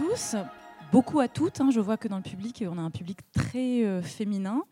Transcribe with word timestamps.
tous, 0.00 0.36
beaucoup 0.92 1.20
à 1.20 1.28
toutes. 1.28 1.60
Hein. 1.60 1.70
Je 1.70 1.80
vois 1.80 1.98
que 1.98 2.08
dans 2.08 2.16
le 2.16 2.22
public, 2.22 2.64
on 2.66 2.78
a 2.78 2.80
un 2.80 2.90
public 2.90 3.18
très 3.32 3.84
euh, 3.84 4.00
féminin. 4.00 4.62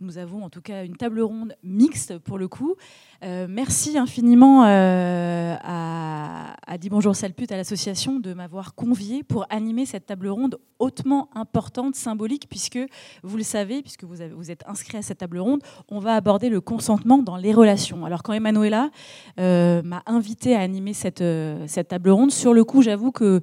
Nous 0.00 0.18
avons 0.18 0.44
en 0.44 0.50
tout 0.50 0.60
cas 0.60 0.84
une 0.84 0.96
table 0.96 1.20
ronde 1.22 1.54
mixte 1.62 2.18
pour 2.18 2.38
le 2.38 2.48
coup. 2.48 2.76
Euh, 3.24 3.46
merci 3.48 3.96
infiniment 3.96 4.64
euh, 4.64 5.56
à, 5.60 6.54
à 6.66 6.78
Dit 6.78 6.90
Bonjour 6.90 7.16
Salput, 7.16 7.46
à 7.50 7.56
l'association, 7.56 8.20
de 8.20 8.34
m'avoir 8.34 8.74
convié 8.74 9.22
pour 9.22 9.46
animer 9.48 9.86
cette 9.86 10.04
table 10.04 10.28
ronde 10.28 10.58
hautement 10.78 11.30
importante, 11.34 11.96
symbolique, 11.96 12.46
puisque 12.48 12.78
vous 13.22 13.36
le 13.38 13.42
savez, 13.42 13.80
puisque 13.80 14.04
vous, 14.04 14.20
êtes 14.22 14.64
inscrit 14.68 14.98
à 14.98 15.02
cette 15.02 15.18
table 15.18 15.38
ronde, 15.38 15.62
on 15.90 15.98
va 15.98 16.14
aborder 16.14 16.50
le 16.50 16.60
consentement 16.60 17.18
dans 17.18 17.36
les 17.36 17.54
relations. 17.54 18.04
Alors 18.04 18.22
quand 18.22 18.34
Emanuela 18.34 18.90
m'a 19.38 20.02
invité 20.06 20.54
à 20.54 20.60
animer 20.60 20.92
cette 20.92 21.24
table 21.88 22.10
ronde, 22.10 22.30
sur 22.30 22.52
le 22.52 22.62
coup, 22.64 22.82
j'avoue 22.82 23.10
que 23.10 23.40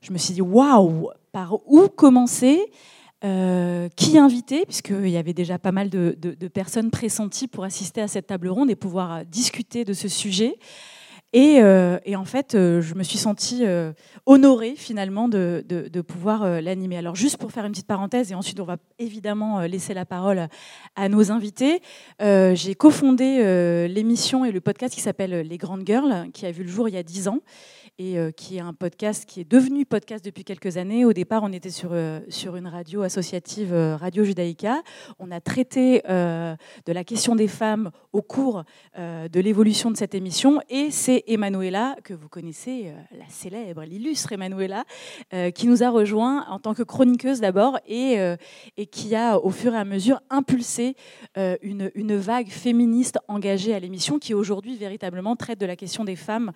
je 0.00 0.12
me 0.12 0.18
suis 0.18 0.34
dit, 0.34 0.42
waouh, 0.42 1.10
par 1.32 1.58
où 1.66 1.88
commencer 1.88 2.70
euh, 3.24 3.88
qui 3.96 4.16
inviter, 4.16 4.64
puisqu'il 4.64 5.08
y 5.08 5.16
avait 5.16 5.32
déjà 5.32 5.58
pas 5.58 5.72
mal 5.72 5.90
de, 5.90 6.14
personnes 6.46 6.92
pressenties 6.92 7.48
pour 7.48 7.64
assister 7.64 8.00
à 8.00 8.06
cette 8.06 8.28
table 8.28 8.46
ronde 8.46 8.70
et 8.70 8.76
pouvoir 8.76 9.12
euh, 9.12 9.24
discuter 9.24 9.84
de 9.84 9.92
ce 9.92 10.06
sujet. 10.06 10.54
Et, 11.32 11.56
euh, 11.60 11.98
en 12.14 12.24
fait, 12.24 12.52
je 12.52 12.94
me 12.94 13.02
suis 13.02 13.18
sentie 13.18 13.64
honorée 14.24 14.74
finalement 14.76 15.28
de, 15.28 15.64
de, 15.68 16.00
pouvoir 16.00 16.62
l'animer. 16.62 16.96
Alors 16.96 17.16
juste 17.16 17.36
pour 17.38 17.50
faire 17.50 17.66
une 17.66 17.72
petite 17.72 17.88
parenthèse, 17.88 18.30
et 18.30 18.34
ensuite 18.36 18.60
on 18.60 18.64
va 18.64 18.76
évidemment 18.98 19.60
laisser 19.62 19.94
la 19.94 20.06
parole 20.06 20.48
à 20.96 21.08
nos 21.10 21.30
invités, 21.30 21.82
j'ai 22.20 22.74
cofondé 22.74 23.88
l'émission 23.88 24.46
et 24.46 24.52
le 24.52 24.62
podcast 24.62 24.94
qui 24.94 25.02
s'appelle 25.02 25.46
Les 25.46 25.58
Grandes 25.58 25.82
Girls, 25.84 26.30
qui 26.32 26.46
a 26.46 26.50
vu 26.50 26.62
le 26.62 26.70
jour 26.70 26.88
il 26.88 26.94
y 26.94 26.98
a 26.98 27.02
dix 27.02 27.28
ans 27.28 27.40
et 27.98 28.16
euh, 28.16 28.30
qui 28.30 28.56
est 28.56 28.60
un 28.60 28.72
podcast 28.72 29.24
qui 29.26 29.40
est 29.40 29.50
devenu 29.50 29.84
podcast 29.84 30.24
depuis 30.24 30.44
quelques 30.44 30.76
années. 30.76 31.04
Au 31.04 31.12
départ, 31.12 31.42
on 31.42 31.52
était 31.52 31.70
sur, 31.70 31.90
euh, 31.92 32.20
sur 32.28 32.54
une 32.54 32.68
radio 32.68 33.02
associative, 33.02 33.74
euh, 33.74 33.96
Radio 33.96 34.22
Judaïka. 34.22 34.82
On 35.18 35.32
a 35.32 35.40
traité 35.40 36.02
de 36.08 36.92
la 36.92 37.04
question 37.04 37.34
des 37.34 37.48
femmes 37.48 37.90
au 38.12 38.22
cours 38.22 38.64
de 38.96 39.40
l'évolution 39.40 39.90
de 39.90 39.96
cette 39.96 40.14
émission. 40.14 40.60
Et 40.68 40.90
c'est 40.90 41.24
Emanuela, 41.26 41.96
que 42.04 42.14
vous 42.14 42.28
connaissez, 42.28 42.92
la 43.12 43.28
célèbre, 43.28 43.82
l'illustre 43.82 44.32
Emanuela, 44.32 44.84
qui 45.54 45.66
nous 45.66 45.82
a 45.82 45.90
rejoint 45.90 46.46
en 46.48 46.58
tant 46.58 46.74
que 46.74 46.82
chroniqueuse 46.82 47.40
d'abord 47.40 47.78
et, 47.86 48.16
et 48.76 48.86
qui 48.86 49.14
a, 49.14 49.38
au 49.38 49.50
fur 49.50 49.74
et 49.74 49.78
à 49.78 49.84
mesure, 49.84 50.20
impulsé 50.30 50.94
une, 51.36 51.90
une 51.94 52.16
vague 52.16 52.48
féministe 52.48 53.18
engagée 53.28 53.74
à 53.74 53.80
l'émission 53.80 54.18
qui 54.18 54.34
aujourd'hui 54.34 54.76
véritablement 54.76 55.36
traite 55.36 55.60
de 55.60 55.66
la 55.66 55.76
question 55.76 56.04
des 56.04 56.16
femmes 56.16 56.52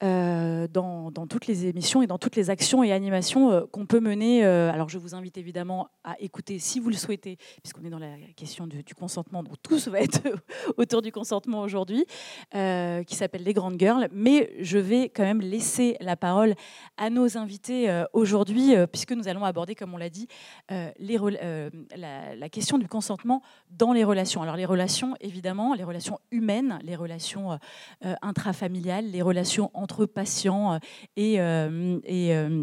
dans 0.00 0.81
dans, 0.82 1.26
toutes 1.26 1.46
les 1.46 1.66
émissions 1.66 2.02
et 2.02 2.06
dans 2.06 2.18
toutes 2.18 2.36
les 2.36 2.50
actions 2.50 2.82
et 2.82 2.92
animations 2.92 3.50
euh, 3.50 3.62
qu'on 3.70 3.86
peut 3.86 4.00
mener. 4.00 4.44
Euh, 4.44 4.72
alors 4.72 4.88
je 4.88 4.98
vous 4.98 5.14
invite 5.14 5.38
évidemment 5.38 5.88
à 6.04 6.16
écouter 6.20 6.58
si 6.58 6.80
vous 6.80 6.88
le 6.88 6.96
souhaitez, 6.96 7.36
puisqu'on 7.62 7.84
est 7.84 7.90
dans 7.90 7.98
la 7.98 8.16
question 8.36 8.66
du, 8.66 8.82
consentement, 8.94 9.42
donc 9.42 9.54
tout 9.62 9.78
va 9.90 10.00
être 10.00 10.20
autour 10.76 11.02
du 11.02 11.12
consentement 11.12 11.60
aujourd'hui, 11.60 12.04
euh, 12.54 13.02
qui 13.04 13.14
s'appelle 13.14 13.42
Les 13.42 13.52
Grandes 13.52 13.78
Girls. 13.78 14.08
Mais 14.12 14.52
je 14.60 14.78
vais 14.78 15.08
quand 15.08 15.22
même 15.22 15.40
laisser 15.40 15.96
la 16.00 16.16
parole 16.16 16.54
à 16.96 17.10
nos 17.10 17.36
invités 17.38 18.04
aujourd'hui, 18.12 18.74
puisque 18.90 19.12
nous 19.12 19.28
allons 19.28 19.44
aborder, 19.44 19.74
comme 19.74 19.94
on 19.94 19.98
l'a 19.98 20.10
dit, 20.10 20.26
la, 20.68 22.48
question 22.50 22.78
du 22.78 22.88
consentement 22.88 23.42
dans 23.70 23.92
les 23.92 24.04
relations. 24.04 24.42
Alors 24.42 24.56
les 24.56 24.66
relations, 24.66 25.14
évidemment, 25.20 25.74
les 25.74 25.84
relations 25.84 26.18
humaines, 26.30 26.78
les 26.82 26.96
relations 26.96 27.58
intrafamiliales, 28.20 29.10
les 29.10 29.22
relations 29.22 29.70
entre 29.74 30.06
patients, 30.06 30.71
euh, 30.72 30.78
et, 31.16 31.40
euh, 31.40 31.98
euh, 32.08 32.62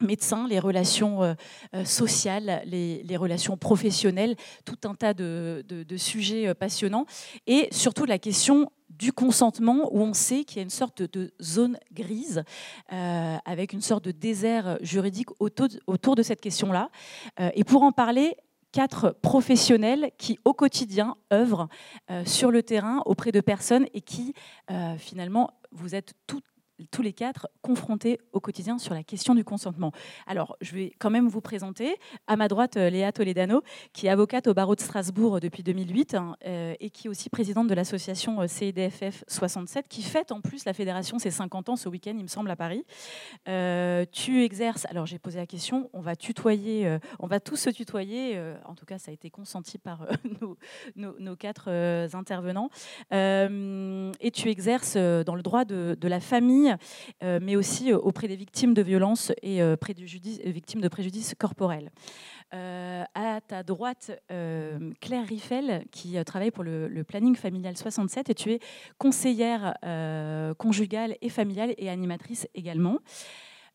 médecins, 0.00 0.48
les 0.48 0.58
relations 0.58 1.36
sociales, 1.84 2.62
les, 2.66 3.16
relations 3.16 3.56
professionnelles, 3.56 4.34
tout 4.64 4.78
un 4.82 4.96
tas 4.96 5.14
de, 5.14 5.96
sujets 5.96 6.52
passionnants, 6.54 7.06
et 7.46 7.68
surtout 7.70 8.04
la 8.04 8.18
question 8.18 8.68
du 8.88 9.12
consentement, 9.12 9.88
où 9.92 10.00
on 10.00 10.12
sait 10.12 10.42
qu'il 10.42 10.56
y 10.56 10.58
a 10.58 10.64
une 10.64 10.70
sorte 10.70 11.02
de 11.02 11.32
zone 11.40 11.78
grise, 11.92 12.42
avec 12.88 13.72
une 13.72 13.80
sorte 13.80 14.04
de 14.04 14.10
désert 14.10 14.76
juridique 14.80 15.28
autour, 15.38 16.16
de 16.16 16.22
cette 16.24 16.40
question-là. 16.40 16.90
Et 17.54 17.62
pour 17.62 17.84
en 17.84 17.92
parler, 17.92 18.34
quatre 18.72 19.16
professionnels 19.22 20.10
qui, 20.18 20.36
au 20.44 20.52
quotidien, 20.52 21.14
œuvrent 21.32 21.68
sur 22.26 22.50
le 22.50 22.64
terrain 22.64 23.02
auprès 23.06 23.30
de 23.30 23.40
personnes 23.40 23.86
et 23.94 24.00
qui, 24.00 24.34
finalement, 24.98 25.52
vous 25.70 25.94
êtes 25.94 26.14
toutes 26.26 26.44
tous 26.84 27.02
les 27.02 27.12
quatre 27.12 27.48
confrontés 27.62 28.18
au 28.32 28.40
quotidien 28.40 28.78
sur 28.78 28.94
la 28.94 29.02
question 29.02 29.34
du 29.34 29.44
consentement. 29.44 29.92
Alors, 30.26 30.56
je 30.60 30.74
vais 30.74 30.92
quand 30.98 31.10
même 31.10 31.28
vous 31.28 31.40
présenter. 31.40 31.96
À 32.26 32.36
ma 32.36 32.48
droite, 32.48 32.76
euh, 32.76 32.90
Léa 32.90 33.12
Toledano, 33.12 33.62
qui 33.92 34.06
est 34.06 34.10
avocate 34.10 34.46
au 34.46 34.54
barreau 34.54 34.74
de 34.74 34.80
Strasbourg 34.80 35.40
depuis 35.40 35.62
2008 35.62 36.14
hein, 36.14 36.36
euh, 36.46 36.74
et 36.80 36.90
qui 36.90 37.06
est 37.06 37.10
aussi 37.10 37.30
présidente 37.30 37.68
de 37.68 37.74
l'association 37.74 38.40
euh, 38.40 38.46
CIDFF 38.46 39.24
67, 39.28 39.88
qui 39.88 40.02
fête 40.02 40.32
en 40.32 40.40
plus 40.40 40.64
la 40.64 40.72
fédération 40.72 41.18
ses 41.18 41.30
50 41.30 41.70
ans 41.70 41.76
ce 41.76 41.88
week-end, 41.88 42.14
il 42.16 42.22
me 42.22 42.28
semble, 42.28 42.50
à 42.50 42.56
Paris. 42.56 42.84
Euh, 43.48 44.04
tu 44.10 44.44
exerces, 44.44 44.86
alors 44.86 45.06
j'ai 45.06 45.18
posé 45.18 45.38
la 45.38 45.46
question, 45.46 45.90
on 45.92 46.00
va 46.00 46.16
tutoyer, 46.16 46.86
euh, 46.86 46.98
on 47.18 47.26
va 47.26 47.40
tous 47.40 47.56
se 47.56 47.70
tutoyer, 47.70 48.36
euh, 48.36 48.56
en 48.64 48.74
tout 48.74 48.86
cas 48.86 48.98
ça 48.98 49.10
a 49.10 49.14
été 49.14 49.30
consenti 49.30 49.78
par 49.78 50.06
nos, 50.96 51.36
quatre 51.36 51.70
intervenants, 52.14 52.68
et 53.10 54.30
tu 54.32 54.48
exerces 54.48 54.96
dans 54.96 55.34
le 55.34 55.42
droit 55.42 55.64
de 55.64 56.08
la 56.08 56.20
famille 56.20 56.71
euh, 57.22 57.38
mais 57.42 57.56
aussi 57.56 57.92
euh, 57.92 57.98
auprès 57.98 58.28
des 58.28 58.36
victimes 58.36 58.74
de 58.74 58.82
violences 58.82 59.32
et 59.42 59.62
euh, 59.62 59.76
victimes 60.44 60.80
de 60.80 60.88
préjudices 60.88 61.34
corporels. 61.38 61.90
À 62.54 63.40
ta 63.46 63.62
droite, 63.62 64.10
Claire 65.00 65.26
Riffel, 65.26 65.86
qui 65.90 66.22
travaille 66.22 66.50
pour 66.50 66.64
le, 66.64 67.02
planning 67.02 67.34
familial 67.34 67.78
67, 67.78 68.28
et 68.28 68.34
tu 68.34 68.52
es 68.52 68.60
conseillère 68.98 69.74
conjugale 70.58 71.16
et 71.22 71.30
familiale 71.30 71.74
et 71.78 71.88
animatrice 71.88 72.46
également. 72.54 72.98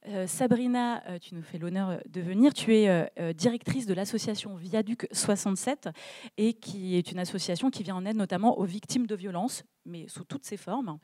Euh, 0.10 0.26
Sabrina, 0.26 1.04
euh, 1.08 1.20
tu 1.20 1.36
nous 1.36 1.42
fais 1.42 1.58
l'honneur 1.58 2.00
de 2.08 2.22
venir. 2.22 2.54
Tu 2.54 2.76
es 2.76 2.88
euh, 2.90 3.34
directrice 3.34 3.86
de 3.86 3.94
l'association 3.94 4.56
Viaduc 4.56 5.08
67 5.12 5.90
et 6.38 6.54
qui 6.54 6.96
est 6.96 7.12
une 7.12 7.20
association 7.20 7.70
qui 7.70 7.84
vient 7.84 7.96
en 7.96 8.06
aide 8.06 8.16
notamment 8.16 8.58
aux 8.58 8.64
victimes 8.64 9.06
de 9.06 9.16
violences, 9.16 9.64
mais 9.86 10.08
sous 10.08 10.24
toutes 10.24 10.46
ses 10.46 10.58
formes. 10.58 11.00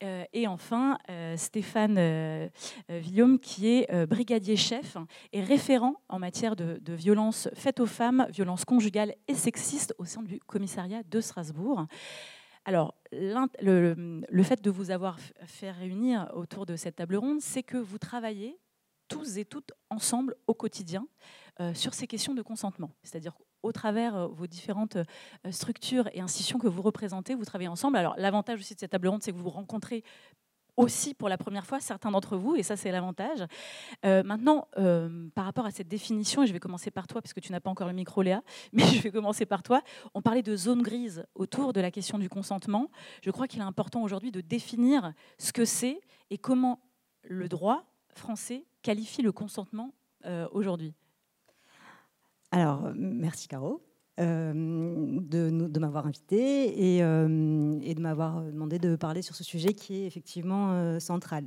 et 0.00 0.46
enfin, 0.46 0.98
Stéphane 1.36 2.50
Villaume, 2.88 3.38
qui 3.38 3.68
est 3.68 4.06
brigadier 4.06 4.56
chef 4.56 4.96
et 5.32 5.40
référent 5.42 5.94
en 6.08 6.18
matière 6.18 6.56
de, 6.56 6.78
de 6.80 6.92
violences 6.92 7.48
faites 7.54 7.80
aux 7.80 7.86
femmes, 7.86 8.26
violences 8.30 8.64
conjugales 8.64 9.14
et 9.28 9.34
sexistes 9.34 9.94
au 9.98 10.04
sein 10.04 10.22
du 10.22 10.40
commissariat 10.40 11.02
de 11.02 11.20
Strasbourg. 11.20 11.86
Alors, 12.68 12.94
le, 13.12 14.42
fait 14.42 14.60
de 14.60 14.70
vous 14.70 14.90
avoir 14.90 15.18
fait 15.46 15.70
réunir 15.70 16.30
autour 16.34 16.66
de 16.66 16.76
cette 16.76 16.96
table 16.96 17.16
ronde, 17.16 17.40
c'est 17.40 17.62
que 17.62 17.78
vous 17.78 17.96
travaillez 17.96 18.60
tous 19.08 19.38
et 19.38 19.46
toutes 19.46 19.72
ensemble 19.88 20.36
au 20.46 20.52
quotidien 20.52 21.08
euh, 21.60 21.72
sur 21.72 21.94
ces 21.94 22.06
questions 22.06 22.34
de 22.34 22.42
consentement. 22.42 22.90
C'est-à-dire 23.02 23.38
au 23.62 23.72
travers 23.72 24.14
euh, 24.14 24.26
vos 24.26 24.46
différentes 24.46 24.96
euh, 24.96 25.50
structures 25.50 26.10
et 26.12 26.20
institutions 26.20 26.58
que 26.58 26.66
vous 26.66 26.82
représentez, 26.82 27.34
vous 27.34 27.46
travaillez 27.46 27.68
ensemble. 27.68 27.96
Alors 27.96 28.14
l'avantage 28.18 28.60
aussi 28.60 28.74
de 28.74 28.80
cette 28.80 28.90
table 28.90 29.08
ronde, 29.08 29.22
c'est 29.22 29.32
que 29.32 29.38
vous 29.38 29.44
vous 29.44 29.48
rencontrez 29.48 30.04
aussi 30.78 31.12
pour 31.12 31.28
la 31.28 31.36
première 31.36 31.66
fois 31.66 31.80
certains 31.80 32.10
d'entre 32.10 32.36
vous, 32.36 32.54
et 32.54 32.62
ça 32.62 32.76
c'est 32.76 32.90
l'avantage. 32.90 33.44
Euh, 34.06 34.22
maintenant, 34.22 34.68
euh, 34.78 35.28
par 35.34 35.44
rapport 35.44 35.66
à 35.66 35.70
cette 35.70 35.88
définition, 35.88 36.42
et 36.42 36.46
je 36.46 36.52
vais 36.52 36.60
commencer 36.60 36.90
par 36.90 37.06
toi, 37.06 37.20
puisque 37.20 37.40
tu 37.40 37.52
n'as 37.52 37.60
pas 37.60 37.68
encore 37.68 37.88
le 37.88 37.92
micro 37.92 38.22
Léa, 38.22 38.42
mais 38.72 38.84
je 38.84 39.02
vais 39.02 39.10
commencer 39.10 39.44
par 39.44 39.62
toi, 39.62 39.82
on 40.14 40.22
parlait 40.22 40.42
de 40.42 40.56
zone 40.56 40.82
grise 40.82 41.26
autour 41.34 41.72
de 41.72 41.80
la 41.80 41.90
question 41.90 42.18
du 42.18 42.28
consentement. 42.28 42.90
Je 43.22 43.30
crois 43.30 43.48
qu'il 43.48 43.60
est 43.60 43.64
important 43.64 44.02
aujourd'hui 44.02 44.30
de 44.30 44.40
définir 44.40 45.12
ce 45.38 45.52
que 45.52 45.64
c'est 45.64 46.00
et 46.30 46.38
comment 46.38 46.80
le 47.22 47.48
droit 47.48 47.84
français 48.14 48.64
qualifie 48.82 49.22
le 49.22 49.32
consentement 49.32 49.92
euh, 50.24 50.46
aujourd'hui. 50.52 50.94
Alors, 52.52 52.92
merci 52.94 53.48
Caro. 53.48 53.87
Euh, 54.20 54.52
de, 54.52 55.48
de 55.68 55.78
m'avoir 55.78 56.06
invité 56.06 56.96
et, 56.96 57.04
euh, 57.04 57.78
et 57.82 57.94
de 57.94 58.00
m'avoir 58.00 58.42
demandé 58.42 58.80
de 58.80 58.96
parler 58.96 59.22
sur 59.22 59.36
ce 59.36 59.44
sujet 59.44 59.74
qui 59.74 60.02
est 60.02 60.06
effectivement 60.06 60.72
euh, 60.72 60.98
central. 60.98 61.44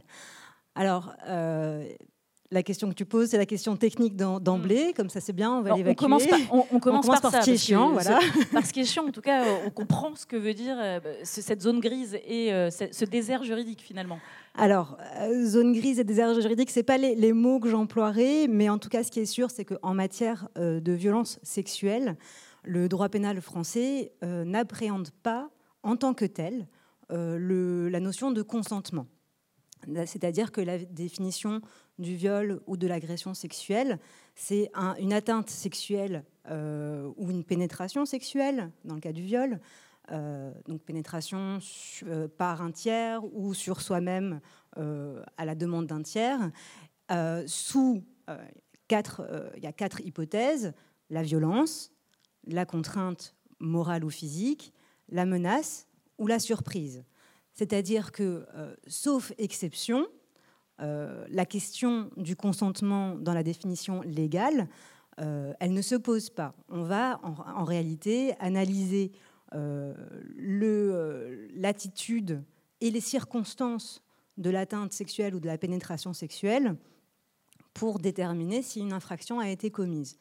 Alors, 0.75 1.13
la 1.27 2.63
question 2.63 2.87
que 2.89 2.93
tu 2.93 3.03
poses, 3.03 3.29
c'est 3.29 3.37
la 3.37 3.45
question 3.45 3.75
technique 3.75 4.15
d'emblée, 4.15 4.89
mm. 4.89 4.93
comme 4.93 5.09
ça 5.09 5.19
c'est 5.19 5.33
bien, 5.33 5.51
on 5.51 5.61
va 5.61 5.75
l'évacuer. 5.75 5.91
On 5.91 6.03
commence, 6.03 6.27
par, 6.27 6.39
on, 6.51 6.59
on 6.59 6.61
commence, 6.61 6.69
on 6.71 6.79
commence 6.79 7.07
par, 7.07 7.31
par, 7.31 7.43
ce 7.43 7.49
qui 7.49 7.55
est 7.55 7.57
chiant, 7.57 7.91
voilà. 7.91 8.19
par 8.53 8.65
ce 8.65 8.71
qui 8.71 8.79
est 8.79 8.85
chiant, 8.85 9.05
en 9.05 9.11
tout 9.11 9.21
cas, 9.21 9.43
on 9.65 9.69
comprend 9.69 10.15
ce 10.15 10.25
que 10.25 10.37
veut 10.37 10.53
dire 10.53 10.77
cette 11.23 11.61
zone 11.61 11.81
grise 11.81 12.15
et 12.25 12.51
ce 12.71 13.03
désert 13.03 13.43
juridique 13.43 13.81
finalement. 13.81 14.19
Alors, 14.55 14.97
euh, 15.19 15.45
zone 15.45 15.73
grise 15.73 15.99
et 15.99 16.05
désert 16.05 16.39
juridique, 16.39 16.71
ce 16.71 16.79
pas 16.81 16.97
les, 16.97 17.15
les, 17.15 17.33
mots 17.33 17.59
que 17.59 17.69
j'emploierai, 17.69 18.47
mais 18.49 18.69
en 18.69 18.77
tout 18.77 18.89
cas, 18.89 19.03
ce 19.03 19.11
qui 19.11 19.19
est 19.19 19.25
sûr, 19.25 19.49
c'est 19.49 19.65
qu'en 19.65 19.93
matière 19.93 20.47
de 20.55 20.91
violence 20.93 21.39
sexuelle, 21.43 22.15
le 22.63 22.87
droit 22.87 23.09
pénal 23.09 23.41
français 23.41 24.13
euh, 24.23 24.43
n'appréhende 24.43 25.09
pas 25.23 25.49
en 25.83 25.95
tant 25.95 26.13
que 26.13 26.25
tel 26.25 26.67
euh, 27.11 27.89
la 27.89 27.99
notion 27.99 28.31
de 28.31 28.41
consentement. 28.41 29.07
C'est-à-dire 30.05 30.51
que 30.51 30.61
la 30.61 30.77
définition 30.77 31.59
du 31.97 32.15
viol 32.15 32.61
ou 32.67 32.77
de 32.77 32.85
l'agression 32.85 33.33
sexuelle. 33.33 33.99
C'est 34.35 34.71
une 34.99 35.11
atteinte 35.11 35.49
sexuelle 35.49 36.23
ou 36.47 37.31
une 37.31 37.43
pénétration 37.43 38.05
sexuelle, 38.05 38.71
dans 38.85 38.93
le 38.93 39.01
cas 39.01 39.11
du 39.11 39.23
viol, 39.23 39.59
donc 40.67 40.83
pénétration 40.83 41.57
par 42.37 42.61
un 42.61 42.71
tiers 42.71 43.23
ou 43.33 43.55
sur 43.55 43.81
soi-même 43.81 44.39
à 44.75 45.45
la 45.45 45.55
demande 45.55 45.87
d'un 45.87 46.03
tiers, 46.03 46.51
sous 47.47 48.03
quatre, 48.87 49.51
il 49.57 49.63
y 49.63 49.67
a 49.67 49.73
quatre 49.73 50.01
hypothèses 50.01 50.73
la 51.11 51.23
violence, 51.23 51.91
la 52.45 52.65
contrainte 52.65 53.35
morale 53.59 54.03
ou 54.03 54.09
physique, 54.09 54.73
la 55.09 55.25
menace 55.25 55.87
ou 56.17 56.27
la 56.27 56.39
surprise. 56.39 57.03
C'est-à-dire 57.53 58.11
que, 58.11 58.45
euh, 58.55 58.75
sauf 58.87 59.33
exception, 59.37 60.07
euh, 60.79 61.25
la 61.29 61.45
question 61.45 62.09
du 62.17 62.35
consentement 62.35 63.15
dans 63.15 63.33
la 63.33 63.43
définition 63.43 64.01
légale, 64.01 64.67
euh, 65.19 65.53
elle 65.59 65.73
ne 65.73 65.81
se 65.81 65.95
pose 65.95 66.29
pas. 66.29 66.55
On 66.69 66.83
va 66.83 67.19
en, 67.23 67.65
réalité 67.65 68.33
analyser 68.39 69.11
l'attitude 71.55 72.41
et 72.79 72.89
les 72.89 73.01
circonstances 73.01 74.01
de 74.37 74.49
l'atteinte 74.49 74.93
sexuelle 74.93 75.35
ou 75.35 75.41
de 75.41 75.47
la 75.47 75.57
pénétration 75.57 76.13
sexuelle 76.13 76.77
pour 77.73 77.99
déterminer 77.99 78.61
si 78.61 78.79
une 78.79 78.93
infraction 78.93 79.41
a 79.41 79.49
été 79.49 79.69
commise. 79.69 80.17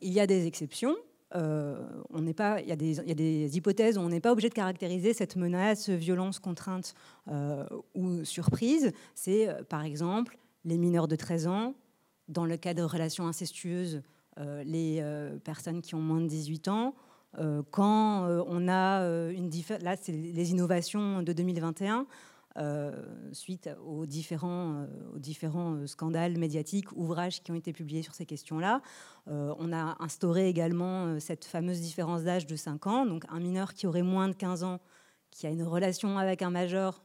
il 0.00 0.12
y 0.12 0.20
a 0.20 0.28
des 0.28 0.46
exceptions, 0.46 0.94
euh, 1.34 1.84
on 2.10 2.20
n'est 2.20 2.34
pas, 2.34 2.60
il 2.60 2.68
y, 2.68 2.72
a 2.72 2.76
des 2.76 3.56
hypothèses 3.56 3.98
où 3.98 4.00
on 4.00 4.08
n'est 4.08 4.20
pas 4.20 4.32
obligé 4.32 4.48
de 4.48 4.54
caractériser 4.54 5.12
cette 5.12 5.36
menace, 5.36 5.88
violence, 5.88 6.38
contrainte 6.38 6.94
euh, 7.28 7.66
ou 7.94 8.24
surprise. 8.24 8.92
C'est 9.14 9.48
euh, 9.48 9.62
par 9.64 9.84
exemple 9.84 10.38
les 10.64 10.78
mineurs 10.78 11.08
de 11.08 11.16
13 11.16 11.48
ans, 11.48 11.74
dans 12.28 12.44
le 12.44 12.56
cas 12.56 12.74
de 12.74 12.82
relations 12.82 13.26
incestueuses, 13.26 14.02
les 14.64 15.02
personnes 15.44 15.80
qui 15.80 15.94
ont 15.94 16.00
moins 16.00 16.20
de 16.20 16.26
18 16.26 16.68
ans. 16.68 16.94
quand 17.70 18.26
on 18.48 18.68
a 18.68 19.30
une 19.30 19.48
là 19.80 19.96
c'est 19.96 20.12
les 20.12 20.50
innovations 20.50 21.22
de 21.22 21.32
2021 21.32 22.00
euh, 22.00 22.04
suite 23.32 23.68
aux 23.84 24.06
différents, 24.06 24.86
euh, 25.16 25.46
euh, 25.54 25.86
scandales 25.86 26.38
médiatiques, 26.38 26.92
ouvrages 26.92 27.42
qui 27.42 27.52
ont 27.52 27.54
été 27.54 27.72
publiés 27.72 28.02
sur 28.02 28.14
ces 28.14 28.26
questions-là. 28.26 28.80
on 29.26 29.72
a 29.72 29.96
instauré 30.00 30.48
également 30.48 31.18
cette 31.20 31.44
fameuse 31.44 31.80
différence 31.80 32.22
d'âge 32.22 32.46
de 32.46 32.56
5 32.56 32.86
ans. 32.86 33.06
Donc 33.06 33.24
un 33.28 33.40
mineur 33.40 33.74
qui 33.74 33.86
aurait 33.86 34.02
moins 34.02 34.28
de 34.28 34.34
15 34.34 34.62
ans, 34.62 34.80
qui 35.30 35.46
a 35.46 35.50
une 35.50 35.64
relation 35.64 36.18
avec 36.18 36.42
un 36.42 36.50
majeur, 36.50 37.02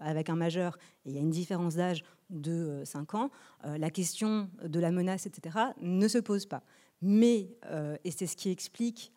avec 0.00 0.30
un 0.30 0.36
majeur, 0.36 0.78
et 1.04 1.10
il 1.10 1.14
y 1.14 1.18
a 1.18 1.20
une 1.20 1.30
différence 1.30 1.74
d'âge 1.74 2.04
de 2.30 2.82
5 2.84 3.14
ans, 3.14 3.30
la 3.64 3.90
question 3.90 4.48
de 4.62 4.78
la 4.78 4.92
menace, 4.92 5.26
etc., 5.26 5.58
ne 5.80 6.06
se 6.06 6.18
pose 6.18 6.46
pas. 6.46 6.62
Mais, 7.02 7.56
et 8.04 8.10
c'est 8.10 8.26
ce 8.26 8.36
qui 8.36 8.50
explique, 8.50 9.12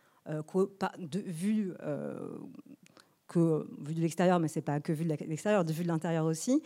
vu 1.13 1.73
que 3.27 3.67
vu 3.81 3.93
de 3.93 4.01
l'extérieur, 4.01 4.39
mais 4.39 4.47
c'est 4.47 4.61
pas 4.61 4.79
que 4.79 4.91
vu 4.91 5.05
de 5.05 5.09
l'extérieur, 5.09 5.65
vue 5.65 5.83
de 5.83 5.87
l'intérieur 5.87 6.25
aussi, 6.25 6.61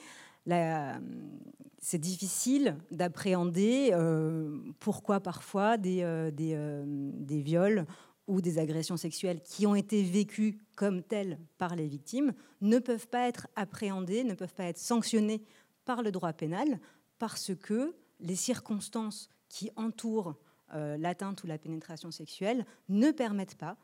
c'est 1.79 1.97
difficile 1.97 2.77
d'appréhender 2.91 3.91
euh, 3.93 4.57
pourquoi 4.79 5.19
parfois 5.19 5.77
euh, 5.85 6.31
euh, 6.39 6.85
des, 7.13 7.41
viols 7.41 7.85
ou 8.27 8.41
des 8.41 8.59
agressions 8.59 8.97
sexuelles 8.97 9.41
qui 9.41 9.67
ont 9.67 9.75
été 9.75 10.03
vécues 10.03 10.59
comme 10.75 11.03
telles 11.03 11.39
par 11.57 11.75
les 11.75 11.87
victimes 11.87 12.33
ne 12.61 12.79
peuvent 12.79 13.07
pas 13.07 13.27
être 13.27 13.47
appréhendées, 13.55 14.23
ne 14.23 14.33
peuvent 14.33 14.53
pas 14.53 14.65
être 14.65 14.77
sanctionnées 14.77 15.43
par 15.85 16.01
le 16.01 16.11
droit 16.11 16.33
pénal 16.33 16.79
parce 17.19 17.53
que 17.55 17.95
les 18.19 18.35
circonstances 18.35 19.29
qui 19.49 19.69
entourent 19.75 20.35
l'atteinte 20.73 21.43
ou 21.43 21.47
la 21.47 21.57
pénétration 21.57 22.11
sexuelle 22.11 22.65
ne 22.87 23.11
permettent 23.11 23.57
pas 23.57 23.75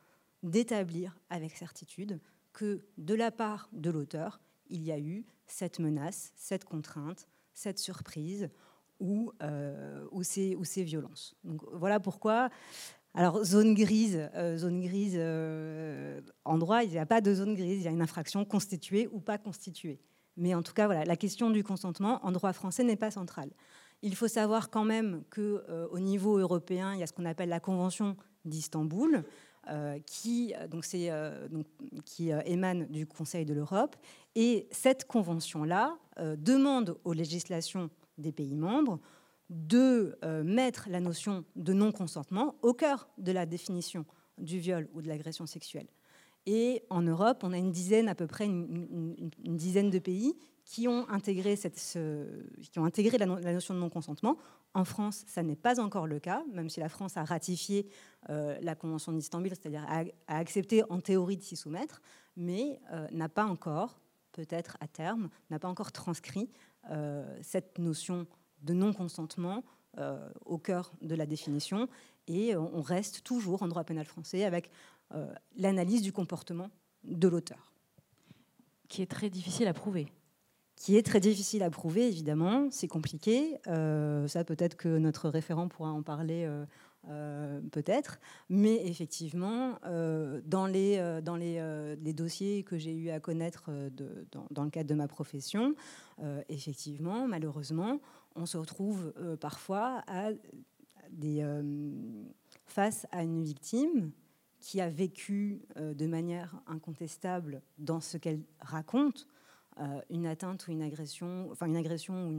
d'établir 0.42 1.18
avec 1.30 1.58
certitude 1.58 2.22
que 2.58 2.82
de 2.98 3.14
la 3.14 3.30
part 3.30 3.70
de 3.72 3.92
l'auteur, 3.92 4.42
il 4.72 4.82
y 4.82 4.92
a 4.92 4.98
eu 4.98 5.28
cette 5.46 5.78
menace, 5.78 6.34
cette 6.36 6.66
contrainte, 6.66 7.28
cette 7.54 7.78
surprise 7.78 8.50
ou, 9.00 9.32
euh, 9.44 10.04
ou, 10.12 10.24
ces, 10.24 10.56
ou 10.56 10.64
ces 10.64 10.84
violences. 10.84 11.36
Donc 11.44 11.62
voilà 11.72 12.00
pourquoi. 12.00 12.50
Alors 13.14 13.44
zone 13.44 13.76
grise, 13.76 14.28
euh, 14.34 14.58
zone 14.58 14.82
grise 14.82 15.18
euh, 15.18 16.20
en 16.46 16.58
droit, 16.58 16.84
il 16.84 16.90
n'y 16.90 16.98
a 16.98 17.06
pas 17.06 17.22
de 17.22 17.32
zone 17.32 17.54
grise, 17.54 17.82
il 17.82 17.84
y 17.84 17.88
a 17.88 17.92
une 17.92 18.02
infraction 18.02 18.44
constituée 18.44 19.08
ou 19.12 19.20
pas 19.20 19.38
constituée. 19.38 20.02
Mais 20.36 20.56
en 20.56 20.64
tout 20.64 20.74
cas, 20.74 20.88
voilà, 20.88 21.06
la 21.06 21.16
question 21.16 21.52
du 21.52 21.64
consentement 21.64 22.26
en 22.26 22.32
droit 22.32 22.54
français 22.54 22.84
n'est 22.84 22.96
pas 22.96 23.12
centrale. 23.12 23.52
Il 24.02 24.16
faut 24.16 24.28
savoir 24.28 24.72
quand 24.72 24.84
même 24.84 25.24
qu'au 25.30 25.60
au 25.92 26.00
niveau 26.00 26.40
européen, 26.40 26.96
il 26.96 27.02
y 27.02 27.04
a 27.04 27.08
ce 27.08 27.14
qu'on 27.14 27.26
appelle 27.26 27.50
la 27.50 27.60
Convention 27.60 28.18
d'Istanbul, 28.48 29.16
euh, 29.16 29.22
qui, 30.06 30.54
euh, 30.56 30.68
donc 30.68 30.86
euh, 30.94 31.48
donc, 31.50 31.66
qui 32.06 32.30
émane 32.46 32.88
du 32.88 33.06
Conseil 33.06 33.46
de 33.46 33.54
l'Europe. 33.54 33.96
Et 34.36 34.68
cette 34.72 35.06
convention-là 35.06 35.98
demande 36.38 36.98
aux 37.04 37.14
législations 37.14 37.90
des 38.18 38.32
pays 38.32 38.56
membres 38.56 39.00
de 39.50 40.18
mettre 40.44 40.90
la 40.90 41.00
notion 41.00 41.44
de 41.56 41.74
non-consentement 41.74 42.56
au 42.62 42.74
cœur 42.74 43.08
de 43.18 43.32
la 43.32 43.46
définition 43.46 44.06
du 44.38 44.60
viol 44.60 44.88
ou 44.94 45.02
de 45.02 45.08
l'agression 45.08 45.46
sexuelle. 45.46 45.88
Et 46.46 46.84
en 46.90 47.02
Europe, 47.02 47.40
on 47.44 47.52
a 47.52 47.58
une 47.58 47.72
dizaine, 47.72 48.08
à 48.08 48.16
peu 48.16 48.26
près 48.26 48.46
une, 48.46 49.30
dizaine 49.44 49.90
de 49.90 50.00
pays 50.00 50.36
qui 50.66 50.88
ont 50.88 51.08
intégré, 51.10 51.56
cette, 51.56 51.76
qui 51.76 52.80
ont 52.80 52.86
intégré 52.86 53.18
la, 53.18 53.26
notion 53.26 53.74
de 53.74 53.80
non-consentement. 53.80 54.38
En 54.78 54.86
France, 54.86 55.24
ça 55.26 55.42
n'est 55.42 55.56
pas 55.56 55.80
encore 55.80 56.06
le 56.06 56.20
cas, 56.20 56.44
même 56.54 56.70
si 56.70 56.80
la 56.80 56.88
France 56.88 57.18
a 57.18 57.24
ratifié 57.24 57.90
euh, 58.30 58.60
la 58.62 58.76
Convention 58.76 59.12
d'Istanbul, 59.12 59.50
c'est-à-dire 59.50 59.84
a, 59.90 60.04
accepté 60.28 60.84
en 60.92 61.02
théorie 61.02 61.36
de 61.36 61.42
s'y 61.42 61.56
soumettre, 61.56 62.00
mais 62.36 62.80
euh, 62.94 63.08
n'a 63.12 63.28
pas 63.28 63.46
encore, 63.46 64.00
peut-être 64.34 64.78
à 64.80 64.88
terme, 64.88 65.30
n'a 65.50 65.58
pas 65.58 65.68
encore 65.68 65.92
transcrit 65.92 66.52
euh, 66.92 67.26
cette 67.42 67.80
notion 67.80 68.28
de 68.62 68.74
non-consentement 68.74 69.64
au 70.46 70.60
cœur 70.60 70.94
de 71.02 71.16
la 71.16 71.26
définition. 71.26 71.90
Et 72.28 72.56
on 72.56 72.84
reste 72.84 73.24
toujours 73.24 73.64
en 73.64 73.68
droit 73.68 73.84
pénal 73.84 74.06
français 74.06 74.46
avec 74.46 74.70
l'analyse 75.56 76.04
du 76.04 76.14
comportement 76.14 76.70
de 77.04 77.28
l'auteur. 77.28 77.74
Qui 78.90 79.02
est 79.02 79.10
très 79.10 79.32
difficile 79.32 79.68
à 79.68 79.74
prouver 79.74 80.06
qui 80.78 80.96
est 80.96 81.06
très 81.06 81.20
difficile 81.20 81.64
à 81.64 81.72
prouver, 81.72 82.08
évidemment, 82.08 82.68
c'est 82.70 82.88
compliqué. 82.88 83.58
Euh, 83.68 84.28
ça, 84.28 84.44
peut-être 84.44 84.78
que 84.78 85.00
notre 85.00 85.28
référent 85.28 85.68
pourra 85.68 85.92
en 85.92 86.04
parler, 86.04 86.46
euh, 86.46 86.66
euh, 87.10 87.60
peut-être. 87.72 88.20
Mais 88.48 88.86
effectivement, 88.88 89.80
dans, 90.46 90.68
les, 90.68 91.20
dans 91.24 91.36
les, 91.36 91.96
les, 92.00 92.14
dossiers 92.14 92.64
que 92.64 92.78
j'ai 92.78 92.94
eu 92.94 93.10
à 93.10 93.20
connaître 93.20 93.72
dans, 94.52 94.64
le 94.64 94.70
cadre 94.70 94.90
de 94.90 94.96
ma 94.96 95.08
profession, 95.08 95.74
effectivement, 96.48 97.28
malheureusement, 97.28 98.00
on 98.36 98.46
se 98.46 98.58
retrouve 98.58 99.14
parfois 99.40 100.04
face 102.66 103.08
à 103.12 103.24
une 103.24 103.42
victime 103.42 104.12
qui 104.60 104.82
a 104.82 104.90
vécu 104.90 105.62
de 105.78 106.08
manière 106.08 106.56
incontestable 106.68 107.62
dans 107.78 108.02
ce 108.02 108.18
qu'elle 108.18 108.42
raconte, 108.60 109.28
une 110.10 110.26
atteinte 110.26 110.68
ou 110.68 110.72
une 110.72 110.82
agression, 110.82 111.50
enfin 111.52 111.68
une 111.68 111.78
agression 111.78 112.30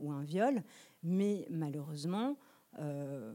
ou, 0.00 0.12
un, 0.12 0.22
viol, 0.24 0.62
mais 1.02 1.46
malheureusement, 1.50 2.36
euh, 2.78 3.32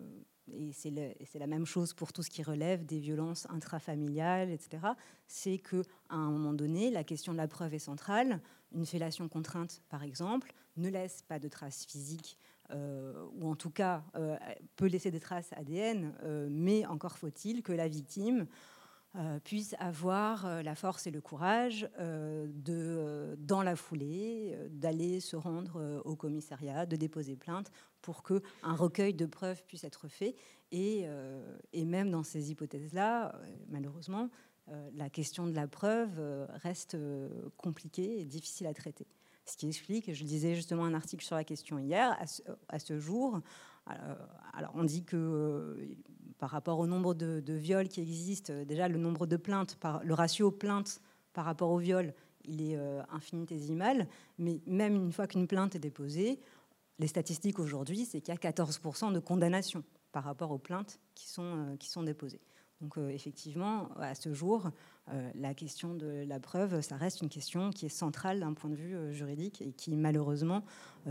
et 0.53 0.71
c'est 0.71 1.39
la 1.39 1.47
même 1.47 1.65
chose 1.65 1.93
pour 1.93 2.13
tout 2.13 2.23
ce 2.23 2.29
qui 2.29 2.41
relève 2.41 2.85
des 2.85 2.99
violences 2.99 3.47
intrafamiliales, 3.49 4.49
etc., 4.49 4.87
c'est 5.27 5.57
qu'à 5.57 5.83
un 6.09 6.29
moment 6.29 6.53
donné, 6.53 6.89
la 6.89 7.03
question 7.03 7.33
de 7.33 7.37
la 7.37 7.47
preuve 7.47 7.73
est 7.73 7.79
centrale. 7.79 8.41
Une 8.73 8.85
fellation 8.85 9.27
contrainte, 9.27 9.81
par 9.89 10.03
exemple, 10.03 10.53
ne 10.77 10.89
laisse 10.89 11.21
pas 11.23 11.39
de 11.39 11.49
traces 11.49 11.85
physiques, 11.85 12.37
euh, 12.71 13.25
ou 13.35 13.49
en 13.49 13.55
tout 13.55 13.71
cas 13.71 14.03
peut 14.77 14.87
laisser 14.87 15.11
des 15.11 15.19
traces 15.19 15.51
ADN, 15.53 16.13
mais 16.49 16.85
encore 16.85 17.17
faut-il 17.17 17.61
que 17.61 17.73
la 17.73 17.89
victime 17.89 18.47
euh, 19.17 19.39
puisse 19.39 19.75
avoir 19.79 20.45
euh, 20.45 20.61
la 20.61 20.75
force 20.75 21.07
et 21.07 21.11
le 21.11 21.21
courage 21.21 21.89
euh, 21.97 22.45
de, 22.53 23.35
dans 23.39 23.63
la 23.63 23.75
foulée, 23.75 24.55
d'aller 24.69 25.21
se 25.21 25.35
rendre 25.35 26.03
au 26.05 26.15
commissariat, 26.15 26.85
de 26.85 26.95
déposer 26.95 27.35
plainte 27.35 27.71
pour 28.03 28.21
qu'un 28.21 28.41
recueil 28.63 29.15
de 29.15 29.25
preuves 29.25 29.63
puisse 29.63 29.83
être 29.83 30.07
fait. 30.07 30.35
Et, 30.71 31.05
et 31.73 31.85
même 31.85 32.11
dans 32.11 32.23
ces 32.23 32.51
hypothèses-là, 32.51 33.39
malheureusement, 33.69 34.29
la 34.93 35.09
question 35.09 35.47
de 35.47 35.53
la 35.53 35.67
preuve 35.67 36.19
reste 36.49 36.97
compliquée 37.55 38.19
et 38.19 38.25
difficile 38.25 38.67
à 38.67 38.73
traiter. 38.73 39.07
Ce 39.45 39.55
qui 39.55 39.67
explique, 39.67 40.13
je 40.13 40.23
disais 40.25 40.55
justement 40.55 40.83
un 40.83 40.93
article 40.93 41.25
sur 41.25 41.35
la 41.35 41.45
question 41.45 41.79
hier, 41.79 42.17
à 42.67 42.79
ce, 42.79 42.99
jour, 42.99 43.39
alors 43.85 44.71
on 44.75 44.83
dit 44.83 45.03
que 45.03 45.77
par 46.37 46.49
rapport 46.51 46.79
au 46.79 46.87
nombre 46.87 47.13
de, 47.13 47.53
viols 47.53 47.87
qui 47.87 48.01
existent, 48.01 48.53
euh, 48.53 48.65
déjà 48.65 48.87
le 48.87 48.97
nombre 48.97 49.25
de 49.25 49.37
plaintes, 49.37 49.75
par, 49.75 50.03
le 50.03 50.13
ratio 50.13 50.51
plainte 50.51 51.01
par 51.33 51.45
rapport 51.45 51.69
au 51.69 51.77
viol, 51.77 52.13
il 52.45 52.61
est 52.61 52.77
euh, 52.77 53.01
infinitésimal. 53.11 54.07
Mais 54.37 54.61
même 54.65 54.95
une 54.95 55.11
fois 55.11 55.27
qu'une 55.27 55.47
plainte 55.47 55.75
est 55.75 55.79
déposée, 55.79 56.39
les 56.99 57.07
statistiques 57.07 57.59
aujourd'hui, 57.59 58.05
c'est 58.05 58.21
qu'il 58.21 58.33
y 58.33 58.37
a 58.37 58.51
14% 58.51 59.13
de 59.13 59.19
condamnations 59.19 59.83
par 60.11 60.23
rapport 60.23 60.51
aux 60.51 60.57
plaintes 60.57 60.99
qui 61.13 61.27
sont, 61.27 61.77
sont 61.79 62.03
déposées. 62.03 62.41
Donc 62.81 62.97
effectivement, 62.97 63.89
à 63.99 64.13
ce 64.13 64.33
jour, 64.33 64.69
la 65.35 65.53
question 65.55 65.95
de 65.95 66.25
la 66.27 66.39
preuve, 66.39 66.81
ça 66.81 66.95
reste 66.95 67.21
une 67.21 67.29
question 67.29 67.71
qui 67.71 67.87
est 67.87 67.89
centrale 67.89 68.39
d'un 68.39 68.53
point 68.53 68.69
de 68.69 68.75
vue 68.75 69.13
juridique 69.13 69.61
et 69.61 69.73
qui 69.73 69.95
malheureusement 69.95 70.63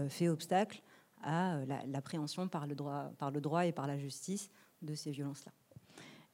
fait 0.09 0.29
obstacle 0.29 0.83
à 1.23 1.59
l'appréhension 1.87 2.49
par 2.49 2.67
le 2.67 2.75
droit 3.41 3.67
et 3.67 3.73
par 3.73 3.87
la 3.87 3.99
justice 3.99 4.51
de 4.83 4.95
ces 4.95 5.11
violences-là. 5.11 5.53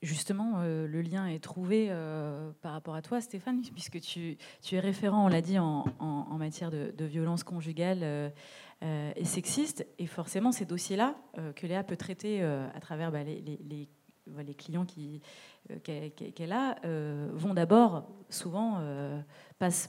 Justement, 0.02 0.54
euh, 0.56 0.88
le 0.88 1.00
lien 1.00 1.28
est 1.28 1.38
trouvé 1.38 1.86
euh, 1.88 2.50
par 2.60 2.72
rapport 2.72 2.96
à 2.96 3.02
toi, 3.02 3.20
Stéphane, 3.20 3.62
puisque 3.72 4.00
tu, 4.00 4.36
es 4.72 4.80
référent, 4.80 5.26
on 5.26 5.28
l'a 5.28 5.40
dit, 5.40 5.60
en, 5.60 5.84
matière 6.36 6.72
de, 6.72 7.04
violence 7.04 7.44
conjugale 7.44 8.00
euh, 8.02 9.12
et 9.14 9.24
sexiste. 9.24 9.86
Et 10.00 10.06
forcément, 10.06 10.50
ces 10.50 10.64
dossiers-là, 10.64 11.14
que 11.54 11.68
Léa 11.68 11.84
peut 11.84 11.96
traiter 11.96 12.42
à 12.42 12.80
travers 12.80 13.12
bah, 13.12 13.22
les, 13.22 14.54
clients 14.56 14.86
qu'elle 15.84 16.52
a, 16.52 16.74
vont 17.32 17.54
d'abord, 17.54 18.08
souvent, 18.28 18.82
passent 19.60 19.88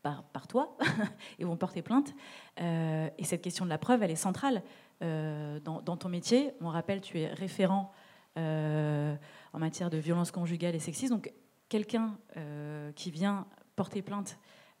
par, 0.00 0.22
par 0.24 0.46
toi 0.46 0.78
et 1.38 1.44
vont 1.44 1.58
porter 1.58 1.82
plainte. 1.82 2.14
et 2.58 3.24
cette 3.24 3.42
question 3.42 3.66
de 3.66 3.70
la 3.70 3.76
preuve, 3.76 4.02
elle 4.02 4.12
est 4.12 4.16
centrale 4.16 4.62
dans, 5.00 5.82
dans, 5.82 5.96
ton 5.96 6.08
métier. 6.08 6.52
On 6.60 6.68
rappelle, 6.68 7.00
tu 7.00 7.20
es 7.20 7.26
référent 7.26 7.92
euh, 8.38 9.16
en 9.54 9.58
matière 9.58 9.88
de 9.88 9.96
violence 9.96 10.30
conjugale 10.30 10.74
et 10.74 10.78
sexiste. 10.78 11.10
Donc, 11.10 11.32
quelqu'un 11.70 12.18
euh, 12.36 12.92
qui 12.92 13.10
vient 13.10 13.46
porter 13.76 14.02
plainte 14.02 14.38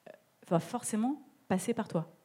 euh, 0.08 0.12
va 0.48 0.60
forcément 0.60 1.22
passer 1.48 1.72
par 1.72 1.88
toi. 1.88 2.15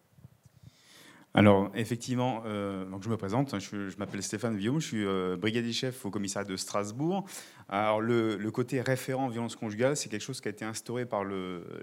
Alors, 1.33 1.71
effectivement, 1.75 2.43
donc 2.91 3.03
je 3.03 3.09
me 3.09 3.15
présente, 3.15 3.57
je, 3.57 3.97
m'appelle 3.97 4.21
Stéphane 4.21 4.57
Villaume, 4.57 4.81
je 4.81 4.87
suis 4.87 5.37
brigadier 5.37 5.71
chef 5.71 6.05
au 6.05 6.09
commissariat 6.09 6.47
de 6.47 6.57
Strasbourg. 6.57 7.25
Alors, 7.69 8.01
le, 8.01 8.51
côté 8.51 8.81
référent 8.81 9.29
violence 9.29 9.55
conjugale, 9.55 9.95
c'est 9.95 10.09
quelque 10.09 10.23
chose 10.23 10.41
qui 10.41 10.49
a 10.49 10.51
été 10.51 10.65
instauré 10.65 11.05
par 11.05 11.23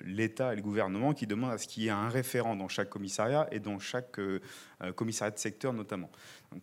l'État 0.04 0.52
et 0.52 0.56
le 0.56 0.62
gouvernement 0.62 1.14
qui 1.14 1.26
demande 1.26 1.50
à 1.50 1.56
ce 1.56 1.66
qu'il 1.66 1.84
y 1.84 1.86
ait 1.86 1.90
un 1.90 2.10
référent 2.10 2.56
dans 2.56 2.68
chaque 2.68 2.90
commissariat 2.90 3.48
et 3.50 3.58
dans 3.58 3.78
chaque 3.78 4.20
commissariat 4.94 5.30
de 5.30 5.38
secteur 5.38 5.72
notamment. 5.72 6.10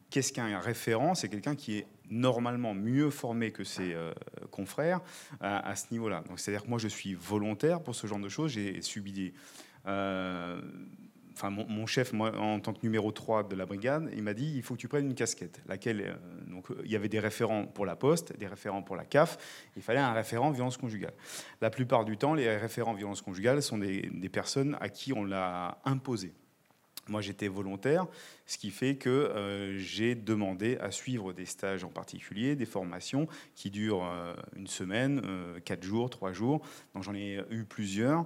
Qu'est-ce 0.09 0.31
qu'un 0.31 0.59
référent? 0.59 1.15
C'est 1.15 1.29
quelqu'un 1.29 1.55
qui 1.55 1.77
est 1.77 1.87
normalement 2.09 2.73
mieux 2.73 3.09
formé 3.09 3.51
que 3.51 3.63
ses 3.63 3.93
euh, 3.93 4.13
confrères 4.51 5.01
à, 5.39 5.75
ce 5.75 5.85
niveau-là. 5.91 6.23
Donc, 6.27 6.39
c'est-à-dire 6.39 6.63
que 6.63 6.69
moi, 6.69 6.79
je 6.79 6.87
suis 6.87 7.13
volontaire 7.13 7.81
pour 7.81 7.95
ce 7.95 8.07
genre 8.07 8.19
de 8.19 8.29
choses. 8.29 8.51
J'ai 8.51 8.81
subi 8.81 9.11
des. 9.11 9.33
Euh, 9.87 10.61
enfin, 11.35 11.49
mon, 11.49 11.85
chef, 11.85 12.13
moi, 12.13 12.35
en 12.37 12.59
tant 12.59 12.73
que 12.73 12.79
numéro 12.83 13.11
3 13.11 13.43
de 13.43 13.55
la 13.55 13.65
brigade, 13.65 14.09
il 14.15 14.23
m'a 14.23 14.33
dit 14.33 14.53
il 14.55 14.63
faut 14.63 14.75
que 14.75 14.79
tu 14.79 14.87
prennes 14.87 15.05
une 15.05 15.15
casquette. 15.15 15.61
Laquelle, 15.67 16.01
euh, 16.01 16.51
donc, 16.51 16.67
il 16.83 16.91
y 16.91 16.95
avait 16.95 17.09
des 17.09 17.19
référents 17.19 17.65
pour 17.65 17.85
la 17.85 17.95
Poste, 17.95 18.37
des 18.37 18.47
référents 18.47 18.81
pour 18.81 18.95
la 18.95 19.05
CAF. 19.05 19.37
Il 19.75 19.81
fallait 19.81 19.99
un 19.99 20.13
référent 20.13 20.51
violence 20.51 20.77
conjugale. 20.77 21.13
La 21.61 21.69
plupart 21.69 22.05
du 22.05 22.17
temps, 22.17 22.33
les 22.33 22.55
référents 22.57 22.93
violence 22.93 23.21
conjugale 23.21 23.61
sont 23.61 23.77
des, 23.77 24.09
personnes 24.31 24.75
à 24.81 24.89
qui 24.89 25.13
on 25.13 25.23
l'a 25.23 25.77
imposé. 25.85 26.33
Moi, 27.07 27.21
j'étais 27.21 27.47
volontaire, 27.47 28.07
ce 28.47 28.57
qui 28.57 28.71
fait 28.71 28.95
que 28.95 29.09
euh, 29.09 29.77
j'ai 29.77 30.15
demandé 30.15 30.77
à 30.77 30.89
suivre 30.89 31.33
des 31.33 31.45
stages 31.45 31.83
en 31.83 31.89
particulier, 31.89 32.55
des 32.55 32.65
formations 32.65 33.27
qui 33.53 33.69
durent 33.69 34.05
euh, 34.05 34.33
une 34.55 34.65
semaine, 34.65 35.21
euh, 35.23 35.59
quatre 35.59 35.83
jours, 35.83 36.09
trois 36.09 36.33
jours. 36.33 36.61
Donc 36.95 37.03
j'en 37.03 37.13
ai 37.13 37.43
eu 37.51 37.63
plusieurs. 37.63 38.25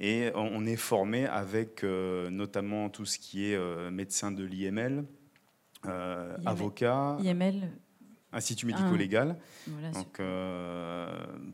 Et 0.00 0.30
on 0.34 0.64
est 0.66 0.76
formé 0.76 1.26
avec 1.26 1.84
notamment 1.84 2.88
tout 2.88 3.04
ce 3.04 3.18
qui 3.18 3.52
est 3.52 3.90
médecin 3.90 4.32
de 4.32 4.42
l'IML, 4.42 5.04
avocat. 6.44 7.18
IML 7.22 7.70
Institut 8.34 8.64
médico-légal, 8.64 9.36
donc 9.92 10.20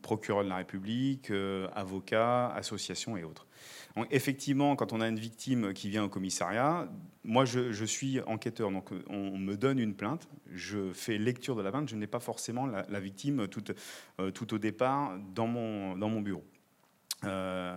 procureur 0.00 0.45
de 0.45 0.49
la 0.49 0.57
République, 0.57 1.33
avocat, 1.75 2.49
association 2.50 3.16
et 3.16 3.25
autres. 3.25 3.49
Effectivement, 4.11 4.76
quand 4.76 4.92
on 4.92 5.00
a 5.00 5.09
une 5.09 5.18
victime 5.18 5.73
qui 5.73 5.88
vient 5.88 6.04
au 6.04 6.09
commissariat, 6.09 6.88
moi 7.25 7.45
je, 7.45 7.85
suis 7.85 8.21
enquêteur, 8.23 8.71
donc 8.71 8.90
on, 9.09 9.37
me 9.37 9.57
donne 9.57 9.78
une 9.78 9.95
plainte, 9.95 10.28
je 10.52 10.92
fais 10.92 11.18
lecture 11.18 11.57
de 11.57 11.62
la 11.62 11.71
plainte, 11.71 11.88
je 11.88 11.97
n'ai 11.97 12.07
pas 12.07 12.21
forcément 12.21 12.66
la, 12.66 13.00
victime 13.00 13.49
tout, 13.49 13.64
euh, 14.21 14.30
tout, 14.30 14.54
au 14.54 14.59
départ 14.59 15.18
dans 15.35 15.47
mon, 15.47 15.97
dans 15.97 16.09
mon 16.09 16.21
bureau. 16.21 16.45
Euh, 17.25 17.75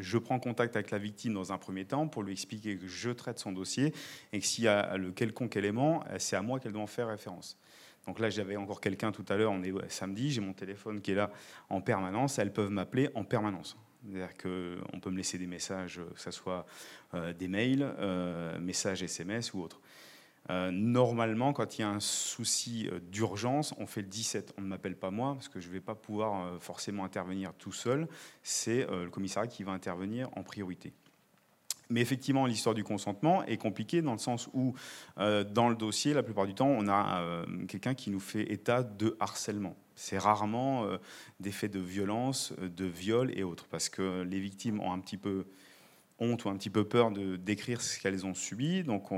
je 0.00 0.18
prends 0.18 0.38
contact 0.38 0.76
avec 0.76 0.90
la 0.90 0.98
victime 0.98 1.34
dans 1.34 1.52
un 1.52 1.58
premier 1.58 1.84
temps 1.84 2.06
pour 2.06 2.22
lui 2.22 2.32
expliquer 2.32 2.76
que 2.76 2.86
je 2.86 3.10
traite 3.10 3.38
son 3.38 3.52
dossier 3.52 3.92
et 4.32 4.38
que 4.38 4.46
s'il 4.46 4.64
y 4.64 4.68
a 4.68 4.96
le 4.96 5.10
quelconque 5.10 5.56
élément, 5.56 6.04
c'est 6.18 6.36
à 6.36 6.42
moi 6.42 6.60
qu'elle 6.60 6.72
doit 6.72 6.82
en 6.82 6.86
faire 6.86 7.08
référence. 7.08 7.58
Donc 8.06 8.18
là, 8.18 8.30
j'avais 8.30 8.56
encore 8.56 8.80
quelqu'un 8.80 9.12
tout 9.12 9.24
à 9.28 9.36
l'heure, 9.36 9.52
on 9.52 9.62
est 9.62 9.72
samedi, 9.88 10.30
j'ai 10.30 10.40
mon 10.40 10.52
téléphone 10.52 11.00
qui 11.00 11.12
est 11.12 11.14
là 11.14 11.30
en 11.70 11.80
permanence, 11.80 12.38
elles 12.38 12.52
peuvent 12.52 12.70
m'appeler 12.70 13.08
en 13.14 13.24
permanence. 13.24 13.76
C'est-à-dire 14.06 14.36
qu'on 14.36 15.00
peut 15.00 15.10
me 15.10 15.16
laisser 15.16 15.38
des 15.38 15.46
messages, 15.46 16.00
que 16.14 16.20
ce 16.20 16.30
soit 16.30 16.66
euh, 17.14 17.32
des 17.32 17.48
mails, 17.48 17.82
euh, 17.98 18.58
messages 18.58 19.02
SMS 19.02 19.54
ou 19.54 19.62
autres. 19.62 19.80
Euh, 20.50 20.70
normalement, 20.70 21.52
quand 21.52 21.78
il 21.78 21.82
y 21.82 21.84
a 21.84 21.88
un 21.88 22.00
souci 22.00 22.88
d'urgence, 23.10 23.74
on 23.78 23.86
fait 23.86 24.02
le 24.02 24.08
17. 24.08 24.54
On 24.58 24.62
ne 24.62 24.66
m'appelle 24.66 24.96
pas 24.96 25.10
moi, 25.10 25.34
parce 25.34 25.48
que 25.48 25.60
je 25.60 25.68
ne 25.68 25.72
vais 25.72 25.80
pas 25.80 25.94
pouvoir 25.94 26.60
forcément 26.60 27.04
intervenir 27.04 27.52
tout 27.54 27.72
seul. 27.72 28.08
C'est 28.42 28.86
le 28.86 29.08
commissariat 29.08 29.48
qui 29.48 29.62
va 29.62 29.72
intervenir 29.72 30.28
en 30.36 30.42
priorité. 30.42 30.92
Mais 31.90 32.00
effectivement, 32.00 32.46
l'histoire 32.46 32.74
du 32.74 32.84
consentement 32.84 33.44
est 33.44 33.58
compliquée 33.58 34.02
dans 34.02 34.12
le 34.12 34.18
sens 34.18 34.48
où, 34.52 34.74
dans 35.16 35.68
le 35.68 35.76
dossier, 35.76 36.12
la 36.14 36.22
plupart 36.22 36.46
du 36.46 36.54
temps, 36.54 36.68
on 36.68 36.88
a 36.88 37.44
quelqu'un 37.68 37.94
qui 37.94 38.10
nous 38.10 38.20
fait 38.20 38.52
état 38.52 38.82
de 38.82 39.16
harcèlement. 39.20 39.76
C'est 39.94 40.18
rarement 40.18 40.84
euh, 40.84 40.98
des 41.40 41.52
faits 41.52 41.72
de 41.72 41.78
violence, 41.78 42.52
euh, 42.60 42.68
de 42.68 42.84
viol 42.84 43.32
et 43.36 43.42
autres, 43.42 43.66
parce 43.70 43.88
que 43.88 44.22
les 44.22 44.40
victimes 44.40 44.80
ont 44.80 44.92
un 44.92 44.98
petit 44.98 45.16
peu 45.16 45.46
honte 46.18 46.44
ou 46.44 46.48
un 46.48 46.56
petit 46.56 46.70
peu 46.70 46.84
peur 46.84 47.10
de 47.10 47.36
décrire 47.36 47.80
ce 47.80 47.98
qu'elles 47.98 48.24
ont 48.24 48.34
subi. 48.34 48.84
Donc, 48.84 49.08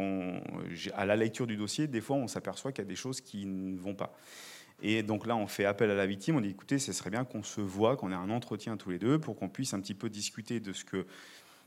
à 0.95 1.07
la 1.07 1.17
lecture 1.17 1.47
du 1.47 1.57
dossier, 1.57 1.87
des 1.87 2.01
fois, 2.01 2.17
on 2.17 2.29
s'aperçoit 2.29 2.73
qu'il 2.73 2.85
y 2.85 2.87
a 2.87 2.89
des 2.89 2.97
choses 2.97 3.21
qui 3.21 3.47
ne 3.47 3.79
vont 3.79 3.95
pas. 3.95 4.17
Et 4.83 5.03
donc 5.03 5.27
là, 5.27 5.37
on 5.37 5.47
fait 5.47 5.65
appel 5.65 5.91
à 5.91 5.95
la 5.95 6.07
victime. 6.07 6.37
On 6.37 6.41
dit 6.41 6.51
écoutez, 6.51 6.79
ce 6.79 6.93
serait 6.93 7.11
bien 7.11 7.25
qu'on 7.25 7.43
se 7.43 7.61
voit, 7.61 7.97
qu'on 7.97 8.13
ait 8.13 8.17
un 8.17 8.31
entretien 8.31 8.77
tous 8.77 8.91
les 8.91 8.99
deux 8.99 9.19
pour 9.19 9.37
qu'on 9.37 9.49
puisse 9.49 9.73
un 9.75 9.81
petit 9.81 9.95
peu 9.95 10.11
discuter 10.11 10.61
de 10.61 10.73
ce 10.73 10.85
que 10.85 11.07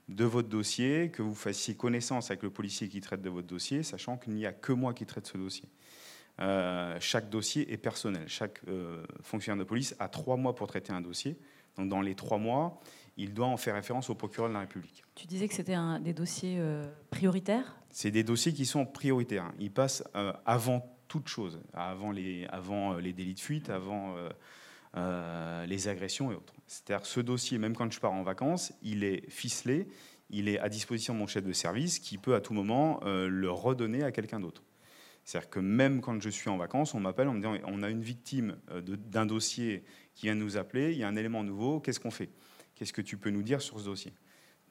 de 0.09 0.25
votre 0.25 0.49
dossier, 0.49 1.11
que 1.11 1.21
vous 1.21 1.35
fassiez 1.35 1.75
connaissance 1.75 2.31
avec 2.31 2.41
le 2.41 2.49
policier 2.49 2.87
qui 2.89 2.99
traite 2.99 3.21
de 3.21 3.29
votre 3.29 3.47
dossier, 3.47 3.83
sachant 3.83 4.17
qu'il 4.17 4.33
n'y 4.33 4.45
a 4.45 4.51
que 4.51 4.73
moi 4.73 4.93
qui 4.93 5.05
traite 5.05 5.27
ce 5.27 5.37
dossier. 5.37 5.69
Euh, 6.39 6.97
chaque 6.99 7.29
dossier 7.29 7.71
est 7.71 7.77
personnel. 7.77 8.23
Chaque 8.27 8.61
euh, 8.67 9.03
fonctionnaire 9.21 9.63
de 9.63 9.67
police 9.67 9.95
a 9.99 10.07
trois 10.07 10.37
mois 10.37 10.55
pour 10.55 10.67
traiter 10.67 10.91
un 10.91 11.01
dossier. 11.01 11.37
Donc 11.77 11.89
dans 11.89 12.01
les 12.01 12.15
trois 12.15 12.37
mois, 12.37 12.79
il 13.19 13.33
doit 13.33 13.47
en 13.47 13.57
faire 13.57 13.75
référence 13.75 14.09
au 14.09 14.15
procureur 14.15 14.49
de 14.49 14.53
la 14.53 14.61
République. 14.61 15.03
Tu 15.15 15.27
disais 15.27 15.47
que 15.47 15.53
c'était 15.53 15.77
des 16.01 16.13
dossiers 16.13 16.57
euh, 16.57 16.85
prioritaires? 17.11 17.75
C'est 17.91 18.11
des 18.11 18.23
dossiers 18.23 18.53
qui 18.53 18.65
sont 18.65 18.85
prioritaires. 18.85 19.51
Ils 19.59 19.71
passent 19.71 20.03
avant 20.45 20.97
toute 21.07 21.27
chose, 21.27 21.59
avant 21.73 22.11
les, 22.11 22.45
avant 22.47 22.95
les 22.95 23.13
délits 23.13 23.33
de 23.33 23.39
fuite, 23.39 23.69
avant 23.69 24.15
les 24.95 25.87
agressions 25.87 26.31
et 26.31 26.35
autres. 26.35 26.53
C'est-à-dire 26.67 27.05
ce 27.05 27.19
dossier, 27.19 27.57
même 27.57 27.75
quand 27.75 27.91
je 27.91 27.99
pars 27.99 28.13
en 28.13 28.21
vacances, 28.21 28.73
il 28.83 29.03
est 29.03 29.27
ficelé, 29.29 29.87
il 30.29 30.47
est 30.47 30.59
à 30.59 30.69
disposition 30.69 31.15
de 31.15 31.19
mon 31.19 31.25
chef 31.25 31.43
de 31.43 31.51
service 31.51 31.97
qui 31.97 32.19
peut 32.19 32.35
à 32.35 32.41
tout 32.41 32.53
moment 32.53 32.99
le 33.03 33.49
redonner 33.49 34.03
à 34.03 34.11
quelqu'un 34.11 34.39
d'autre. 34.39 34.61
C'est-à-dire 35.29 35.51
que 35.51 35.59
même 35.59 36.01
quand 36.01 36.19
je 36.19 36.29
suis 36.29 36.49
en 36.49 36.57
vacances, 36.57 36.95
on 36.95 36.99
m'appelle 36.99 37.27
en 37.27 37.33
me 37.33 37.37
disant 37.37 37.55
on 37.67 37.83
a 37.83 37.89
une 37.91 38.01
victime 38.01 38.57
euh, 38.71 38.81
d'un 38.81 39.27
dossier 39.27 39.83
qui 40.15 40.25
vient 40.25 40.33
nous 40.33 40.57
appeler, 40.57 40.91
il 40.91 40.97
y 40.97 41.03
a 41.03 41.07
un 41.07 41.15
élément 41.15 41.43
nouveau, 41.43 41.79
qu'est-ce 41.79 41.99
qu'on 41.99 42.09
fait? 42.09 42.29
Qu'est-ce 42.79 42.93
que 42.93 43.01
tu 43.01 43.17
peux 43.17 43.29
nous 43.29 43.43
dire 43.43 43.61
sur 43.61 43.77
ce 43.77 43.83
dossier? 43.83 44.13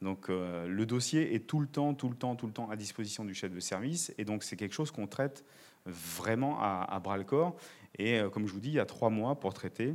Donc 0.01 0.31
euh, 0.31 0.67
le 0.67 0.87
dossier 0.87 1.35
est 1.35 1.47
tout 1.47 1.61
le 1.61 1.67
temps, 1.67 1.93
tout 1.93 2.09
le 2.09 2.17
temps, 2.17 2.37
tout 2.37 2.47
le 2.47 2.55
temps 2.55 2.71
à 2.71 2.77
disposition 2.77 3.23
du 3.23 3.35
chef 3.35 3.53
de 3.53 3.61
service, 3.61 4.15
et 4.17 4.25
donc 4.25 4.45
c'est 4.45 4.57
quelque 4.57 4.73
chose 4.73 4.91
qu'on 4.91 5.07
traite 5.07 5.45
vraiment 5.85 6.59
à, 6.59 6.99
bras 7.01 7.19
le 7.19 7.25
corps. 7.25 7.55
Et 7.99 8.19
euh, 8.19 8.31
comme 8.31 8.47
je 8.47 8.53
vous 8.55 8.61
dis, 8.61 8.71
il 8.71 8.75
y 8.77 8.81
a 8.81 8.87
trois 8.87 9.11
mois 9.11 9.39
pour 9.39 9.53
traiter 9.53 9.95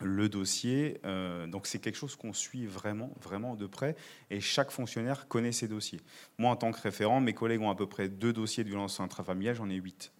le 0.00 0.28
dossier. 0.28 1.00
Euh, 1.04 1.48
donc 1.48 1.66
c'est 1.66 1.80
quelque 1.80 1.96
chose 1.96 2.14
qu'on 2.14 2.32
suit 2.32 2.66
vraiment, 2.66 3.10
vraiment 3.20 3.56
de 3.56 3.66
près. 3.66 3.96
Et 4.30 4.40
chaque 4.40 4.70
fonctionnaire 4.70 5.26
connaît 5.26 5.50
ses 5.50 5.66
dossiers. 5.66 6.00
Moi, 6.38 6.52
en 6.52 6.56
tant 6.56 6.70
que 6.70 6.80
référent, 6.80 7.20
mes 7.20 7.34
collègues 7.34 7.62
ont 7.62 7.70
à 7.70 7.74
peu 7.74 7.88
près 7.88 8.08
deux 8.08 8.32
dossiers 8.32 8.62
de 8.62 8.68
violence 8.68 9.00
intrafamiliale, 9.00 9.56
j'en 9.56 9.70
ai 9.70 9.76
huit. 9.76 10.12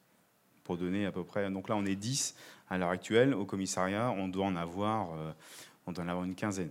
Pour 0.65 0.79
donner 0.79 1.07
à 1.07 1.13
peu 1.13 1.23
près. 1.23 1.49
Donc 1.49 1.69
là, 1.69 1.77
on 1.77 1.85
est 1.85 1.95
dix 1.95 2.35
à 2.69 2.77
l'heure 2.77 2.91
actuelle. 2.91 3.35
Au 3.35 3.45
commissariat, 3.45 4.11
on 4.11 4.27
doit 4.27 4.47
en 4.47 4.57
avoir, 4.57 5.11
on 5.87 5.93
doit 5.93 6.05
en 6.05 6.09
avoir 6.09 6.25
une 6.25 6.35
quinzaine. 6.35 6.71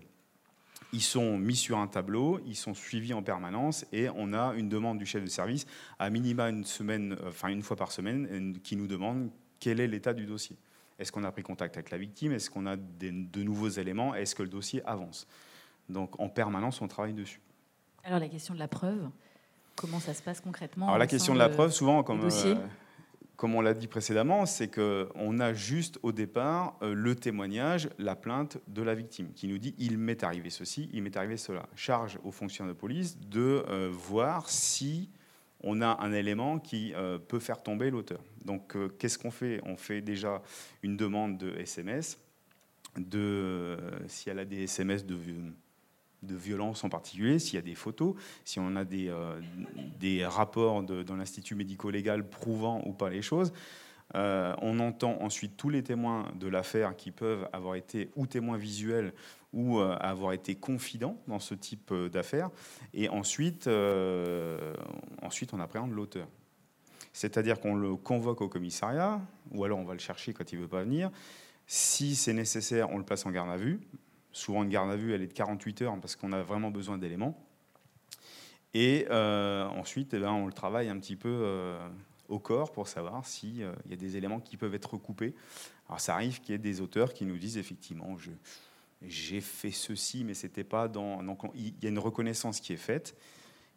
Ils 0.93 1.01
sont 1.01 1.37
mis 1.37 1.55
sur 1.55 1.79
un 1.79 1.87
tableau, 1.87 2.39
ils 2.45 2.55
sont 2.55 2.73
suivis 2.73 3.13
en 3.13 3.23
permanence 3.23 3.85
et 3.91 4.09
on 4.15 4.31
a 4.33 4.53
une 4.53 4.69
demande 4.69 4.99
du 4.99 5.05
chef 5.05 5.23
de 5.23 5.29
service 5.29 5.65
à 5.99 6.09
minima 6.09 6.49
une 6.49 6.63
semaine, 6.63 7.17
euh, 7.21 7.29
enfin 7.29 7.49
une 7.49 7.63
fois 7.63 7.75
par 7.75 7.91
semaine, 7.91 8.59
qui 8.63 8.75
nous 8.75 8.87
demande 8.87 9.29
quel 9.59 9.79
est 9.79 9.87
l'état 9.87 10.13
du 10.13 10.25
dossier. 10.25 10.55
Est-ce 10.99 11.11
qu'on 11.11 11.23
a 11.23 11.31
pris 11.31 11.43
contact 11.43 11.75
avec 11.75 11.89
la 11.89 11.97
victime? 11.97 12.31
Est-ce 12.31 12.49
qu'on 12.49 12.67
a 12.67 12.77
de 12.77 13.43
nouveaux 13.43 13.69
éléments? 13.69 14.13
Est-ce 14.13 14.35
que 14.35 14.43
le 14.43 14.49
dossier 14.49 14.81
avance? 14.85 15.27
Donc 15.89 16.19
en 16.19 16.29
permanence, 16.29 16.81
on 16.81 16.87
travaille 16.87 17.13
dessus. 17.13 17.41
Alors 18.03 18.19
la 18.19 18.29
question 18.29 18.53
de 18.53 18.59
la 18.59 18.67
preuve 18.67 19.09
Comment 19.75 19.99
ça 19.99 20.13
se 20.13 20.21
passe 20.21 20.39
concrètement 20.39 20.87
Alors 20.87 20.99
la 20.99 21.07
question 21.07 21.33
de 21.33 21.39
la 21.39 21.49
preuve, 21.49 21.71
souvent, 21.71 22.03
comme, 22.03 22.21
euh, 22.23 22.55
comme 23.35 23.55
on 23.55 23.61
l'a 23.61 23.73
dit 23.73 23.87
précédemment, 23.87 24.45
c'est 24.45 24.73
qu'on 24.73 25.39
a 25.39 25.53
juste 25.53 25.99
au 26.03 26.11
départ 26.11 26.77
euh, 26.81 26.93
le 26.93 27.15
témoignage, 27.15 27.89
la 27.97 28.15
plainte 28.15 28.57
de 28.67 28.81
la 28.81 28.95
victime, 28.95 29.33
qui 29.33 29.47
nous 29.47 29.57
dit 29.57 29.75
il 29.77 29.97
m'est 29.97 30.23
arrivé 30.23 30.49
ceci, 30.49 30.89
il 30.93 31.03
m'est 31.03 31.17
arrivé 31.17 31.37
cela. 31.37 31.67
Charge 31.75 32.19
aux 32.23 32.31
fonctionnaires 32.31 32.73
de 32.73 32.79
police 32.79 33.19
de 33.19 33.65
euh, 33.69 33.89
voir 33.91 34.49
si 34.49 35.09
on 35.65 35.81
a 35.81 35.97
un 36.01 36.11
élément 36.11 36.59
qui 36.59 36.93
peut 37.29 37.39
faire 37.39 37.63
tomber 37.63 37.89
l'auteur. 37.89 38.19
Donc 38.43 38.75
qu'est-ce 38.97 39.17
qu'on 39.17 39.31
fait? 39.31 39.61
On 39.63 39.77
fait 39.77 40.01
déjà 40.01 40.41
une 40.81 40.97
demande 40.97 41.37
de 41.37 41.55
SMS, 41.57 42.19
de, 42.97 43.77
si 44.07 44.29
elle 44.29 44.39
a 44.39 44.45
des 44.45 44.63
SMS 44.63 45.05
de 45.05 45.15
de 46.23 46.35
violence 46.35 46.83
en 46.83 46.89
particulier, 46.89 47.39
s'il 47.39 47.55
y 47.55 47.57
a 47.57 47.61
des 47.61 47.75
photos, 47.75 48.15
si 48.45 48.59
on 48.59 48.75
a 48.75 48.85
des, 48.85 49.09
euh, 49.09 49.39
des 49.99 50.25
rapports 50.25 50.83
dans 50.83 51.15
l'Institut 51.15 51.55
médico-légal 51.55 52.27
prouvant 52.27 52.81
ou 52.85 52.93
pas 52.93 53.09
les 53.09 53.21
choses. 53.21 53.53
Euh, 54.15 54.53
on 54.61 54.79
entend 54.79 55.17
ensuite 55.21 55.57
tous 55.57 55.69
les 55.69 55.81
témoins 55.81 56.31
de 56.35 56.47
l'affaire 56.47 56.95
qui 56.95 57.11
peuvent 57.11 57.47
avoir 57.51 57.75
été 57.75 58.09
ou 58.15 58.27
témoins 58.27 58.57
visuels 58.57 59.13
ou 59.53 59.79
euh, 59.79 59.95
avoir 59.99 60.33
été 60.33 60.55
confidents 60.55 61.17
dans 61.27 61.39
ce 61.39 61.55
type 61.55 61.93
d'affaires. 62.11 62.49
Et 62.93 63.09
ensuite, 63.09 63.69
ensuite, 65.21 65.53
on 65.53 65.59
appréhende 65.59 65.91
l'auteur. 65.91 66.27
C'est-à-dire 67.13 67.59
qu'on 67.59 67.75
le 67.75 67.95
convoque 67.95 68.41
au 68.41 68.49
commissariat, 68.49 69.21
ou 69.51 69.63
alors 69.63 69.77
on 69.77 69.85
va 69.85 69.93
le 69.93 69.99
chercher 69.99 70.33
quand 70.33 70.51
il 70.51 70.57
ne 70.57 70.63
veut 70.63 70.67
pas 70.67 70.83
venir. 70.83 71.11
Si 71.67 72.15
c'est 72.15 72.33
nécessaire, 72.33 72.89
on 72.91 72.97
le 72.97 73.05
place 73.05 73.25
en 73.25 73.31
garde 73.31 73.49
à 73.49 73.57
vue. 73.57 73.79
Souvent, 74.33 74.63
une 74.63 74.69
garde 74.69 74.89
à 74.89 74.95
vue, 74.95 75.13
elle 75.13 75.21
est 75.21 75.27
de 75.27 75.33
48 75.33 75.83
heures 75.83 75.99
parce 76.01 76.15
qu'on 76.15 76.33
a 76.33 76.41
vraiment 76.41 76.71
besoin 76.71 76.97
d'éléments. 76.97 77.39
Et 78.73 79.05
euh, 79.11 79.67
ensuite, 79.67 80.13
eh 80.15 80.19
ben, 80.19 80.31
on 80.31 80.47
le 80.47 80.53
travaille 80.53 80.89
un 80.89 80.97
petit 80.97 81.15
peu 81.15 81.29
euh, 81.29 81.77
au 82.27 82.39
corps 82.39 82.71
pour 82.71 82.87
savoir 82.87 83.25
s'il 83.27 83.61
euh, 83.61 83.71
y 83.87 83.93
a 83.93 83.95
des 83.95 84.17
éléments 84.17 84.39
qui 84.39 84.57
peuvent 84.57 84.73
être 84.73 84.95
recoupés. 84.95 85.35
Alors, 85.87 85.99
ça 85.99 86.15
arrive 86.15 86.41
qu'il 86.41 86.53
y 86.53 86.55
ait 86.55 86.59
des 86.59 86.81
auteurs 86.81 87.13
qui 87.13 87.25
nous 87.25 87.37
disent 87.37 87.59
effectivement, 87.59 88.17
je, 88.17 88.31
j'ai 89.05 89.41
fait 89.41 89.69
ceci, 89.69 90.23
mais 90.23 90.33
c'était 90.33 90.63
pas 90.63 90.87
dans. 90.87 91.21
Donc, 91.21 91.41
il 91.53 91.75
y 91.83 91.85
a 91.85 91.89
une 91.89 91.99
reconnaissance 91.99 92.59
qui 92.59 92.73
est 92.73 92.77
faite. 92.77 93.15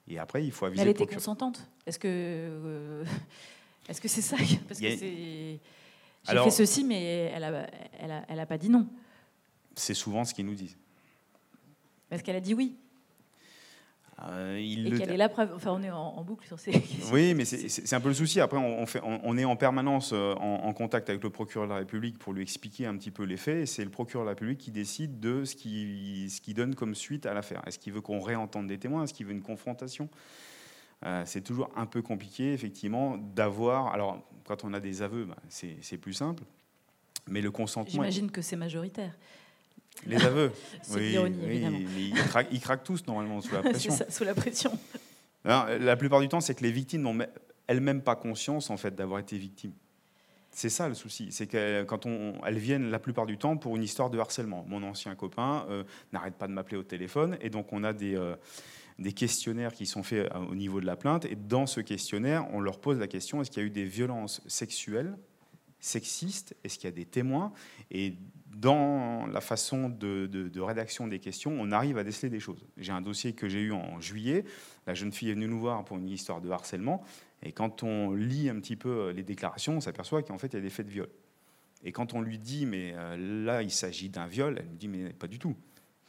Et 0.08 0.18
après, 0.18 0.42
il 0.42 0.52
faut 0.52 0.64
aviser. 0.64 0.82
elle 0.82 0.88
était 0.88 1.06
consentante. 1.06 1.68
Est-ce 1.84 1.98
que 1.98 3.04
est-ce 3.88 4.00
que 4.00 4.08
c'est 4.08 4.22
ça? 4.22 4.36
Parce 4.68 4.80
que 4.80 4.96
c'est. 4.96 5.60
J'ai 6.28 6.42
fait 6.42 6.50
ceci, 6.50 6.84
mais 6.84 7.30
elle 7.34 7.42
n'a 7.42 7.66
elle 8.00 8.10
a, 8.10 8.25
elle 8.28 8.40
a 8.40 8.46
pas 8.46 8.56
dit 8.56 8.70
non. 8.70 8.88
C'est 9.76 9.95
souvent 9.95 10.25
ce 10.25 10.35
qu'ils 10.35 10.47
nous 10.47 10.54
disent. 10.54 10.76
Parce 12.09 12.23
qu'elle 12.23 12.37
a 12.37 12.40
dit 12.40 12.54
oui. 12.54 12.76
Euh, 14.23 14.59
il 14.59 14.95
et 14.95 14.99
quelle 14.99 15.11
est 15.11 15.16
la 15.18 15.28
preuve 15.28 15.52
Enfin, 15.54 15.73
on 15.73 15.83
est 15.83 15.90
en, 15.90 16.25
boucle 16.25 16.47
sur 16.47 16.59
ces 16.59 16.71
questions. 16.80 17.12
Oui, 17.12 17.35
mais 17.35 17.45
c'est 17.45 17.95
un 17.95 18.00
peu 18.00 18.09
le 18.09 18.14
souci. 18.14 18.40
Après, 18.40 18.56
on, 18.56 18.87
fait, 18.87 19.00
on, 19.04 19.37
est 19.37 19.45
en 19.45 19.56
permanence 19.56 20.12
euh, 20.14 20.35
en, 20.35 20.73
contact 20.73 21.11
avec 21.11 21.23
le 21.23 21.28
procureur 21.28 21.66
de 21.66 21.73
la 21.73 21.78
République 21.80 22.18
pour 22.18 22.33
lui 22.33 22.42
expliquer 22.42 22.87
un 22.87 22.97
petit 22.97 23.11
peu 23.11 23.25
les 23.25 23.37
faits. 23.37 23.56
Et 23.59 23.66
c'est 23.66 23.85
le 23.85 23.90
procureur 23.90 24.25
de 24.25 24.28
la 24.28 24.33
République 24.33 24.59
qui 24.59 24.71
décide 24.71 25.21
de 25.21 25.45
ce 25.45 25.54
qui, 25.54 26.30
ce 26.30 26.40
qui 26.40 26.54
donne 26.54 26.75
comme 26.75 26.95
suite 26.95 27.26
à 27.26 27.35
l'affaire. 27.35 27.62
Est-ce 27.66 27.78
qu'il 27.78 27.92
veut 27.92 28.00
qu'on 28.00 28.21
réentende 28.21 28.66
des 28.66 28.78
témoins? 28.78 29.04
Est-ce 29.04 29.12
qu'il 29.12 29.26
veut 29.26 29.33
une 29.33 29.42
confrontation? 29.42 30.09
Euh, 31.04 31.23
C'est 31.26 31.42
toujours 31.42 31.71
un 31.76 31.85
peu 31.85 32.00
compliqué, 32.00 32.54
effectivement, 32.54 33.18
d'avoir. 33.18 33.92
Alors, 33.92 34.26
quand 34.45 34.64
on 34.64 34.73
a 34.73 34.80
des 34.80 35.02
aveux, 35.02 35.26
bah, 35.26 35.37
c'est 35.50 35.99
plus 35.99 36.14
simple. 36.14 36.42
Mais 37.28 37.42
le 37.42 37.50
consentement. 37.50 37.92
J'imagine 37.92 38.30
que 38.30 38.40
c'est 38.40 38.56
majoritaire. 38.56 39.12
Les 40.06 40.22
aveux. 40.24 40.52
oui, 40.90 41.12
ironie, 41.12 41.38
évidemment. 41.44 41.78
Ils, 42.50 42.61
craquent, 42.61 42.85
tous 42.85 43.06
normalement 43.06 43.40
sous 43.40 43.54
la 43.54 43.62
pression. 43.70 43.92
ça, 43.92 44.11
sous 44.11 44.24
la 44.24 44.35
pression. 44.35 44.76
la 45.44 45.96
plupart 45.96 46.20
du 46.20 46.28
temps, 46.28 46.40
c'est 46.40 46.54
que 46.54 46.62
les 46.62 46.72
victimes 46.72 47.02
n'ont 47.02 47.18
elles-mêmes 47.66 48.02
pas 48.02 48.16
conscience 48.16 48.70
en 48.70 48.76
fait 48.76 48.94
d'avoir 48.94 49.20
été 49.20 49.38
victimes. 49.38 49.72
C'est 50.56 50.70
ça 50.70 50.88
le 50.88 50.94
souci, 50.94 51.28
c'est 51.32 51.46
que 51.46 51.82
quand 51.82 52.06
on, 52.06 52.32
elles 52.46 52.56
viennent 52.56 52.90
la 52.90 52.98
plupart 52.98 53.26
du 53.26 53.37
temps 53.37 53.59
pour 53.59 53.76
une 53.76 53.82
histoire 53.82 54.09
de 54.09 54.18
harcèlement. 54.18 54.64
Mon 54.66 54.82
ancien 54.85 55.14
copain 55.14 55.66
euh, 55.68 55.85
n'arrête 56.14 56.35
pas 56.37 56.46
de 56.46 56.52
m'appeler 56.52 56.78
au 56.78 56.82
téléphone 56.82 57.37
et 57.42 57.50
donc 57.50 57.74
on 57.74 57.85
a 57.85 57.92
des, 57.92 58.16
euh, 58.16 58.37
des 58.98 59.12
questionnaires 59.12 59.74
qui 59.74 59.85
sont 59.85 60.02
faits 60.02 60.32
euh, 60.32 60.38
au 60.50 60.54
niveau 60.54 60.80
de 60.80 60.87
la 60.87 60.96
plainte 60.96 61.26
et 61.26 61.37
dans 61.37 61.66
ce 61.66 61.80
questionnaire, 61.80 62.46
on 62.54 62.61
leur 62.61 62.80
pose 62.80 62.98
la 62.98 63.06
question 63.06 63.42
est-ce 63.42 63.50
qu'il 63.50 63.62
y 63.62 63.66
a 63.66 63.66
eu 63.66 63.70
des 63.70 63.85
violences 63.85 64.40
sexuelles, 64.46 65.18
sexistes, 65.78 66.56
est-ce 66.64 66.78
qu'il 66.78 66.88
y 66.88 66.92
a 66.92 66.96
des 66.96 67.04
témoins 67.04 67.52
et 67.90 68.14
dans 68.61 69.27
la 69.27 69.40
façon 69.40 69.88
de, 69.88 70.61
rédaction 70.61 71.07
des 71.07 71.19
questions, 71.19 71.57
on 71.59 71.73
arrive 71.73 71.99
à 71.99 72.05
déceler 72.05 72.31
des 72.31 72.40
choses. 72.40 72.66
J'ai 72.77 72.92
un 72.92 73.01
dossier 73.01 73.33
que 73.33 73.49
j'ai 73.49 73.61
eu 73.61 73.73
en 73.73 74.01
juillet. 74.01 74.45
La 74.87 74.95
jeune 74.95 75.12
fille 75.12 75.31
est 75.31 75.35
venue 75.35 75.49
nous 75.49 75.61
voir 75.61 75.85
pour 75.85 75.99
une 75.99 76.09
histoire 76.09 76.40
de 76.40 76.51
harcèlement. 76.51 77.03
Et 77.42 77.53
quand 77.53 77.83
on 77.83 78.12
lit 78.12 78.49
un 78.49 78.59
petit 78.61 78.77
peu 78.77 79.11
les 79.11 79.23
déclarations, 79.23 79.77
on 79.77 79.81
s'aperçoit 79.81 80.23
qu'en 80.23 80.38
fait, 80.38 80.49
il 80.49 80.55
y 80.55 80.59
a 80.59 80.62
des 80.62 80.71
faits 80.71 80.87
de 80.87 80.92
viol. 80.92 81.09
Et 81.85 81.92
quand 81.92 82.14
on 82.14 82.21
lui 82.21 82.38
dit, 82.38 82.66
mais 82.66 82.95
euh, 82.95 83.45
là, 83.45 83.62
il 83.62 83.71
s'agit 83.71 84.09
d'un 84.09 84.27
viol, 84.27 84.57
elle 84.59 84.69
me 84.69 84.77
dit, 84.77 84.88
mais 84.88 85.12
pas 85.12 85.29
du 85.29 85.38
tout. 85.38 85.55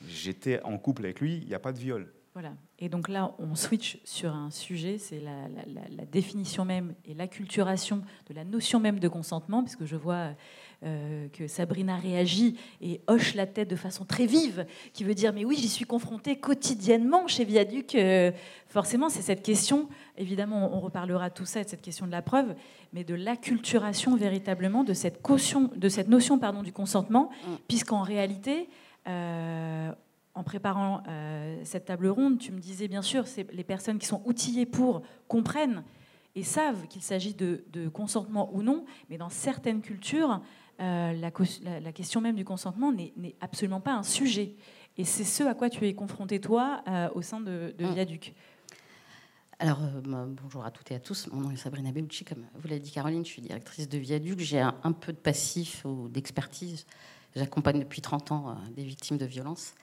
J'étais 0.07 0.61
en 0.63 0.77
couple 0.77 1.05
avec 1.05 1.19
lui, 1.19 1.37
il 1.37 1.47
n'y 1.47 1.53
a 1.53 1.59
pas 1.59 1.73
de 1.73 1.79
viol. 1.79 2.11
Voilà. 2.39 2.53
Et 2.77 2.87
donc 2.87 3.09
là, 3.09 3.33
on 3.39 3.55
switch 3.55 3.97
sur 4.03 4.31
un 4.31 4.51
sujet, 4.51 4.99
c'est 4.99 5.19
la, 5.19 5.47
la, 5.89 6.05
définition 6.05 6.65
même 6.65 6.93
et 7.03 7.15
l'acculturation 7.15 8.03
de 8.29 8.35
la 8.35 8.43
notion 8.43 8.79
même 8.79 8.99
de 8.99 9.07
consentement, 9.07 9.63
puisque 9.63 9.85
je 9.85 9.95
vois 9.95 10.35
euh, 10.83 11.29
que 11.29 11.47
Sabrina 11.47 11.97
réagit 11.97 12.55
et 12.79 13.01
hoche 13.07 13.33
la 13.33 13.47
tête 13.47 13.71
de 13.71 13.75
façon 13.75 14.05
très 14.05 14.27
vive, 14.27 14.67
qui 14.93 15.03
veut 15.03 15.15
dire 15.15 15.33
mais 15.33 15.45
oui, 15.45 15.55
j'y 15.57 15.67
suis 15.67 15.85
confrontée 15.85 16.35
quotidiennement 16.35 17.25
chez 17.25 17.43
Viaduc. 17.43 17.95
Euh, 17.95 18.31
forcément, 18.67 19.09
c'est 19.09 19.23
cette 19.23 19.41
question. 19.41 19.89
Évidemment, 20.15 20.77
on 20.77 20.79
reparlera 20.79 21.31
tout 21.31 21.45
ça, 21.45 21.63
de 21.63 21.69
cette 21.69 21.81
question 21.81 22.05
de 22.05 22.11
la 22.11 22.21
preuve, 22.21 22.53
mais 22.93 23.03
de 23.03 23.15
l'acculturation 23.15 24.15
véritablement 24.15 24.83
de 24.83 24.93
cette 24.93 25.23
caution, 25.23 25.71
de 25.75 25.89
cette 25.89 26.07
notion 26.07 26.37
pardon 26.37 26.61
du 26.61 26.71
consentement, 26.71 27.31
mm. 27.31 27.55
puisqu'en 27.67 28.03
réalité. 28.03 28.69
Euh, 29.07 29.91
en 30.37 30.43
préparant 30.43 31.03
cette 31.63 31.85
table 31.85 32.07
ronde, 32.07 32.37
tu 32.37 32.51
me 32.51 32.59
disais 32.59 32.87
bien 32.87 33.01
sûr, 33.01 33.27
c'est 33.27 33.51
les 33.51 33.63
personnes 33.63 33.97
qui 33.97 34.05
sont 34.05 34.21
outillées 34.25 34.65
pour 34.65 35.01
comprennent 35.27 35.83
et 36.37 36.43
savent 36.43 36.87
qu'il 36.87 37.01
s'agit 37.01 37.33
de, 37.33 37.63
de, 37.73 37.89
consentement 37.89 38.53
ou 38.53 38.61
non, 38.61 38.85
mais 39.09 39.17
dans 39.17 39.29
certaines 39.29 39.81
cultures, 39.81 40.39
euh, 40.79 41.13
la, 41.13 41.91
question 41.91 42.21
même 42.21 42.35
du 42.35 42.45
consentement 42.45 42.91
n'est 42.91 43.35
absolument 43.41 43.81
pas 43.81 43.93
un 43.93 44.03
sujet. 44.03 44.55
Et 44.97 45.03
c'est 45.03 45.23
ce 45.23 45.43
à 45.43 45.55
quoi 45.55 45.71
tu 45.71 45.87
es 45.87 45.95
confronté, 45.95 46.39
toi, 46.39 46.83
euh, 46.87 47.09
au 47.15 47.23
sein 47.23 47.39
de, 47.39 47.73
de 47.75 47.85
mm. 47.85 47.93
Viaduc. 47.93 48.35
Alors, 49.57 49.79
euh, 49.81 50.25
bonjour 50.27 50.63
à 50.63 50.69
toutes 50.69 50.91
et 50.91 50.95
à 50.95 50.99
tous. 50.99 51.27
Mon 51.31 51.41
nom 51.41 51.49
est 51.49 51.55
Sabrina 51.55 51.91
Bellucci, 51.91 52.23
comme 52.23 52.45
vous 52.53 52.67
l'avez 52.67 52.81
dit 52.81 52.91
Caroline, 52.91 53.25
je 53.25 53.31
suis 53.31 53.41
directrice 53.41 53.89
de 53.89 53.97
Viaduc. 53.97 54.39
J'ai 54.39 54.61
un, 54.61 54.91
peu 54.91 55.13
de 55.13 55.17
passif 55.17 55.83
ou 55.85 56.07
d'expertise. 56.07 56.85
J'accompagne 57.35 57.79
depuis 57.79 58.01
30 58.01 58.31
ans 58.31 58.57
des 58.75 58.83
victimes 58.83 59.17
de 59.17 59.25
violences. 59.25 59.73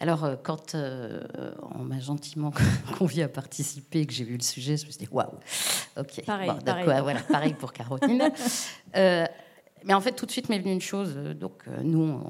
Alors, 0.00 0.26
quand 0.42 0.74
on 0.74 1.84
m'a 1.84 2.00
gentiment 2.00 2.52
convié 2.98 3.22
à 3.22 3.28
participer, 3.28 4.06
que 4.06 4.12
j'ai 4.12 4.24
vu 4.24 4.36
le 4.36 4.42
sujet, 4.42 4.76
je 4.76 4.86
me 4.86 4.90
suis 4.90 5.04
dit 5.04 5.08
waouh, 5.12 5.28
ok, 5.98 6.24
pareil, 6.24 6.50
pareil. 6.64 6.84
voilà, 7.02 7.20
pareil 7.20 7.54
pour 7.54 7.72
Caroline. 7.72 8.32
Mais 9.84 9.94
en 9.94 10.00
fait, 10.00 10.12
tout 10.12 10.26
de 10.26 10.30
suite 10.30 10.48
m'est 10.48 10.58
venue 10.58 10.72
une 10.72 10.80
chose. 10.80 11.14
Euh, 11.16 11.34
donc, 11.34 11.62
euh, 11.66 11.82
nous, 11.82 12.20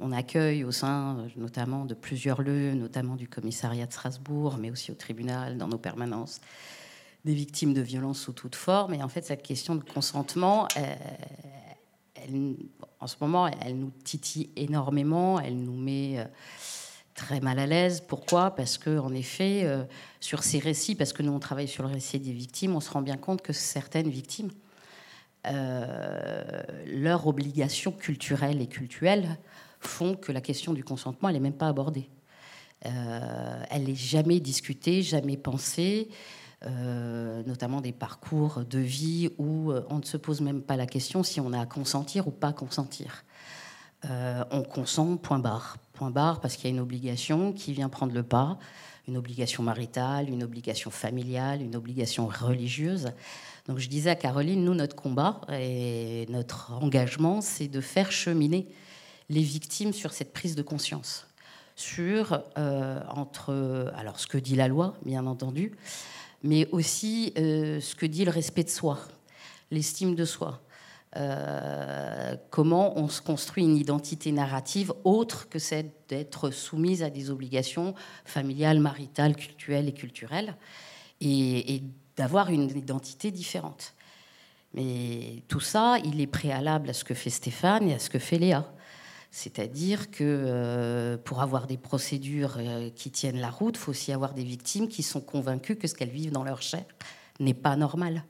on, 0.00 0.12
accueille 0.12 0.64
au 0.64 0.70
sein, 0.70 1.18
euh, 1.18 1.28
notamment 1.36 1.84
de 1.84 1.94
plusieurs 1.94 2.42
lieux, 2.42 2.74
notamment 2.74 3.16
du 3.16 3.28
commissariat 3.28 3.86
de 3.86 3.92
Strasbourg, 3.92 4.56
mais 4.58 4.70
aussi 4.70 4.92
au 4.92 4.94
tribunal, 4.94 5.58
dans 5.58 5.68
nos 5.68 5.78
permanences, 5.78 6.40
des 7.24 7.34
victimes 7.34 7.74
de 7.74 7.80
violences 7.80 8.20
sous 8.20 8.32
toute 8.32 8.54
forme. 8.54 8.94
Et 8.94 9.02
en 9.02 9.08
fait, 9.08 9.24
cette 9.24 9.42
question 9.42 9.74
de 9.74 9.82
consentement, 9.82 10.68
en 13.00 13.06
ce 13.06 13.16
moment, 13.20 13.46
elle 13.46 13.78
nous 13.78 13.92
titille 14.04 14.50
énormément. 14.56 15.38
Elle 15.40 15.56
nous 15.56 15.76
met 15.76 16.26
très 17.14 17.40
mal 17.40 17.58
à 17.58 17.66
l'aise. 17.66 18.02
Pourquoi? 18.06 18.54
Parce 18.54 18.78
que, 18.78 18.98
en 18.98 19.12
effet, 19.12 19.66
sur 20.20 20.42
ces 20.42 20.58
récits, 20.58 20.94
parce 20.94 21.12
que 21.12 21.22
nous 21.22 21.32
on 21.32 21.38
travaille 21.38 21.68
sur 21.68 21.82
le 21.82 21.90
récit 21.90 22.18
des 22.18 22.32
victimes, 22.32 22.74
on 22.74 22.80
se 22.80 22.90
rend 22.90 23.02
bien 23.02 23.16
compte 23.16 23.42
que 23.42 23.52
certaines 23.52 24.08
victimes 24.08 24.50
euh, 25.48 26.62
leurs 26.86 27.26
obligations 27.26 27.92
culturelles 27.92 28.60
et 28.60 28.66
cultuelles 28.66 29.38
font 29.80 30.16
que 30.16 30.32
la 30.32 30.40
question 30.40 30.72
du 30.72 30.82
consentement, 30.82 31.28
elle 31.28 31.34
n'est 31.34 31.40
même 31.40 31.52
pas 31.52 31.68
abordée. 31.68 32.08
Euh, 32.84 33.62
elle 33.70 33.84
n'est 33.84 33.94
jamais 33.94 34.40
discutée, 34.40 35.02
jamais 35.02 35.36
pensée, 35.36 36.08
euh, 36.66 37.42
notamment 37.44 37.80
des 37.80 37.92
parcours 37.92 38.64
de 38.68 38.78
vie 38.78 39.30
où 39.38 39.72
on 39.88 39.98
ne 39.98 40.04
se 40.04 40.16
pose 40.16 40.40
même 40.40 40.62
pas 40.62 40.76
la 40.76 40.86
question 40.86 41.22
si 41.22 41.40
on 41.40 41.52
a 41.52 41.60
à 41.60 41.66
consentir 41.66 42.26
ou 42.26 42.30
pas 42.30 42.52
consentir. 42.52 43.24
on 44.04 44.62
consent, 44.62 45.16
point 45.16 45.38
barre. 45.38 45.76
Point 45.92 46.10
barre 46.10 46.40
parce 46.40 46.56
qu'il 46.56 46.64
y 46.64 46.72
a 46.72 46.74
une 46.74 46.80
obligation 46.80 47.52
qui 47.52 47.72
vient 47.72 47.88
prendre 47.88 48.14
le 48.14 48.22
pas, 48.22 48.58
une 49.06 49.16
obligation 49.16 49.62
maritale, 49.62 50.28
une 50.28 50.42
obligation 50.42 50.90
familiale, 50.90 51.62
une 51.62 51.76
obligation 51.76 52.26
religieuse. 52.26 53.12
Donc 53.68 53.78
je 53.78 53.88
disais 53.88 54.10
à 54.10 54.16
Caroline, 54.16 54.64
nous, 54.64 54.74
notre 54.74 54.96
combat 54.96 55.40
et 55.52 56.26
notre 56.30 56.72
engagement, 56.72 57.40
c'est 57.40 57.68
de 57.68 57.80
faire 57.80 58.10
cheminer 58.10 58.68
les 59.28 59.42
victimes 59.42 59.92
sur 59.92 60.12
cette 60.12 60.32
prise 60.32 60.54
de 60.54 60.62
conscience, 60.62 61.26
sur 61.74 62.42
entre 62.56 63.92
alors 63.96 64.18
ce 64.18 64.26
que 64.26 64.38
dit 64.38 64.56
la 64.56 64.68
loi, 64.68 64.94
bien 65.04 65.26
entendu, 65.26 65.72
mais 66.42 66.68
aussi 66.72 67.32
ce 67.36 67.94
que 67.94 68.06
dit 68.06 68.24
le 68.24 68.30
respect 68.30 68.64
de 68.64 68.70
soi, 68.70 68.98
l'estime 69.70 70.14
de 70.14 70.24
soi. 70.24 70.62
Euh, 71.16 72.36
comment 72.50 72.98
on 72.98 73.08
se 73.08 73.22
construit 73.22 73.64
une 73.64 73.76
identité 73.76 74.32
narrative 74.32 74.92
autre 75.04 75.48
que 75.48 75.58
celle 75.58 75.90
d'être 76.08 76.50
soumise 76.50 77.02
à 77.02 77.08
des 77.08 77.30
obligations 77.30 77.94
familiales, 78.24 78.80
maritales, 78.80 79.34
culturelles 79.34 79.88
et 79.88 79.94
culturelles, 79.94 80.56
et, 81.20 81.82
d'avoir 82.16 82.48
une 82.48 82.70
identité 82.70 83.30
différente. 83.30 83.94
Mais 84.72 85.42
tout 85.48 85.60
ça, 85.60 85.98
il 86.04 86.20
est 86.20 86.26
préalable 86.26 86.88
à 86.88 86.94
ce 86.94 87.04
que 87.04 87.12
fait 87.12 87.28
Stéphane 87.28 87.90
et 87.90 87.94
à 87.94 87.98
ce 87.98 88.08
que 88.08 88.18
fait 88.18 88.38
Léa. 88.38 88.66
C'est-à-dire 89.36 90.10
que 90.10 90.24
euh, 90.24 91.18
pour 91.18 91.42
avoir 91.42 91.66
des 91.66 91.76
procédures 91.76 92.56
euh, 92.56 92.88
qui 92.88 93.10
tiennent 93.10 93.38
la 93.38 93.50
route, 93.50 93.76
il 93.76 93.78
faut 93.78 93.90
aussi 93.90 94.10
avoir 94.10 94.32
des 94.32 94.44
victimes 94.44 94.88
qui 94.88 95.02
sont 95.02 95.20
convaincues 95.20 95.76
que 95.76 95.86
ce 95.86 95.94
qu'elles 95.94 96.08
vivent 96.08 96.32
dans 96.32 96.42
leur 96.42 96.62
chair 96.62 96.86
n'est 97.38 97.52
pas 97.52 97.76
normal 97.76 98.24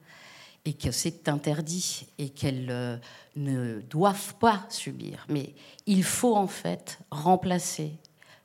et 0.65 0.73
que 0.73 0.91
c'est 0.91 1.29
interdit 1.29 2.09
et 2.19 2.31
qu'elles 2.31 2.71
euh, 2.71 2.97
ne 3.37 3.83
doivent 3.83 4.35
pas 4.41 4.67
subir. 4.69 5.25
Mais 5.29 5.55
il 5.87 6.03
faut 6.03 6.35
en 6.35 6.49
fait 6.49 6.99
remplacer 7.13 7.93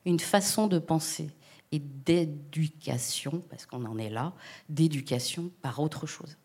une 0.06 0.20
façon 0.20 0.68
de 0.68 0.78
penser 0.78 1.32
et 1.72 1.80
d'éducation, 1.80 3.42
parce 3.50 3.66
qu'on 3.66 3.86
en 3.86 3.98
est 3.98 4.12
là, 4.12 4.34
d'éducation 4.70 5.50
par 5.64 5.80
autre 5.80 6.06
chose. 6.06 6.38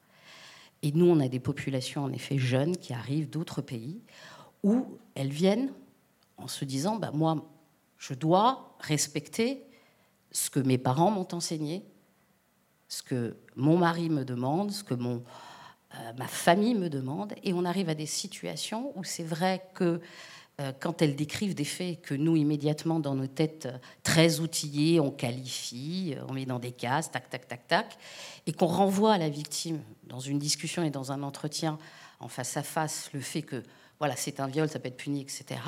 Et 0.81 0.93
nous, 0.93 1.11
on 1.11 1.21
a 1.21 1.29
des 1.29 1.41
populations 1.41 2.05
en 2.05 2.13
effet 2.15 2.39
jeunes 2.39 2.79
qui 2.79 2.95
arrivent 2.95 3.29
d'autres 3.29 3.61
pays 3.61 4.01
où 4.63 4.99
elles 5.15 5.29
viennent 5.29 5.73
en 6.39 6.49
se 6.49 6.65
disant, 6.65 6.97
bah, 6.97 7.11
moi, 7.13 7.49
je 7.99 8.15
dois 8.15 8.77
respecter 8.81 9.65
ce 10.31 10.51
que 10.51 10.61
mes 10.61 10.79
parents 10.79 11.11
m'ont 11.11 11.29
enseigné, 11.33 11.85
ce 12.89 13.03
que 13.03 13.37
mon 13.57 13.79
mari 13.79 14.11
me 14.11 14.25
demande, 14.25 14.71
ce 14.71 14.85
que 14.85 14.95
mon, 14.95 15.23
euh, 15.95 16.13
ma 16.19 16.27
famille 16.27 16.75
me 16.75 16.89
demande, 16.89 17.35
et 17.43 17.53
on 17.53 17.65
arrive 17.65 17.89
à 17.89 17.95
des 17.95 18.07
situations 18.07 18.93
où 18.97 19.05
c'est 19.05 19.25
vrai 19.25 19.63
que 19.75 20.01
euh, 20.61 20.73
quand 20.79 21.03
elles 21.03 21.17
décrivent 21.17 21.55
des 21.55 21.65
faits 21.65 22.01
que 22.01 22.15
nous, 22.15 22.37
immédiatement, 22.37 22.99
dans 23.01 23.15
nos 23.15 23.27
têtes 23.27 23.67
euh, 23.67 23.79
très 24.03 24.41
outillées, 24.41 25.01
on 25.01 25.11
qualifie, 25.11 26.15
on 26.29 26.33
met 26.33 26.47
dans 26.47 26.59
des 26.59 26.73
cases, 26.73 27.11
tac, 27.11 27.29
tac, 27.29 27.49
tac, 27.49 27.67
tac, 27.67 27.99
et 28.47 28.53
qu'on 28.53 28.67
renvoie 28.67 29.15
à 29.15 29.19
la 29.19 29.29
victime 29.29 29.81
dans 30.05 30.21
une 30.21 30.39
discussion 30.39 30.83
et 30.83 30.91
dans 30.91 31.13
un 31.13 31.23
entretien 31.23 31.79
en 32.21 32.29
face 32.29 32.57
à 32.57 32.63
face 32.63 33.11
le 33.13 33.21
fait 33.21 33.43
que 33.43 33.63
voilà, 33.99 34.17
c'est 34.17 34.41
un 34.41 34.47
viol, 34.47 34.69
ça 34.69 34.79
peut 34.79 34.89
être 34.89 34.97
puni, 34.97 35.23
etc. 35.23 35.61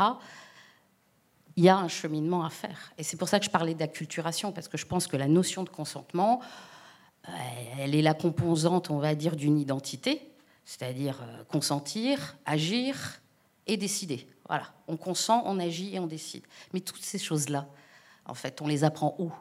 Il 1.59 1.65
y 1.65 1.69
a 1.69 1.77
un 1.77 1.89
cheminement 1.89 2.45
à 2.45 2.51
faire. 2.51 2.93
Et 2.99 3.03
c'est 3.03 3.17
pour 3.17 3.29
ça 3.29 3.41
que 3.41 3.45
je 3.45 3.51
parlais 3.51 3.75
d'acculturation, 3.75 4.53
parce 4.53 4.69
que 4.69 4.79
je 4.79 4.87
pense 4.87 5.09
que 5.09 5.17
la 5.17 5.27
notion 5.27 5.65
de 5.65 5.69
consentement, 5.69 6.41
euh, 7.29 7.33
elle 7.81 7.97
est 7.97 8.01
la 8.01 8.15
composante, 8.15 8.91
on 8.91 8.99
va 8.99 9.17
dire, 9.17 9.35
d'une 9.35 9.59
identité, 9.59 10.31
c'est-à-dire 10.65 11.21
euh, 11.21 11.43
consentir, 11.47 12.37
agir 12.47 13.21
et 13.67 13.77
décider. 13.77 14.29
Voilà, 14.47 14.73
on 14.87 14.97
consent, 14.97 15.43
on 15.47 15.59
agit 15.59 15.97
et 15.97 15.99
on 15.99 16.07
décide. 16.07 16.45
Mais 16.73 16.79
toutes 16.79 17.03
ces 17.03 17.19
choses-là, 17.19 17.67
en 18.25 18.35
fait, 18.35 18.63
on 18.63 18.69
les 18.69 18.85
apprend 18.85 19.17
où? 19.19 19.33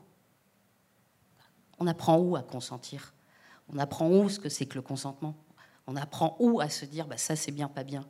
On 1.78 1.86
apprend 1.86 2.18
où 2.18 2.36
à 2.36 2.42
consentir? 2.42 3.14
On 3.72 3.78
apprend 3.78 4.10
où 4.10 4.28
ce 4.28 4.40
que 4.40 4.50
c'est 4.50 4.66
que 4.66 4.74
le 4.74 4.82
consentement? 4.82 5.36
On 5.86 5.96
apprend 5.96 6.36
où 6.40 6.62
à 6.62 6.70
se 6.70 6.86
dire, 6.86 7.06
bah, 7.06 7.18
ça 7.18 7.36
c'est 7.36 7.52
bien, 7.52 7.68
pas 7.68 7.84
bien? 7.84 8.04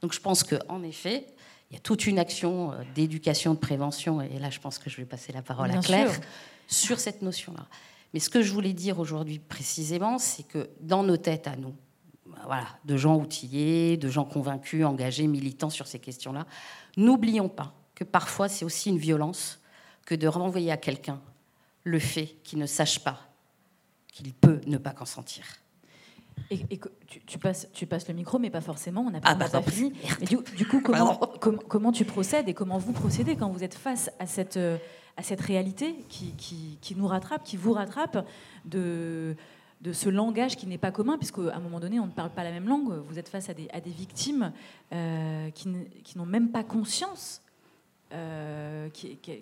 Donc 0.00 0.14
je 0.14 0.20
pense 0.20 0.42
qu'en 0.42 0.82
effet, 0.82 1.26
il 1.72 1.76
y 1.76 1.78
a 1.78 1.80
toute 1.80 2.06
une 2.06 2.18
action 2.18 2.72
euh, 2.72 2.82
d'éducation, 2.94 3.54
de 3.54 3.58
prévention, 3.58 4.20
et 4.20 4.38
là 4.38 4.50
je 4.50 4.60
pense 4.60 4.78
que 4.78 4.90
je 4.90 4.98
vais 4.98 5.06
passer 5.06 5.32
la 5.32 5.40
parole 5.40 5.70
à 5.70 5.78
Claire, 5.78 6.12
sur 6.68 7.00
cette 7.00 7.22
notion-là. 7.22 7.66
Mais 8.12 8.20
ce 8.20 8.28
que 8.28 8.42
je 8.42 8.52
voulais 8.52 8.74
dire 8.74 8.98
aujourd'hui 8.98 9.38
précisément, 9.38 10.18
c'est 10.18 10.42
que 10.42 10.68
dans 10.80 11.02
nos 11.02 11.16
têtes 11.16 11.46
à 11.46 11.56
nous, 11.56 11.74
voilà, 12.44 12.66
de 12.84 12.96
gens 12.98 13.16
outillés, 13.16 13.96
de 13.96 14.08
gens 14.08 14.26
convaincus, 14.26 14.84
engagés, 14.84 15.26
militants 15.26 15.70
sur 15.70 15.86
ces 15.86 15.98
questions-là, 15.98 16.46
n'oublions 16.98 17.48
pas 17.48 17.72
que 17.94 18.04
parfois 18.04 18.50
c'est 18.50 18.66
aussi 18.66 18.90
une 18.90 18.98
violence 18.98 19.60
que 20.04 20.14
de 20.14 20.28
renvoyer 20.28 20.70
à 20.70 20.76
quelqu'un 20.76 21.22
le 21.84 21.98
fait 21.98 22.36
qu'il 22.44 22.58
ne 22.58 22.66
sache 22.66 22.98
pas 22.98 23.18
qu'il 24.12 24.34
peut 24.34 24.60
ne 24.66 24.76
pas 24.76 24.92
consentir. 24.92 25.44
Et, 26.50 26.80
tu, 27.26 27.38
passes, 27.38 27.68
tu 27.72 27.86
passes 27.86 28.08
le 28.08 28.14
micro, 28.14 28.38
mais 28.38 28.50
pas 28.50 28.60
forcément, 28.60 29.02
on 29.02 29.10
n'a 29.10 29.20
pas, 29.20 29.30
ah 29.30 29.34
bah 29.34 29.62
fini. 29.62 29.92
Mais 30.20 30.26
du, 30.26 30.66
coup, 30.66 30.80
comment, 30.80 31.16
comment, 31.68 31.92
tu 31.92 32.04
procèdes 32.04 32.48
et 32.48 32.54
comment 32.54 32.78
vous 32.78 32.92
procédez 32.92 33.36
quand 33.36 33.48
vous 33.48 33.64
êtes 33.64 33.74
face 33.74 34.10
à 34.18 34.26
cette, 34.26 34.58
euh, 34.58 34.76
à 35.16 35.22
cette 35.22 35.40
réalité 35.40 35.94
qui, 36.08 36.34
qui, 36.80 36.94
nous 36.94 37.06
rattrape, 37.06 37.42
qui 37.44 37.56
vous 37.56 37.72
rattrape 37.72 38.26
de, 38.66 39.34
de 39.80 39.92
ce 39.92 40.08
langage 40.08 40.56
qui 40.56 40.66
n'est 40.66 40.78
pas 40.78 40.90
commun, 40.90 41.16
puisqu'à 41.16 41.54
un 41.54 41.60
moment 41.60 41.80
donné, 41.80 42.00
on 42.00 42.06
ne 42.06 42.12
parle 42.12 42.30
pas 42.30 42.44
la 42.44 42.50
même 42.50 42.68
langue. 42.68 42.92
Vous 43.08 43.18
êtes 43.18 43.28
face 43.28 43.48
à 43.48 43.54
des, 43.54 43.68
à 43.72 43.80
des 43.80 43.90
victimes 43.90 44.52
euh, 44.92 45.50
qui 45.50 45.68
n'ont 46.16 46.26
même 46.26 46.50
pas 46.50 46.64
conscience 46.64 47.42
euh, 48.12 48.88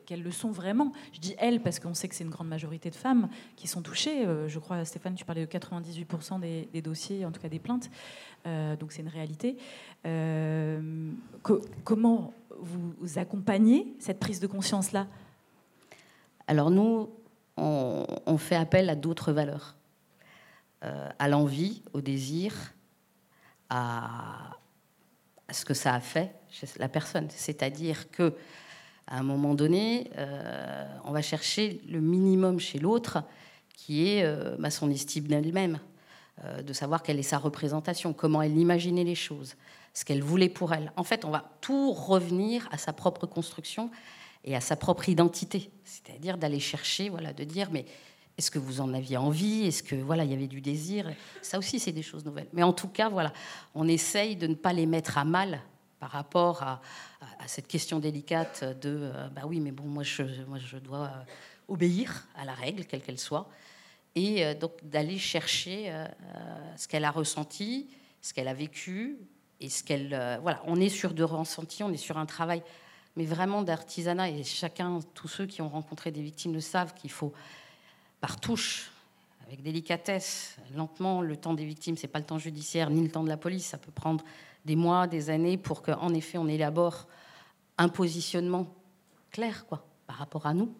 qu'elles 0.07 0.23
le 0.23 0.31
sont 0.31 0.51
vraiment. 0.51 0.93
Je 1.13 1.21
dis 1.21 1.35
elles 1.39 1.61
parce 1.61 1.79
qu'on 1.79 1.95
sait 1.95 2.09
que 2.09 2.15
c'est 2.15 2.25
une 2.25 2.31
grande 2.31 2.49
majorité 2.49 2.91
de 2.91 2.95
femmes 2.95 3.29
qui 3.57 3.69
sont 3.69 3.83
touchées. 3.83 4.27
Euh, 4.27 4.49
je 4.49 4.59
crois, 4.59 4.85
Stéphane, 4.85 5.15
tu 5.15 5.25
parlais 5.25 5.47
de 5.47 5.51
98% 5.51 6.41
des, 6.41 6.83
dossiers, 6.83 7.25
en 7.25 7.33
tout 7.33 7.41
cas 7.41 7.49
des 7.49 7.59
plaintes. 7.59 7.91
donc 8.45 8.93
c'est 8.93 9.03
une 9.03 9.09
réalité. 9.09 9.57
comment 11.85 12.33
vous 12.63 13.19
accompagnez 13.19 13.95
cette 13.99 14.21
prise 14.21 14.41
de 14.41 14.47
conscience-là? 14.47 15.07
Alors 16.47 16.71
nous, 16.71 17.09
on, 17.57 18.39
fait 18.39 18.57
appel 18.57 18.89
à 18.91 18.95
d'autres 18.95 19.33
valeurs, 19.33 19.77
euh, 20.85 21.09
à 21.19 21.29
l'envie, 21.29 21.83
au 21.93 22.01
désir, 22.01 22.75
à, 23.69 24.57
ce 25.51 25.65
que 25.65 25.75
ça 25.75 25.95
a 25.95 26.01
fait 26.01 26.35
chez 26.49 26.67
la 26.79 26.89
personne. 26.89 27.29
C'est-à-dire 27.31 28.11
que 28.11 28.35
à 29.11 29.18
un 29.18 29.23
moment 29.23 29.55
donné, 29.55 30.11
euh, 30.16 30.87
on 31.05 31.12
va 31.12 31.20
chercher 31.20 31.81
le 31.88 32.01
minimum 32.01 32.59
chez 32.61 32.79
l'autre, 32.79 33.23
qui 33.77 34.09
est 34.09 34.25
euh, 34.25 34.57
bah, 34.59 34.70
son 34.70 34.90
estime 34.90 35.25
d'elle-même, 35.25 35.79
de 36.64 36.73
savoir 36.73 37.03
quelle 37.03 37.18
est 37.18 37.23
sa 37.23 37.37
représentation, 37.37 38.14
comment 38.14 38.40
elle 38.40 38.57
imaginait 38.57 39.05
les 39.05 39.14
choses, 39.14 39.57
ce 39.92 40.07
qu'elle 40.07 40.23
voulait 40.23 40.49
pour 40.49 40.73
elle. 40.73 40.90
En 40.96 41.05
fait, 41.05 41.27
on 41.27 41.31
va 41.31 41.44
tout 41.61 41.92
revenir 41.92 42.66
à 42.73 42.79
sa 42.79 42.94
propre 42.94 43.27
construction 43.27 43.90
et 44.44 44.57
à 44.57 44.62
sa 44.62 44.75
propre 44.75 45.11
identité. 45.11 45.70
C'est-à-dire 45.85 46.38
d'aller 46.38 46.59
chercher, 46.59 47.11
voilà, 47.11 47.35
de 47.35 47.44
dire, 47.44 47.68
mais 47.70 47.85
est-ce 48.38 48.51
que 48.51 48.59
vous 48.59 48.81
en 48.81 48.94
aviez 48.94 49.18
envie? 49.18 49.66
Est-ce 49.66 49.83
que 49.83 49.94
voilà, 49.94 50.25
il 50.25 50.31
y 50.31 50.35
avait 50.35 50.46
du 50.46 50.62
désir? 50.62 51.11
Ça 51.42 51.59
aussi, 51.59 51.79
c'est 51.79 51.92
des 51.92 52.03
choses 52.03 52.25
nouvelles. 52.25 52.49
Mais 52.55 52.62
en 52.62 52.73
tout 52.73 52.88
cas, 52.88 53.11
voilà, 53.11 53.35
on 53.75 53.87
essaye 53.87 54.35
de 54.35 54.46
ne 54.46 54.55
pas 54.55 54.73
les 54.73 54.87
mettre 54.87 55.18
à 55.18 55.27
mal 55.27 55.61
par 56.01 56.11
rapport 56.11 56.63
à, 56.63 56.81
cette 57.47 57.69
question 57.69 57.99
délicate 57.99 58.65
de, 58.81 59.13
euh, 59.15 59.29
bah 59.29 59.43
oui, 59.45 59.61
mais 59.61 59.71
bon, 59.71 59.85
moi, 59.85 60.03
je, 60.03 60.79
dois 60.79 61.05
euh, 61.05 61.23
obéir 61.69 62.27
à 62.35 62.45
la 62.45 62.55
règle, 62.55 62.87
quelle 62.87 63.03
qu'elle 63.03 63.19
soit, 63.19 63.49
et 64.15 64.45
euh, 64.45 64.55
donc 64.55 64.73
d'aller 64.83 65.19
chercher 65.19 65.93
ce 66.77 66.89
qu'elle 66.89 67.05
a 67.05 67.11
ressenti, 67.11 67.89
ce 68.23 68.33
qu'elle 68.33 68.49
a 68.49 68.55
vécu, 68.55 69.19
et 69.61 69.69
ce 69.69 69.85
qu'elle, 69.85 70.39
voilà, 70.43 70.63
on 70.67 70.81
est 70.81 70.89
sur 70.89 71.13
de 71.13 71.23
ressenti, 71.23 71.83
on 71.85 71.93
est 71.93 71.99
sur 71.99 72.17
un 72.17 72.27
travail 72.27 72.63
mais 73.17 73.25
vraiment 73.25 73.63
d'artisanat. 73.63 74.31
Et 74.31 74.45
chacun, 74.45 75.01
tous 75.15 75.29
ceux 75.29 75.47
qui 75.47 75.61
ont 75.63 75.69
rencontré 75.69 76.11
des 76.11 76.23
victimes 76.23 76.55
le 76.55 76.61
savent 76.61 76.95
qu'il 76.95 77.11
faut, 77.11 77.33
par 78.21 78.41
touche, 78.41 78.91
avec 79.47 79.63
délicatesse, 79.63 80.57
lentement, 80.77 81.21
le 81.21 81.37
temps 81.37 81.55
des 81.55 81.65
victimes, 81.65 81.97
c'est 81.97 82.09
pas 82.09 82.21
le 82.21 82.25
temps 82.25 82.39
judiciaire 82.39 82.89
ni 82.89 83.03
le 83.03 83.11
temps 83.11 83.25
de 83.25 83.29
la 83.29 83.37
police. 83.37 83.67
Ça 83.67 83.79
peut 83.79 83.91
prendre 83.91 84.25
des 84.64 84.77
mois, 84.77 85.07
des 85.07 85.31
années 85.31 85.57
pour 85.57 85.83
qu'en 85.83 86.12
effet, 86.14 86.38
on 86.38 86.49
élabore 86.49 87.07
un 87.79 87.88
positionnement 87.88 88.66
clair, 89.31 89.66
quoi, 89.66 89.87
par 90.07 90.16
rapport 90.16 90.46
à 90.46 90.55
nous. 90.55 90.75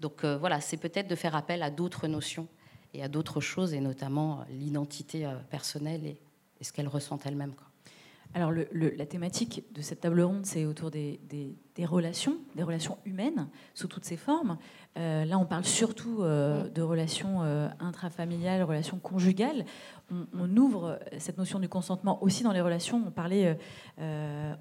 Donc 0.00 0.24
euh, 0.24 0.38
voilà, 0.38 0.60
c'est 0.60 0.76
peut-être 0.76 1.08
de 1.08 1.16
faire 1.16 1.34
appel 1.34 1.62
à 1.62 1.70
d'autres 1.70 2.06
notions 2.06 2.46
et 2.94 3.02
à 3.02 3.08
d'autres 3.08 3.40
choses, 3.40 3.74
et 3.74 3.80
notamment 3.80 4.44
l'identité 4.50 5.26
euh, 5.26 5.34
personnelle 5.50 6.06
et, 6.06 6.20
et 6.60 6.64
ce 6.64 6.72
qu'elle 6.72 6.88
ressent 6.88 7.18
elle-même. 7.24 7.54
Alors 8.34 8.52
la 8.52 9.06
thématique 9.06 9.64
de 9.72 9.80
cette 9.80 10.00
table 10.00 10.20
ronde, 10.20 10.44
c'est 10.44 10.66
autour 10.66 10.90
des, 10.90 11.18
relations, 11.86 12.36
des 12.54 12.62
relations 12.62 12.98
humaines 13.04 13.48
sous 13.74 13.88
toutes 13.88 14.04
ses 14.04 14.16
formes. 14.16 14.58
Euh, 14.98 15.24
là, 15.24 15.38
on 15.38 15.44
parle 15.44 15.64
surtout 15.64 16.22
euh, 16.22 16.68
de 16.68 16.82
relations 16.82 17.42
euh, 17.42 17.68
intrafamiliales, 17.78 18.62
relations 18.62 18.98
conjugales. 18.98 19.64
On, 20.10 20.56
ouvre 20.56 20.98
cette 21.18 21.36
notion 21.36 21.58
du 21.58 21.68
consentement 21.68 22.22
aussi 22.22 22.42
dans 22.42 22.52
les 22.52 22.62
relations. 22.62 23.02
On 23.06 23.10
parlait 23.10 23.58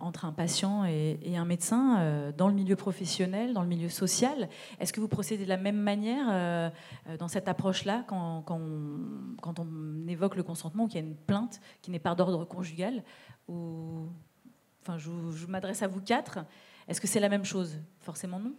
entre 0.02 0.26
un 0.26 0.34
patient 0.34 0.84
et, 0.84 1.38
un 1.38 1.46
médecin, 1.46 2.34
dans 2.38 2.50
le 2.50 2.54
milieu 2.54 2.76
professionnel, 2.76 3.54
dans 3.54 3.62
le 3.62 3.70
milieu 3.70 3.88
social. 3.88 4.50
Est-ce 4.82 4.92
que 4.92 5.00
vous 5.00 5.08
procédez 5.08 5.46
de 5.46 5.50
la 5.50 5.56
même 5.56 5.78
manière 5.78 6.74
dans 7.18 7.30
cette 7.30 7.48
approche-là 7.48 8.04
quand, 8.08 8.44
on, 8.52 10.08
évoque 10.10 10.36
le 10.36 10.44
consentement 10.44 10.86
qu'il 10.88 11.00
y 11.00 11.04
a 11.04 11.08
une 11.08 11.16
plainte 11.16 11.62
qui 11.82 11.92
n'est 11.92 12.00
pas 12.00 12.14
d'ordre 12.14 12.44
conjugal 12.44 13.02
enfin, 13.48 14.98
je, 14.98 15.46
m'adresse 15.48 15.82
à 15.82 15.88
vous 15.88 16.02
quatre. 16.02 16.40
Est-ce 16.88 17.02
que 17.02 17.08
c'est 17.08 17.20
la 17.20 17.30
même 17.30 17.46
chose? 17.46 17.80
Forcément 18.00 18.40
non. 18.40 18.54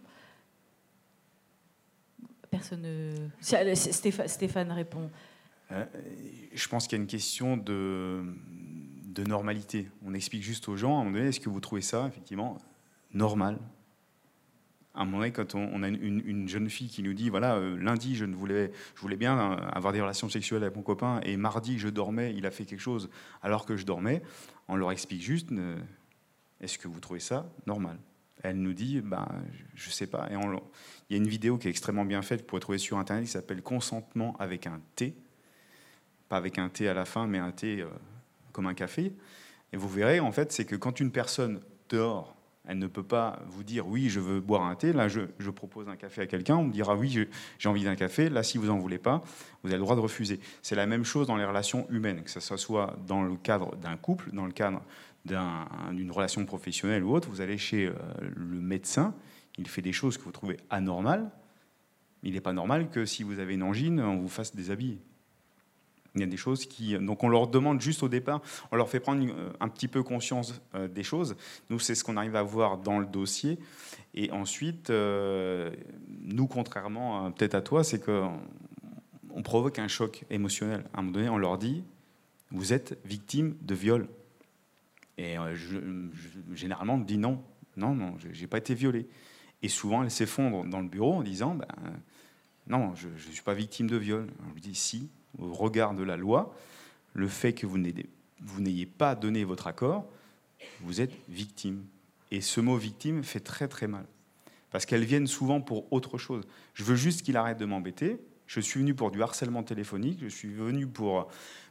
Personne. 2.49 3.31
Stéphane 3.41 4.71
répond. 4.71 5.09
je 5.69 6.67
pense 6.67 6.87
qu'il 6.87 6.97
y 6.97 6.99
a 6.99 7.03
une 7.03 7.07
question 7.07 7.57
de, 7.57 8.23
normalité. 9.27 9.89
On 10.05 10.13
explique 10.13 10.43
juste 10.43 10.69
aux 10.69 10.77
gens, 10.77 10.97
à 10.97 11.01
un 11.01 11.03
moment 11.03 11.17
donné, 11.17 11.29
est-ce 11.29 11.39
que 11.39 11.49
vous 11.49 11.59
trouvez 11.59 11.81
ça, 11.81 12.07
effectivement, 12.07 12.57
normal? 13.13 13.57
À 14.95 15.01
un 15.01 15.05
moment 15.05 15.19
donné, 15.19 15.31
quand 15.31 15.55
on, 15.55 15.83
a 15.83 15.87
une, 15.87 16.49
jeune 16.49 16.69
fille 16.69 16.89
qui 16.89 17.03
nous 17.03 17.13
dit 17.13 17.29
voilà, 17.29 17.55
euh, 17.55 17.77
lundi, 17.77 18.15
je, 18.15 18.25
ne 18.25 18.35
voulais, 18.35 18.71
je 18.95 19.01
voulais 19.01 19.17
bien 19.17 19.37
euh, 19.39 19.55
avoir 19.71 19.93
des 19.93 20.01
relations 20.01 20.29
sexuelles 20.29 20.63
avec 20.63 20.75
mon 20.75 20.81
copain, 20.81 21.21
et 21.23 21.37
mardi, 21.37 21.77
je 21.77 21.89
dormais, 21.89 22.33
il 22.35 22.45
a 22.45 22.51
fait 22.51 22.65
quelque 22.65 22.81
chose 22.81 23.09
alors 23.41 23.65
que 23.65 23.77
je 23.77 23.85
dormais, 23.85 24.23
on 24.69 24.77
leur 24.77 24.91
explique 24.91 25.21
juste 25.21 25.51
euh, 25.51 25.77
est-ce 26.61 26.77
que 26.77 26.87
vous 26.87 26.99
trouvez 26.99 27.19
ça 27.19 27.51
normal? 27.65 27.97
Elle 28.41 28.61
nous 28.61 28.73
dit 28.73 29.01
ben, 29.01 29.27
je 29.75 29.89
ne 29.89 29.91
sais 29.91 30.07
pas. 30.07 30.29
Et 30.31 30.35
il 30.35 31.13
y 31.13 31.15
a 31.15 31.17
une 31.17 31.27
vidéo 31.27 31.57
qui 31.57 31.67
est 31.67 31.71
extrêmement 31.71 32.05
bien 32.05 32.21
faite, 32.21 32.39
que 32.39 32.43
vous 32.43 32.47
pourrez 32.47 32.61
trouver 32.61 32.77
sur 32.77 32.97
Internet, 32.97 33.25
qui 33.25 33.31
s'appelle 33.31 33.61
Consentement 33.61 34.37
avec 34.39 34.65
un 34.65 34.79
T. 34.95 35.13
Pas 36.29 36.37
avec 36.37 36.57
un 36.57 36.69
T 36.69 36.87
à 36.87 36.93
la 36.93 37.03
fin, 37.03 37.27
mais 37.27 37.39
un 37.39 37.51
T 37.51 37.83
comme 38.53 38.67
un 38.67 38.73
café. 38.73 39.13
Et 39.73 39.77
vous 39.77 39.89
verrez, 39.89 40.21
en 40.21 40.31
fait, 40.31 40.51
c'est 40.53 40.65
que 40.65 40.75
quand 40.75 40.99
une 41.01 41.11
personne 41.11 41.59
dort, 41.89 42.35
elle 42.69 42.77
ne 42.77 42.85
peut 42.85 43.03
pas 43.03 43.39
vous 43.47 43.63
dire 43.63 43.87
oui, 43.87 44.09
je 44.09 44.19
veux 44.19 44.39
boire 44.39 44.61
un 44.61 44.75
thé. 44.75 44.93
Là, 44.93 45.07
je, 45.07 45.49
propose 45.49 45.89
un 45.89 45.95
café 45.95 46.21
à 46.21 46.27
quelqu'un, 46.27 46.55
on 46.55 46.65
me 46.65 46.71
dira 46.71 46.95
oui, 46.95 47.27
j'ai 47.57 47.67
envie 47.67 47.83
d'un 47.83 47.95
café. 47.95 48.29
Là, 48.29 48.43
si 48.43 48.59
vous 48.59 48.67
n'en 48.67 48.77
voulez 48.77 48.99
pas, 48.99 49.23
vous 49.63 49.69
avez 49.69 49.77
le 49.77 49.83
droit 49.83 49.95
de 49.95 50.01
refuser. 50.01 50.39
C'est 50.61 50.75
la 50.75 50.85
même 50.85 51.03
chose 51.03 51.25
dans 51.25 51.35
les 51.35 51.45
relations 51.45 51.89
humaines, 51.89 52.21
que 52.21 52.29
ce 52.29 52.57
soit 52.57 52.95
dans 53.07 53.23
le 53.23 53.35
cadre 53.37 53.75
d'un 53.77 53.97
couple, 53.97 54.29
dans 54.33 54.45
le 54.45 54.51
cadre 54.51 54.83
d'une 55.25 56.11
relation 56.11 56.45
professionnelle 56.45 57.03
ou 57.03 57.15
autre. 57.15 57.27
Vous 57.27 57.41
allez 57.41 57.57
chez 57.57 57.87
euh, 57.87 57.93
le 58.21 58.61
médecin, 58.61 59.15
il 59.57 59.67
fait 59.67 59.81
des 59.81 59.91
choses 59.91 60.19
que 60.19 60.23
vous 60.23 60.31
trouvez 60.31 60.57
anormales. 60.69 61.31
Il 62.21 62.33
n'est 62.33 62.41
pas 62.41 62.53
normal 62.53 62.89
que 62.91 63.03
si 63.03 63.23
vous 63.23 63.39
avez 63.39 63.55
une 63.55 63.63
angine, 63.63 63.99
on 63.99 64.17
vous 64.17 64.29
fasse 64.29 64.55
déshabiller. 64.55 64.99
Il 66.19 66.23
y 66.23 66.25
a 66.25 66.27
des 66.27 66.37
choses 66.37 66.65
qui. 66.65 66.97
Donc 66.99 67.23
on 67.23 67.29
leur 67.29 67.47
demande 67.47 67.79
juste 67.79 68.03
au 68.03 68.09
départ, 68.09 68.41
on 68.71 68.75
leur 68.75 68.89
fait 68.89 68.99
prendre 68.99 69.25
euh, 69.25 69.51
un 69.61 69.69
petit 69.69 69.87
peu 69.87 70.03
conscience 70.03 70.61
euh, 70.75 70.89
des 70.89 71.03
choses. 71.03 71.37
Nous, 71.69 71.79
c'est 71.79 71.95
ce 71.95 72.03
qu'on 72.03 72.17
arrive 72.17 72.35
à 72.35 72.43
voir 72.43 72.77
dans 72.77 72.99
le 72.99 73.05
dossier. 73.05 73.57
Et 74.13 74.29
ensuite, 74.31 74.89
euh, 74.89 75.71
nous, 76.21 76.47
contrairement 76.47 77.31
peut-être 77.31 77.55
à 77.55 77.61
toi, 77.61 77.85
c'est 77.85 78.03
qu'on 78.03 78.37
on 79.29 79.41
provoque 79.43 79.79
un 79.79 79.87
choc 79.87 80.25
émotionnel. 80.29 80.83
À 80.93 80.99
un 80.99 81.03
moment 81.03 81.13
donné, 81.13 81.29
on 81.29 81.37
leur 81.37 81.57
dit 81.57 81.83
Vous 82.51 82.73
êtes 82.73 82.99
victime 83.05 83.55
de 83.61 83.75
viol. 83.75 84.07
Et 85.17 85.35
généralement, 86.53 86.95
on 86.95 86.99
dit 86.99 87.17
non. 87.17 87.41
Non, 87.77 87.95
non, 87.95 88.15
j'ai 88.33 88.47
pas 88.47 88.57
été 88.57 88.73
violée. 88.73 89.07
Et 89.61 89.69
souvent, 89.69 90.03
elles 90.03 90.11
s'effondrent 90.11 90.65
dans 90.65 90.81
le 90.81 90.87
bureau 90.89 91.13
en 91.13 91.23
disant 91.23 91.55
ben, 91.55 91.67
Non, 92.67 92.93
je 92.95 93.07
ne 93.07 93.33
suis 93.33 93.43
pas 93.43 93.53
victime 93.53 93.89
de 93.89 93.95
viol. 93.95 94.27
On 94.49 94.53
lui 94.53 94.61
dit 94.61 94.75
Si, 94.75 95.09
au 95.37 95.53
regard 95.53 95.93
de 95.93 96.03
la 96.03 96.17
loi, 96.17 96.55
le 97.13 97.27
fait 97.27 97.53
que 97.53 97.65
vous 97.67 97.77
n'ayez 97.77 98.85
pas 98.85 99.15
donné 99.15 99.43
votre 99.43 99.67
accord, 99.67 100.05
vous 100.81 101.01
êtes 101.01 101.13
victime. 101.27 101.85
Et 102.31 102.41
ce 102.41 102.61
mot 102.61 102.75
victime 102.75 103.23
fait 103.23 103.39
très 103.39 103.67
très 103.67 103.87
mal. 103.87 104.05
Parce 104.71 104.85
qu'elles 104.85 105.05
viennent 105.05 105.27
souvent 105.27 105.61
pour 105.61 105.91
autre 105.91 106.17
chose. 106.17 106.43
Je 106.73 106.83
veux 106.83 106.95
juste 106.95 107.23
qu'il 107.23 107.37
arrête 107.37 107.57
de 107.57 107.65
m'embêter. 107.65 108.19
Je 108.45 108.59
suis 108.59 108.79
venu 108.79 108.93
pour 108.93 109.11
du 109.11 109.21
harcèlement 109.23 109.63
téléphonique. 109.63 110.19
Je 110.21 110.27
suis 110.27 110.53
venu 110.53 110.85
pour 110.85 111.27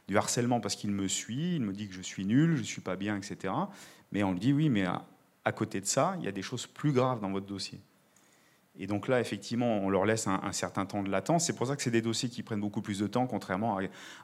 du 0.07 0.17
harcèlement 0.17 0.59
parce 0.59 0.75
qu'il 0.75 0.91
me 0.91 1.07
suit. 1.07 1.55
Il 1.55 1.61
me 1.61 1.71
dit 1.71 1.87
que 1.87 1.93
je 1.93 2.01
suis 2.01 2.25
nul, 2.25 2.55
je 2.55 2.61
ne 2.61 2.65
suis 2.65 2.81
pas 2.81 2.95
bien, 2.95 3.15
etc. 3.15 3.53
Mais 4.11 4.23
on 4.23 4.33
lui 4.33 4.39
dit 4.39 4.53
oui, 4.53 4.69
mais 4.69 4.85
à 4.85 5.51
côté 5.53 5.79
de 5.79 5.85
ça, 5.85 6.15
il 6.19 6.25
y 6.25 6.27
a 6.27 6.31
des 6.31 6.41
choses 6.41 6.67
plus 6.67 6.91
graves 6.91 7.21
dans 7.21 7.31
votre 7.31 7.45
dossier. 7.45 7.79
Et 8.79 8.87
donc 8.87 9.09
là, 9.09 9.19
effectivement, 9.19 9.77
on 9.79 9.89
leur 9.89 10.05
laisse 10.05 10.25
un, 10.27 10.51
certain 10.53 10.85
temps 10.85 11.03
de 11.03 11.11
latence. 11.11 11.45
C'est 11.45 11.55
pour 11.55 11.67
ça 11.67 11.75
que 11.75 11.83
c'est 11.83 11.91
des 11.91 12.01
dossiers 12.01 12.29
qui 12.29 12.43
prennent 12.43 12.61
beaucoup 12.61 12.81
plus 12.81 12.99
de 12.99 13.07
temps, 13.07 13.27
contrairement 13.27 13.77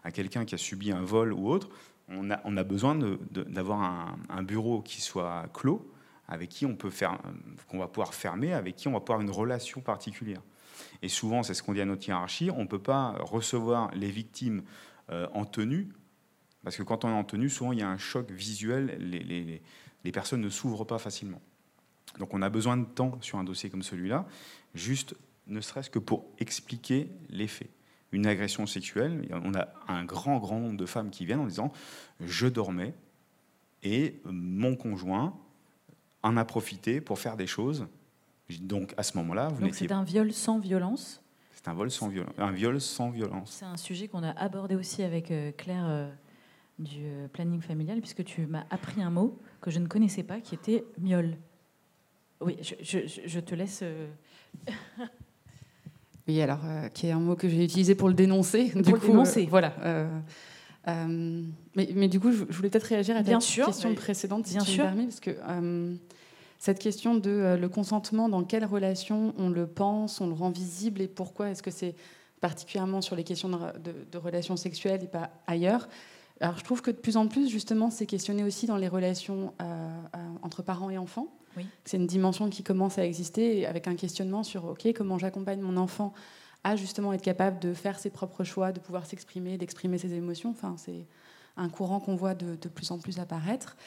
à, 0.03 0.11
quelqu'un 0.11 0.45
qui 0.45 0.55
a 0.55 0.57
subi 0.57 0.93
un 0.93 1.01
vol 1.01 1.33
ou 1.33 1.49
autre. 1.49 1.69
On 2.07 2.29
a, 2.29 2.63
besoin 2.63 2.97
d'avoir 3.31 4.15
un, 4.29 4.43
bureau 4.43 4.81
qui 4.81 5.01
soit 5.01 5.45
clos, 5.53 5.91
avec 6.29 6.49
qui 6.49 6.65
on 6.65 6.75
peut 6.75 6.89
faire, 6.89 7.19
qu'on 7.67 7.79
va 7.79 7.87
pouvoir 7.87 8.13
fermer, 8.13 8.53
avec 8.53 8.77
qui 8.77 8.87
on 8.87 8.93
va 8.93 9.01
pouvoir 9.01 9.19
une 9.19 9.29
relation 9.29 9.81
particulière. 9.81 10.41
Et 11.01 11.09
souvent, 11.09 11.43
c'est 11.43 11.53
ce 11.53 11.61
qu'on 11.61 11.73
dit 11.73 11.81
à 11.81 11.85
notre 11.85 12.07
hiérarchie, 12.07 12.49
on 12.49 12.61
ne 12.61 12.67
peut 12.67 12.81
pas 12.81 13.17
recevoir 13.19 13.91
les 13.93 14.09
victimes 14.09 14.63
euh, 15.09 15.27
en 15.33 15.45
tenue, 15.45 15.89
parce 16.63 16.77
que 16.77 16.83
quand 16.83 17.03
on 17.03 17.09
est 17.09 17.13
en 17.13 17.23
tenue, 17.25 17.49
souvent 17.49 17.73
il 17.73 17.79
y 17.79 17.83
a 17.83 17.89
un 17.89 17.97
choc 17.97 18.31
visuel, 18.31 18.97
les 20.03 20.11
personnes 20.11 20.41
ne 20.41 20.49
s'ouvrent 20.49 20.85
pas 20.85 20.97
facilement. 20.97 21.41
Donc 22.19 22.33
on 22.33 22.41
a 22.41 22.49
besoin 22.49 22.77
de 22.77 22.85
temps 22.85 23.17
sur 23.21 23.37
un 23.37 23.43
dossier 23.43 23.69
comme 23.69 23.83
celui-là, 23.83 24.25
juste 24.73 25.15
ne 25.47 25.61
serait-ce 25.61 25.89
que 25.89 25.99
pour 25.99 26.25
expliquer 26.39 27.09
les 27.29 27.47
faits. 27.47 27.69
Une 28.11 28.27
agression 28.27 28.65
sexuelle, 28.65 29.27
on 29.43 29.53
a 29.55 29.67
un 29.87 30.05
grand, 30.05 30.37
grand 30.39 30.59
nombre 30.59 30.77
de 30.77 30.85
femmes 30.85 31.09
qui 31.09 31.25
viennent 31.25 31.41
en 31.41 31.47
disant 31.47 31.71
je 32.21 32.47
dormais 32.47 32.93
et 33.83 34.19
mon 34.25 34.75
conjoint 34.75 35.37
en 36.23 36.37
a 36.37 36.45
profité 36.45 37.01
pour 37.01 37.19
faire 37.19 37.37
des 37.37 37.47
choses. 37.47 37.87
Donc 38.61 38.93
à 38.97 39.03
ce 39.03 39.17
moment-là, 39.17 39.49
vous 39.49 39.61
Donc 39.61 39.75
c'est 39.75 39.91
un 39.91 40.03
viol 40.03 40.31
sans 40.31 40.59
violence. 40.59 41.21
C'est 41.51 41.67
un 41.67 41.73
vol 41.73 41.89
sans 41.89 42.09
violence, 42.09 42.33
un 42.37 42.51
viol 42.51 42.79
sans 42.79 43.09
violence. 43.09 43.51
C'est 43.51 43.65
un 43.65 43.77
sujet 43.77 44.07
qu'on 44.07 44.23
a 44.23 44.31
abordé 44.31 44.75
aussi 44.75 45.01
avec 45.03 45.31
euh, 45.31 45.51
Claire 45.51 45.85
euh, 45.87 46.11
du 46.77 47.01
euh, 47.03 47.27
planning 47.27 47.61
familial, 47.61 47.99
puisque 48.01 48.23
tu 48.23 48.45
m'as 48.45 48.65
appris 48.69 49.01
un 49.01 49.09
mot 49.09 49.39
que 49.61 49.71
je 49.71 49.79
ne 49.79 49.87
connaissais 49.87 50.23
pas, 50.23 50.41
qui 50.41 50.53
était 50.53 50.83
miol. 50.99 51.37
Oui, 52.41 52.57
je, 52.61 53.39
te 53.39 53.55
laisse. 53.55 53.79
Euh, 53.81 54.07
oui, 56.27 56.41
alors, 56.41 56.59
euh, 56.65 56.89
qui 56.89 57.07
est 57.07 57.11
un 57.11 57.19
mot 57.19 57.35
que 57.35 57.47
j'ai 57.47 57.63
utilisé 57.63 57.95
pour 57.95 58.09
le 58.09 58.13
dénoncer. 58.13 58.71
Pour 58.71 58.81
du 58.81 58.91
le 58.91 58.99
dénoncer. 58.99 59.43
Euh, 59.45 59.49
voilà. 59.49 59.73
mais, 60.87 61.89
mais, 61.93 62.07
du 62.07 62.19
coup, 62.19 62.31
je, 62.31 62.43
voulais 62.43 62.69
peut-être 62.69 62.83
réagir 62.83 63.15
à 63.15 63.21
Bien 63.21 63.39
ta 63.39 63.45
question 63.45 63.95
précédente, 63.95 64.47
si 64.47 64.55
Bien 64.55 64.63
tu 64.63 64.71
sûr. 64.71 64.83
me 64.83 64.89
permets, 64.89 65.05
parce 65.05 65.19
que 65.21 65.35
cette 66.57 66.79
question 66.79 67.15
de 67.15 67.57
le 67.59 67.69
consentement, 67.69 68.27
dans 68.27 68.43
quelle 68.43 68.65
relation 68.65 69.33
on 69.37 69.49
le 69.49 69.67
pense, 69.67 70.19
on 70.19 70.27
le 70.27 70.33
rend 70.33 70.49
visible, 70.49 71.01
et 71.01 71.07
pourquoi 71.07 71.49
est-ce 71.49 71.63
que 71.63 71.71
c'est 71.71 71.95
particulièrement 72.41 73.01
sur 73.01 73.15
les 73.15 73.23
questions 73.23 73.49
de, 73.49 73.93
de 74.11 74.17
relations 74.17 74.57
sexuelles 74.57 75.03
et 75.03 75.07
pas 75.07 75.31
ailleurs? 75.47 75.87
Alors, 76.41 76.57
je 76.57 76.65
trouve 76.65 76.81
que 76.81 76.91
de 76.91 76.97
plus 76.97 77.15
en 77.15 77.27
plus, 77.27 77.49
justement, 77.49 77.89
c'est 77.89 78.05
questionné 78.05 78.43
aussi 78.43 78.67
dans 78.67 78.77
les 78.77 78.89
relations 78.89 79.53
entre 80.41 80.63
parents 80.63 80.89
et 80.89 80.97
enfants. 80.97 81.29
C'est 81.83 81.97
une 81.97 82.07
dimension 82.07 82.49
qui 82.49 82.63
commence 82.63 82.97
à 82.97 83.05
exister 83.05 83.65
avec 83.65 83.87
un 83.87 83.95
questionnement 83.95 84.43
sur 84.43 84.65
OK, 84.65 84.87
comment 84.93 85.17
j'accompagne 85.17 85.61
mon 85.61 85.77
enfant 85.77 86.13
à 86.63 86.75
justement 86.75 87.13
être 87.13 87.21
capable 87.21 87.59
de 87.59 87.73
faire 87.73 87.99
ses 87.99 88.09
propres 88.09 88.43
choix, 88.43 88.71
de 88.71 88.79
pouvoir 88.79 89.05
s'exprimer, 89.05 89.57
d'exprimer 89.57 89.97
ses 89.97 90.13
émotions. 90.13 90.55
C'est 90.77 91.05
un 91.57 91.69
courant 91.69 91.99
qu'on 91.99 92.15
voit 92.15 92.33
de, 92.33 92.55
plus 92.67 92.89
en 92.91 92.97
plus 92.97 93.19
apparaître. 93.19 93.77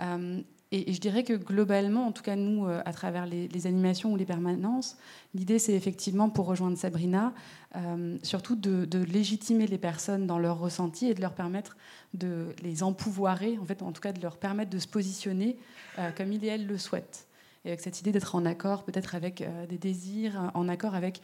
Euh, 0.00 0.40
et, 0.72 0.92
je 0.92 1.00
dirais 1.00 1.22
que 1.22 1.34
globalement, 1.34 2.06
en 2.06 2.12
tout 2.12 2.22
cas 2.22 2.34
nous, 2.34 2.66
euh, 2.66 2.82
à 2.84 2.92
travers 2.92 3.26
les, 3.26 3.66
animations 3.66 4.12
ou 4.12 4.16
les 4.16 4.24
permanences, 4.24 4.96
l'idée 5.34 5.58
c'est 5.58 5.74
effectivement, 5.74 6.30
pour 6.30 6.46
rejoindre 6.46 6.76
Sabrina, 6.76 7.32
euh, 7.76 8.18
surtout 8.22 8.56
de, 8.56 9.04
légitimer 9.04 9.66
les 9.66 9.78
personnes 9.78 10.26
dans 10.26 10.38
leurs 10.38 10.58
ressentis 10.58 11.06
et 11.06 11.14
de 11.14 11.20
leur 11.20 11.34
permettre 11.34 11.76
de 12.14 12.54
les 12.62 12.82
empouvoirer, 12.82 13.58
en 13.58 13.64
fait, 13.64 13.82
en 13.82 13.92
tout 13.92 14.00
cas 14.00 14.12
de 14.12 14.20
leur 14.20 14.36
permettre 14.36 14.70
de 14.70 14.78
se 14.78 14.88
positionner 14.88 15.58
euh, 15.98 16.10
comme 16.12 16.32
il 16.32 16.44
et 16.44 16.48
elle 16.48 16.66
le 16.66 16.78
souhaitent. 16.78 17.26
Et 17.64 17.68
avec 17.68 17.80
cette 17.80 18.00
idée 18.00 18.12
d'être 18.12 18.34
en 18.34 18.44
accord 18.44 18.84
peut-être 18.84 19.14
avec 19.14 19.40
euh, 19.40 19.66
des 19.66 19.78
désirs, 19.78 20.50
en 20.54 20.68
accord 20.68 20.94
avec 20.94 21.20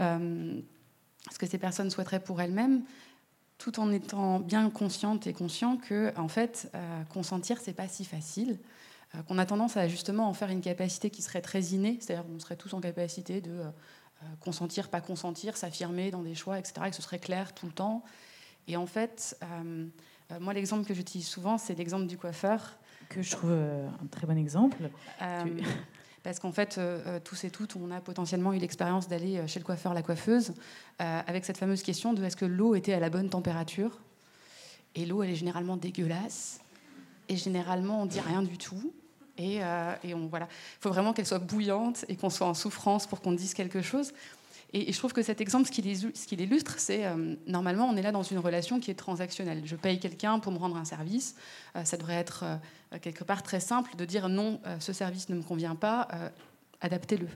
euh, 0.00 0.60
ce 1.30 1.38
que 1.38 1.46
ces 1.46 1.58
personnes 1.58 1.90
souhaiteraient 1.90 2.22
pour 2.22 2.40
elles-mêmes, 2.40 2.82
tout 3.58 3.80
en 3.80 3.90
étant 3.90 4.38
bien 4.38 4.70
consciente 4.70 5.26
et 5.26 5.32
conscient 5.32 5.76
que, 5.76 6.16
en 6.16 6.28
fait, 6.28 6.70
consentir, 7.08 7.58
c'est 7.60 7.72
pas 7.72 7.88
si 7.88 8.04
facile. 8.04 8.56
Qu'on 9.26 9.38
a 9.38 9.46
tendance 9.46 9.76
à 9.76 9.88
justement 9.88 10.28
en 10.28 10.34
faire 10.34 10.50
une 10.50 10.60
capacité 10.60 11.10
qui 11.10 11.22
serait 11.22 11.40
très 11.40 11.62
innée, 11.62 11.98
c'est-à-dire 12.00 12.26
qu'on 12.26 12.38
serait 12.38 12.56
tous 12.56 12.74
en 12.74 12.80
capacité 12.80 13.40
de 13.40 13.62
consentir, 14.40 14.88
pas 14.88 15.00
consentir, 15.00 15.56
s'affirmer 15.56 16.10
dans 16.10 16.22
des 16.22 16.34
choix, 16.34 16.58
etc., 16.58 16.74
et 16.86 16.90
que 16.90 16.96
ce 16.96 17.02
serait 17.02 17.18
clair 17.18 17.54
tout 17.54 17.66
le 17.66 17.72
temps. 17.72 18.04
Et 18.68 18.76
en 18.76 18.86
fait, 18.86 19.36
euh, 19.42 20.38
moi, 20.40 20.52
l'exemple 20.52 20.86
que 20.86 20.94
j'utilise 20.94 21.26
souvent, 21.26 21.58
c'est 21.58 21.74
l'exemple 21.74 22.06
du 22.06 22.18
coiffeur. 22.18 22.78
Que 23.08 23.22
je 23.22 23.30
trouve 23.30 23.50
euh, 23.50 23.88
un 24.02 24.06
très 24.06 24.26
bon 24.26 24.36
exemple. 24.36 24.90
Euh, 25.22 25.44
parce 26.22 26.38
qu'en 26.38 26.52
fait, 26.52 26.78
tous 27.24 27.44
et 27.44 27.50
toutes, 27.50 27.76
on 27.76 27.90
a 27.90 28.00
potentiellement 28.00 28.52
eu 28.52 28.58
l'expérience 28.58 29.08
d'aller 29.08 29.46
chez 29.46 29.58
le 29.58 29.64
coiffeur, 29.64 29.94
la 29.94 30.02
coiffeuse, 30.02 30.52
avec 30.98 31.46
cette 31.46 31.56
fameuse 31.56 31.82
question 31.82 32.12
de 32.12 32.22
est-ce 32.22 32.36
que 32.36 32.44
l'eau 32.44 32.74
était 32.74 32.92
à 32.92 33.00
la 33.00 33.08
bonne 33.08 33.30
température? 33.30 33.98
Et 34.94 35.06
l'eau, 35.06 35.22
elle 35.22 35.30
est 35.30 35.36
généralement 35.36 35.78
dégueulasse. 35.78 36.60
Et 37.28 37.36
généralement, 37.36 38.02
on 38.02 38.06
dit 38.06 38.20
rien 38.20 38.42
du 38.42 38.58
tout. 38.58 38.92
Et, 39.36 39.60
et 40.02 40.14
on 40.14 40.26
voilà, 40.26 40.48
il 40.50 40.80
faut 40.80 40.88
vraiment 40.88 41.12
qu'elle 41.12 41.26
soit 41.26 41.38
bouillante 41.38 42.04
et 42.08 42.16
qu'on 42.16 42.28
soit 42.28 42.48
en 42.48 42.54
souffrance 42.54 43.06
pour 43.06 43.20
qu'on 43.20 43.30
dise 43.30 43.54
quelque 43.54 43.82
chose. 43.82 44.12
Et, 44.72 44.92
je 44.92 44.98
trouve 44.98 45.12
que 45.12 45.22
cet 45.22 45.40
exemple, 45.40 45.66
ce 45.66 45.72
qu'il 45.72 46.40
illustre, 46.40 46.74
c'est 46.78 47.06
euh, 47.06 47.36
normalement, 47.46 47.88
on 47.88 47.96
est 47.96 48.02
là 48.02 48.12
dans 48.12 48.22
une 48.22 48.38
relation 48.38 48.80
qui 48.80 48.90
est 48.90 48.94
transactionnelle. 48.94 49.62
Je 49.64 49.76
paye 49.76 49.98
quelqu'un 49.98 50.38
pour 50.40 50.52
me 50.52 50.58
rendre 50.58 50.76
un 50.76 50.84
service. 50.84 51.36
Euh, 51.74 51.84
ça 51.84 51.96
devrait 51.96 52.14
être 52.14 52.44
euh, 52.44 52.98
quelque 53.00 53.24
part 53.24 53.42
très 53.42 53.60
simple 53.60 53.96
de 53.96 54.04
dire 54.04 54.28
non, 54.28 54.60
ce 54.78 54.92
service 54.92 55.28
ne 55.28 55.36
me 55.36 55.42
convient 55.42 55.74
pas. 55.74 56.08
adaptez-le. 56.80 57.28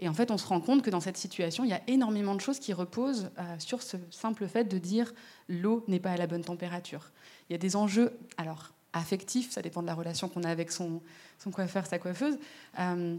Et 0.00 0.08
en 0.08 0.14
fait, 0.14 0.30
on 0.30 0.38
se 0.38 0.46
rend 0.46 0.60
compte 0.60 0.82
que 0.82 0.90
dans 0.90 1.00
cette 1.00 1.16
situation, 1.16 1.64
il 1.64 1.70
y 1.70 1.74
a 1.74 1.82
énormément 1.88 2.34
de 2.34 2.40
choses 2.40 2.58
qui 2.58 2.72
reposent 2.72 3.30
euh, 3.38 3.42
sur 3.58 3.82
ce 3.82 3.96
simple 4.10 4.46
fait 4.46 4.64
de 4.64 4.78
dire 4.78 5.12
l'eau 5.48 5.84
n'est 5.88 6.00
pas 6.00 6.12
à 6.12 6.16
la 6.16 6.26
bonne 6.26 6.44
température. 6.44 7.10
Il 7.48 7.52
y 7.52 7.56
a 7.56 7.58
des 7.58 7.74
enjeux, 7.74 8.16
alors 8.36 8.72
affectifs, 8.92 9.50
ça 9.50 9.62
dépend 9.62 9.82
de 9.82 9.86
la 9.86 9.94
relation 9.94 10.28
qu'on 10.28 10.42
a 10.42 10.50
avec 10.50 10.72
son, 10.72 11.00
son 11.38 11.50
coiffeur, 11.50 11.86
sa 11.86 11.98
coiffeuse. 11.98 12.38
Euh, 12.78 13.16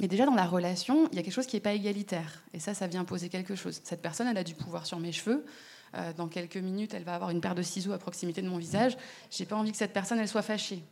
mais 0.00 0.08
déjà 0.08 0.26
dans 0.26 0.34
la 0.34 0.46
relation, 0.46 1.08
il 1.12 1.16
y 1.16 1.18
a 1.18 1.22
quelque 1.22 1.32
chose 1.32 1.46
qui 1.46 1.56
n'est 1.56 1.60
pas 1.60 1.72
égalitaire. 1.72 2.42
Et 2.52 2.58
ça, 2.58 2.74
ça 2.74 2.86
vient 2.86 3.04
poser 3.04 3.28
quelque 3.28 3.54
chose. 3.54 3.80
Cette 3.84 4.02
personne, 4.02 4.26
elle 4.26 4.38
a 4.38 4.44
du 4.44 4.54
pouvoir 4.54 4.86
sur 4.86 4.98
mes 4.98 5.12
cheveux. 5.12 5.44
Euh, 5.94 6.12
dans 6.12 6.28
quelques 6.28 6.56
minutes, 6.56 6.92
elle 6.94 7.04
va 7.04 7.14
avoir 7.14 7.30
une 7.30 7.40
paire 7.40 7.54
de 7.54 7.62
ciseaux 7.62 7.92
à 7.92 7.98
proximité 7.98 8.42
de 8.42 8.48
mon 8.48 8.58
visage. 8.58 8.96
J'ai 9.30 9.46
pas 9.46 9.56
envie 9.56 9.70
que 9.70 9.78
cette 9.78 9.92
personne, 9.92 10.18
elle 10.18 10.28
soit 10.28 10.42
fâchée 10.42 10.82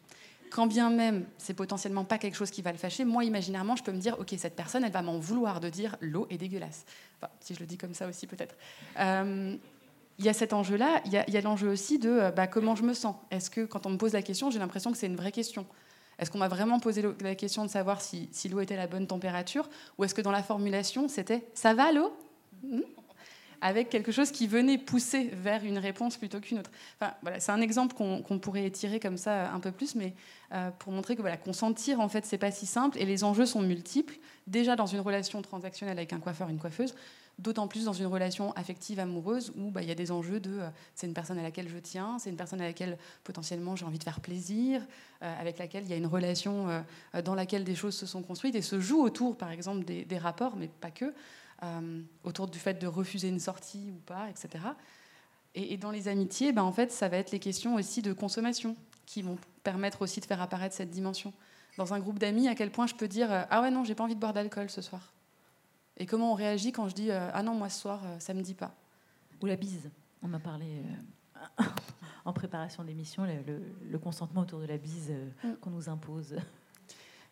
quand 0.55 0.69
bien 0.69 0.89
même 0.89 1.27
c'est 1.37 1.55
potentiellement 1.55 2.05
pas 2.05 2.17
quelque 2.17 2.37
chose 2.37 2.53
qui 2.53 2.63
va 2.63 2.71
le 2.71 2.79
fâcher, 2.79 3.05
moi 3.05 3.25
imaginairement 3.25 3.75
je 3.75 3.83
peux 3.83 3.91
me 3.91 3.99
dire 3.99 4.17
ok 4.21 4.35
cette 4.39 4.55
personne 4.55 4.85
elle 4.85 4.93
va 4.93 5.03
m'en 5.03 5.19
vouloir 5.19 5.59
de 5.59 5.69
dire 5.69 5.97
l'eau 6.01 6.29
est 6.31 6.39
dégueulasse. 6.39 6.85
Enfin, 7.21 7.33
si 7.41 7.57
je 7.57 7.61
le 7.61 7.67
dis 7.67 7.77
comme 7.77 7.93
ça 7.93 8.07
aussi 8.07 8.29
peut-être. 8.29 8.55
Euh, 9.01 9.57
il 10.19 10.25
y 10.25 10.29
a 10.29 10.33
cet 10.33 10.53
enjeu-là, 10.53 11.03
il 11.07 11.13
y 11.13 11.37
a, 11.37 11.41
l'enjeu 11.41 11.69
aussi 11.69 11.99
de 11.99 12.11
euh, 12.11 12.31
bah, 12.31 12.47
comment 12.47 12.77
je 12.77 12.83
me 12.83 12.95
sens? 12.95 13.17
Est-ce 13.31 13.51
que 13.51 13.65
quand 13.65 13.87
on 13.87 13.91
me 13.91 13.97
pose 13.97 14.13
la 14.13 14.23
question, 14.23 14.51
j'ai 14.51 14.59
l'impression 14.59 14.93
que 14.93 14.99
c'est 14.99 15.07
une 15.07 15.17
vraie 15.17 15.33
question? 15.33 15.67
Est-ce 16.19 16.31
qu'on 16.31 16.39
m'a 16.39 16.49
vraiment 16.49 16.79
posé 16.79 17.03
la 17.21 17.35
question 17.35 17.65
de 17.65 17.71
savoir 17.71 18.01
si, 18.01 18.29
l'eau 18.49 18.61
était 18.61 18.75
à 18.75 18.79
la 18.79 18.87
bonne 18.87 19.07
température? 19.07 19.69
Ou 19.99 20.05
est-ce 20.05 20.15
que 20.15 20.23
dans 20.23 20.31
la 20.31 20.43
formulation, 20.43 21.09
c'était 21.09 21.45
ça 21.55 21.75
va 21.75 21.91
l'eau? 21.93 22.17
Hmm? 22.63 22.83
Avec 23.61 23.89
quelque 23.89 24.13
chose 24.13 24.31
qui 24.31 24.47
venait 24.47 24.79
pousser 24.79 25.31
vers 25.33 25.65
une 25.65 25.79
réponse 25.79 26.19
plutôt 26.19 26.39
qu'une 26.39 26.59
autre. 26.59 26.71
Enfin, 27.01 27.15
voilà, 27.23 27.41
c'est 27.41 27.51
un 27.51 27.63
exemple 27.63 27.97
qu'on 27.97 28.39
pourrait 28.39 28.67
étirer 28.67 29.01
comme 29.01 29.17
ça 29.17 29.51
un 29.53 29.59
peu 29.59 29.73
plus, 29.73 29.95
mais 29.95 30.13
euh, 30.53 30.71
pour 30.79 30.93
montrer 30.93 31.17
que 31.17 31.23
voilà, 31.23 31.39
consentir, 31.39 31.99
en 31.99 32.09
fait, 32.09 32.27
c'est 32.27 32.39
pas 32.39 32.51
si 32.51 32.67
simple 32.67 32.99
et 32.99 33.07
les 33.07 33.25
enjeux 33.25 33.47
sont 33.47 33.63
multiples. 33.63 34.19
Déjà 34.47 34.77
dans 34.77 34.87
une 34.87 35.01
relation 35.01 35.41
transactionnelle 35.41 35.97
avec 35.97 36.13
un 36.13 36.21
coiffeur, 36.21 36.51
une 36.51 36.59
coiffeuse, 36.59 36.95
d'autant 37.39 37.69
plus 37.69 37.85
dans 37.85 37.93
une 37.93 38.07
relation 38.07 38.53
affective 38.53 39.01
amoureuse 39.01 39.53
où 39.57 39.71
bah, 39.71 39.83
il 39.83 39.89
y 39.89 39.93
a 39.93 39.95
des 39.95 40.11
enjeux 40.11 40.41
de 40.41 40.61
euh, 40.61 40.69
c'est 40.95 41.07
une 41.07 41.15
personne 41.15 41.39
à 41.39 41.43
laquelle 41.43 41.69
je 41.69 41.79
tiens, 41.79 42.19
c'est 42.19 42.31
une 42.31 42.37
personne 42.37 42.61
à 42.61 42.65
laquelle 42.65 42.97
potentiellement 43.25 43.77
j'ai 43.77 43.85
envie 43.85 43.99
de 43.99 44.05
faire 44.05 44.21
plaisir, 44.21 44.83
euh, 45.23 45.41
avec 45.41 45.59
laquelle 45.59 45.85
il 45.85 45.91
y 45.91 45.95
a 45.95 45.97
une 45.97 46.07
relation 46.07 46.85
dans 47.25 47.35
laquelle 47.35 47.65
des 47.65 47.75
choses 47.75 47.95
se 47.95 48.07
sont 48.07 48.23
construites 48.23 48.55
et 48.55 48.63
se 48.63 48.81
jouent 48.81 49.03
autour, 49.03 49.37
par 49.37 49.51
exemple, 49.51 49.85
des, 49.85 50.19
rapports, 50.19 50.57
mais 50.57 50.69
pas 50.69 50.91
que. 50.91 51.13
Euh, 51.65 52.03
autour 52.25 52.49
du 52.49 52.59
fait 52.59 52.75
de 52.75 52.87
refuser 52.87 53.29
une 53.29 53.39
sortie 53.39 53.91
ou 53.91 54.01
pas, 54.05 54.29
etc. 54.29 54.65
Et, 55.55 55.77
dans 55.77 55.93
les 55.93 56.09
amitiés, 56.09 56.53
ben, 56.53 56.63
en 56.63 56.73
fait, 56.73 56.91
ça 56.91 57.09
va 57.09 57.17
être 57.17 57.31
les 57.31 57.39
questions 57.39 57.77
aussi 57.77 58.03
de 58.03 58.13
consommation 58.13 58.77
qui 59.07 59.23
vont 59.23 59.39
permettre 59.63 60.03
aussi 60.03 60.21
de 60.21 60.27
faire 60.27 60.43
apparaître 60.43 60.75
cette 60.75 60.91
dimension. 60.91 61.33
Dans 61.79 61.95
un 61.95 62.01
groupe 62.01 62.19
d'amis, 62.19 62.49
à 62.49 62.55
quel 62.55 62.71
point 62.71 62.87
je 62.87 62.95
peux 62.95 63.09
dire 63.09 63.33
euh, 63.33 63.45
Ah 63.51 63.63
ouais, 63.63 63.71
non, 63.71 63.85
j'ai 63.85 63.95
pas 63.95 64.05
envie 64.05 64.17
de 64.17 64.21
boire 64.21 64.33
d'alcool 64.33 64.69
ce 64.69 64.83
soir 64.83 65.14
Et 65.97 66.07
comment 66.07 66.33
on 66.33 66.35
réagit 66.35 66.73
quand 66.73 66.89
je 66.89 66.95
dis 66.95 67.11
euh, 67.11 67.31
Ah 67.33 67.43
non, 67.43 67.55
moi 67.55 67.69
ce 67.69 67.81
soir, 67.81 68.01
ça 68.19 68.35
me 68.35 68.43
dit 68.43 68.55
pas 68.55 68.75
Ou 69.43 69.47
la 69.47 69.57
bise. 69.57 69.91
On 70.23 70.29
m'a 70.29 70.39
parlé 70.39 70.83
en 72.25 72.33
préparation 72.33 72.85
d'émission, 72.85 73.25
le, 73.25 73.61
le, 73.91 73.99
consentement 73.99 74.43
autour 74.43 74.61
de 74.61 74.67
la 74.67 74.79
bise 74.79 75.13
mm. 75.43 75.55
qu'on 75.61 75.71
nous 75.71 75.89
impose. 75.89 76.37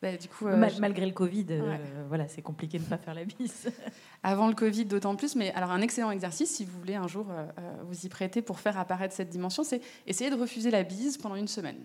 Bah, 0.03 0.17
du 0.17 0.29
coup, 0.29 0.49
euh, 0.49 0.57
Malgré 0.81 1.07
le 1.07 1.13
Covid, 1.13 1.47
euh, 1.51 1.77
voilà, 2.09 2.27
c'est 2.27 2.43
compliqué 2.43 2.77
de 2.77 2.83
ne 2.83 2.89
pas 2.89 2.99
faire 2.99 3.15
la 3.15 3.25
bise. 3.25 3.71
Avant 4.25 4.49
le 4.49 4.55
Covid, 4.55 4.85
d'autant 4.85 5.15
plus. 5.15 5.37
Mais 5.37 5.53
alors, 5.53 5.71
un 5.71 5.81
excellent 5.81 6.11
exercice, 6.11 6.51
si 6.51 6.65
vous 6.65 6.77
voulez 6.77 6.97
un 6.97 7.07
jour 7.07 7.27
euh, 7.31 7.47
vous 7.85 8.05
y 8.05 8.09
prêter 8.09 8.43
pour 8.43 8.59
faire 8.59 8.77
apparaître 8.79 9.15
cette 9.15 9.29
dimension, 9.29 9.63
c'est 9.63 9.81
essayer 10.09 10.29
de 10.29 10.35
refuser 10.35 10.73
la 10.73 10.83
bise 10.83 11.19
pendant 11.19 11.37
une 11.37 11.47
semaine. 11.47 11.79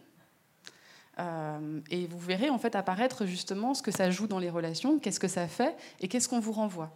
Et 1.89 2.05
vous 2.05 2.19
verrez 2.19 2.49
en 2.49 2.57
fait 2.57 2.75
apparaître 2.75 3.25
justement 3.25 3.73
ce 3.73 3.81
que 3.81 3.91
ça 3.91 4.11
joue 4.11 4.27
dans 4.27 4.39
les 4.39 4.49
relations, 4.49 4.99
qu'est-ce 4.99 5.19
que 5.19 5.27
ça 5.27 5.47
fait 5.47 5.75
et 5.99 6.07
qu'est-ce 6.07 6.29
qu'on 6.29 6.39
vous 6.39 6.51
renvoie. 6.51 6.91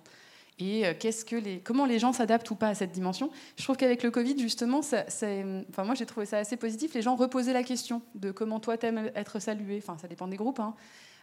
Et 0.59 0.83
qu'est-ce 0.99 1.25
que 1.25 1.35
les, 1.35 1.59
comment 1.59 1.85
les 1.85 1.97
gens 1.97 2.13
s'adaptent 2.13 2.51
ou 2.51 2.55
pas 2.55 2.67
à 2.67 2.75
cette 2.75 2.91
dimension. 2.91 3.31
Je 3.57 3.63
trouve 3.63 3.77
qu'avec 3.77 4.03
le 4.03 4.11
Covid, 4.11 4.37
justement, 4.37 4.83
ça, 4.83 5.05
enfin, 5.07 5.83
moi 5.83 5.95
j'ai 5.95 6.05
trouvé 6.05 6.27
ça 6.27 6.37
assez 6.37 6.55
positif. 6.55 6.93
Les 6.93 7.01
gens 7.01 7.15
reposaient 7.15 7.53
la 7.53 7.63
question 7.63 8.03
de 8.13 8.31
comment 8.31 8.59
toi 8.59 8.77
t'aimes 8.77 9.09
être 9.15 9.39
salué. 9.39 9.81
Enfin, 9.83 9.97
ça 9.99 10.07
dépend 10.07 10.27
des 10.27 10.37
groupes. 10.37 10.59
Hein. 10.59 10.75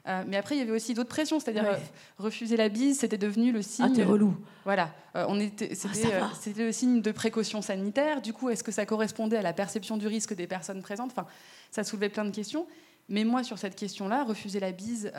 Euh, 0.09 0.23
mais 0.27 0.37
après, 0.37 0.55
il 0.55 0.59
y 0.59 0.63
avait 0.63 0.73
aussi 0.73 0.95
d'autres 0.95 1.09
pressions, 1.09 1.39
c'est-à-dire 1.39 1.67
euh, 1.67 1.77
refuser 2.19 2.57
la 2.57 2.69
bise, 2.69 3.01
c'était 3.01 3.19
devenu 3.19 3.53
le 3.53 3.61
signe. 3.63 3.87
Ah, 3.89 3.95
t'es 3.95 4.05
relou. 4.05 4.35
Voilà, 4.65 4.95
euh, 5.17 5.27
on 5.29 5.39
était, 5.39 5.71
ah, 5.85 6.31
c'était, 6.41 6.65
le 6.65 6.73
signe 6.73 7.03
de 7.03 7.13
précaution 7.13 7.61
sanitaire. 7.61 8.23
Du 8.23 8.33
coup, 8.33 8.49
est-ce 8.49 8.65
que 8.65 8.73
ça 8.73 8.87
correspondait 8.87 9.37
à 9.37 9.43
la 9.43 9.53
perception 9.53 9.97
du 9.97 10.07
risque 10.07 10.35
des 10.35 10.47
personnes 10.47 10.83
présentes? 10.83 11.11
Enfin, 11.11 11.27
ça 11.71 11.85
soulevait 11.85 12.09
plein 12.09 12.25
de 12.25 12.31
questions. 12.31 12.67
Mais 13.09 13.25
moi, 13.25 13.43
sur 13.43 13.59
cette 13.59 13.75
question-là, 13.75 14.25
refuser 14.25 14.61
la 14.61 14.71
bise, 14.71 15.11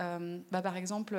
bah, 0.51 0.61
par 0.61 0.77
exemple, 0.77 1.17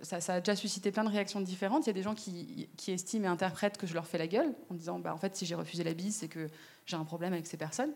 ça, 0.00 0.16
a 0.32 0.40
déjà 0.40 0.56
suscité 0.56 0.90
plein 0.90 1.04
de 1.04 1.10
réactions 1.10 1.42
différentes. 1.42 1.84
Il 1.84 1.88
y 1.88 1.90
a 1.90 1.94
des 1.94 2.02
gens 2.02 2.14
qui, 2.14 2.70
estiment 2.88 3.26
et 3.26 3.28
interprètent 3.28 3.76
que 3.76 3.86
je 3.86 3.92
leur 3.92 4.06
fais 4.06 4.16
la 4.16 4.26
gueule 4.26 4.54
en 4.70 4.74
disant, 4.74 4.98
bah, 4.98 5.12
en 5.12 5.18
fait, 5.18 5.36
si 5.36 5.44
j'ai 5.44 5.54
refusé 5.54 5.84
la 5.84 5.92
bise, 5.92 6.16
c'est 6.16 6.28
que 6.28 6.48
j'ai 6.86 6.96
un 6.96 7.04
problème 7.04 7.34
avec 7.34 7.46
ces 7.46 7.58
personnes. 7.58 7.92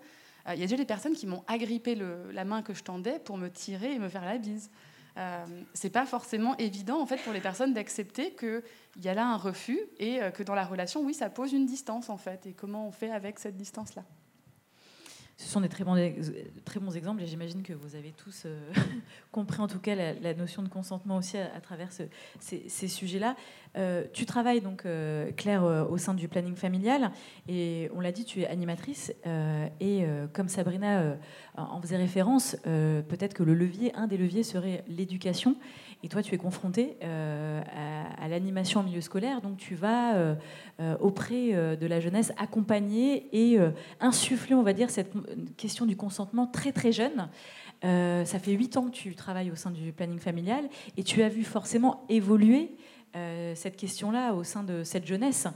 Il 0.53 0.59
y 0.59 0.63
a 0.63 0.67
déjà 0.67 0.77
des 0.77 0.85
personnes 0.85 1.15
qui 1.15 1.27
m'ont 1.27 1.45
agrippé 1.47 1.95
la 1.95 2.45
main 2.45 2.61
que 2.61 2.75
je 2.75 2.83
tendais 2.83 3.19
pour 3.21 3.39
me 3.39 3.49
tirer 3.49 3.95
et 3.95 3.99
me 3.99 4.11
faire 4.11 4.27
la 4.27 4.37
bise. 4.37 4.71
Euh, 5.17 5.45
c'est 5.75 5.91
pas 5.91 6.07
forcément 6.07 6.57
évident 6.57 7.01
en 7.01 7.07
fait 7.07 7.19
pour 7.19 7.33
les 7.33 7.41
personnes 7.41 7.73
d'accepter 7.73 8.35
qu'il 8.35 8.63
y 9.01 9.09
a 9.09 9.15
là 9.15 9.25
un 9.29 9.37
refus 9.37 9.79
et 9.99 10.21
euh, 10.21 10.33
que 10.33 10.43
dans 10.43 10.57
la 10.57 10.65
relation, 10.65 11.03
oui, 11.03 11.15
ça 11.15 11.31
pose 11.31 11.53
une 11.53 11.67
distance 11.67 12.11
en 12.11 12.17
fait. 12.17 12.47
Et 12.47 12.53
comment 12.53 12.89
on 12.89 12.91
fait 12.91 13.11
avec 13.11 13.39
cette 13.39 13.57
distance-là 13.57 14.05
ce 15.37 15.49
sont 15.49 15.61
des 15.61 15.69
très 15.69 15.85
bons, 15.85 15.97
très 16.65 16.97
exemples 16.97 17.23
et 17.23 17.27
j'imagine 17.27 17.63
que 17.63 17.73
vous 17.73 17.97
avez 17.97 18.13
tous 18.13 18.45
euh, 18.47 18.73
compris 19.33 19.61
en 19.61 19.67
tout 19.67 19.81
cas 19.81 19.95
la, 19.95 20.35
notion 20.35 20.63
de 20.63 20.69
consentement 20.69 21.17
aussi 21.17 21.37
à, 21.37 21.61
travers 21.61 21.89
ces, 21.93 22.89
sujets-là. 22.89 23.37
Euh, 23.77 24.05
tu 24.13 24.25
travailles 24.27 24.61
donc, 24.61 24.87
euh, 24.87 25.31
Claire, 25.37 25.65
au 25.65 25.99
sein 25.99 26.15
du 26.15 26.29
planning 26.29 26.55
familial 26.55 27.11
et 27.49 27.91
on 27.95 28.01
l'a 28.01 28.13
dit, 28.13 28.25
tu 28.25 28.43
es 28.43 28.47
animatrice 28.47 29.13
et 29.81 30.07
comme 30.33 30.49
Sabrina 30.49 31.17
en 31.57 31.81
faisait 31.81 31.97
référence, 31.97 32.57
peut-être 32.65 33.35
que 33.35 33.43
le 33.43 33.55
levier, 33.55 33.95
un 33.95 34.07
des 34.07 34.17
leviers 34.17 34.43
serait 34.43 34.85
l'éducation 34.89 35.57
et 36.05 36.09
toi, 36.09 36.23
tu 36.23 36.35
es 36.35 36.39
confronté 36.39 36.99
euh, 37.03 37.63
à, 38.19 38.29
l'animation 38.29 38.81
en 38.81 38.83
milieu 38.83 39.01
scolaire, 39.01 39.41
donc 39.41 39.57
tu 39.57 39.75
vas 39.75 40.17
euh, 40.17 40.35
euh, 40.79 40.99
auprès 41.01 41.53
de 41.77 41.87
la 41.87 41.99
jeunesse 41.99 42.31
accompagner 42.37 43.27
et 43.33 43.59
insuffler, 44.01 44.55
on 44.55 44.63
va 44.63 44.75
dire, 44.75 44.91
cette 44.91 45.15
question 45.57 45.87
du 45.87 45.97
consentement 45.97 46.47
très 46.47 46.73
très 46.73 46.93
jeune. 46.93 47.31
ça 47.83 48.39
fait 48.39 48.53
huit 48.53 48.77
ans 48.77 48.85
que 48.85 48.91
tu 48.91 49.15
travailles 49.15 49.51
au 49.51 49.55
sein 49.55 49.71
du 49.71 49.93
planning 49.93 50.19
familial 50.19 50.69
et 50.99 51.05
tu 51.05 51.23
as 51.23 51.31
vu 51.31 51.43
forcément 51.43 52.05
évoluer 52.11 52.77
cette 53.55 53.77
question-là 53.77 54.35
au 54.35 54.45
sein 54.45 54.63
de 54.63 54.85
cette 54.85 55.07
jeunesse. 55.07 55.47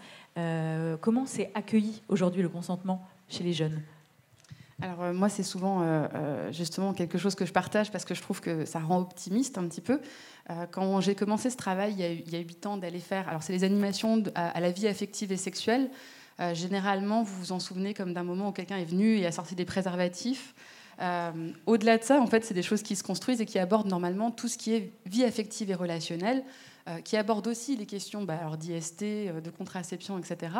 comment 1.01 1.27
c'est 1.27 1.51
accueilli 1.55 2.03
aujourd'hui 2.09 2.43
le 2.43 2.49
consentement 2.49 3.05
chez 3.29 3.45
les 3.45 3.53
jeunes? 3.53 3.83
Alors 4.81 5.03
euh, 5.03 5.13
moi, 5.13 5.29
c'est 5.29 5.43
souvent 5.43 5.83
euh, 5.83 6.07
euh, 6.15 6.53
justement 6.53 6.93
quelque 6.93 7.19
chose 7.19 7.35
que 7.35 7.45
je 7.45 7.53
partage 7.53 7.91
parce 7.91 8.05
que 8.05 8.15
je 8.15 8.23
trouve 8.23 8.41
que 8.41 8.65
ça 8.65 8.79
rend 8.79 9.01
optimiste 9.01 9.59
un 9.59 9.67
petit 9.67 9.81
peu. 9.81 10.01
quand 10.71 11.01
j'ai 11.03 11.15
commencé 11.15 11.51
ce 11.51 11.57
travail 11.57 11.93
il 11.93 12.33
y 12.33 12.37
a 12.37 12.41
huit 12.41 12.65
ans 12.65 12.79
d'aller 12.79 13.01
faire, 13.01 13.29
alors 13.29 13.43
c'est 13.43 13.53
les 13.53 13.65
animations 13.65 14.23
à, 14.35 14.61
la 14.61 14.71
vie 14.71 14.87
affective 14.87 15.31
et 15.31 15.37
sexuelle. 15.37 15.91
généralement, 16.55 17.23
vous 17.23 17.37
vous 17.39 17.53
en 17.53 17.61
souvenez 17.61 17.93
comme 17.93 18.15
d'un 18.15 18.23
moment 18.23 18.49
où 18.49 18.53
quelqu'un 18.53 18.79
est 18.79 18.87
venu 18.87 19.19
et 19.19 19.27
a 19.27 19.33
sorti 19.33 19.55
des 19.55 19.67
préservatifs. 19.67 20.55
Au-delà 21.67 21.99
de 21.99 22.03
ça, 22.03 22.21
en 22.23 22.27
fait, 22.27 22.47
c'est 22.47 22.55
des 22.55 22.63
choses 22.63 22.83
qui 22.83 22.97
se 22.97 23.03
construisent 23.03 23.43
et 23.43 23.47
qui 23.47 23.59
abordent 23.59 23.89
normalement 23.89 24.31
tout 24.31 24.49
ce 24.49 24.57
qui 24.57 24.73
est 24.73 24.91
vie 25.05 25.25
affective 25.25 25.71
et 25.71 25.75
relationnelle, 25.75 26.43
qui 27.05 27.17
abordent 27.17 27.49
aussi 27.49 27.77
les 27.77 27.87
questions 27.87 28.23
bah, 28.23 28.57
d'IST, 28.57 29.03
de 29.03 29.51
contraception, 29.51 30.19
etc. 30.19 30.51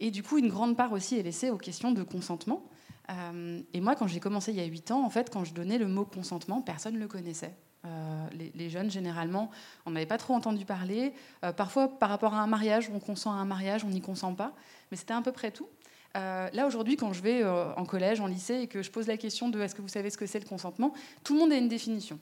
Et 0.00 0.10
du 0.10 0.22
coup, 0.22 0.38
une 0.38 0.48
grande 0.48 0.76
part 0.76 0.92
aussi 0.92 1.18
est 1.18 1.22
laissée 1.22 1.50
aux 1.50 1.58
questions 1.58 1.92
de 1.92 2.02
consentement. 2.02 2.64
Euh, 3.10 3.60
et 3.72 3.80
moi, 3.80 3.94
quand 3.94 4.06
j'ai 4.06 4.20
commencé 4.20 4.50
il 4.50 4.56
y 4.56 4.62
a 4.62 4.64
8 4.64 4.90
ans, 4.92 5.04
en 5.04 5.10
fait, 5.10 5.30
quand 5.30 5.44
je 5.44 5.52
donnais 5.52 5.78
le 5.78 5.86
mot 5.86 6.04
consentement, 6.04 6.62
personne 6.62 6.94
ne 6.94 6.98
le 6.98 7.08
connaissait. 7.08 7.54
Euh, 7.86 8.26
les, 8.54 8.70
jeunes, 8.70 8.90
généralement, 8.90 9.50
on 9.86 9.90
n'avait 9.90 10.06
pas 10.06 10.18
trop 10.18 10.34
entendu 10.34 10.64
parler. 10.64 11.12
Euh, 11.44 11.52
parfois, 11.52 11.88
par 11.88 12.08
rapport 12.08 12.34
à 12.34 12.40
un 12.40 12.46
mariage, 12.46 12.90
on 12.92 12.98
consent 12.98 13.32
à 13.32 13.36
un 13.36 13.44
mariage, 13.44 13.84
on 13.84 13.88
n'y 13.88 14.00
consent 14.00 14.34
pas. 14.34 14.54
Mais 14.90 14.96
c'était 14.96 15.14
à 15.14 15.20
peu 15.20 15.32
près 15.32 15.50
tout. 15.50 15.68
là, 16.14 16.66
aujourd'hui, 16.66 16.96
quand 16.96 17.12
je 17.12 17.22
vais 17.22 17.44
en 17.44 17.84
collège, 17.84 18.20
en 18.20 18.26
lycée, 18.26 18.60
et 18.62 18.66
que 18.66 18.82
je 18.82 18.90
pose 18.90 19.06
la 19.06 19.16
question 19.16 19.48
de 19.48 19.60
est-ce 19.60 19.74
que 19.74 19.82
vous 19.82 19.88
savez 19.88 20.10
ce 20.10 20.18
que 20.18 20.26
c'est 20.26 20.40
le 20.40 20.48
consentement, 20.48 20.94
tout 21.24 21.34
le 21.34 21.40
monde 21.40 21.52
a 21.52 21.56
une 21.56 21.68
définition. 21.68 22.18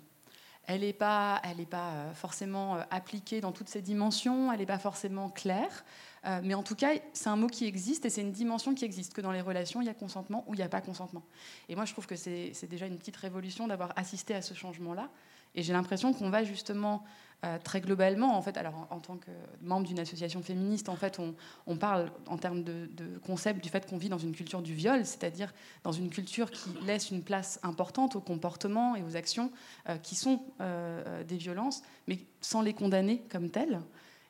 Elle 0.69 0.83
n'est 0.83 0.93
pas, 0.93 1.41
pas 1.71 1.93
forcément 2.15 2.77
appliquée 2.91 3.41
dans 3.41 3.53
toutes 3.53 3.71
ses 3.71 3.81
dimensions, 3.81 4.53
elle 4.53 4.59
n'est 4.59 4.67
pas 4.67 4.79
forcément 4.79 5.31
claire. 5.31 5.83
Euh, 6.27 6.41
mais 6.45 6.53
en 6.53 6.63
tout 6.63 6.75
cas, 6.75 6.91
c'est 7.15 7.31
un 7.31 7.37
mot 7.37 7.47
qui 7.47 7.65
existe 7.65 8.05
et 8.05 8.11
c'est 8.11 8.21
une 8.21 8.33
dimension 8.33 8.75
qui 8.75 8.85
existe, 8.85 9.15
que 9.15 9.23
dans 9.23 9.33
les 9.33 9.41
relations, 9.41 9.81
il 9.81 9.87
y 9.87 9.91
a 9.91 9.95
consentement 9.95 10.45
ou 10.47 10.53
il 10.53 10.59
n'y 10.59 10.63
a 10.63 10.69
pas 10.69 10.83
consentement. 10.83 11.23
Et 11.71 11.75
moi, 11.75 11.87
je 11.87 11.93
trouve 11.93 12.07
que 12.07 12.17
c'est 12.17 12.69
déjà 12.69 12.85
une 12.85 12.99
petite 12.99 13.17
révolution 13.17 13.67
d'avoir 13.67 13.95
assisté 13.97 14.35
à 14.35 14.43
ce 14.43 14.53
changement-là. 14.53 15.09
Et 15.55 15.63
j'ai 15.63 15.73
l'impression 15.73 16.13
qu'on 16.13 16.29
va 16.29 16.45
justement 16.45 17.03
euh, 17.45 17.57
très 17.63 17.81
globalement, 17.81 18.37
en 18.37 18.43
fait, 18.43 18.57
alors 18.57 18.89
en, 18.91 18.99
tant 18.99 19.17
que 19.17 19.31
membre 19.63 19.87
d'une 19.87 20.01
association 20.01 20.43
féministe, 20.43 20.89
en 20.89 20.97
fait, 20.97 21.21
on, 21.67 21.77
parle 21.77 22.11
en 22.27 22.37
termes 22.37 22.65
de, 22.65 22.89
concept 23.25 23.63
du 23.63 23.69
fait 23.69 23.89
qu'on 23.89 23.97
vit 23.97 24.09
dans 24.09 24.19
une 24.19 24.35
culture 24.35 24.61
du 24.61 24.75
viol, 24.75 25.07
c'est-à-dire 25.07 25.55
dans 25.85 25.93
une 25.93 26.11
culture 26.11 26.51
qui 26.51 26.71
laisse 26.85 27.13
une 27.13 27.23
place 27.23 27.61
importante 27.63 28.17
aux 28.17 28.21
comportements 28.21 28.97
et 28.97 29.05
aux 29.05 29.15
actions 29.15 29.53
euh, 29.89 29.99
qui 29.99 30.17
sont 30.17 30.43
euh, 30.61 31.23
des 31.23 31.37
violences, 31.37 31.83
mais 32.09 32.19
sans 32.41 32.61
les 32.61 32.75
condamner 32.75 33.23
comme 33.31 33.51
telles. 33.51 33.79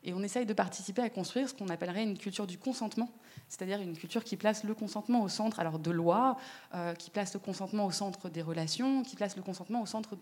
Et 0.09 0.15
on 0.15 0.23
essaye 0.23 0.47
de 0.47 0.55
participer 0.55 1.03
à 1.03 1.11
construire 1.11 1.51
ce 1.51 1.55
qu'on 1.55 1.69
appellerait 1.69 2.03
une 2.03 2.17
culture 2.17 2.47
du 2.47 2.57
consentement, 2.57 3.11
c'est-à-dire 3.47 3.79
une 3.83 3.95
culture 3.95 4.25
qui 4.25 4.39
place 4.39 4.65
le 4.65 4.75
consentement 4.75 5.23
au 5.23 5.29
centre 5.29 5.61
alors 5.61 5.79
de 5.79 5.91
loi, 5.91 6.39
euh, 6.75 6.95
qui 6.95 7.11
place 7.11 7.35
le 7.35 7.41
consentement 7.41 7.85
au 7.85 7.91
centre 7.91 8.31
des 8.31 8.41
relations, 8.41 9.03
qui 9.03 9.17
place 9.17 9.37
le 9.37 9.43
consentement 9.43 9.83
au 9.83 9.87
centre 9.87 10.17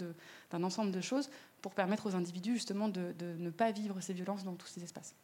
d'un 0.50 0.64
ensemble 0.64 0.90
de 0.90 1.00
choses 1.00 1.30
pour 1.62 1.72
permettre 1.72 2.06
aux 2.06 2.16
individus 2.16 2.54
justement 2.54 2.88
de, 2.88 3.14
ne 3.38 3.50
pas 3.50 3.70
vivre 3.70 4.00
ces 4.00 4.12
violences 4.12 4.42
dans 4.42 4.54
tous 4.54 4.66
ces 4.66 4.82
espaces. 4.82 5.14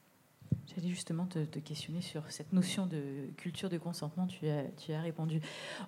J'allais 0.77 0.91
justement 0.91 1.27
te, 1.27 1.41
questionner 1.59 2.01
sur 2.01 2.23
cette 2.31 2.53
notion 2.53 2.87
de 2.87 3.33
culture 3.37 3.69
de 3.69 3.79
consentement, 3.79 4.29
tu 4.29 4.49
as, 4.49 4.63
tu 4.79 4.93
as 4.93 5.01
répondu. 5.01 5.41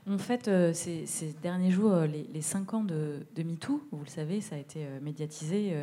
En 0.08 0.18
fait, 0.18 0.48
euh, 0.48 0.72
ces, 0.72 1.06
derniers 1.42 1.70
jours, 1.70 1.92
euh, 1.92 2.06
les, 2.08 2.42
cinq 2.42 2.74
ans 2.74 2.82
de, 2.82 3.24
MeToo, 3.36 3.86
vous 3.92 4.02
le 4.02 4.10
savez, 4.10 4.40
ça 4.40 4.56
a 4.56 4.58
été 4.58 4.84
médiatisé, 5.00 5.76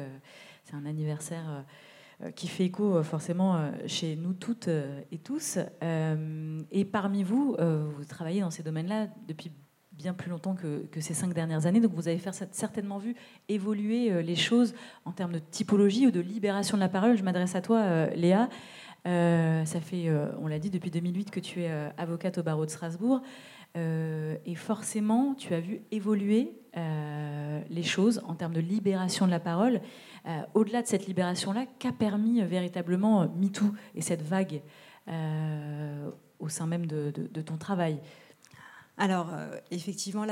c'est 0.65 0.75
un 0.75 0.85
anniversaire 0.85 1.63
qui 2.35 2.47
fait 2.47 2.65
écho 2.65 2.97
euh, 2.97 3.03
forcément 3.03 3.55
euh, 3.55 3.71
chez 3.87 4.15
nous 4.15 4.33
toutes 4.33 4.69
et 5.11 5.17
tous. 5.17 5.57
Et 6.71 6.85
parmi 6.85 7.23
vous, 7.23 7.55
vous 7.59 8.05
travaillez 8.05 8.41
dans 8.41 8.51
ces 8.51 8.63
domaines-là 8.63 9.07
depuis 9.27 9.51
bien 9.91 10.13
plus 10.13 10.29
longtemps 10.29 10.55
que, 10.55 10.99
ces 10.99 11.13
cinq 11.13 11.33
dernières 11.33 11.65
années. 11.65 11.79
Donc 11.79 11.93
vous 11.93 12.07
avez 12.07 12.19
certainement 12.51 12.97
vu 12.97 13.15
évoluer 13.49 14.23
les 14.23 14.35
choses 14.35 14.73
en 15.05 15.11
termes 15.11 15.33
de 15.33 15.39
typologie 15.39 16.07
ou 16.07 16.11
de 16.11 16.19
libération 16.19 16.77
de 16.77 16.81
la 16.81 16.89
parole. 16.89 17.17
Je 17.17 17.23
m'adresse 17.23 17.55
à 17.55 17.61
toi, 17.61 18.07
Léa. 18.15 18.49
ça 19.05 19.81
fait, 19.81 20.11
on 20.39 20.47
l'a 20.47 20.59
dit, 20.59 20.69
depuis 20.69 20.89
2008 20.89 21.29
que 21.29 21.39
tu 21.39 21.61
es 21.61 21.91
avocate 21.97 22.37
au 22.37 22.43
barreau 22.43 22.65
de 22.65 22.71
Strasbourg. 22.71 23.21
Et 23.75 24.55
forcément, 24.55 25.33
tu 25.35 25.53
as 25.53 25.59
vu 25.59 25.81
évoluer 25.91 26.53
les 26.75 27.83
choses 27.83 28.21
en 28.25 28.35
termes 28.35 28.53
de 28.53 28.59
libération 28.59 29.25
de 29.25 29.31
la 29.31 29.39
parole. 29.39 29.81
Euh, 30.27 30.41
au-delà 30.53 30.83
de 30.83 30.87
cette 30.87 31.07
libération-là, 31.07 31.65
qu'a 31.79 31.91
permis 31.91 32.41
euh, 32.41 32.45
véritablement 32.45 33.23
euh, 33.23 33.27
MeToo 33.35 33.73
et 33.95 34.01
cette 34.01 34.21
vague 34.21 34.61
au 36.39 36.47
sein 36.47 36.67
même 36.67 36.85
de, 36.85 37.41
ton 37.41 37.57
travail? 37.57 37.99
Alors, 38.97 39.29
effectivement, 39.71 40.25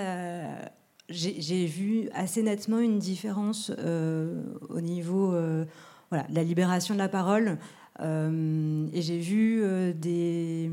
j'ai 1.10 1.66
vu 1.66 2.08
assez 2.14 2.44
nettement 2.44 2.80
une 2.80 3.00
différence 3.00 3.72
au 3.72 4.80
niveau 4.80 5.36
voilà, 6.10 6.28
de 6.30 6.36
la 6.36 6.44
libération 6.44 6.94
de 6.94 7.00
la 7.00 7.10
parole. 7.10 7.58
et 8.00 9.02
j'ai 9.02 9.20
vu 9.20 9.94
des. 9.96 10.70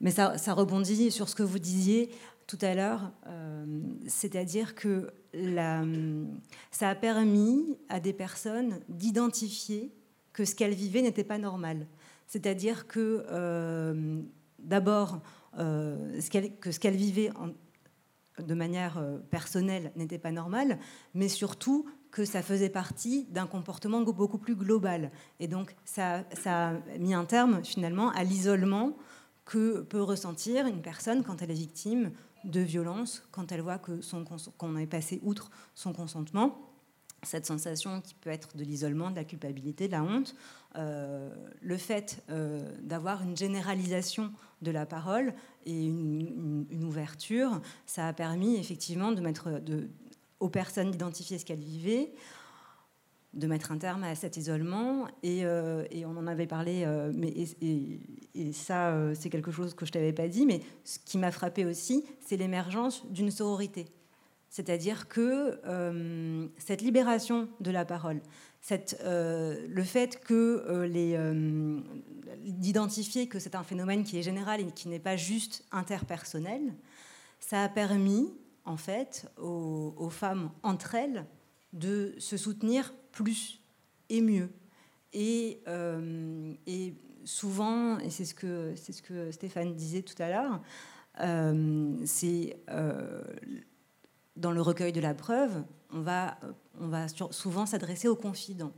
Mais 0.00 0.10
ça, 0.10 0.34
rebondit 0.54 1.10
sur 1.10 1.28
ce 1.28 1.34
que 1.34 1.42
vous 1.42 1.58
disiez 1.58 2.10
tout 2.46 2.58
à 2.62 2.74
l'heure, 2.74 3.12
c'est-à-dire 4.06 4.74
que 4.74 5.10
ça 6.70 6.88
a 6.88 6.94
permis 6.94 7.78
à 7.88 8.00
des 8.00 8.12
personnes 8.12 8.80
d'identifier 8.88 9.92
que 10.32 10.44
ce 10.44 10.54
qu'elles 10.54 10.74
vivaient 10.74 11.02
n'était 11.02 11.24
pas 11.24 11.38
normal. 11.38 11.86
C'est-à-dire 12.28 12.86
que 12.86 13.24
euh, 13.30 14.22
d'abord, 14.58 15.20
euh, 15.58 16.20
que 16.60 16.70
ce 16.70 16.78
qu'elles 16.78 16.94
vivaient 16.94 17.32
de 18.38 18.54
manière 18.54 18.98
euh, 18.98 19.18
personnelle 19.18 19.90
n'était 19.96 20.18
pas 20.18 20.30
normal, 20.30 20.78
mais 21.14 21.28
surtout 21.28 21.86
que 22.10 22.24
ça 22.24 22.42
faisait 22.42 22.68
partie 22.68 23.24
d'un 23.30 23.46
comportement 23.46 24.00
beaucoup 24.02 24.38
plus 24.38 24.54
global. 24.54 25.10
Et 25.40 25.48
donc 25.48 25.74
ça 25.84 26.24
a 26.44 26.72
mis 26.98 27.14
un 27.14 27.24
terme 27.24 27.64
finalement 27.64 28.10
à 28.10 28.24
l'isolement 28.24 28.96
que 29.48 29.80
peut 29.80 30.02
ressentir 30.02 30.66
une 30.66 30.82
personne 30.82 31.24
quand 31.24 31.40
elle 31.40 31.50
est 31.50 31.54
victime 31.54 32.12
de 32.44 32.60
violence 32.60 33.26
quand 33.32 33.50
elle 33.50 33.62
voit 33.62 33.78
qu'on 33.78 34.76
est 34.76 34.86
passé 34.86 35.20
outre 35.24 35.50
son 35.74 35.92
consentement. 35.92 36.60
Cette 37.24 37.46
sensation 37.46 38.00
qui 38.00 38.14
peut 38.14 38.30
être 38.30 38.56
de 38.56 38.62
l'isolement, 38.62 39.10
de 39.10 39.16
la 39.16 39.24
culpabilité, 39.24 39.88
de 39.88 39.92
la 39.92 40.04
honte, 40.04 40.36
euh, 40.76 41.34
le 41.62 41.76
fait 41.78 42.22
euh, 42.30 42.60
d'avoir 42.82 43.22
une 43.22 43.36
généralisation 43.36 44.30
de 44.60 44.70
la 44.70 44.86
parole 44.86 45.34
et 45.64 45.86
une, 45.86 46.84
ouverture, 46.84 47.60
ça 47.86 48.06
a 48.06 48.12
permis 48.12 48.56
effectivement 48.56 49.12
de 49.12 49.20
mettre 49.20 49.48
aux 50.40 50.48
personnes 50.48 50.90
d'identifier 50.90 51.38
ce 51.38 51.44
qu'elles 51.44 51.58
vivaient, 51.58 52.12
de 53.34 53.46
mettre 53.46 53.72
un 53.72 53.78
terme 53.78 54.04
à 54.04 54.14
cet 54.14 54.36
isolement. 54.36 55.06
Et, 55.22 55.44
euh, 55.44 55.84
on 56.06 56.16
en 56.16 56.26
avait 56.26 56.46
parlé, 56.46 56.84
euh, 56.84 57.12
mais, 57.14 57.32
et, 57.60 58.52
ça, 58.52 58.90
euh, 58.90 59.14
c'est 59.14 59.30
quelque 59.30 59.50
chose 59.50 59.74
que 59.74 59.84
je 59.84 59.92
t'avais 59.92 60.12
pas 60.12 60.28
dit, 60.28 60.46
mais 60.46 60.60
ce 60.84 60.98
qui 60.98 61.18
m'a 61.18 61.30
frappé 61.30 61.64
aussi, 61.64 62.04
c'est 62.24 62.36
l'émergence 62.36 63.04
d'une 63.10 63.30
sororité. 63.30 63.86
C'est-à-dire 64.50 65.08
que 65.08 65.60
cette 66.56 66.80
libération 66.80 67.50
de 67.60 67.70
la 67.70 67.84
parole, 67.84 68.22
cette, 68.62 68.98
le 69.04 69.82
fait 69.82 70.20
que 70.20 70.84
les 70.84 71.18
d'identifier 72.46 73.28
que 73.28 73.38
c'est 73.38 73.54
un 73.56 73.62
phénomène 73.62 74.04
qui 74.04 74.18
est 74.18 74.22
général 74.22 74.62
et 74.62 74.70
qui 74.70 74.88
n'est 74.88 74.98
pas 74.98 75.16
juste 75.16 75.66
interpersonnel, 75.70 76.62
ça 77.40 77.62
a 77.62 77.68
permis 77.68 78.32
en 78.64 78.78
fait 78.78 79.30
aux 79.36 80.08
femmes 80.10 80.50
entre 80.62 80.94
elles 80.94 81.26
de 81.74 82.14
se 82.18 82.38
soutenir 82.38 82.94
plus 83.22 83.60
et 84.10 84.20
mieux. 84.20 84.48
Et, 85.12 85.60
euh, 85.66 86.54
et 86.66 86.94
souvent, 87.24 87.98
et 87.98 88.10
c'est 88.10 88.24
ce, 88.24 88.34
que, 88.34 88.74
c'est 88.76 88.92
ce 88.92 89.02
que 89.02 89.32
Stéphane 89.32 89.74
disait 89.74 90.02
tout 90.02 90.20
à 90.22 90.28
l'heure, 90.28 90.62
euh, 91.20 91.96
c'est 92.04 92.60
euh, 92.70 93.22
dans 94.36 94.52
le 94.52 94.62
recueil 94.62 94.92
de 94.92 95.00
la 95.00 95.14
preuve, 95.14 95.64
on 95.90 96.00
va, 96.00 96.38
on 96.78 96.86
va 96.86 97.06
souvent 97.30 97.66
s'adresser 97.66 98.06
aux 98.06 98.16
confidents. 98.16 98.72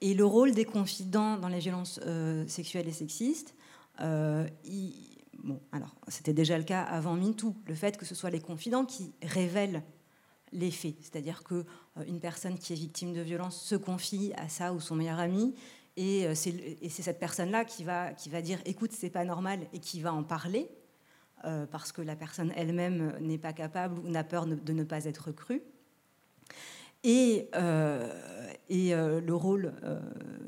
Et 0.00 0.14
le 0.14 0.24
rôle 0.24 0.52
des 0.52 0.64
confidents 0.64 1.36
dans 1.36 1.48
les 1.48 1.58
violences 1.58 1.98
sexuelles 2.46 2.86
et 2.86 2.92
sexistes, 2.92 3.54
bon, 3.98 5.60
alors 5.72 5.96
c'était 6.08 6.34
déjà 6.34 6.58
le 6.58 6.64
cas 6.64 6.82
avant 6.82 7.14
MeToo, 7.14 7.56
le 7.66 7.74
fait 7.74 7.96
que 7.96 8.04
ce 8.04 8.14
soit 8.14 8.30
les 8.30 8.40
confidents 8.40 8.84
qui 8.84 9.12
révèlent 9.22 9.82
les 10.52 10.70
faits. 10.70 10.96
C'est-à-dire 11.00 11.42
qu'une 11.44 11.64
euh, 11.98 12.20
personne 12.20 12.58
qui 12.58 12.72
est 12.72 12.76
victime 12.76 13.12
de 13.12 13.20
violence 13.20 13.60
se 13.60 13.74
confie 13.74 14.32
à 14.36 14.48
ça 14.48 14.72
ou 14.72 14.80
son 14.80 14.96
meilleur 14.96 15.18
ami, 15.18 15.54
et 15.96 16.26
euh, 16.26 16.34
c'est 16.34 16.88
cette 16.88 17.18
personne-là 17.18 17.64
qui 17.64 17.84
va, 17.84 18.12
qui 18.12 18.28
va 18.28 18.42
dire 18.42 18.58
écoute, 18.64 18.92
c'est 18.92 19.10
pas 19.10 19.24
normal, 19.24 19.60
et 19.72 19.78
qui 19.78 20.00
va 20.00 20.12
en 20.12 20.22
parler, 20.22 20.68
euh, 21.44 21.66
parce 21.66 21.92
que 21.92 22.02
la 22.02 22.16
personne 22.16 22.52
elle-même 22.56 23.14
n'est 23.20 23.38
pas 23.38 23.52
capable 23.52 23.98
ou 23.98 24.08
n'a 24.08 24.24
peur 24.24 24.46
de 24.46 24.72
ne 24.72 24.84
pas 24.84 25.04
être 25.04 25.32
crue. 25.32 25.62
Et, 27.04 27.50
et 28.68 28.90
le 28.90 29.32
rôle 29.32 29.72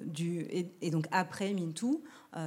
du. 0.07 0.40
Et, 0.51 0.90
donc 0.90 1.07
après 1.12 1.55
MeToo, 1.55 2.03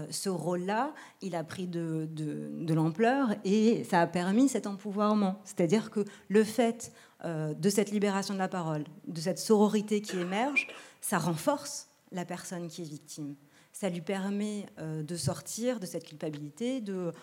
ce 0.09 0.27
rôle-là, 0.27 0.93
il 1.21 1.33
a 1.33 1.45
pris 1.45 1.65
de, 1.65 2.09
de, 2.11 2.49
de 2.51 2.73
l'ampleur 2.73 3.29
et 3.45 3.85
ça 3.85 4.01
a 4.01 4.07
permis 4.07 4.49
cet 4.49 4.67
empouvoirment. 4.67 5.39
C'est-à-dire 5.45 5.91
que 5.91 6.03
le 6.27 6.43
fait 6.43 6.91
de 7.23 7.69
cette 7.69 7.91
libération 7.91 8.33
de 8.33 8.39
la 8.39 8.47
parole, 8.47 8.83
de 9.07 9.19
cette 9.21 9.37
sororité 9.37 10.01
qui 10.01 10.17
émerge, 10.17 10.67
ça 11.01 11.19
renforce 11.19 11.87
la 12.11 12.25
personne 12.25 12.67
qui 12.67 12.81
est 12.81 12.89
victime. 12.89 13.35
Ça 13.73 13.89
lui 13.89 14.01
permet 14.01 14.65
euh, 14.79 15.01
de 15.01 15.15
sortir 15.15 15.79
de 15.79 15.85
cette 15.85 16.03
culpabilité, 16.03 16.81
de, 16.81 17.13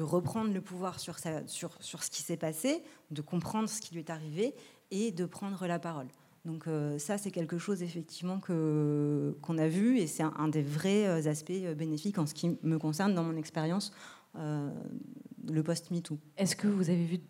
reprendre 0.00 0.52
le 0.52 0.60
pouvoir 0.60 1.00
sur, 1.00 1.18
ce 1.18 2.10
qui 2.10 2.22
s'est 2.22 2.36
passé, 2.36 2.82
de 3.10 3.20
comprendre 3.20 3.68
ce 3.68 3.80
qui 3.80 3.94
lui 3.94 4.00
est 4.00 4.10
arrivé 4.10 4.54
et 4.90 5.10
de 5.10 5.24
prendre 5.24 5.66
la 5.66 5.78
parole. 5.78 6.06
Donc 6.44 6.66
euh, 6.66 6.98
ça, 6.98 7.18
c'est 7.18 7.30
quelque 7.30 7.58
chose 7.58 7.82
effectivement 7.82 8.40
qu'on 8.40 9.58
a 9.58 9.68
vu 9.68 9.98
et 9.98 10.06
c'est 10.06 10.22
un, 10.22 10.48
des 10.48 10.62
vrais 10.62 11.26
aspects 11.26 11.52
bénéfiques 11.76 12.18
en 12.18 12.26
ce 12.26 12.34
qui 12.34 12.56
me 12.62 12.78
concerne 12.78 13.14
dans 13.14 13.24
mon 13.24 13.36
expérience, 13.36 13.92
le 14.34 15.62
post-MeToo. 15.62 16.18
Est-ce 16.38 16.56
que 16.56 16.68
vous 16.68 16.88
avez 16.88 17.04
vu 17.04 17.20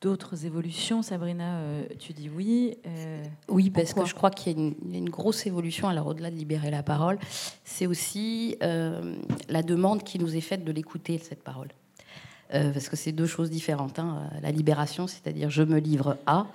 d'autres 0.00 0.46
évolutions 0.46 1.02
Sabrina, 1.02 1.58
euh, 1.58 1.84
tu 1.98 2.12
dis 2.12 2.28
oui. 2.28 2.76
Euh, 2.86 3.22
oui, 3.48 3.70
parce 3.70 3.94
que 3.94 4.04
je 4.04 4.14
crois 4.14 4.30
qu'il 4.30 4.58
y, 4.58 4.94
a 4.94 4.98
une 4.98 5.10
grosse 5.10 5.46
évolution, 5.46 5.88
alors 5.88 6.06
au-delà 6.06 6.30
de 6.30 6.36
libérer 6.36 6.70
la 6.70 6.82
parole, 6.82 7.18
c'est 7.64 7.86
aussi 7.86 8.56
euh, 8.62 9.16
la 9.48 9.62
demande 9.62 10.04
qui 10.04 10.18
nous 10.18 10.36
est 10.36 10.40
faite 10.40 10.64
de 10.64 10.72
l'écouter, 10.72 11.18
cette 11.18 11.42
parole. 11.42 11.68
parce 12.50 12.88
que 12.88 12.96
c'est 12.96 13.12
deux 13.12 13.26
choses 13.26 13.50
différentes. 13.50 13.98
Hein. 13.98 14.30
La 14.40 14.52
libération, 14.52 15.06
c'est-à-dire 15.06 15.50
je 15.50 15.62
me 15.62 15.78
livre 15.78 16.16
à, 16.26 16.46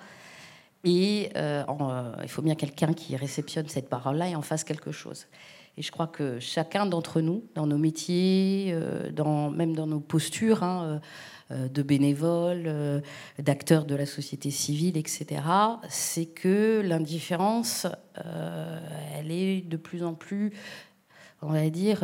et 0.86 1.30
il 1.36 2.30
faut 2.30 2.42
bien 2.42 2.56
quelqu'un 2.56 2.94
qui 2.94 3.16
réceptionne 3.16 3.68
cette 3.68 3.90
parole-là 3.90 4.30
et 4.30 4.36
en 4.36 4.42
fasse 4.42 4.64
quelque 4.64 4.92
chose. 4.92 5.28
Et 5.76 5.82
je 5.82 5.92
crois 5.92 6.08
que 6.08 6.40
chacun 6.40 6.86
d'entre 6.86 7.20
nous, 7.20 7.44
dans 7.56 7.66
nos 7.66 7.78
métiers, 7.78 8.76
dans, 9.12 9.50
même 9.50 9.76
dans 9.76 9.88
nos 9.88 10.00
postures 10.00 10.62
hein, 10.62 11.02
de 11.52 11.84
bénévoles, 11.84 12.64
euh, 12.68 13.02
d'acteurs 13.40 13.86
de 13.86 13.96
la 13.96 14.06
société 14.06 14.52
civile, 14.52 14.98
etc., 14.98 15.42
c'est 15.90 16.26
que 16.26 16.82
l'indifférence, 16.84 17.88
elle 18.16 19.32
est 19.32 19.62
de 19.62 19.78
plus 19.78 20.04
en 20.04 20.14
plus, 20.14 20.54
on 21.42 21.52
va 21.52 21.70
dire, 21.70 22.04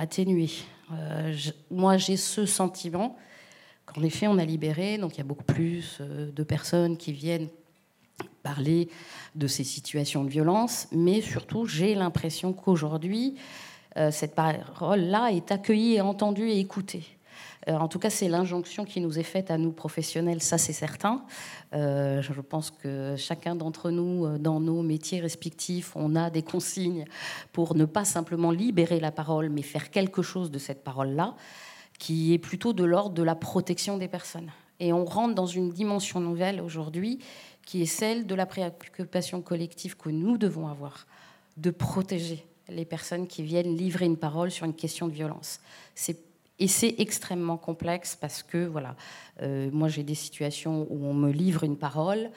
atténuée. 0.00 0.50
moi, 1.70 1.96
j'ai 1.96 2.16
ce 2.16 2.46
sentiment 2.46 3.16
qu'en 3.86 4.02
effet, 4.02 4.26
on 4.26 4.38
a 4.38 4.44
libéré, 4.44 4.98
donc 4.98 5.14
il 5.14 5.18
y 5.18 5.20
a 5.20 5.24
beaucoup 5.24 5.44
plus 5.44 6.00
de 6.00 6.42
personnes 6.42 6.96
qui 6.96 7.12
viennent 7.12 7.48
parler 8.42 8.88
de 9.34 9.46
ces 9.48 9.64
situations 9.64 10.22
de 10.22 10.30
violence, 10.30 10.86
mais 10.92 11.20
surtout 11.20 11.66
j'ai 11.66 11.94
l'impression 11.94 12.52
qu'aujourd'hui, 12.52 13.36
euh, 13.96 14.10
cette 14.10 14.34
parole-là 14.34 15.30
est 15.32 15.50
accueillie 15.50 15.94
et 15.94 16.00
entendue 16.00 16.48
et 16.48 16.58
écoutée. 16.58 17.04
Euh, 17.68 17.76
en 17.76 17.88
tout 17.88 17.98
cas, 17.98 18.10
c'est 18.10 18.28
l'injonction 18.28 18.84
qui 18.84 19.00
nous 19.00 19.18
est 19.18 19.24
faite 19.24 19.50
à 19.50 19.58
nous 19.58 19.72
professionnels, 19.72 20.42
ça 20.42 20.58
c'est 20.58 20.72
certain. 20.72 21.24
Euh, 21.72 22.20
je 22.22 22.40
pense 22.40 22.70
que 22.70 23.14
chacun 23.16 23.54
d'entre 23.54 23.90
nous, 23.90 24.38
dans 24.38 24.60
nos 24.60 24.82
métiers 24.82 25.20
respectifs, 25.20 25.92
on 25.96 26.14
a 26.14 26.30
des 26.30 26.42
consignes 26.42 27.04
pour 27.52 27.74
ne 27.74 27.84
pas 27.84 28.04
simplement 28.04 28.50
libérer 28.50 29.00
la 29.00 29.12
parole, 29.12 29.48
mais 29.48 29.62
faire 29.62 29.90
quelque 29.90 30.22
chose 30.22 30.50
de 30.50 30.58
cette 30.58 30.84
parole-là, 30.84 31.34
qui 31.98 32.34
est 32.34 32.38
plutôt 32.38 32.72
de 32.72 32.84
l'ordre 32.84 33.14
de 33.14 33.22
la 33.22 33.34
protection 33.34 33.98
des 33.98 34.08
personnes. 34.08 34.50
Et 34.80 34.92
on 34.92 35.04
rentre 35.04 35.34
dans 35.34 35.46
une 35.46 35.70
dimension 35.70 36.20
nouvelle 36.20 36.60
aujourd'hui 36.60 37.20
qui 37.64 37.82
est 37.82 37.86
celle 37.86 38.26
de 38.26 38.34
la 38.34 38.46
préoccupation 38.46 39.40
collective 39.40 39.96
que 39.96 40.10
nous 40.10 40.36
devons 40.36 40.68
avoir 40.68 41.06
de 41.56 41.70
protéger 41.70 42.44
les 42.68 42.84
personnes 42.84 43.26
qui 43.26 43.42
viennent 43.42 43.76
livrer 43.76 44.06
une 44.06 44.16
parole 44.16 44.50
sur 44.50 44.66
une 44.66 44.74
question 44.74 45.06
de 45.06 45.12
violence. 45.12 45.60
Et 46.58 46.68
c'est 46.68 46.94
extrêmement 46.98 47.56
complexe 47.56 48.16
parce 48.20 48.42
que, 48.42 48.66
voilà, 48.66 48.96
euh, 49.42 49.70
moi 49.72 49.88
j'ai 49.88 50.04
des 50.04 50.14
situations 50.14 50.86
où 50.90 51.04
on 51.04 51.14
me 51.14 51.30
livre 51.30 51.64
une 51.64 51.76
parole, 51.76 52.30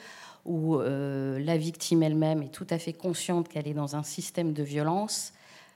où 0.46 0.78
euh, 0.78 1.40
la 1.40 1.58
victime 1.58 2.02
elle-même 2.04 2.42
est 2.42 2.54
tout 2.54 2.68
à 2.70 2.80
fait 2.80 2.94
consciente 2.94 3.48
qu'elle 3.48 3.68
est 3.68 3.74
dans 3.74 3.96
un 3.96 4.04
système 4.04 4.54
de 4.54 4.64
violence, 4.64 5.34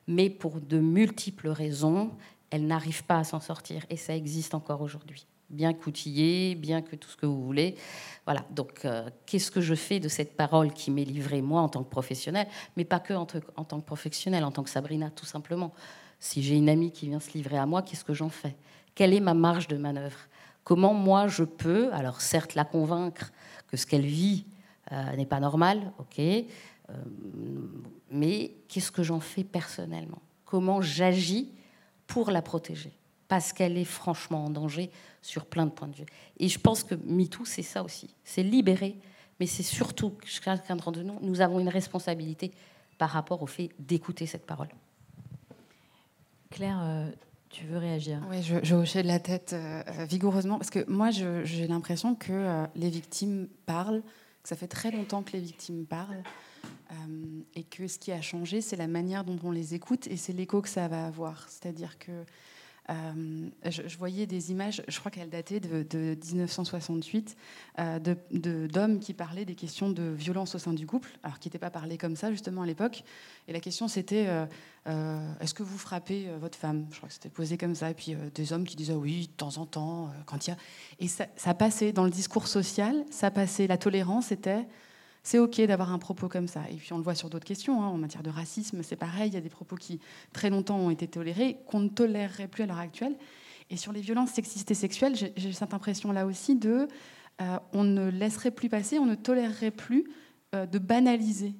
mais 0.07 0.29
pour 0.29 0.59
de 0.59 0.79
multiples 0.79 1.49
raisons, 1.49 2.11
elle 2.49 2.65
n'arrive 2.65 3.03
pas 3.03 3.19
à 3.19 3.23
s'en 3.23 3.39
sortir. 3.39 3.85
Et 3.89 3.97
ça 3.97 4.15
existe 4.15 4.55
encore 4.55 4.81
aujourd'hui 4.81 5.27
bien 5.51 5.73
qu'outillé, 5.73 6.55
bien 6.55 6.81
que 6.81 6.95
tout 6.95 7.09
ce 7.09 7.17
que 7.17 7.25
vous 7.25 7.43
voulez. 7.43 7.75
Voilà, 8.25 8.45
donc 8.51 8.85
euh, 8.85 9.09
qu'est-ce 9.25 9.51
que 9.51 9.61
je 9.61 9.75
fais 9.75 9.99
de 9.99 10.07
cette 10.07 10.35
parole 10.35 10.73
qui 10.73 10.91
m'est 10.91 11.03
livrée 11.03 11.41
moi 11.41 11.61
en 11.61 11.69
tant 11.69 11.83
que 11.83 11.89
professionnelle, 11.89 12.47
mais 12.77 12.85
pas 12.85 12.99
que 12.99 13.13
en, 13.13 13.25
tant 13.25 13.79
que 13.79 13.85
professionnelle, 13.85 14.43
en 14.43 14.51
tant 14.51 14.63
que 14.63 14.69
Sabrina, 14.69 15.09
tout 15.11 15.25
simplement. 15.25 15.73
Si 16.21 16.43
j'ai 16.43 16.55
une 16.55 16.69
amie 16.69 16.91
qui 16.91 17.07
vient 17.07 17.19
se 17.19 17.31
livrer 17.31 17.57
à 17.57 17.65
moi, 17.65 17.81
qu'est-ce 17.81 18.05
que 18.05 18.13
j'en 18.13 18.29
fais? 18.29 18.55
Quelle 18.93 19.11
est 19.13 19.19
ma 19.19 19.33
marge 19.33 19.67
de 19.67 19.75
manœuvre? 19.75 20.19
Comment 20.63 20.93
moi 20.93 21.27
je 21.27 21.43
peux, 21.43 21.91
alors 21.93 22.21
certes 22.21 22.53
la 22.53 22.63
convaincre 22.63 23.31
que 23.67 23.75
ce 23.75 23.87
qu'elle 23.87 24.05
vit 24.05 24.45
euh, 24.91 25.15
n'est 25.15 25.25
pas 25.25 25.39
normal, 25.39 25.91
ok, 25.97 26.19
euh, 26.19 26.43
mais 28.11 28.53
qu'est-ce 28.67 28.91
que 28.91 29.01
j'en 29.01 29.19
fais 29.19 29.43
personnellement? 29.43 30.21
Comment 30.45 30.79
j'agis 30.79 31.49
pour 32.05 32.29
la 32.29 32.43
protéger? 32.43 32.93
Parce 33.27 33.51
qu'elle 33.51 33.75
est 33.75 33.83
franchement 33.83 34.45
en 34.45 34.51
danger 34.51 34.91
sur 35.23 35.45
plein 35.45 35.65
de 35.65 35.71
points 35.71 35.87
de 35.87 35.95
vue. 35.95 36.05
Et 36.37 36.49
je 36.49 36.59
pense 36.59 36.83
que 36.83 36.93
MeToo, 36.93 37.45
c'est 37.45 37.63
ça 37.63 37.81
aussi. 37.81 38.13
C'est 38.23 38.43
libérer, 38.43 38.95
mais 39.39 39.47
c'est 39.47 39.63
surtout 39.63 40.13
chacun 40.23 40.75
d'entre 40.75 41.01
nous, 41.01 41.17
nous 41.21 41.41
avons 41.41 41.59
une 41.59 41.69
responsabilité 41.69 42.51
par 42.99 43.09
rapport 43.09 43.41
au 43.41 43.47
fait 43.47 43.71
d'écouter 43.79 44.27
cette 44.27 44.45
parole. 44.45 44.69
Claire, 46.51 46.79
euh, 46.83 47.09
tu 47.49 47.65
veux 47.65 47.77
réagir? 47.77 48.21
Oui, 48.29 48.43
je, 48.43 48.75
hochais 48.75 49.03
la 49.03 49.19
tête 49.19 49.53
euh, 49.53 49.81
vigoureusement, 50.07 50.57
parce 50.57 50.69
que 50.69 50.87
moi, 50.89 51.09
j'ai 51.09 51.67
l'impression 51.67 52.13
que 52.13 52.31
euh, 52.31 52.67
les 52.75 52.89
victimes 52.89 53.47
parlent, 53.65 54.03
que 54.43 54.49
ça 54.49 54.55
fait 54.55 54.67
très 54.67 54.91
longtemps 54.91 55.23
que 55.23 55.31
les 55.31 55.39
victimes 55.39 55.85
parlent, 55.85 56.23
et 57.55 57.63
que 57.63 57.87
ce 57.87 57.97
qui 57.97 58.11
a 58.11 58.21
changé, 58.21 58.59
c'est 58.59 58.75
la 58.75 58.87
manière 58.87 59.23
dont 59.23 59.39
on 59.43 59.51
les 59.51 59.73
écoute, 59.73 60.07
et 60.07 60.17
c'est 60.17 60.33
l'écho 60.33 60.61
que 60.61 60.67
ça 60.67 60.89
va 60.89 61.05
avoir. 61.05 61.47
C'est-à-dire 61.47 61.97
que 61.97 62.11
euh, 62.91 63.49
je, 63.65 63.97
voyais 63.97 64.25
des 64.25 64.51
images, 64.51 64.83
je 64.87 64.99
crois 64.99 65.11
qu'elles 65.11 65.29
dataient 65.29 65.59
de, 65.59 66.17
1968, 66.33 67.37
euh, 67.79 67.99
d'hommes 68.67 68.99
qui 68.99 69.13
parlaient 69.13 69.45
des 69.45 69.55
questions 69.55 69.89
de 69.89 70.03
violence 70.03 70.55
au 70.55 70.59
sein 70.59 70.73
du 70.73 70.85
couple, 70.85 71.09
alors 71.23 71.39
qui 71.39 71.47
n'étaient 71.47 71.59
pas 71.59 71.69
parlé 71.69 71.97
comme 71.97 72.15
ça 72.15 72.31
justement 72.31 72.63
à 72.63 72.65
l'époque. 72.65 73.03
Et 73.47 73.53
la 73.53 73.59
question 73.59 73.87
c'était 73.87 74.27
euh, 74.87 75.33
est-ce 75.39 75.53
que 75.53 75.63
vous 75.63 75.77
frappez 75.77 76.27
votre 76.39 76.57
femme? 76.57 76.87
Je 76.91 76.97
crois 76.97 77.07
que 77.07 77.13
c'était 77.13 77.29
posé 77.29 77.57
comme 77.57 77.75
ça. 77.75 77.91
Et 77.91 77.93
puis 77.93 78.15
des 78.33 78.53
hommes 78.53 78.65
qui 78.65 78.75
disaient 78.75 78.93
oui, 78.93 79.27
de 79.27 79.33
temps 79.33 79.57
en 79.57 79.65
temps, 79.65 80.11
quand 80.25 80.47
il 80.47 80.49
y 80.49 80.53
a. 80.53 80.57
Et 80.99 81.07
ça, 81.07 81.27
ça, 81.35 81.53
passait 81.53 81.93
dans 81.93 82.03
le 82.03 82.11
discours 82.11 82.47
social, 82.47 83.05
ça 83.09 83.31
passait. 83.31 83.67
La 83.67 83.77
tolérance 83.77 84.31
était 84.31 84.65
c'est 85.23 85.39
OK 85.39 85.61
d'avoir 85.61 85.91
un 85.91 85.99
propos 85.99 86.27
comme 86.27 86.47
ça. 86.47 86.61
Et 86.71 86.75
puis 86.75 86.93
on 86.93 86.97
le 86.97 87.03
voit 87.03 87.15
sur 87.15 87.29
d'autres 87.29 87.45
questions. 87.45 87.83
Hein. 87.83 87.87
En 87.87 87.97
matière 87.97 88.23
de 88.23 88.29
racisme, 88.29 88.81
c'est 88.83 88.95
pareil. 88.95 89.29
Il 89.29 89.33
y 89.33 89.37
a 89.37 89.41
des 89.41 89.49
propos 89.49 89.75
qui, 89.75 89.99
très 90.33 90.49
longtemps, 90.49 90.77
ont 90.77 90.89
été 90.89 91.07
tolérés, 91.07 91.57
qu'on 91.67 91.79
ne 91.79 91.89
tolérerait 91.89 92.47
plus 92.47 92.63
à 92.63 92.65
l'heure 92.65 92.79
actuelle. 92.79 93.15
Et 93.69 93.77
sur 93.77 93.93
les 93.93 94.01
violences 94.01 94.31
sexistes 94.31 94.69
et 94.71 94.75
sexuelles, 94.75 95.15
j'ai 95.15 95.53
cette 95.53 95.73
impression-là 95.73 96.25
aussi 96.25 96.55
de 96.55 96.87
euh, 97.41 97.57
on 97.73 97.83
ne 97.83 98.09
laisserait 98.09 98.51
plus 98.51 98.69
passer, 98.69 98.99
on 98.99 99.05
ne 99.05 99.15
tolérerait 99.15 99.71
plus 99.71 100.05
euh, 100.53 100.65
de 100.65 100.77
banaliser 100.77 101.55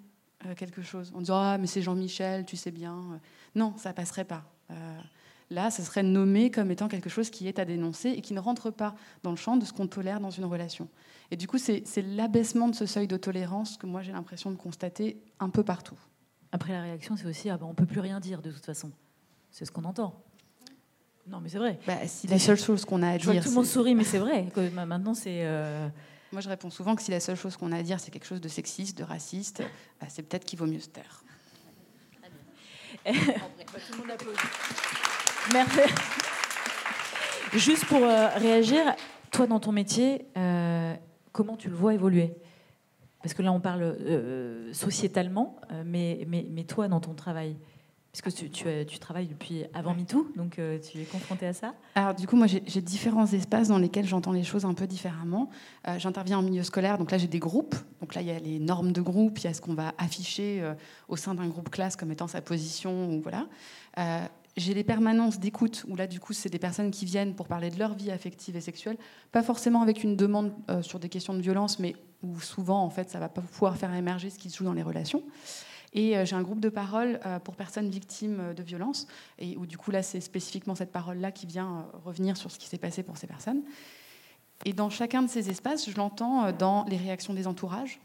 euh, 0.45 0.53
quelque 0.53 0.82
chose. 0.82 1.12
On 1.16 1.22
dirait 1.22 1.38
Ah, 1.39 1.57
mais 1.57 1.68
c'est 1.68 1.82
Jean-Michel, 1.82 2.45
tu 2.45 2.57
sais 2.57 2.72
bien. 2.72 3.20
Non, 3.55 3.74
ça 3.78 3.93
passerait 3.93 4.26
pas. 4.26 4.43
Là, 5.49 5.70
ce 5.70 5.84
serait 5.84 6.03
nommé 6.03 6.49
comme 6.49 6.72
étant 6.72 6.88
quelque 6.88 7.09
chose 7.09 7.30
qui 7.30 7.49
est 7.49 7.59
à 7.59 7.66
dénoncer 7.66 8.09
et 8.09 8.22
qui 8.22 8.34
ne 8.34 8.39
rentre 8.39 8.72
pas 8.72 8.95
dans 9.22 9.32
le 9.32 9.36
champ 9.36 9.57
de 9.57 9.66
ce 9.66 9.74
qu'on 9.74 9.88
tolère 9.88 10.22
dans 10.22 10.30
une 10.30 10.45
relation. 10.45 10.88
Et 11.32 11.38
du 11.38 11.47
coup, 11.47 11.57
c'est 11.57 11.84
l'abaissement 12.01 12.67
de 12.67 12.75
ce 12.75 12.86
seuil 12.86 13.07
de 13.07 13.17
tolérance 13.17 13.77
que 13.77 13.86
moi 13.86 14.01
j'ai 14.01 14.11
l'impression 14.11 14.51
de 14.51 14.57
constater 14.57 15.23
un 15.39 15.49
peu 15.49 15.63
partout. 15.63 15.97
Après, 16.51 16.73
la 16.73 16.82
réaction, 16.82 17.15
c'est 17.15 17.25
aussi 17.25 17.49
ah 17.49 17.57
ben, 17.57 17.65
on 17.65 17.73
peut 17.73 17.86
plus 17.86 18.01
rien 18.01 18.19
dire 18.19 18.41
de 18.41 18.51
toute 18.51 18.65
façon. 18.65 18.91
C'est 19.49 19.63
ce 19.63 19.71
qu'on 19.71 19.86
entend. 19.86 20.21
Non, 21.27 21.39
mais 21.39 21.47
c'est 21.47 21.57
vrai. 21.57 21.79
Bah, 21.88 22.05
si 22.07 22.27
la 22.27 22.39
seule 22.39 22.59
chose 22.59 22.84
qu'on 22.84 23.01
a 23.01 23.11
à 23.11 23.17
dire. 23.17 23.41
tout 23.41 23.49
le 23.49 23.55
monde 23.55 23.65
sourit, 23.65 23.95
mais 23.95 24.03
c'est 24.05 24.19
vrai. 24.19 24.47
Maintenant, 24.73 25.13
c'est. 25.13 25.45
Euh, 25.45 25.88
moi, 26.34 26.41
je 26.41 26.49
réponds 26.49 26.69
souvent 26.69 26.95
que 26.95 27.01
si 27.01 27.11
la 27.11 27.19
seule 27.19 27.38
chose 27.38 27.55
qu'on 27.55 27.71
a 27.71 27.77
à 27.77 27.84
dire, 27.84 27.99
c'est 27.99 28.11
quelque 28.11 28.25
chose 28.25 28.41
de 28.41 28.49
sexiste, 28.49 28.97
de 28.97 29.03
raciste, 29.03 29.63
bah, 29.99 30.07
c'est 30.09 30.23
peut-être 30.23 30.45
qu'il 30.45 30.59
vaut 30.59 30.65
mieux 30.65 30.79
se 30.79 30.89
taire. 30.89 31.23
Très 33.03 33.13
bien. 33.13 33.34
tout 33.34 33.93
le 33.93 33.97
monde 33.97 34.11
applaudit. 34.11 34.38
Merci. 35.53 35.79
Juste 37.53 37.86
pour 37.86 38.03
euh, 38.03 38.27
réagir, 38.36 38.95
toi, 39.32 39.47
dans 39.47 39.59
ton 39.59 39.71
métier, 39.71 40.25
euh, 40.38 40.95
comment 41.32 41.57
tu 41.57 41.69
le 41.69 41.75
vois 41.75 41.93
évoluer 41.93 42.34
Parce 43.21 43.34
que 43.34 43.41
là, 43.41 43.51
on 43.51 43.59
parle 43.59 43.82
euh, 43.82 44.73
sociétalement, 44.73 45.57
euh, 45.71 45.84
mais, 45.86 46.25
mais, 46.27 46.45
mais, 46.49 46.63
toi, 46.63 46.88
dans 46.88 46.99
ton 46.99 47.13
travail 47.13 47.57
Puisque 48.11 48.34
tu, 48.34 48.49
tu, 48.49 48.65
tu 48.86 48.99
travailles 48.99 49.27
depuis 49.27 49.63
avant 49.73 49.95
MeToo, 49.95 50.27
donc 50.36 50.59
euh, 50.59 50.77
tu 50.79 50.99
es 50.99 51.05
confronté 51.05 51.47
à 51.47 51.53
ça 51.53 51.73
Alors 51.95 52.13
du 52.13 52.27
coup, 52.27 52.36
moi 52.36 52.45
j'ai 52.45 52.82
différents 52.82 53.25
espaces 53.25 53.69
dans 53.69 53.77
lesquels 53.77 54.05
j'entends 54.05 54.34
les 54.34 54.43
choses 54.43 54.65
un 54.65 54.73
peu 54.73 54.86
différemment. 54.86 55.49
J'interviens 55.95 56.39
en 56.39 56.41
milieu 56.41 56.63
scolaire, 56.63 56.97
donc 56.97 57.09
là 57.11 57.17
j'ai 57.17 57.29
des 57.29 57.39
groupes. 57.39 57.73
Donc 58.01 58.13
là 58.13 58.19
il 58.19 58.27
y 58.27 58.32
a 58.32 58.38
les 58.38 58.59
normes 58.59 58.91
de 58.91 58.99
groupe, 58.99 59.39
il 59.39 59.45
y 59.45 59.47
a 59.47 59.53
ce 59.53 59.61
qu'on 59.61 59.75
va 59.75 59.93
afficher 59.97 60.61
au 61.07 61.15
sein 61.15 61.36
d'un 61.36 61.47
groupe 61.47 61.69
classe 61.69 61.95
comme 61.95 62.11
étant 62.11 62.27
sa 62.27 62.41
position, 62.41 63.13
ou 63.13 63.21
voilà. 63.21 63.47
J'ai 64.57 64.73
les 64.73 64.83
permanences 64.83 65.39
d'écoute, 65.39 65.85
où 65.87 65.95
là, 65.95 66.07
du 66.07 66.19
coup, 66.19 66.33
c'est 66.33 66.49
des 66.49 66.59
personnes 66.59 66.91
qui 66.91 67.05
viennent 67.05 67.35
pour 67.35 67.47
parler 67.47 67.69
de 67.69 67.79
leur 67.79 67.93
vie 67.93 68.11
affective 68.11 68.55
et 68.57 68.61
sexuelle, 68.61 68.97
pas 69.31 69.43
forcément 69.43 69.81
avec 69.81 70.03
une 70.03 70.17
demande 70.17 70.53
euh, 70.69 70.81
sur 70.81 70.99
des 70.99 71.07
questions 71.07 71.33
de 71.33 71.41
violence, 71.41 71.79
mais 71.79 71.95
où 72.21 72.39
souvent, 72.41 72.83
en 72.83 72.89
fait, 72.89 73.09
ça 73.09 73.19
va 73.19 73.29
pas 73.29 73.41
pouvoir 73.41 73.77
faire 73.77 73.93
émerger 73.93 74.29
ce 74.29 74.37
qui 74.37 74.49
se 74.49 74.57
joue 74.57 74.65
dans 74.65 74.73
les 74.73 74.83
relations. 74.83 75.23
Et 75.93 76.17
euh, 76.17 76.25
j'ai 76.25 76.35
un 76.35 76.41
groupe 76.41 76.59
de 76.59 76.67
parole 76.67 77.21
euh, 77.25 77.39
pour 77.39 77.55
personnes 77.55 77.89
victimes 77.89 78.53
de 78.53 78.63
violence, 78.63 79.07
et 79.39 79.55
où 79.55 79.65
du 79.65 79.77
coup, 79.77 79.89
là, 79.89 80.03
c'est 80.03 80.19
spécifiquement 80.19 80.75
cette 80.75 80.91
parole-là 80.91 81.31
qui 81.31 81.45
vient 81.45 81.87
revenir 82.03 82.35
sur 82.35 82.51
ce 82.51 82.59
qui 82.59 82.67
s'est 82.67 82.77
passé 82.77 83.03
pour 83.03 83.17
ces 83.17 83.27
personnes. 83.27 83.61
Et 84.65 84.73
dans 84.73 84.89
chacun 84.89 85.21
de 85.21 85.29
ces 85.29 85.49
espaces, 85.49 85.89
je 85.89 85.95
l'entends 85.95 86.51
dans 86.51 86.83
les 86.89 86.97
réactions 86.97 87.33
des 87.33 87.47
entourages. 87.47 87.99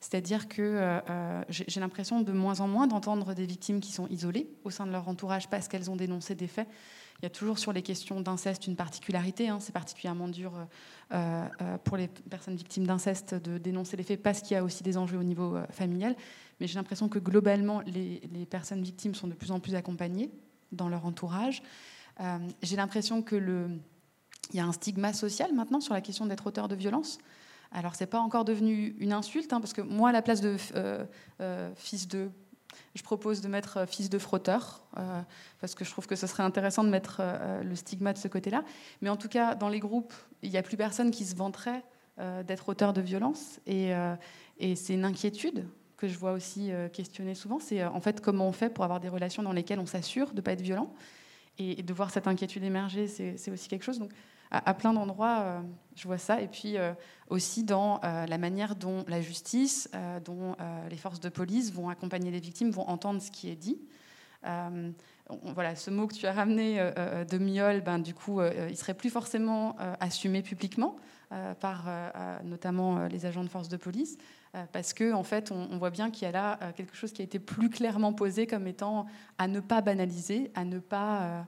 C'est-à-dire 0.00 0.48
que 0.48 0.62
euh, 0.62 1.00
euh, 1.08 1.42
j'ai 1.48 1.80
l'impression 1.80 2.20
de 2.20 2.32
moins 2.32 2.60
en 2.60 2.68
moins 2.68 2.86
d'entendre 2.86 3.34
des 3.34 3.46
victimes 3.46 3.80
qui 3.80 3.92
sont 3.92 4.06
isolées 4.08 4.48
au 4.64 4.70
sein 4.70 4.86
de 4.86 4.92
leur 4.92 5.08
entourage 5.08 5.48
parce 5.48 5.68
qu'elles 5.68 5.90
ont 5.90 5.96
dénoncé 5.96 6.34
des 6.34 6.46
faits. 6.46 6.68
Il 7.20 7.24
y 7.24 7.26
a 7.26 7.30
toujours 7.30 7.58
sur 7.58 7.72
les 7.72 7.80
questions 7.80 8.20
d'inceste 8.20 8.66
une 8.66 8.76
particularité. 8.76 9.48
Hein. 9.48 9.58
C'est 9.58 9.72
particulièrement 9.72 10.28
dur 10.28 10.52
euh, 11.12 11.46
pour 11.84 11.96
les 11.96 12.08
personnes 12.08 12.56
victimes 12.56 12.86
d'inceste 12.86 13.34
de 13.34 13.56
dénoncer 13.56 13.96
les 13.96 14.02
faits 14.02 14.22
parce 14.22 14.42
qu'il 14.42 14.54
y 14.54 14.58
a 14.58 14.62
aussi 14.62 14.82
des 14.82 14.98
enjeux 14.98 15.18
au 15.18 15.24
niveau 15.24 15.56
familial. 15.70 16.14
Mais 16.60 16.66
j'ai 16.66 16.74
l'impression 16.74 17.08
que 17.08 17.18
globalement, 17.18 17.80
les, 17.86 18.20
personnes 18.50 18.82
victimes 18.82 19.14
sont 19.14 19.28
de 19.28 19.34
plus 19.34 19.50
en 19.50 19.60
plus 19.60 19.74
accompagnées 19.74 20.30
dans 20.72 20.90
leur 20.90 21.06
entourage. 21.06 21.62
j'ai 22.62 22.76
l'impression 22.76 23.22
que 23.22 23.36
le, 23.36 23.70
il 24.52 24.56
y 24.56 24.60
a 24.60 24.66
un 24.66 24.72
stigma 24.72 25.12
social 25.12 25.52
maintenant 25.54 25.80
sur 25.80 25.94
la 25.94 26.02
question 26.02 26.26
d'être 26.26 26.46
auteur 26.46 26.68
de 26.68 26.74
violence. 26.74 27.18
Alors, 27.76 27.94
c'est 27.94 28.06
pas 28.06 28.20
encore 28.20 28.46
devenu 28.46 28.96
une 29.00 29.12
insulte, 29.12 29.52
hein, 29.52 29.60
parce 29.60 29.74
que 29.74 29.82
moi, 29.82 30.08
à 30.08 30.12
la 30.12 30.22
place 30.22 30.40
de 30.40 30.56
euh, 30.74 31.04
euh, 31.42 31.70
fils 31.76 32.08
de, 32.08 32.30
je 32.94 33.02
propose 33.02 33.42
de 33.42 33.48
mettre 33.48 33.86
fils 33.86 34.08
de 34.08 34.18
frotteur, 34.18 34.82
parce 35.60 35.74
que 35.74 35.84
je 35.84 35.90
trouve 35.90 36.06
que 36.06 36.16
ce 36.16 36.26
serait 36.26 36.42
intéressant 36.42 36.84
de 36.84 36.88
mettre 36.88 37.20
le 37.62 37.74
stigma 37.74 38.14
de 38.14 38.18
ce 38.18 38.28
côté-là. 38.28 38.64
Mais 39.02 39.10
en 39.10 39.16
tout 39.16 39.28
cas, 39.28 39.54
dans 39.54 39.68
les 39.68 39.78
groupes, 39.78 40.14
il 40.42 40.50
n'y 40.50 40.56
a 40.56 40.62
plus 40.62 40.78
personne 40.78 41.10
qui 41.10 41.26
se 41.26 41.36
vanterait 41.36 41.84
d'être 42.46 42.68
auteur 42.70 42.94
de 42.94 43.02
violence. 43.02 43.60
Et, 43.66 43.92
et 44.58 44.74
c'est 44.76 44.94
une 44.94 45.04
inquiétude 45.04 45.66
que 45.96 46.08
je 46.08 46.18
vois 46.18 46.32
aussi 46.32 46.70
questionner 46.92 47.34
souvent. 47.34 47.58
C'est 47.60 47.84
en 47.84 48.00
fait 48.00 48.20
comment 48.22 48.48
on 48.48 48.52
fait 48.52 48.70
pour 48.70 48.84
avoir 48.84 49.00
des 49.00 49.10
relations 49.10 49.42
dans 49.42 49.52
lesquelles 49.52 49.80
on 49.80 49.86
s'assure 49.86 50.30
de 50.30 50.36
ne 50.36 50.40
pas 50.40 50.52
être 50.52 50.62
violent. 50.62 50.92
Et, 51.58 51.82
de 51.82 51.92
voir 51.94 52.10
cette 52.10 52.26
inquiétude 52.26 52.64
émerger, 52.64 53.06
c'est 53.06 53.50
aussi 53.50 53.68
quelque 53.68 53.84
chose. 53.84 53.98
Donc, 53.98 54.10
à, 54.50 54.74
plein 54.74 54.92
d'endroits, 54.92 55.40
euh, 55.40 55.60
je 55.94 56.06
vois 56.06 56.18
ça. 56.18 56.40
Et 56.40 56.48
puis 56.48 56.76
euh, 56.76 56.92
aussi 57.28 57.64
dans 57.64 58.00
euh, 58.04 58.26
la 58.26 58.38
manière 58.38 58.76
dont 58.76 59.04
la 59.08 59.20
justice, 59.20 59.90
dont 60.24 60.56
les 60.90 60.96
forces 60.96 61.20
de 61.20 61.28
police 61.28 61.72
vont 61.72 61.88
accompagner 61.88 62.30
les 62.30 62.40
victimes, 62.40 62.70
vont 62.70 62.88
entendre 62.88 63.20
ce 63.20 63.30
qui 63.30 63.50
est 63.50 63.56
dit. 63.56 63.78
voilà, 65.54 65.74
ce 65.74 65.90
mot 65.90 66.06
que 66.06 66.14
tu 66.14 66.26
as 66.26 66.32
ramené 66.32 66.78
de 67.28 67.38
miol, 67.38 67.80
ben, 67.80 67.98
du 67.98 68.14
coup, 68.14 68.40
il 68.42 68.76
serait 68.76 68.94
plus 68.94 69.10
forcément 69.10 69.76
assumé 70.00 70.42
publiquement 70.42 70.96
par 71.60 71.88
notamment 72.44 73.06
les 73.06 73.26
agents 73.26 73.42
de 73.42 73.48
force 73.48 73.68
de 73.68 73.76
police, 73.76 74.18
parce 74.72 74.92
que 74.92 75.12
en 75.12 75.24
fait, 75.24 75.50
on, 75.50 75.76
voit 75.78 75.90
bien 75.90 76.10
qu'il 76.10 76.24
y 76.24 76.26
a 76.26 76.32
là 76.32 76.72
quelque 76.76 76.94
chose 76.94 77.12
qui 77.12 77.22
a 77.22 77.24
été 77.24 77.38
plus 77.38 77.70
clairement 77.70 78.12
posé 78.12 78.46
comme 78.46 78.66
étant 78.66 79.06
à 79.38 79.48
ne 79.48 79.60
pas 79.60 79.80
banaliser, 79.80 80.52
à 80.54 80.64
ne 80.64 80.78
pas 80.78 81.46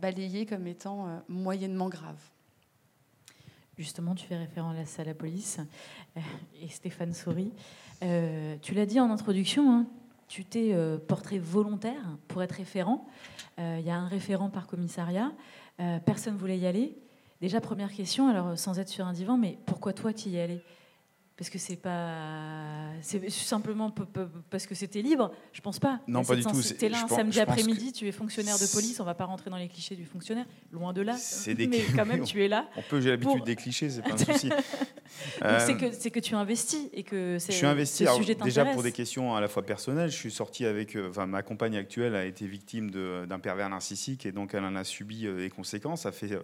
balayé 0.00 0.46
comme 0.46 0.66
étant 0.66 1.06
euh, 1.06 1.18
moyennement 1.28 1.88
grave. 1.88 2.18
Justement, 3.76 4.14
tu 4.14 4.26
fais 4.26 4.36
référence 4.36 4.98
à 4.98 5.04
la 5.04 5.14
police 5.14 5.60
euh, 6.16 6.20
et 6.60 6.68
Stéphane 6.68 7.14
sourit. 7.14 7.52
tu 8.00 8.74
l'as 8.74 8.86
dit 8.86 9.00
en 9.00 9.10
introduction, 9.10 9.72
hein, 9.72 9.86
tu 10.28 10.44
t'es 10.44 10.74
porté 11.06 11.38
volontaire 11.38 12.02
pour 12.28 12.42
être 12.42 12.52
référent. 12.52 13.06
Il 13.56 13.80
y 13.80 13.90
a 13.90 13.96
un 13.96 14.06
référent 14.06 14.50
par 14.50 14.66
commissariat. 14.66 15.32
personne 16.04 16.34
ne 16.34 16.38
voulait 16.38 16.58
y 16.58 16.66
aller. 16.66 16.96
Déjà, 17.40 17.60
première 17.62 17.90
question, 17.92 18.28
alors 18.28 18.58
sans 18.58 18.78
être 18.78 18.90
sur 18.90 19.06
un 19.06 19.14
divan, 19.14 19.38
mais 19.38 19.58
pourquoi 19.64 19.94
toi 19.94 20.12
tu 20.12 20.28
y 20.28 20.36
es 20.36 20.42
allé 20.42 20.62
parce 21.38 21.50
que 21.50 21.58
c'est 21.58 21.76
pas. 21.76 22.90
C'est 23.00 23.30
simplement 23.30 23.94
parce 24.50 24.66
que 24.66 24.74
c'était 24.74 25.02
libre 25.02 25.30
Je 25.52 25.60
pense 25.60 25.78
pas. 25.78 26.00
Non, 26.08 26.24
pas 26.24 26.34
du 26.34 26.42
tout. 26.42 26.60
T'es 26.76 26.88
là 26.88 27.04
un 27.04 27.08
samedi 27.08 27.38
après-midi, 27.38 27.92
tu 27.92 28.08
es 28.08 28.12
fonctionnaire 28.12 28.58
de 28.58 28.66
police, 28.66 28.98
on 28.98 29.04
va 29.04 29.14
pas 29.14 29.24
rentrer 29.24 29.48
dans 29.48 29.56
les 29.56 29.68
clichés 29.68 29.94
du 29.94 30.04
fonctionnaire, 30.04 30.46
loin 30.72 30.92
de 30.92 31.00
là. 31.02 31.16
Mais 31.46 31.84
quand 31.94 32.04
même, 32.04 32.24
tu 32.24 32.44
es 32.44 32.48
là. 32.48 32.68
On 32.76 32.82
peut, 32.82 33.00
j'ai 33.00 33.10
l'habitude 33.10 33.44
des 33.44 33.54
clichés, 33.54 33.88
c'est 33.88 34.02
pas 34.02 34.14
un 34.14 34.18
souci. 34.18 34.50
euh... 35.44 35.60
C'est 35.60 35.76
que, 35.76 36.08
que 36.08 36.20
tu 36.20 36.34
investis 36.34 36.88
et 36.92 37.04
que 37.04 37.38
c'est. 37.38 37.52
Je 37.52 37.58
suis 37.58 37.66
investi. 37.66 38.02
Alors, 38.04 38.20
déjà 38.20 38.64
pour 38.64 38.82
des 38.82 38.92
questions 38.92 39.36
à 39.36 39.40
la 39.40 39.46
fois 39.46 39.64
personnelles, 39.64 40.10
je 40.10 40.16
suis 40.16 40.32
sorti 40.32 40.66
avec. 40.66 40.96
Euh, 40.96 41.08
enfin, 41.08 41.26
ma 41.26 41.42
compagne 41.42 41.76
actuelle 41.76 42.16
a 42.16 42.24
été 42.24 42.48
victime 42.48 42.90
d'un 42.90 43.38
pervers 43.38 43.68
narcissique 43.68 44.26
et 44.26 44.32
donc 44.32 44.54
elle 44.54 44.64
en 44.64 44.74
a 44.74 44.82
subi 44.82 45.26
euh, 45.26 45.38
des 45.38 45.50
conséquences. 45.50 46.02
Ça 46.02 46.10
fait 46.10 46.36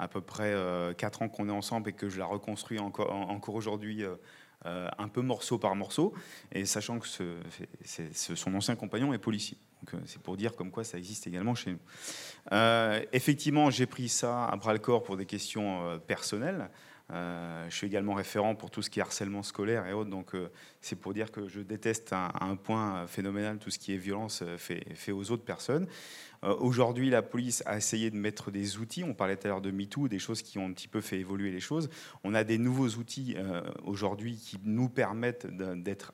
à 0.00 0.08
peu 0.08 0.20
près 0.20 0.54
4 0.96 1.22
ans 1.22 1.28
qu'on 1.28 1.48
est 1.48 1.52
ensemble 1.52 1.90
et 1.90 1.92
que 1.92 2.08
je 2.08 2.18
la 2.18 2.26
reconstruis 2.26 2.78
encore, 2.78 3.54
aujourd'hui 3.54 4.04
euh, 4.66 4.88
un 4.98 5.08
peu 5.08 5.22
morceau 5.22 5.56
par 5.56 5.74
morceau, 5.74 6.12
et 6.52 6.66
sachant 6.66 6.98
que 6.98 7.06
son 7.06 8.54
ancien 8.54 8.76
compagnon 8.76 9.14
est 9.14 9.18
policier. 9.18 9.56
Euh, 9.94 9.98
c'est 10.04 10.20
pour 10.20 10.36
dire 10.36 10.54
comme 10.54 10.70
quoi 10.70 10.84
ça 10.84 10.98
existe 10.98 11.26
également 11.26 11.54
chez 11.54 11.70
nous. 11.70 11.78
Euh, 12.52 13.02
effectivement, 13.14 13.70
j'ai 13.70 13.86
pris 13.86 14.10
ça 14.10 14.44
à 14.44 14.56
bras 14.56 14.74
le 14.74 14.78
corps 14.78 15.02
pour 15.02 15.16
des 15.16 15.24
questions 15.24 15.98
personnelles. 16.06 16.68
Je 17.12 17.74
suis 17.74 17.86
également 17.86 18.14
référent 18.14 18.54
pour 18.54 18.70
tout 18.70 18.82
ce 18.82 18.90
qui 18.90 19.00
est 19.00 19.02
harcèlement 19.02 19.42
scolaire 19.42 19.86
et 19.86 19.92
autres, 19.92 20.10
donc 20.10 20.32
c'est 20.80 20.96
pour 20.96 21.12
dire 21.12 21.30
que 21.30 21.48
je 21.48 21.60
déteste 21.60 22.12
à, 22.12 22.32
un 22.40 22.56
point 22.56 23.06
phénoménal 23.06 23.58
tout 23.58 23.70
ce 23.70 23.78
qui 23.78 23.92
est 23.94 23.96
violence 23.96 24.44
fait, 24.56 24.84
fait 24.94 25.12
aux 25.12 25.30
autres 25.30 25.44
personnes. 25.44 25.86
Euh, 26.44 26.54
aujourd'hui, 26.58 27.10
la 27.10 27.22
police 27.22 27.62
a 27.66 27.76
essayé 27.76 28.10
de 28.10 28.16
mettre 28.16 28.50
des 28.50 28.78
outils. 28.78 29.04
On 29.04 29.14
parlait 29.14 29.36
tout 29.36 29.46
à 29.46 29.50
l'heure 29.50 29.60
de 29.60 29.70
MeToo, 29.70 30.08
des 30.08 30.18
choses 30.18 30.42
qui 30.42 30.58
ont 30.58 30.66
un 30.66 30.72
petit 30.72 30.88
peu 30.88 31.00
fait 31.00 31.18
évoluer 31.18 31.50
les 31.50 31.60
choses. 31.60 31.90
On 32.24 32.34
a 32.34 32.44
des 32.44 32.58
nouveaux 32.58 32.88
outils 32.88 33.34
euh, 33.36 33.62
aujourd'hui 33.84 34.36
qui 34.36 34.58
nous 34.64 34.88
permettent 34.88 35.46
d'être 35.46 36.12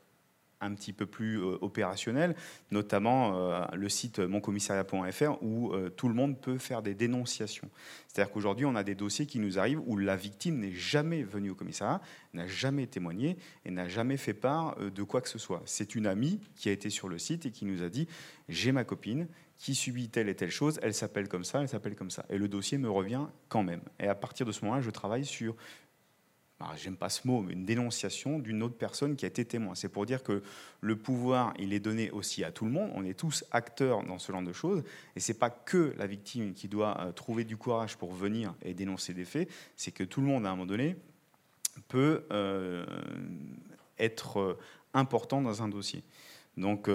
un 0.61 0.75
petit 0.75 0.93
peu 0.93 1.07
plus 1.07 1.41
euh, 1.41 1.59
opérationnel, 1.61 2.35
notamment 2.71 3.51
euh, 3.51 3.65
le 3.75 3.89
site 3.89 4.19
moncommissariat.fr 4.19 5.43
où 5.43 5.73
euh, 5.73 5.91
tout 5.91 6.09
le 6.09 6.15
monde 6.15 6.41
peut 6.41 6.59
faire 6.59 6.83
des 6.83 6.95
dénonciations. 6.95 7.69
C'est-à-dire 8.09 8.33
qu'aujourd'hui, 8.33 8.65
on 8.65 8.75
a 8.75 8.83
des 8.83 8.95
dossiers 8.95 9.27
qui 9.27 9.39
nous 9.39 9.59
arrivent 9.59 9.83
où 9.87 9.97
la 9.97 10.17
victime 10.17 10.59
n'est 10.59 10.73
jamais 10.73 11.23
venue 11.23 11.51
au 11.51 11.55
commissariat, 11.55 12.01
n'a 12.33 12.47
jamais 12.47 12.87
témoigné 12.87 13.37
et 13.65 13.71
n'a 13.71 13.89
jamais 13.89 14.17
fait 14.17 14.35
part 14.35 14.77
de 14.77 15.03
quoi 15.03 15.21
que 15.21 15.29
ce 15.29 15.39
soit. 15.39 15.63
C'est 15.67 15.95
une 15.95 16.07
amie 16.07 16.41
qui 16.57 16.69
a 16.69 16.73
été 16.73 16.89
sur 16.89 17.09
le 17.09 17.19
site 17.19 17.47
et 17.47 17.51
qui 17.51 17.65
nous 17.67 17.83
a 17.83 17.89
dit 17.89 18.09
j'ai 18.49 18.73
ma 18.73 18.85
copine 18.85 19.29
qui 19.59 19.75
subit 19.75 20.09
telle 20.09 20.29
et 20.29 20.35
telle 20.35 20.51
chose, 20.51 20.79
elle 20.83 20.95
s'appelle 20.95 21.29
comme 21.29 21.45
ça, 21.45 21.63
elle 21.63 21.69
s'appelle 21.69 21.97
comme 21.97 22.11
ça. 22.11 22.25
Et 22.29 22.39
le 22.39 22.49
dossier 22.49 22.79
me 22.79 22.91
revient 22.91 23.27
quand 23.49 23.63
même. 23.63 23.81
Et 23.99 24.07
à 24.07 24.15
partir 24.15 24.45
de 24.45 24.53
ce 24.53 24.65
moment-là, 24.65 24.83
je 24.83 24.91
travaille 24.91 25.25
sur 25.25 25.57
j'aime 26.77 26.97
pas 26.97 27.11
ce 27.11 27.27
mot, 27.27 27.43
mais 27.43 27.53
une 27.53 27.65
dénonciation 27.65 28.39
d'une 28.39 28.63
autre 28.63 28.77
personne 28.77 29.17
qui 29.17 29.25
a 29.25 29.29
été 29.29 29.45
témoin. 29.45 29.75
C'est 29.75 29.89
pour 29.89 30.07
dire 30.07 30.23
que 30.23 30.43
le 30.81 30.97
pouvoir, 30.97 31.53
il 31.59 31.73
est 31.73 31.81
donné 31.81 32.11
aussi 32.11 32.45
à 32.45 32.51
tout 32.51 32.65
le 32.65 32.71
monde. 32.71 32.91
On 32.95 33.05
est 33.05 33.19
tous 33.19 33.45
acteurs 33.51 34.03
dans 34.05 34.19
ce 34.19 34.33
genre 34.33 34.43
de 34.43 34.53
choses. 34.53 34.83
Et 35.17 35.21
c'est 35.21 35.39
pas 35.39 35.51
que 35.51 35.95
la 35.99 36.07
victime 36.07 36.55
qui 36.55 36.69
doit 36.69 36.99
euh, 37.01 37.13
trouver 37.13 37.45
du 37.45 37.57
courage 37.57 37.97
pour 37.97 38.13
venir 38.13 38.55
et 38.63 38.73
dénoncer 38.73 39.13
des 39.13 39.25
faits. 39.25 39.51
C'est 39.77 39.93
que 39.93 40.05
tout 40.05 40.21
le 40.21 40.27
monde, 40.27 40.47
à 40.47 40.51
un 40.51 40.53
moment 40.53 40.67
donné, 40.67 40.97
peut 41.89 42.25
euh, 42.33 42.87
être 43.99 44.41
euh, 44.41 44.59
important 44.95 45.43
dans 45.43 45.63
un 45.63 45.69
dossier. 45.69 46.03
Donc, 46.57 46.89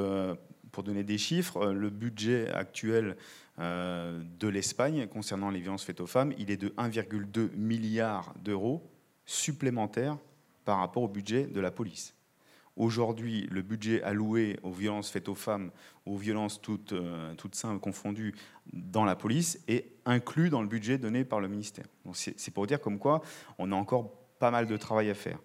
pour 0.72 0.82
donner 0.82 1.04
des 1.04 1.20
chiffres, 1.20 1.68
le 1.68 1.92
budget 1.92 2.50
actuel 2.50 3.16
de 3.60 4.48
l'Espagne 4.48 5.06
concernant 5.06 5.52
les 5.52 5.60
violences 5.60 5.84
faites 5.84 6.02
aux 6.02 6.08
femmes, 6.08 6.34
il 6.40 6.50
est 6.50 6.58
de 6.58 6.70
1,2 6.70 7.56
milliard 7.56 8.34
d'euros 8.40 8.91
supplémentaire 9.26 10.18
par 10.66 10.78
rapport 10.78 11.04
au 11.04 11.08
budget 11.08 11.46
de 11.46 11.60
la 11.60 11.72
police. 11.72 12.16
Aujourd'hui, 12.78 13.48
le 13.52 13.62
budget 13.62 14.02
alloué 14.02 14.58
aux 14.64 14.72
violences 14.72 15.10
faites 15.10 15.28
aux 15.28 15.36
femmes, 15.36 15.72
aux 16.06 16.16
violences 16.16 16.62
toutes, 16.62 16.94
euh, 16.94 17.34
toutes 17.36 17.56
simples 17.56 17.80
confondues 17.80 18.34
dans 18.72 19.04
la 19.04 19.16
police, 19.16 19.60
est 19.68 19.92
inclus 20.06 20.50
dans 20.50 20.62
le 20.62 20.68
budget 20.68 20.98
donné 20.98 21.26
par 21.26 21.42
le 21.42 21.48
ministère. 21.48 21.86
C'est 22.14 22.54
pour 22.54 22.68
dire 22.68 22.80
comme 22.80 22.98
quoi 22.98 23.22
on 23.58 23.72
a 23.72 23.76
encore 23.76 24.14
pas 24.40 24.52
mal 24.52 24.68
de 24.68 24.78
travail 24.78 25.10
à 25.10 25.14
faire. 25.14 25.40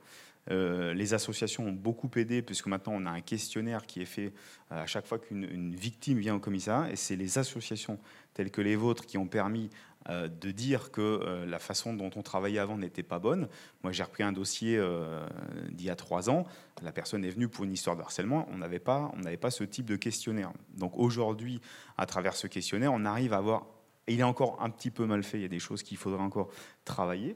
Euh, 0.51 0.95
les 0.95 1.13
associations 1.15 1.67
ont 1.67 1.73
beaucoup 1.73 2.11
aidé, 2.17 2.41
puisque 2.41 2.69
maintenant 2.69 2.93
on 2.95 3.07
a 3.07 3.11
un 3.11 3.21
questionnaire 3.21 3.85
qui 3.85 4.01
est 4.01 4.07
fait 4.07 4.33
euh, 4.71 4.85
à 4.85 4.87
chaque 4.87 5.07
fois 5.07 5.19
qu'une 5.19 5.75
victime 5.75 6.19
vient 6.19 6.37
au 6.37 6.39
commissariat, 6.39 6.93
et 6.93 6.97
c'est 6.97 7.17
les 7.17 7.39
associations 7.39 7.99
telles 8.33 8.53
que 8.53 8.61
les 8.61 8.77
vôtres 8.77 9.05
qui 9.05 9.19
ont 9.19 9.27
permis 9.27 9.71
euh, 10.09 10.29
de 10.29 10.53
dire 10.53 10.93
que 10.93 11.01
euh, 11.01 11.47
la 11.47 11.59
façon 11.59 11.93
dont 11.93 12.11
on 12.15 12.23
travaillait 12.23 12.61
avant 12.61 12.79
n'était 12.79 13.03
pas 13.03 13.19
bonne. 13.19 13.49
Moi, 13.83 13.91
j'ai 13.91 14.05
repris 14.05 14.23
un 14.23 14.31
dossier 14.31 14.77
euh, 14.79 15.27
d'il 15.73 15.87
y 15.87 15.91
a 15.91 15.97
trois 15.97 16.31
ans. 16.31 16.45
La 16.83 16.93
personne 16.93 17.25
est 17.25 17.31
venue 17.31 17.49
pour 17.49 17.65
une 17.65 17.73
histoire 17.73 17.97
de 17.97 18.03
harcèlement. 18.03 18.47
On 18.53 18.59
n'avait 18.59 18.79
pas, 18.79 19.13
pas 19.41 19.51
ce 19.51 19.65
type 19.65 19.87
de 19.87 19.97
questionnaire. 19.97 20.53
Donc 20.75 20.97
aujourd'hui, 20.97 21.61
à 21.97 22.07
travers 22.07 22.37
ce 22.37 22.47
questionnaire, 22.47 22.93
on 22.93 23.05
arrive 23.05 23.33
à 23.33 23.39
avoir. 23.39 23.67
Il 24.07 24.21
est 24.21 24.25
encore 24.25 24.63
un 24.63 24.71
petit 24.71 24.93
peu 24.93 25.07
mal 25.07 25.25
fait. 25.25 25.39
Il 25.39 25.43
y 25.43 25.47
a 25.47 25.49
des 25.49 25.59
choses 25.59 25.83
qu'il 25.83 25.97
faudrait 25.97 26.23
encore 26.23 26.51
travailler, 26.85 27.35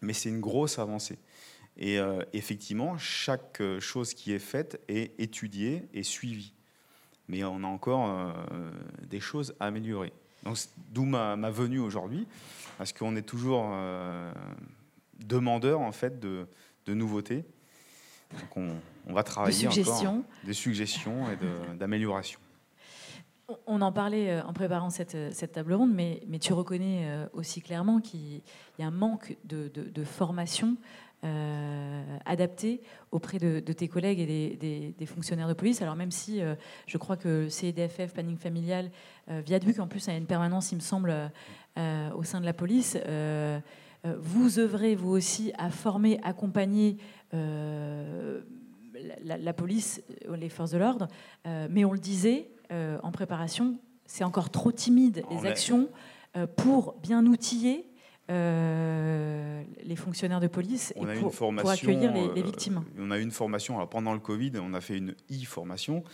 mais 0.00 0.12
c'est 0.12 0.30
une 0.30 0.40
grosse 0.40 0.80
avancée. 0.80 1.20
Et 1.76 1.98
effectivement, 2.34 2.98
chaque 2.98 3.62
chose 3.78 4.12
qui 4.12 4.32
est 4.32 4.40
faite 4.40 4.82
est 4.88 5.18
étudiée 5.18 5.88
et 5.94 6.02
suivie. 6.02 6.52
Mais 7.28 7.44
on 7.44 7.62
a 7.62 7.66
encore 7.66 8.34
des 9.08 9.20
choses 9.20 9.54
à 9.58 9.66
améliorer. 9.66 10.12
D'où 10.90 11.04
ma, 11.04 11.36
venue 11.50 11.78
aujourd'hui, 11.78 12.26
parce 12.78 12.92
qu'on 12.92 13.14
est 13.16 13.22
toujours 13.22 13.70
euh, 13.72 14.32
demandeur 15.20 15.80
en 15.80 15.92
fait 15.92 16.18
de, 16.18 16.46
nouveautés. 16.88 17.44
Donc 18.32 18.56
on, 19.06 19.12
va 19.12 19.22
travailler 19.22 19.68
encore 19.68 20.16
des 20.44 20.52
suggestions 20.52 21.26
et 21.30 21.76
d'améliorations. 21.76 22.40
On 23.66 23.82
en 23.82 23.92
parlait 23.92 24.30
euh, 24.30 24.42
en 24.44 24.52
préparant 24.52 24.88
cette, 24.90 25.52
table 25.52 25.74
ronde, 25.74 25.92
mais, 25.94 26.22
tu 26.40 26.52
reconnais 26.52 27.02
euh, 27.04 27.26
aussi 27.34 27.60
clairement 27.60 28.00
qu'il 28.00 28.40
y 28.78 28.82
a 28.82 28.86
un 28.86 28.90
manque 28.90 29.36
de, 29.44 29.68
de 29.68 30.04
formation 30.04 30.76
euh, 31.24 32.18
adapté 32.26 32.80
auprès 33.12 33.38
de, 33.38 33.60
tes 33.60 33.86
collègues 33.86 34.18
et 34.18 34.92
des, 34.98 35.06
fonctionnaires 35.06 35.46
de 35.46 35.54
police. 35.54 35.80
Alors 35.80 35.94
même 35.94 36.10
si 36.10 36.42
euh, 36.42 36.56
je 36.88 36.98
crois 36.98 37.16
que 37.16 37.48
CEDFF, 37.48 38.12
Planning 38.12 38.36
Familial, 38.36 38.90
euh, 39.30 39.40
Viaduc, 39.46 39.78
en 39.78 39.86
plus 39.86 40.08
a 40.08 40.16
une 40.16 40.26
permanence, 40.26 40.72
il 40.72 40.76
me 40.76 40.80
semble, 40.80 41.14
au 41.76 42.24
sein 42.24 42.40
de 42.40 42.44
la 42.44 42.52
police, 42.52 42.98
vous 44.04 44.58
œuvrez 44.58 44.96
vous 44.96 45.10
aussi 45.10 45.52
à 45.58 45.70
former, 45.70 46.18
accompagner 46.24 46.96
la, 49.22 49.52
police, 49.52 50.02
les 50.28 50.48
forces 50.48 50.72
de 50.72 50.78
l'ordre, 50.78 51.06
mais 51.44 51.84
on 51.84 51.92
le 51.92 52.00
disait 52.00 52.50
en 52.70 53.12
préparation, 53.12 53.78
c'est 54.06 54.24
encore 54.24 54.50
trop 54.50 54.72
timide 54.72 55.22
les 55.30 55.46
actions 55.46 55.88
pour 56.56 56.96
bien 57.00 57.24
outiller 57.26 57.91
euh, 58.30 59.62
les 59.82 59.96
fonctionnaires 59.96 60.40
de 60.40 60.46
police 60.46 60.92
et 60.96 61.00
pour, 61.00 61.52
accueillir 61.68 62.12
les, 62.12 62.42
victimes. 62.42 62.84
Euh, 62.98 63.04
on 63.06 63.10
a 63.10 63.18
eu 63.18 63.22
une 63.22 63.32
formation, 63.32 63.76
alors 63.76 63.88
pendant 63.88 64.12
le 64.12 64.20
Covid, 64.20 64.52
on 64.60 64.74
a 64.74 64.80
fait 64.80 64.96
une 64.96 65.14
e-formation. 65.30 66.04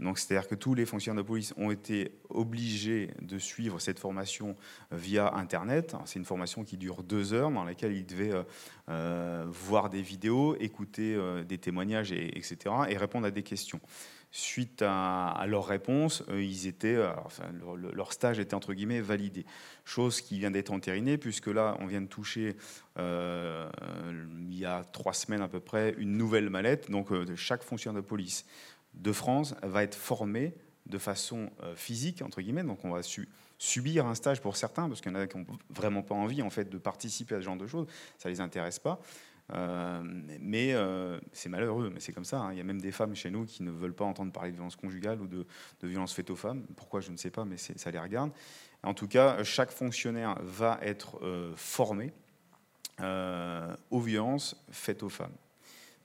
Donc, 0.00 0.18
c'est-à-dire 0.18 0.48
que 0.48 0.56
tous 0.56 0.74
les 0.74 0.86
fonctionnaires 0.86 1.22
de 1.22 1.26
police 1.26 1.54
ont 1.56 1.70
été 1.70 2.18
obligés 2.28 3.10
de 3.22 3.38
suivre 3.38 3.78
cette 3.78 4.00
formation 4.00 4.56
via 4.90 5.32
Internet. 5.34 5.94
C'est 6.04 6.18
une 6.18 6.24
formation 6.24 6.64
qui 6.64 6.76
dure 6.76 7.04
deux 7.04 7.32
heures, 7.32 7.52
dans 7.52 7.62
laquelle 7.62 7.92
ils 7.92 8.04
devaient 8.04 8.32
voir 8.88 9.90
des 9.90 10.02
vidéos, 10.02 10.56
écouter 10.58 11.16
des 11.46 11.58
témoignages, 11.58 12.10
et, 12.10 12.36
etc., 12.36 12.56
et 12.88 12.96
répondre 12.96 13.28
à 13.28 13.30
des 13.30 13.44
questions 13.44 13.80
suite 14.34 14.82
à, 14.82 15.44
leurs 15.46 15.64
réponses, 15.64 16.24
euh, 16.28 16.42
ils 16.42 16.66
étaient, 16.66 16.96
euh, 16.96 17.12
leur, 17.92 18.12
stage 18.12 18.40
était 18.40 18.54
entre 18.54 18.74
guillemets 18.74 19.00
validé. 19.00 19.46
Chose 19.84 20.20
qui 20.20 20.40
vient 20.40 20.50
d'être 20.50 20.72
entérinée, 20.72 21.18
puisque 21.18 21.46
là, 21.46 21.76
on 21.78 21.86
vient 21.86 22.00
de 22.00 22.08
toucher, 22.08 22.56
euh, 22.98 23.70
il 24.50 24.58
y 24.58 24.64
a 24.64 24.82
trois 24.82 25.12
semaines 25.12 25.40
à 25.40 25.46
peu 25.46 25.60
près, 25.60 25.94
une 25.98 26.16
nouvelle 26.16 26.50
mallette. 26.50 26.90
Donc, 26.90 27.10
chaque 27.36 27.62
fonctionnaire 27.62 28.02
de 28.02 28.06
police 28.06 28.44
de 28.94 29.12
France 29.12 29.54
va 29.62 29.84
être 29.84 29.94
formé 29.94 30.54
de 30.86 30.98
façon 30.98 31.50
physique, 31.76 32.20
entre 32.20 32.40
guillemets. 32.40 32.64
Donc, 32.64 32.84
on 32.84 32.90
va 32.90 33.02
subir 33.58 34.06
un 34.06 34.16
stage 34.16 34.40
pour 34.40 34.56
certains, 34.56 34.88
parce 34.88 35.00
qu'il 35.00 35.12
y 35.12 35.14
en 35.14 35.18
a 35.18 35.28
qui 35.28 35.38
n'ont 35.38 35.46
vraiment 35.70 36.02
pas 36.02 36.16
envie 36.16 36.42
en 36.42 36.50
fait, 36.50 36.68
de 36.68 36.78
participer 36.78 37.36
à 37.36 37.38
ce 37.38 37.44
genre 37.44 37.56
de 37.56 37.68
choses. 37.68 37.86
Ça 38.18 38.28
ne 38.28 38.34
les 38.34 38.40
intéresse 38.40 38.80
pas. 38.80 39.00
Euh, 39.52 40.00
mais 40.40 40.72
euh, 40.72 41.20
c'est 41.32 41.48
malheureux, 41.48 41.90
mais 41.92 42.00
c'est 42.00 42.12
comme 42.12 42.24
ça. 42.24 42.40
Hein. 42.40 42.52
Il 42.52 42.58
y 42.58 42.60
a 42.60 42.64
même 42.64 42.80
des 42.80 42.92
femmes 42.92 43.14
chez 43.14 43.30
nous 43.30 43.44
qui 43.44 43.62
ne 43.62 43.70
veulent 43.70 43.94
pas 43.94 44.04
entendre 44.04 44.32
parler 44.32 44.50
de 44.50 44.56
violence 44.56 44.76
conjugale 44.76 45.20
ou 45.20 45.26
de, 45.26 45.46
de 45.80 45.88
violence 45.88 46.14
faite 46.14 46.30
aux 46.30 46.36
femmes. 46.36 46.62
Pourquoi, 46.76 47.00
je 47.00 47.10
ne 47.10 47.16
sais 47.16 47.30
pas, 47.30 47.44
mais 47.44 47.56
ça 47.56 47.90
les 47.90 47.98
regarde. 47.98 48.30
En 48.82 48.94
tout 48.94 49.08
cas, 49.08 49.42
chaque 49.44 49.70
fonctionnaire 49.70 50.36
va 50.42 50.78
être 50.82 51.18
euh, 51.22 51.52
formé 51.56 52.12
aux 53.90 54.00
violences 54.00 54.56
faites 54.70 55.02
aux 55.02 55.08
femmes. 55.08 55.34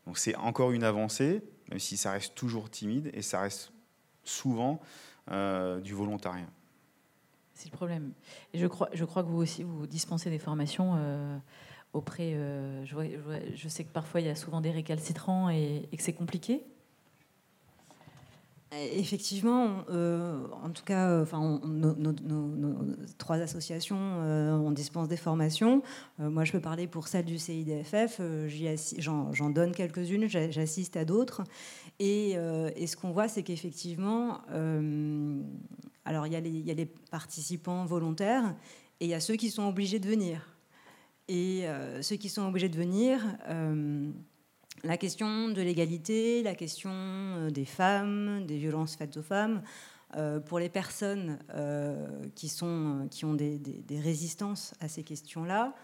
Donc 0.07 0.17
c'est 0.17 0.35
encore 0.35 0.71
une 0.71 0.83
avancée, 0.83 1.43
même 1.69 1.77
si 1.77 1.97
ça 1.97 2.13
reste 2.13 2.33
toujours 2.33 2.71
timide 2.71 3.11
et 3.13 3.21
ça 3.21 3.41
reste 3.41 3.71
souvent 4.23 4.81
du 5.27 5.93
volontariat. 5.93 6.49
C'est 7.53 7.71
le 7.71 7.77
problème. 7.77 8.13
Je 8.55 8.65
crois 8.65 8.89
que 8.89 9.27
vous 9.27 9.37
aussi, 9.37 9.61
vous 9.61 9.85
dispensez 9.85 10.31
des 10.31 10.39
formations 10.39 10.97
auprès. 11.93 12.33
Euh, 12.33 12.85
je, 12.85 13.67
sais 13.67 13.83
que 13.83 13.91
parfois 13.91 14.21
il 14.21 14.27
y 14.27 14.29
a 14.29 14.35
souvent 14.35 14.61
des 14.61 14.71
récalcitrants 14.71 15.49
et, 15.49 15.87
que 15.95 16.03
c'est 16.03 16.13
compliqué. 16.13 16.63
Effectivement, 18.71 19.83
euh, 19.89 20.45
en 20.63 20.69
tout 20.69 20.83
cas, 20.83 21.09
euh, 21.09 21.23
enfin, 21.23 21.59
nos, 21.65 22.13
trois 23.17 23.37
associations, 23.37 23.97
on 23.97 24.69
dispense 24.69 25.07
des 25.07 25.17
formations. 25.17 25.81
moi, 26.19 26.45
je 26.45 26.51
peux 26.51 26.59
parler 26.59 26.85
pour 26.85 27.07
celle 27.07 27.25
du 27.25 27.39
CIDFF. 27.39 28.21
J'en 28.99 29.49
donne 29.49 29.71
quelques-unes, 29.71 30.27
j'assiste 30.27 30.97
à 30.97 31.05
d'autres. 31.05 31.41
Et, 31.97 32.33
ce 32.35 32.95
qu'on 32.95 33.09
voit, 33.11 33.27
c'est 33.27 33.41
qu'effectivement, 33.41 34.41
alors 36.05 36.27
il 36.27 36.33
y, 36.33 36.59
y, 36.59 36.71
a 36.71 36.73
les 36.75 36.85
participants 36.85 37.85
volontaires 37.85 38.55
et 38.99 39.05
il 39.05 39.09
y 39.09 39.15
a 39.15 39.19
ceux 39.19 39.35
qui 39.35 39.49
sont 39.49 39.67
obligés 39.67 39.97
de 39.97 40.07
venir. 40.07 40.58
Et 41.29 41.67
euh, 41.67 42.01
ceux 42.01 42.15
qui 42.15 42.27
sont 42.27 42.41
obligés 42.41 42.69
de 42.69 42.75
venir, 42.75 43.21
euh, 43.47 44.09
la 44.83 44.97
question 44.97 45.49
de 45.49 45.61
l'égalité, 45.61 46.41
la 46.41 46.55
question 46.55 46.89
euh, 46.91 47.51
des 47.51 47.65
femmes, 47.65 48.47
des 48.47 48.57
violences 48.57 48.95
faites 48.95 49.15
aux 49.15 49.23
femmes, 49.23 49.61
pour 50.47 50.57
les 50.57 50.69
personnes 50.69 51.37
qui, 52.33 52.47
sont, 52.47 53.07
qui 53.11 53.25
ont 53.25 53.35
des, 53.35 53.61
résistances 53.91 54.73
à 54.79 54.87
ces 54.87 55.03
questions-là, 55.03 55.75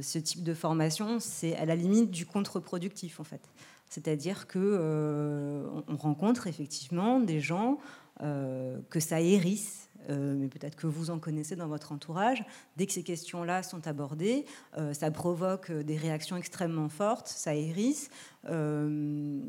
ce 0.00 0.18
type 0.18 0.42
de 0.42 0.54
formation, 0.54 1.20
c'est 1.20 1.54
à 1.56 1.66
la 1.66 1.76
limite 1.76 2.10
du 2.10 2.24
contre-productif 2.24 3.20
en 3.20 3.24
fait. 3.24 3.50
C'est-à-dire 3.90 4.46
que 4.46 5.68
on 5.88 5.96
rencontre 5.96 6.46
effectivement 6.46 7.20
des 7.20 7.38
gens 7.38 7.76
que 8.18 8.98
ça 8.98 9.20
hérisse 9.20 9.85
euh, 10.08 10.34
mais 10.36 10.48
peut-être 10.48 10.76
que 10.76 10.86
vous 10.86 11.10
en 11.10 11.18
connaissez 11.18 11.56
dans 11.56 11.68
votre 11.68 11.92
entourage, 11.92 12.44
dès 12.76 12.86
que 12.86 12.92
ces 12.92 13.02
questions-là 13.02 13.62
sont 13.62 13.86
abordées, 13.86 14.44
euh, 14.78 14.92
ça 14.92 15.10
provoque 15.10 15.72
des 15.72 15.96
réactions 15.96 16.36
extrêmement 16.36 16.88
fortes, 16.88 17.28
ça 17.28 17.54
hérisse. 17.54 18.10
Euh, 18.48 19.40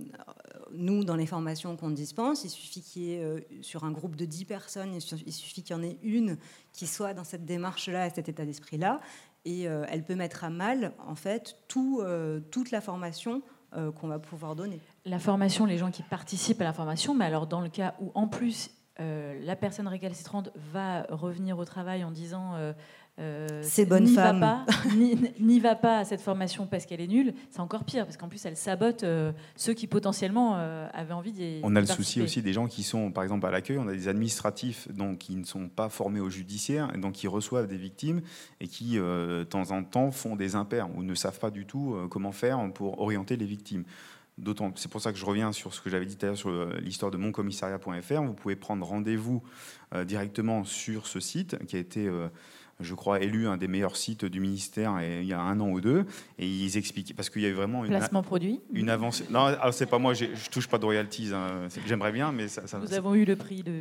nous, 0.72 1.04
dans 1.04 1.16
les 1.16 1.26
formations 1.26 1.76
qu'on 1.78 1.92
dispense, 1.92 2.44
il 2.44 2.50
suffit 2.50 2.82
qu'il 2.82 3.04
y 3.04 3.14
ait 3.14 3.48
sur 3.62 3.84
un 3.84 3.92
groupe 3.92 4.16
de 4.16 4.26
10 4.26 4.46
personnes, 4.46 4.94
il 4.94 5.34
suffit 5.34 5.64
qu'il 5.64 5.76
y 5.76 5.80
en 5.80 5.84
ait 5.84 5.98
une 6.04 6.38
qui 6.74 6.88
soit 6.88 7.14
dans 7.14 7.24
cette 7.24 7.46
démarche-là, 7.46 8.10
cet 8.10 8.30
état 8.30 8.46
d'esprit-là, 8.46 9.00
et 9.46 9.64
elle 9.64 10.04
peut 10.04 10.16
mettre 10.16 10.44
à 10.44 10.50
mal, 10.50 10.94
en 11.08 11.16
fait, 11.16 11.56
tout, 11.68 12.04
toute 12.52 12.72
la 12.72 12.82
formation 12.82 13.42
qu'on 13.72 14.08
va 14.08 14.20
pouvoir 14.20 14.56
donner. 14.56 14.82
La 15.06 15.20
formation, 15.20 15.66
les 15.66 15.78
gens 15.78 15.92
qui 15.92 16.04
participent 16.04 16.60
à 16.62 16.66
la 16.66 16.74
formation, 16.74 17.14
mais 17.14 17.26
alors 17.26 17.48
dans 17.48 17.62
le 17.62 17.70
cas 17.70 17.96
où 18.02 18.12
en 18.14 18.28
plus 18.28 18.72
euh, 19.00 19.40
la 19.44 19.56
personne 19.56 19.88
récalcitrante 19.88 20.50
va 20.74 21.04
revenir 21.10 21.60
au 21.60 21.66
travail 21.66 22.04
en 22.04 22.10
disant 22.10 22.56
euh, 22.56 22.74
euh 23.20 23.48
c'est 23.62 23.86
bonne 23.86 24.08
femme, 24.08 24.40
va 24.40 24.66
n'y 24.96 25.60
va 25.60 25.76
pas 25.76 26.00
à 26.00 26.06
cette 26.06 26.22
formation 26.22 26.66
parce 26.66 26.88
qu'elle 26.88 27.02
est 27.02 27.08
nulle, 27.08 27.34
c'est 27.52 27.60
encore 27.60 27.84
pire 27.84 28.06
parce 28.06 28.18
qu'en 28.18 28.28
plus 28.28 28.44
elle 28.46 28.58
sabote 28.58 29.04
euh, 29.04 29.32
ceux 29.56 29.74
qui 29.74 29.86
potentiellement 29.86 30.56
avaient 30.94 31.14
envie 31.14 31.32
d'y 31.32 31.60
On 31.62 31.76
a 31.76 31.82
le 31.82 31.86
souci 31.86 32.22
aussi 32.22 32.42
des 32.42 32.54
gens 32.54 32.68
qui 32.68 32.82
sont 32.82 33.12
par 33.12 33.24
exemple 33.24 33.46
à 33.46 33.52
l'accueil, 33.52 33.78
on 33.78 33.88
a 33.88 33.94
des 33.94 34.08
administratifs 34.08 34.92
donc 34.92 35.20
qui 35.20 35.36
ne 35.36 35.46
sont 35.46 35.70
pas 35.70 35.90
formés 35.90 36.20
au 36.20 36.30
judiciaire 36.30 36.92
et 36.96 36.98
donc 36.98 37.14
qui 37.14 37.28
reçoivent 37.28 37.68
des 37.68 37.78
victimes 37.78 38.22
et 38.62 38.68
qui 38.68 38.96
de 38.96 39.44
temps 39.44 39.72
en 39.72 39.84
temps 39.84 40.10
font 40.10 40.36
des 40.36 40.56
impairs 40.56 40.90
ou 40.96 41.04
ne 41.04 41.14
savent 41.14 41.40
pas 41.40 41.52
du 41.52 41.68
tout 41.68 41.96
comment 42.10 42.32
faire 42.32 42.60
pour 42.74 43.00
orienter 43.00 43.38
les 43.38 43.46
victimes 43.46 43.84
c'est 44.76 44.92
pour 44.92 45.02
ça 45.02 45.12
que 45.12 45.18
je 45.18 45.26
reviens 45.26 45.52
sur 45.52 45.74
ce 45.74 45.82
que 45.82 45.90
j'avais 45.90 46.06
dit 46.06 46.16
tout 46.16 46.26
à 46.26 46.30
l'heure 46.30 46.38
sur 46.38 46.50
euh, 46.50 46.78
l'histoire 46.82 47.12
de 47.12 47.18
moncommissariat.fr. 47.18 48.22
Vous 48.22 48.34
pouvez 48.34 48.56
prendre 48.56 48.86
rendez-vous 48.86 49.42
euh, 49.96 50.04
directement 50.06 50.64
sur 50.64 51.08
ce 51.08 51.20
site 51.20 51.58
qui 51.66 51.76
a 51.76 51.80
été, 51.80 52.08
euh, 52.08 52.28
je 52.80 52.94
crois, 52.94 53.20
élu 53.22 53.48
un 53.48 53.58
des 53.58 53.68
meilleurs 53.68 53.96
sites 53.96 54.26
du 54.26 54.40
ministère 54.40 55.02
il 55.02 55.26
y 55.26 55.34
a 55.34 55.42
un 55.42 55.60
an 55.60 55.70
ou 55.70 55.82
deux. 55.82 56.06
Et 56.38 56.48
ils 56.48 56.78
expliquent 56.78 57.16
parce 57.16 57.32
qu'il 57.32 57.42
y 57.42 57.48
a 57.48 57.54
vraiment 57.54 57.84
une 57.84 57.90
placement 57.90 58.22
produit, 58.22 58.62
une 58.74 58.90
avancée. 58.90 59.26
Non, 59.32 59.48
c'est 59.72 59.88
pas 59.88 59.98
moi. 59.98 60.14
Je 60.14 60.28
touche 60.52 60.68
pas 60.68 60.78
de 60.78 60.86
royalties. 60.86 61.32
Hein. 61.34 61.68
J'aimerais 61.88 62.12
bien, 62.12 62.32
mais 62.32 62.48
ça. 62.48 62.62
Nous 62.80 62.94
avons 62.94 63.16
eu 63.16 63.26
le 63.26 63.36
prix 63.36 63.64
de. 63.64 63.74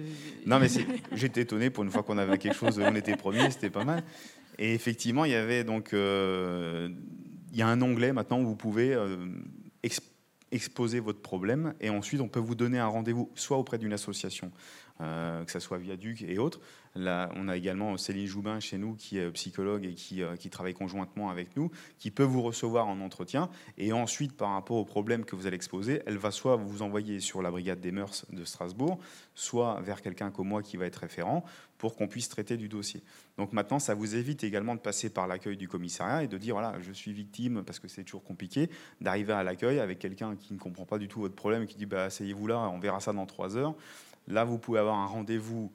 Non, 0.47 0.59
mais 0.59 0.69
j'étais 1.13 1.43
étonné 1.43 1.69
pour 1.69 1.85
une 1.85 1.91
fois 1.91 2.03
qu'on 2.03 2.19
avait 2.19 2.39
quelque 2.39 2.57
chose. 2.57 2.81
On 2.83 2.95
était 2.95 3.17
premier, 3.17 3.51
c'était 3.51 3.71
pas 3.71 3.85
mal. 3.85 4.03
Et 4.59 4.73
effectivement, 4.73 5.27
il 5.27 5.33
y 5.33 5.35
avait 5.35 5.65
donc 5.65 5.91
il 5.93 7.59
y 7.59 7.63
a 7.63 7.69
un 7.69 7.83
onglet 7.83 8.15
maintenant 8.15 8.41
où 8.41 8.47
vous 8.47 8.57
pouvez 8.57 8.97
expliquer 9.83 10.16
exposer 10.53 11.01
votre 11.01 11.21
problème 11.21 11.75
et 11.81 11.91
ensuite 11.91 12.21
on 12.21 12.29
peut 12.29 12.41
vous 12.41 12.55
donner 12.55 12.79
un 12.79 12.87
rendez-vous 12.87 13.31
soit 13.35 13.59
auprès 13.59 13.79
d'une 13.79 13.93
association, 13.93 14.53
euh, 15.01 15.45
que 15.45 15.51
ce 15.51 15.59
soit 15.59 15.79
Viaduc 15.79 16.23
et 16.23 16.39
autres. 16.39 16.61
On 16.97 17.49
a 17.49 17.57
également 17.57 17.97
Céline 17.97 18.27
Joubin 18.27 18.61
chez 18.61 18.79
nous 18.79 18.95
qui 18.95 19.19
est 19.19 19.31
psychologue 19.33 19.85
et 19.85 19.95
qui, 19.95 20.23
euh, 20.23 20.37
qui, 20.37 20.51
travaille 20.51 20.75
conjointement 20.75 21.31
avec 21.31 21.57
nous, 21.57 21.71
qui 21.99 22.11
peut 22.11 22.23
vous 22.23 22.43
recevoir 22.43 22.89
en 22.89 23.01
entretien 23.01 23.51
et 23.77 23.93
ensuite 23.93 24.37
par 24.37 24.51
rapport 24.51 24.77
au 24.77 24.85
problème 24.85 25.25
que 25.25 25.37
vous 25.37 25.47
allez 25.47 25.57
exposer, 25.57 26.03
elle 26.07 26.17
va 26.17 26.31
soit 26.31 26.57
vous 26.57 26.83
envoyer 26.83 27.21
sur 27.21 27.43
la 27.43 27.51
brigade 27.51 27.81
des 27.81 27.93
mœurs 27.93 28.25
de 28.33 28.45
Strasbourg, 28.45 28.99
soit 29.35 29.81
vers 29.83 30.01
quelqu'un 30.01 30.31
comme 30.31 30.49
moi 30.49 30.63
qui 30.63 30.77
va 30.77 30.87
être 30.87 30.97
référent 30.97 31.45
pour 31.79 31.97
qu'on 31.97 32.09
puisse 32.09 32.29
traiter 32.29 32.57
du 32.57 32.69
dossier. 32.69 33.03
Donc 33.37 33.53
maintenant, 33.53 33.79
ça 33.79 33.95
vous 33.95 34.17
évite 34.17 34.45
également 34.45 34.75
de 34.75 34.81
passer 34.81 35.11
par 35.11 35.27
l'accueil 35.27 35.57
du 35.57 35.69
commissariat 35.69 36.23
et 36.23 36.29
de 36.29 36.39
dire, 36.39 36.55
voilà, 36.55 36.75
je 36.81 36.93
suis 36.93 37.13
victime, 37.13 37.63
parce 37.65 37.79
que 37.79 37.89
c'est 37.89 38.05
toujours 38.05 38.25
compliqué, 38.25 38.71
d'arriver 39.01 39.35
à 39.35 39.43
l'accueil 39.43 39.79
avec 39.79 39.99
quelqu'un 39.99 40.37
qui 40.37 40.55
ne 40.55 40.59
comprend 40.59 40.87
pas 40.87 40.99
du 40.99 41.09
tout 41.09 41.21
votre 41.21 41.35
problème 41.35 41.65
et 41.65 41.67
qui 41.67 41.77
dit, 41.77 41.87
bah, 41.87 42.05
asseyez-vous 42.05 42.47
là, 42.47 42.59
on 42.73 42.79
verra 42.79 43.01
ça 43.01 43.13
dans 43.13 43.27
trois 43.27 43.57
heures. 43.57 43.75
Là, 44.29 44.45
vous 44.45 44.59
pouvez 44.59 44.79
avoir 44.79 44.97
un 44.97 45.07
rendez-vous 45.07 45.71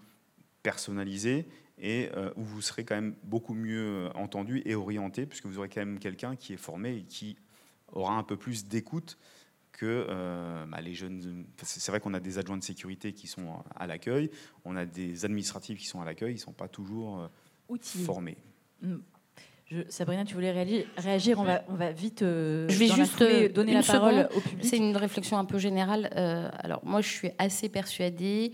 personnalisé 0.63 1.47
et 1.77 2.09
euh, 2.15 2.31
où 2.35 2.43
vous 2.43 2.61
serez 2.61 2.83
quand 2.83 2.95
même 2.95 3.15
beaucoup 3.23 3.53
mieux 3.53 4.09
entendu 4.15 4.61
et 4.65 4.75
orienté, 4.75 5.25
puisque 5.25 5.45
vous 5.45 5.57
aurez 5.57 5.69
quand 5.69 5.81
même 5.81 5.99
quelqu'un 5.99 6.35
qui 6.35 6.53
est 6.53 6.57
formé 6.57 6.97
et 6.97 7.03
qui 7.03 7.37
aura 7.91 8.13
un 8.13 8.23
peu 8.23 8.37
plus 8.37 8.65
d'écoute 8.65 9.17
que 9.71 10.05
euh, 10.09 10.65
bah, 10.67 10.81
les 10.81 10.93
jeunes. 10.93 11.45
C'est 11.63 11.91
vrai 11.91 11.99
qu'on 11.99 12.13
a 12.13 12.19
des 12.19 12.37
adjoints 12.37 12.57
de 12.57 12.63
sécurité 12.63 13.13
qui 13.13 13.27
sont 13.27 13.63
à 13.75 13.87
l'accueil, 13.87 14.29
on 14.65 14.75
a 14.75 14.85
des 14.85 15.25
administratifs 15.25 15.79
qui 15.79 15.87
sont 15.87 16.01
à 16.01 16.05
l'accueil, 16.05 16.31
ils 16.31 16.35
ne 16.35 16.39
sont 16.39 16.53
pas 16.53 16.67
toujours 16.67 17.19
euh, 17.19 17.77
formés. 18.05 18.37
Mm. 18.81 18.97
Sabrina, 19.87 20.25
tu 20.25 20.33
voulais 20.33 20.51
réagir 20.51 21.39
On 21.39 21.45
va, 21.45 21.63
on 21.69 21.75
va 21.75 21.93
vite. 21.93 22.23
Euh, 22.23 22.67
je 22.67 22.77
vais 22.77 22.89
juste 22.89 23.23
donner 23.53 23.73
la 23.73 23.83
parole 23.83 24.27
au 24.35 24.41
public. 24.41 24.65
C'est 24.65 24.75
une 24.75 24.97
réflexion 24.97 25.37
un 25.37 25.45
peu 25.45 25.59
générale. 25.59 26.07
alors, 26.59 26.85
moi, 26.85 26.99
je 26.99 27.07
suis 27.07 27.29
assez 27.37 27.69
persuadée 27.69 28.51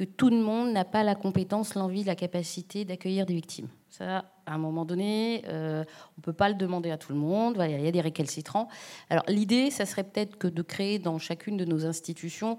que 0.00 0.06
tout 0.06 0.30
le 0.30 0.38
monde 0.38 0.72
n'a 0.72 0.86
pas 0.86 1.04
la 1.04 1.14
compétence, 1.14 1.74
l'envie, 1.74 2.04
la 2.04 2.14
capacité 2.14 2.86
d'accueillir 2.86 3.26
des 3.26 3.34
victimes. 3.34 3.68
Ça, 3.90 4.24
à 4.46 4.54
un 4.54 4.56
moment 4.56 4.86
donné, 4.86 5.42
euh, 5.46 5.84
on 6.16 6.20
ne 6.20 6.22
peut 6.22 6.32
pas 6.32 6.48
le 6.48 6.54
demander 6.54 6.90
à 6.90 6.96
tout 6.96 7.12
le 7.12 7.18
monde. 7.18 7.62
il 7.68 7.84
y 7.84 7.86
a 7.86 7.90
des 7.90 8.00
récalcitrants. 8.00 8.68
Alors 9.10 9.24
l'idée, 9.28 9.70
ça 9.70 9.84
serait 9.84 10.04
peut-être 10.04 10.38
que 10.38 10.48
de 10.48 10.62
créer 10.62 10.98
dans 10.98 11.18
chacune 11.18 11.58
de 11.58 11.66
nos 11.66 11.84
institutions 11.84 12.56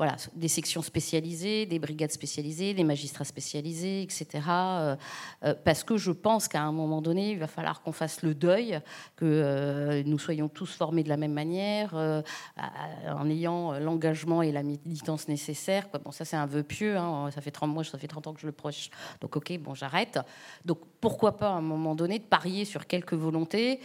voilà, 0.00 0.16
des 0.34 0.48
sections 0.48 0.80
spécialisées, 0.80 1.66
des 1.66 1.78
brigades 1.78 2.10
spécialisées, 2.10 2.72
des 2.72 2.84
magistrats 2.84 3.26
spécialisés, 3.26 4.00
etc. 4.00 4.26
Euh, 4.48 4.96
euh, 5.44 5.54
parce 5.62 5.84
que 5.84 5.98
je 5.98 6.10
pense 6.10 6.48
qu'à 6.48 6.62
un 6.62 6.72
moment 6.72 7.02
donné, 7.02 7.32
il 7.32 7.38
va 7.38 7.46
falloir 7.46 7.82
qu'on 7.82 7.92
fasse 7.92 8.22
le 8.22 8.34
deuil, 8.34 8.80
que 9.16 9.26
euh, 9.26 10.02
nous 10.06 10.18
soyons 10.18 10.48
tous 10.48 10.72
formés 10.74 11.02
de 11.02 11.10
la 11.10 11.18
même 11.18 11.34
manière, 11.34 11.92
en 11.92 13.28
ayant 13.28 13.78
l'engagement 13.78 14.40
et 14.40 14.52
la 14.52 14.62
militance 14.62 15.28
nécessaire. 15.28 15.86
Bon, 16.02 16.12
ça 16.12 16.24
c'est 16.24 16.36
un 16.36 16.46
vœu 16.46 16.62
pieux, 16.62 16.96
hein. 16.96 17.30
ça 17.30 17.42
fait 17.42 17.50
30 17.50 17.68
mois, 17.68 17.84
ça 17.84 17.98
fait 17.98 18.08
30 18.08 18.28
ans 18.28 18.32
que 18.32 18.40
je 18.40 18.46
le 18.46 18.52
proche, 18.52 18.88
donc 19.20 19.36
ok, 19.36 19.58
bon, 19.58 19.74
j'arrête. 19.74 20.18
Donc 20.64 20.78
pourquoi 21.02 21.36
pas 21.36 21.50
à 21.50 21.56
un 21.56 21.60
moment 21.60 21.94
donné 21.94 22.18
de 22.18 22.24
parier 22.24 22.64
sur 22.64 22.86
quelques 22.86 23.12
volontés, 23.12 23.80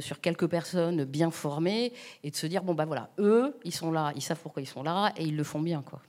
sur 0.00 0.18
quelques 0.22 0.46
personnes 0.46 1.04
bien 1.04 1.30
formées, 1.30 1.92
et 2.24 2.30
de 2.30 2.36
se 2.36 2.46
dire, 2.46 2.62
bon, 2.62 2.72
ben 2.72 2.86
voilà, 2.86 3.10
eux, 3.18 3.54
ils 3.64 3.74
sont 3.74 3.92
là, 3.92 4.12
ils 4.16 4.22
savent 4.22 4.40
pourquoi 4.42 4.62
ils 4.62 4.66
sont 4.66 4.82
là, 4.82 5.12
et 5.18 5.24
ils 5.24 5.36
le 5.36 5.41
font 5.44 5.60
bien. 5.60 5.82
Quoi. 5.82 6.00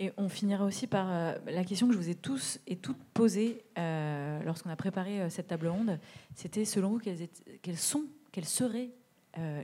Et 0.00 0.12
on 0.16 0.28
finira 0.28 0.64
aussi 0.64 0.86
par 0.86 1.08
euh, 1.10 1.34
la 1.46 1.64
question 1.64 1.88
que 1.88 1.92
je 1.92 1.98
vous 1.98 2.08
ai 2.08 2.14
tous 2.14 2.60
et 2.68 2.76
toutes 2.76 3.02
posée 3.14 3.64
euh, 3.78 4.40
lorsqu'on 4.44 4.70
a 4.70 4.76
préparé 4.76 5.20
euh, 5.20 5.30
cette 5.30 5.48
table 5.48 5.66
ronde. 5.66 5.98
C'était 6.36 6.64
selon 6.64 6.90
vous 6.90 7.00
quels, 7.00 7.76
sont, 7.76 8.04
quels 8.32 8.44
seraient 8.44 8.90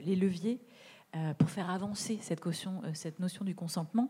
les 0.04 0.14
leviers 0.14 0.60
pour 1.38 1.50
faire 1.50 1.68
avancer 1.68 2.18
cette, 2.20 2.38
caution, 2.38 2.82
notion 3.18 3.44
du 3.44 3.54
consentement? 3.56 4.08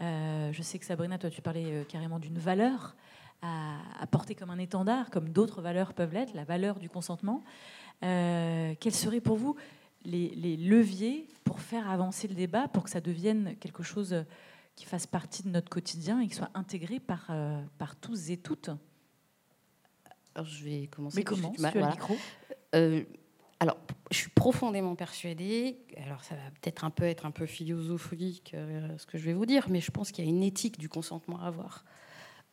je 0.00 0.60
sais 0.60 0.78
que 0.80 0.84
Sabrina, 0.84 1.18
toi, 1.18 1.30
tu 1.30 1.40
parlais 1.40 1.84
carrément 1.88 2.18
d'une 2.18 2.38
valeur 2.38 2.96
à, 3.42 3.76
à, 4.00 4.06
porter 4.08 4.34
comme 4.34 4.50
un 4.50 4.58
étendard, 4.58 5.10
comme 5.10 5.28
d'autres 5.28 5.62
valeurs 5.62 5.94
peuvent 5.94 6.12
l'être, 6.12 6.34
la 6.34 6.42
valeur 6.42 6.80
du 6.80 6.88
consentement. 6.88 7.44
quels 8.00 8.94
seraient 8.94 9.20
pour 9.20 9.36
vous 9.36 9.54
les, 10.04 10.56
leviers 10.56 11.28
pour 11.44 11.60
faire 11.60 11.88
avancer 11.88 12.28
le 12.28 12.34
débat, 12.34 12.68
pour 12.68 12.84
que 12.84 12.90
ça 12.90 13.00
devienne 13.00 13.56
quelque 13.60 13.82
chose 13.82 14.24
qui 14.76 14.84
fasse 14.84 15.06
partie 15.06 15.42
de 15.42 15.48
notre 15.48 15.68
quotidien 15.68 16.20
et 16.20 16.28
qui 16.28 16.34
soit 16.34 16.50
intégré 16.54 17.00
par, 17.00 17.26
euh, 17.30 17.62
par 17.78 17.96
tous 17.96 18.30
et 18.30 18.36
toutes 18.36 18.70
alors, 20.34 20.46
Je 20.46 20.64
vais 20.64 20.86
commencer. 20.88 21.18
Mais 21.18 21.24
comment 21.24 21.52
tu 21.52 21.64
as 21.64 21.90
micro 21.90 22.16
euh, 22.74 23.04
alors, 23.60 23.78
je 24.10 24.16
suis 24.16 24.30
profondément 24.30 24.94
persuadée, 24.94 25.78
alors 25.96 26.22
ça 26.24 26.34
va 26.34 26.42
peut-être 26.60 26.84
un 26.84 26.90
peu 26.90 27.04
être 27.04 27.24
un 27.24 27.30
peu 27.30 27.46
philosophique 27.46 28.52
euh, 28.52 28.98
ce 28.98 29.06
que 29.06 29.16
je 29.16 29.24
vais 29.24 29.32
vous 29.32 29.46
dire, 29.46 29.68
mais 29.70 29.80
je 29.80 29.90
pense 29.90 30.10
qu'il 30.10 30.24
y 30.24 30.26
a 30.26 30.30
une 30.30 30.42
éthique 30.42 30.78
du 30.78 30.88
consentement 30.88 31.40
à 31.40 31.46
avoir. 31.46 31.84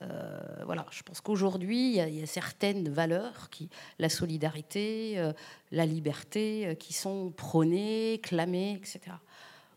Euh, 0.02 0.40
voilà, 0.66 0.86
je 0.92 1.04
pense 1.04 1.22
qu'aujourd'hui, 1.22 1.98
il, 1.98 2.16
y, 2.16 2.24
a 2.24 2.26
certaines 2.26 2.90
valeurs, 2.90 3.50
qui, 3.50 3.70
la 4.00 4.10
solidarité, 4.10 5.14
euh, 5.18 5.34
la 5.72 5.86
liberté, 5.86 6.68
euh, 6.68 6.76
qui 6.76 6.94
sont 6.94 7.32
prônées, 7.32 8.20
clamées, 8.24 8.74
etc. 8.74 9.16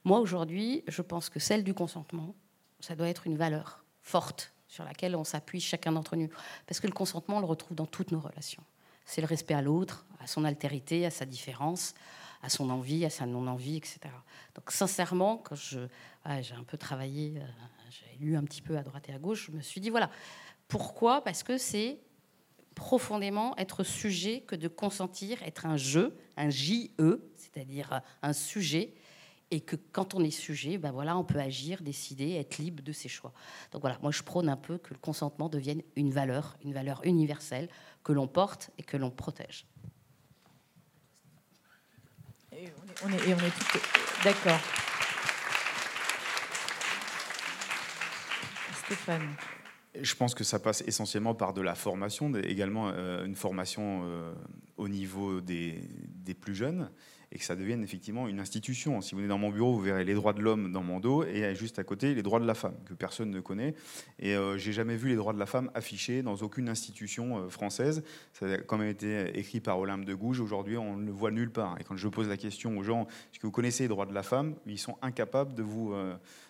Moi, 0.05 0.21
aujourd'hui, 0.21 0.83
je 0.89 1.03
pense 1.03 1.29
que 1.29 1.41
celle 1.41 1.63
du 1.63 1.75
consentement, 1.75 2.35
ça 2.81 2.95
doit 2.95 3.09
être 3.09 3.27
une 3.27 3.37
valeur 3.37 3.85
forte 4.03 4.53
sur 4.69 4.85
laquelle 4.85 5.15
on 5.15 5.25
s'appuie 5.25 5.61
chacun 5.61 5.93
d'entre 5.93 6.17
nous. 6.17 6.31
Parce 6.67 6.81
que 6.81 6.87
le 6.87 6.93
consentement, 6.93 7.37
on 7.37 7.41
le 7.41 7.47
retrouve 7.47 7.77
dans 7.77 7.87
toutes 7.87 8.11
nos 8.11 8.21
relations. 8.21 8.63
C'est 9.05 9.21
le 9.21 9.27
respect 9.27 9.55
à 9.55 9.63
l'autre, 9.63 10.07
à 10.21 10.27
son 10.27 10.45
altérité, 10.45 11.05
à 11.05 11.11
sa 11.11 11.27
différence, 11.27 11.95
à 12.43 12.49
son 12.49 12.71
envie, 12.71 13.05
à 13.05 13.11
sa 13.11 13.27
non-envie, 13.27 13.77
etc. 13.77 14.01
Donc 14.55 14.71
sincèrement, 14.71 15.37
quand 15.37 15.55
je, 15.55 15.81
j'ai 16.41 16.55
un 16.55 16.65
peu 16.65 16.77
travaillé, 16.77 17.35
j'ai 17.95 18.17
lu 18.19 18.37
un 18.37 18.45
petit 18.45 18.63
peu 18.63 18.77
à 18.77 18.83
droite 18.83 19.09
et 19.09 19.13
à 19.13 19.19
gauche, 19.19 19.47
je 19.47 19.53
me 19.53 19.61
suis 19.61 19.81
dit, 19.81 19.91
voilà, 19.91 20.11
pourquoi? 20.69 21.23
Parce 21.23 21.43
que 21.43 21.59
c'est 21.59 22.01
profondément 22.75 23.57
être 23.57 23.85
sujet 23.85 24.41
que 24.41 24.57
de 24.57 24.67
consentir, 24.67 25.43
être 25.45 25.67
un 25.67 25.77
jeu, 25.77 26.17
un 26.37 26.51
JE, 26.51 27.21
c'est-à-dire 27.37 28.01
un 28.23 28.33
sujet, 28.33 28.95
et 29.51 29.61
que 29.61 29.77
quand 29.77 30.15
on 30.15 30.25
est 30.25 30.33
sujet, 30.33 30.79
ben 30.79 30.91
voilà, 30.91 31.17
on 31.17 31.23
peut 31.23 31.39
agir, 31.39 31.83
décider, 31.83 32.33
être 32.33 32.59
libre 32.59 32.83
de 32.83 32.93
ses 32.93 33.09
choix. 33.09 33.33
Donc 33.71 33.83
voilà, 33.83 33.99
moi 34.03 34.11
je 34.11 34.23
prône 34.23 34.49
un 34.49 34.57
peu 34.57 34.79
que 34.79 34.93
le 34.93 34.99
consentement 34.99 35.49
devienne 35.49 35.83
une 35.95 36.11
valeur, 36.11 36.57
une 36.65 36.73
valeur 36.73 37.01
universelle 37.05 37.69
que 38.03 38.13
l'on 38.13 38.27
porte 38.27 38.71
et 38.79 38.83
que 38.83 38.97
l'on 38.97 39.11
protège. 39.11 39.67
Et 42.51 42.69
on 43.05 43.13
est, 43.13 43.29
et 43.29 43.35
on 43.35 43.39
est 43.39 44.25
d'accord. 44.25 44.61
Je 50.01 50.15
pense 50.17 50.35
que 50.35 50.43
ça 50.43 50.59
passe 50.59 50.83
essentiellement 50.89 51.35
par 51.35 51.53
de 51.55 51.61
la 51.61 51.77
formation, 51.77 52.33
également 52.35 52.91
euh, 52.93 53.25
une 53.25 53.37
formation 53.37 54.03
euh, 54.05 54.35
au 54.77 54.89
niveau 54.89 55.41
des, 55.41 55.79
plus 56.41 56.57
jeunes, 56.57 56.91
et 57.31 57.39
que 57.39 57.45
ça 57.45 57.55
devienne 57.55 57.85
effectivement 57.85 58.27
une 58.27 58.41
institution. 58.41 59.01
Si 59.01 59.13
vous 59.13 59.19
venez 59.19 59.29
dans 59.29 59.39
mon 59.39 59.51
bureau, 59.51 59.73
vous 59.73 59.83
verrez 59.83 60.05
les 60.05 60.15
droits 60.15 60.33
de 60.33 60.41
l'homme 60.41 60.73
dans 60.73 60.83
mon 60.83 60.99
dos, 60.99 61.23
et 61.23 61.55
juste 61.55 61.79
à 61.79 61.85
côté, 61.85 62.13
les 62.13 62.25
droits 62.25 62.41
de 62.41 62.47
la 62.47 62.55
femme, 62.55 62.75
que 62.85 62.93
personne 62.93 63.31
ne 63.31 63.39
connaît. 63.39 63.77
Et 64.19 64.35
euh, 64.35 64.59
j'ai 64.59 64.73
jamais 64.73 64.97
vu 64.97 65.11
les 65.11 65.17
droits 65.17 65.33
de 65.33 65.39
la 65.39 65.47
femme 65.47 65.71
affichés 65.75 66.23
dans 66.23 66.35
aucune 66.37 66.69
institution 66.69 67.49
française. 67.49 68.03
Ça 68.33 68.47
a 68.47 68.59
quand 68.59 68.79
même 68.79 68.89
été 68.91 69.39
écrit 69.39 69.61
par 69.61 69.79
Olympe 69.79 70.05
de 70.05 70.15
Gouges. 70.15 70.41
Aujourd'hui, 70.41 70.77
on 70.77 70.97
ne 70.97 71.07
le 71.07 71.13
voit 71.13 71.31
nulle 71.31 71.53
part. 71.53 71.77
Et 71.79 71.85
quand 71.85 71.97
je 71.97 72.09
pose 72.09 72.29
la 72.29 72.37
question 72.37 72.77
aux 72.77 72.83
gens, 72.83 73.07
est-ce 73.33 73.39
que 73.39 73.47
vous 73.47 73.53
connaissez 73.53 73.85
les 73.85 73.89
droits 73.89 74.07
de 74.07 74.15
la 74.15 74.25
femme 74.25 74.57
Ils 74.67 74.77
sont 74.77 74.99
incapables 75.03 75.55
de 75.55 75.63
vous 75.63 75.95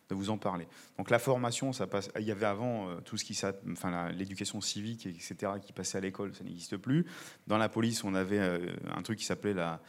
de 0.09 0.15
vous 0.15 0.31
en 0.31 0.39
parler. 0.39 0.67
Donc 0.99 1.11
la 1.11 1.19
formation. 1.19 1.71
Il 2.19 2.25
y 2.25 2.31
avait 2.31 2.47
avant 2.47 2.89
euh, 2.89 3.01
tout 3.05 3.17
ce 3.17 3.25
qui, 3.25 3.39
enfin 3.73 4.11
l'éducation 4.13 4.61
civique, 4.61 5.07
etc., 5.07 5.53
qui 5.65 5.73
passait 5.73 5.99
à 5.99 6.01
l'école, 6.01 6.35
ça 6.35 6.45
n'existe 6.45 6.77
plus. 6.77 7.07
Dans 7.47 7.59
la 7.59 7.69
police, 7.69 8.05
on 8.05 8.15
avait 8.15 8.39
euh, 8.39 8.59
un 8.95 9.03
truc 9.03 9.19
qui 9.19 9.25
s'appelait 9.25 9.55
la, 9.55 9.81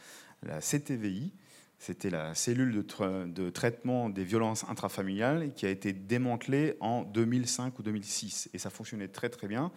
CTVI. 0.60 1.32
C'était 1.78 2.08
la 2.08 2.34
cellule 2.34 2.72
de, 2.72 3.50
traitement 3.50 4.08
des 4.08 4.24
violences 4.24 4.64
intrafamiliales 4.68 5.52
qui 5.54 5.66
a 5.66 5.70
été 5.70 5.92
démantelée 5.92 6.76
en 6.80 7.02
2005 7.02 7.78
ou 7.78 7.82
2006. 7.82 8.48
Et 8.54 8.58
ça 8.58 8.70
fonctionnait 8.70 9.08
très 9.08 9.28
très 9.28 9.46
bien. 9.46 9.70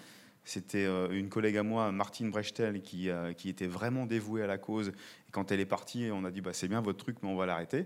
C'était 0.46 0.86
euh, 0.86 1.10
une 1.12 1.28
collègue 1.28 1.58
à 1.58 1.64
moi, 1.64 1.92
Martine 1.92 2.32
Brechtel, 2.32 2.82
qui, 2.82 3.10
qui 3.36 3.50
était 3.50 3.68
vraiment 3.68 4.06
dévouée 4.06 4.44
à 4.44 4.48
la 4.48 4.58
cause. 4.58 4.90
Et 4.90 5.32
quand 5.32 5.52
elle 5.52 5.60
est 5.60 5.66
partie, 5.66 6.10
on 6.14 6.24
a 6.24 6.32
dit 6.32 6.40
bah, 6.40 6.54
c'est 6.54 6.70
bien 6.70 6.82
votre 6.82 7.00
truc, 7.00 7.18
mais 7.22 7.30
on 7.30 7.36
va 7.36 7.46
l'arrêter. 7.46 7.86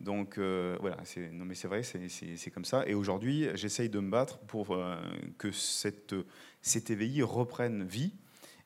Donc 0.00 0.38
euh, 0.38 0.76
voilà, 0.80 0.98
non 1.32 1.44
mais 1.44 1.54
c'est 1.54 1.68
vrai, 1.68 1.82
c'est 1.82 2.50
comme 2.50 2.64
ça. 2.64 2.86
Et 2.86 2.94
aujourd'hui, 2.94 3.48
j'essaye 3.54 3.88
de 3.88 4.00
me 4.00 4.10
battre 4.10 4.38
pour 4.40 4.72
euh, 4.72 4.96
que 5.38 5.50
cette 5.50 6.14
CTVI 6.62 7.22
reprenne 7.22 7.84
vie 7.84 8.12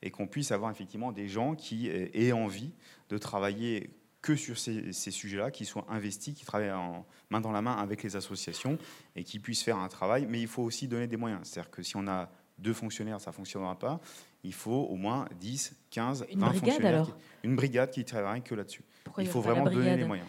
et 0.03 0.11
qu'on 0.11 0.27
puisse 0.27 0.53
avoir 0.53 0.71
effectivement 0.71 1.13
des 1.13 1.29
gens 1.29 1.55
qui 1.55 1.89
aient 1.89 2.33
envie 2.33 2.73
de 3.09 3.19
travailler 3.19 3.91
que 4.21 4.37
sur 4.37 4.59
ces, 4.59 4.93
sujets-là, 4.93 5.51
qui 5.51 5.65
soient 5.65 5.87
investis, 5.89 6.35
qui 6.35 6.45
travaillent 6.45 6.73
en 6.73 7.07
main 7.31 7.41
dans 7.41 7.53
la 7.53 7.63
main 7.63 7.77
avec 7.77 8.03
les 8.03 8.17
associations 8.17 8.79
et 9.17 9.25
qui 9.25 9.39
puissent 9.39 9.63
faire 9.63 9.79
un 9.79 9.89
travail. 9.89 10.27
Mais 10.29 10.41
il 10.41 10.49
faut 10.49 10.63
aussi 10.63 10.89
donner 10.89 11.07
des 11.07 11.17
moyens. 11.17 11.41
C'est-à-dire 11.45 11.71
que 11.71 11.83
si 11.83 11.97
on 11.97 12.07
a 12.09 12.29
deux 12.59 12.73
fonctionnaires, 12.73 13.21
ça 13.21 13.31
ne 13.31 13.37
fonctionnera 13.37 13.79
pas. 13.79 14.01
Il 14.43 14.55
faut 14.55 14.87
au 14.91 14.97
moins 14.97 15.27
10, 15.41 15.77
15, 15.91 16.27
une 16.31 16.41
20 16.41 16.47
brigade, 16.47 16.61
fonctionnaires. 16.61 16.95
Alors? 16.95 17.17
une 17.45 17.57
brigade 17.57 17.91
qui 17.91 18.05
travaille 18.05 18.43
que 18.43 18.55
là-dessus. 18.55 18.83
Il 19.19 19.27
faut 19.27 19.41
vraiment 19.41 19.65
donner 19.65 19.97
les 19.97 20.05
moyens. 20.05 20.29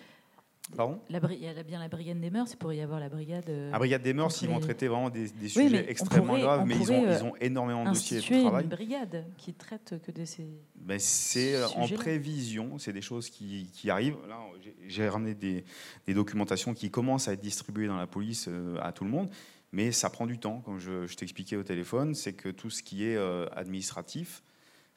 Pardon? 0.75 1.01
Il 1.09 1.15
y 1.15 1.47
a 1.47 1.63
bien 1.63 1.79
la 1.79 1.87
brigade 1.87 2.19
des 2.19 2.29
mœurs, 2.29 2.49
c'est 2.49 2.59
pour 2.59 2.71
y 2.71 2.81
avoir 2.81 2.99
la 2.99 3.09
brigade. 3.09 3.49
Euh, 3.49 3.71
la 3.71 3.79
brigade 3.79 4.01
des 4.01 4.13
mœurs, 4.13 4.41
ils 4.41 4.49
vont 4.49 4.59
traiter 4.59 4.87
vraiment 4.87 5.09
des, 5.09 5.27
sujets 5.47 5.89
extrêmement 5.89 6.37
graves, 6.37 6.65
mais 6.65 6.75
ils 6.75 6.91
ont, 6.91 7.11
ils 7.11 7.23
ont, 7.23 7.35
énormément 7.41 7.85
de 7.85 7.89
dossiers 7.89 8.19
de 8.19 8.41
travail. 8.41 8.63
une 8.63 8.69
brigade 8.69 9.25
qui 9.37 9.53
traite 9.53 9.95
que 10.05 10.11
de 10.11 10.25
ces. 10.25 10.47
Ben, 10.75 10.99
c'est 10.99 11.55
euh, 11.55 11.67
en 11.75 11.87
prévision, 11.87 12.77
c'est 12.77 12.93
des 12.93 13.01
choses 13.01 13.29
qui, 13.29 13.69
qui 13.73 13.89
arrivent. 13.89 14.17
Là, 14.27 14.39
j'ai 14.87 15.07
ramené 15.09 15.33
des, 15.33 15.65
des, 16.05 16.13
documentations 16.13 16.73
qui 16.73 16.91
commencent 16.91 17.27
à 17.27 17.33
être 17.33 17.41
distribuées 17.41 17.87
dans 17.87 17.97
la 17.97 18.07
police 18.07 18.47
euh, 18.47 18.77
à 18.81 18.91
tout 18.91 19.03
le 19.03 19.09
monde, 19.09 19.29
mais 19.71 19.91
ça 19.91 20.09
prend 20.09 20.27
du 20.27 20.37
temps, 20.37 20.61
comme 20.61 20.79
je, 20.79 21.07
je 21.07 21.15
t'expliquais 21.15 21.55
au 21.55 21.63
téléphone, 21.63 22.13
c'est 22.13 22.33
que 22.33 22.49
tout 22.49 22.69
ce 22.69 22.83
qui 22.83 23.05
est 23.05 23.17
administratif, 23.53 24.43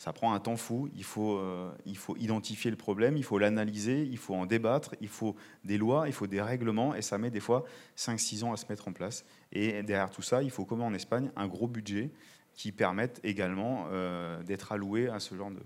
ça 0.02 0.12
prend 0.12 0.34
un 0.34 0.40
temps 0.40 0.56
fou. 0.56 0.88
Il 0.96 1.04
faut, 1.04 1.36
euh, 1.36 1.70
il 1.86 1.96
faut 1.96 2.16
identifier 2.16 2.72
le 2.72 2.76
problème, 2.76 3.16
il 3.16 3.22
faut 3.22 3.38
l'analyser, 3.38 4.02
il 4.02 4.18
faut 4.18 4.34
en 4.34 4.46
débattre, 4.46 4.96
il 5.00 5.06
faut 5.06 5.36
des 5.64 5.78
lois, 5.78 6.08
il 6.08 6.12
faut 6.12 6.26
des 6.26 6.42
règlements, 6.42 6.92
et 6.96 7.02
ça 7.02 7.18
met 7.18 7.30
des 7.30 7.38
fois 7.38 7.62
5-6 7.96 8.42
ans 8.42 8.52
à 8.52 8.56
se 8.56 8.66
mettre 8.68 8.88
en 8.88 8.92
place. 8.92 9.24
Et 9.52 9.84
derrière 9.84 10.10
tout 10.10 10.20
ça, 10.20 10.42
il 10.42 10.50
faut, 10.50 10.64
comme 10.64 10.82
en 10.82 10.92
Espagne, 10.92 11.30
un 11.36 11.46
gros 11.46 11.68
budget 11.68 12.10
qui 12.52 12.72
permette 12.72 13.20
également 13.22 13.86
euh, 13.92 14.42
d'être 14.42 14.72
alloué 14.72 15.08
à 15.08 15.20
ce 15.20 15.36
genre 15.36 15.52
de, 15.52 15.62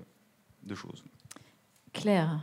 de 0.65 0.75
choses. 0.75 1.03
Claire 1.95 2.39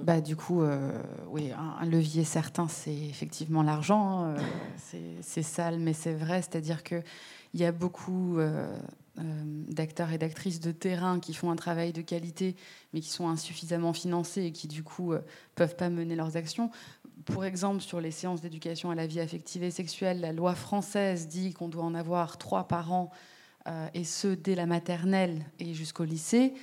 bah, 0.00 0.20
du 0.20 0.36
coup, 0.36 0.62
euh, 0.62 1.02
oui, 1.28 1.52
un, 1.52 1.86
levier 1.86 2.24
certain, 2.24 2.68
c'est 2.68 2.94
effectivement 2.94 3.62
l'argent. 3.62 4.24
Hein. 4.24 4.36
c'est 5.22 5.42
sale, 5.42 5.78
mais 5.78 5.94
c'est 5.94 6.12
vrai. 6.14 6.42
C'est-à-dire 6.42 6.82
qu'il 6.82 7.02
y 7.54 7.64
a 7.64 7.72
beaucoup 7.72 8.38
euh, 8.38 8.78
d'acteurs 9.16 10.12
et 10.12 10.18
d'actrices 10.18 10.60
de 10.60 10.72
terrain 10.72 11.20
qui 11.20 11.32
font 11.34 11.50
un 11.50 11.56
travail 11.56 11.92
de 11.92 12.02
qualité, 12.02 12.56
mais 12.92 13.00
qui 13.00 13.10
sont 13.10 13.28
insuffisamment 13.28 13.92
financés 13.92 14.44
et 14.44 14.52
qui, 14.52 14.68
du 14.68 14.82
coup, 14.82 15.12
ne 15.12 15.18
euh, 15.18 15.24
peuvent 15.54 15.76
pas 15.76 15.88
mener 15.88 16.16
leurs 16.16 16.36
actions. 16.36 16.70
Pour 17.24 17.44
exemple, 17.44 17.80
sur 17.80 18.00
les 18.00 18.10
séances 18.10 18.40
d'éducation 18.40 18.90
à 18.90 18.94
la 18.94 19.06
vie 19.06 19.20
affective 19.20 19.62
et 19.62 19.70
sexuelle, 19.70 20.20
la 20.20 20.32
loi 20.32 20.54
française 20.54 21.28
dit 21.28 21.54
qu'on 21.54 21.68
doit 21.68 21.84
en 21.84 21.94
avoir 21.94 22.36
trois 22.38 22.68
par 22.68 22.92
an, 22.92 23.10
euh, 23.66 23.88
et 23.94 24.04
ce, 24.04 24.28
dès 24.28 24.54
la 24.54 24.66
maternelle 24.66 25.44
et 25.58 25.74
jusqu'au 25.74 26.04
lycée. 26.04 26.54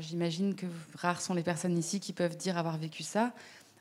J'imagine 0.00 0.54
que 0.54 0.66
rares 0.94 1.20
sont 1.20 1.34
les 1.34 1.42
personnes 1.42 1.76
ici 1.76 1.98
qui 1.98 2.12
peuvent 2.12 2.36
dire 2.36 2.56
avoir 2.56 2.78
vécu 2.78 3.02
ça. 3.02 3.32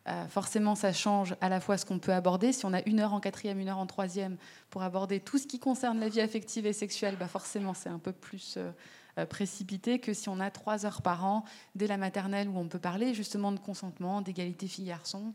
Euh, 0.08 0.28
forcément, 0.28 0.74
ça 0.76 0.94
change 0.94 1.36
à 1.42 1.50
la 1.50 1.60
fois 1.60 1.78
ce 1.78 1.86
qu'on 1.86 2.00
peut 2.00 2.14
aborder. 2.14 2.54
Si 2.54 2.66
on 2.66 2.74
a 2.74 2.82
une 2.88 3.00
heure 3.00 3.14
en 3.14 3.20
quatrième, 3.20 3.60
une 3.60 3.70
heure 3.70 3.78
en 3.78 3.86
troisième 3.86 4.38
pour 4.70 4.82
aborder 4.82 5.20
tout 5.20 5.38
ce 5.38 5.46
qui 5.46 5.60
concerne 5.60 6.00
la 6.00 6.10
vie 6.10 6.22
affective 6.22 6.66
et 6.66 6.74
sexuelle, 6.74 7.18
bah 7.20 7.28
forcément, 7.28 7.74
c'est 7.74 7.90
un 7.90 8.00
peu 8.00 8.12
plus 8.12 8.56
euh, 8.58 8.72
euh, 9.20 9.26
précipité 9.28 10.00
que 10.00 10.14
si 10.14 10.28
on 10.30 10.40
a 10.40 10.50
trois 10.50 10.86
heures 10.86 11.04
par 11.04 11.26
an 11.26 11.44
dès 11.76 11.86
la 11.86 11.98
maternelle 11.98 12.50
où 12.50 12.58
on 12.58 12.68
peut 12.68 12.80
parler 12.80 13.14
justement 13.14 13.52
de 13.52 13.60
consentement, 13.60 14.22
d'égalité 14.22 14.68
filles-garçons, 14.68 15.34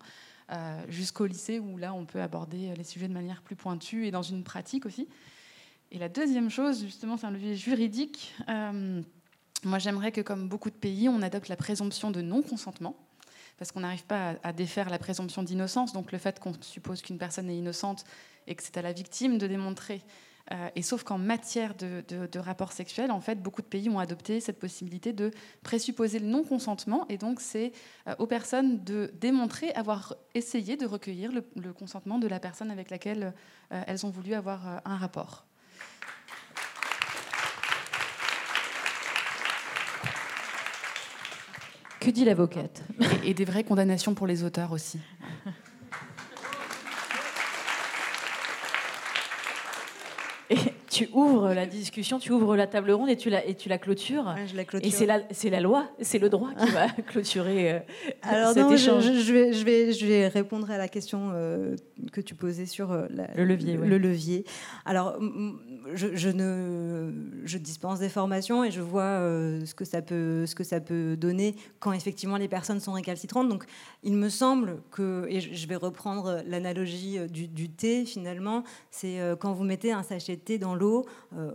jusqu'au 0.88 1.26
lycée 1.26 1.58
où 1.58 1.76
là, 1.76 1.92
on 1.92 2.04
peut 2.04 2.22
aborder 2.22 2.72
les 2.76 2.84
sujets 2.84 3.08
de 3.08 3.12
manière 3.12 3.42
plus 3.42 3.56
pointue 3.56 4.06
et 4.06 4.12
dans 4.12 4.22
une 4.22 4.44
pratique 4.44 4.86
aussi. 4.86 5.08
Et 5.90 5.98
la 5.98 6.08
deuxième 6.08 6.50
chose, 6.50 6.82
justement, 6.82 7.16
c'est 7.16 7.26
un 7.26 7.32
levier 7.32 7.56
juridique. 7.56 8.32
moi, 8.46 9.80
j'aimerais 9.80 10.12
que, 10.12 10.20
comme 10.20 10.48
beaucoup 10.48 10.70
de 10.70 10.76
pays, 10.76 11.08
on 11.08 11.20
adopte 11.20 11.48
la 11.48 11.56
présomption 11.56 12.12
de 12.12 12.22
non-consentement 12.22 12.94
parce 13.58 13.72
qu'on 13.72 13.80
n'arrive 13.80 14.04
pas 14.04 14.34
à, 14.42 14.52
défaire 14.52 14.90
la 14.90 14.98
présomption 14.98 15.42
d'innocence. 15.42 15.92
Donc 15.92 16.12
le 16.12 16.18
fait 16.18 16.40
qu'on 16.40 16.52
suppose 16.60 17.02
qu'une 17.02 17.18
personne 17.18 17.48
est 17.50 17.56
innocente 17.56 18.04
et 18.46 18.54
que 18.54 18.62
c'est 18.62 18.76
à 18.76 18.82
la 18.82 18.92
victime 18.92 19.38
de 19.38 19.46
démontrer. 19.46 20.02
Euh, 20.52 20.68
et 20.76 20.82
sauf 20.82 21.02
qu'en 21.02 21.18
matière 21.18 21.74
de, 21.74 22.04
de, 22.08 22.38
rapports 22.38 22.72
sexuels, 22.72 23.10
en 23.10 23.20
fait, 23.20 23.42
beaucoup 23.42 23.62
de 23.62 23.66
pays 23.66 23.88
ont 23.88 23.98
adopté 23.98 24.40
cette 24.40 24.60
possibilité 24.60 25.12
de 25.12 25.32
présupposer 25.62 26.20
le 26.20 26.26
non-consentement. 26.26 27.04
Et 27.08 27.18
donc, 27.18 27.40
c'est 27.40 27.72
euh, 28.06 28.14
aux 28.18 28.28
personnes 28.28 28.84
de 28.84 29.10
démontrer 29.20 29.72
avoir 29.72 30.14
essayé 30.34 30.76
de 30.76 30.86
recueillir 30.86 31.32
le, 31.32 31.72
consentement 31.72 32.18
de 32.18 32.28
la 32.28 32.38
personne 32.38 32.70
avec 32.70 32.90
laquelle 32.90 33.34
euh, 33.72 33.82
elles 33.88 34.06
ont 34.06 34.10
voulu 34.10 34.34
avoir 34.34 34.82
un 34.84 34.96
rapport. 34.96 35.46
Que 42.06 42.12
dit 42.12 42.24
l'avocate? 42.24 42.84
Et, 43.24 43.34
des 43.34 43.44
vraies 43.44 43.64
condamnations 43.64 44.14
pour 44.14 44.28
les 44.28 44.44
auteurs 44.44 44.70
aussi. 44.70 45.00
Tu 50.96 51.08
ouvres 51.12 51.52
la 51.52 51.66
discussion, 51.66 52.18
tu 52.18 52.32
ouvres 52.32 52.56
la 52.56 52.66
table 52.66 52.90
ronde 52.90 53.10
et 53.10 53.16
tu 53.16 53.30
la, 53.30 53.44
et 53.44 53.54
tu 53.54 53.68
la 53.68 53.78
clôtures. 53.78 54.34
je 54.46 54.56
la 54.56 54.64
clôture. 54.64 54.88
Et 54.88 54.90
c'est 54.90 55.06
la, 55.06 55.20
c'est 55.30 55.50
la 55.50 55.60
loi, 55.60 55.86
c'est 56.00 56.18
le 56.18 56.28
droit 56.28 56.50
qui 56.58 56.70
va 56.70 56.88
clôturer 57.06 57.72
euh, 57.72 57.78
Alors 58.22 58.52
cet 58.52 58.70
échange. 58.70 59.04
Je, 59.04 59.20
je, 59.20 59.32
vais, 59.32 59.52
je, 59.52 59.64
vais, 59.64 59.92
je 59.92 60.06
vais 60.06 60.28
répondre 60.28 60.70
à 60.70 60.78
la 60.78 60.88
question 60.88 61.30
euh, 61.34 61.76
que 62.12 62.20
tu 62.20 62.34
posais 62.34 62.66
sur 62.66 62.92
euh, 62.92 63.06
le 63.36 63.44
levier. 63.44 63.76
Le 63.76 63.98
levier. 63.98 64.44
Alors, 64.84 65.18
je, 65.94 66.28
ne, 66.28 67.12
je 67.44 67.58
dispense 67.58 67.98
des 67.98 68.08
formations 68.08 68.64
et 68.64 68.70
je 68.70 68.80
vois 68.80 69.02
euh, 69.02 69.64
ce, 69.66 69.74
que 69.74 69.84
ça 69.84 70.02
peut, 70.02 70.46
ce 70.46 70.54
que 70.54 70.64
ça 70.64 70.80
peut 70.80 71.16
donner 71.16 71.54
quand 71.78 71.92
effectivement 71.92 72.36
les 72.36 72.48
personnes 72.48 72.80
sont 72.80 72.92
récalcitrantes. 72.92 73.48
Donc 73.48 73.64
il 74.02 74.14
me 74.14 74.28
semble 74.28 74.78
que, 74.90 75.26
et 75.28 75.40
je 75.40 75.68
vais 75.68 75.76
reprendre 75.76 76.42
l'analogie 76.46 77.18
du, 77.28 77.68
thé 77.68 78.04
finalement, 78.04 78.62
c'est 78.90 79.18
quand 79.40 79.52
vous 79.52 79.64
mettez 79.64 79.92
un 79.92 80.02
sachet 80.02 80.36
de 80.36 80.40
thé 80.40 80.58
dans 80.58 80.74
l'eau, 80.74 80.85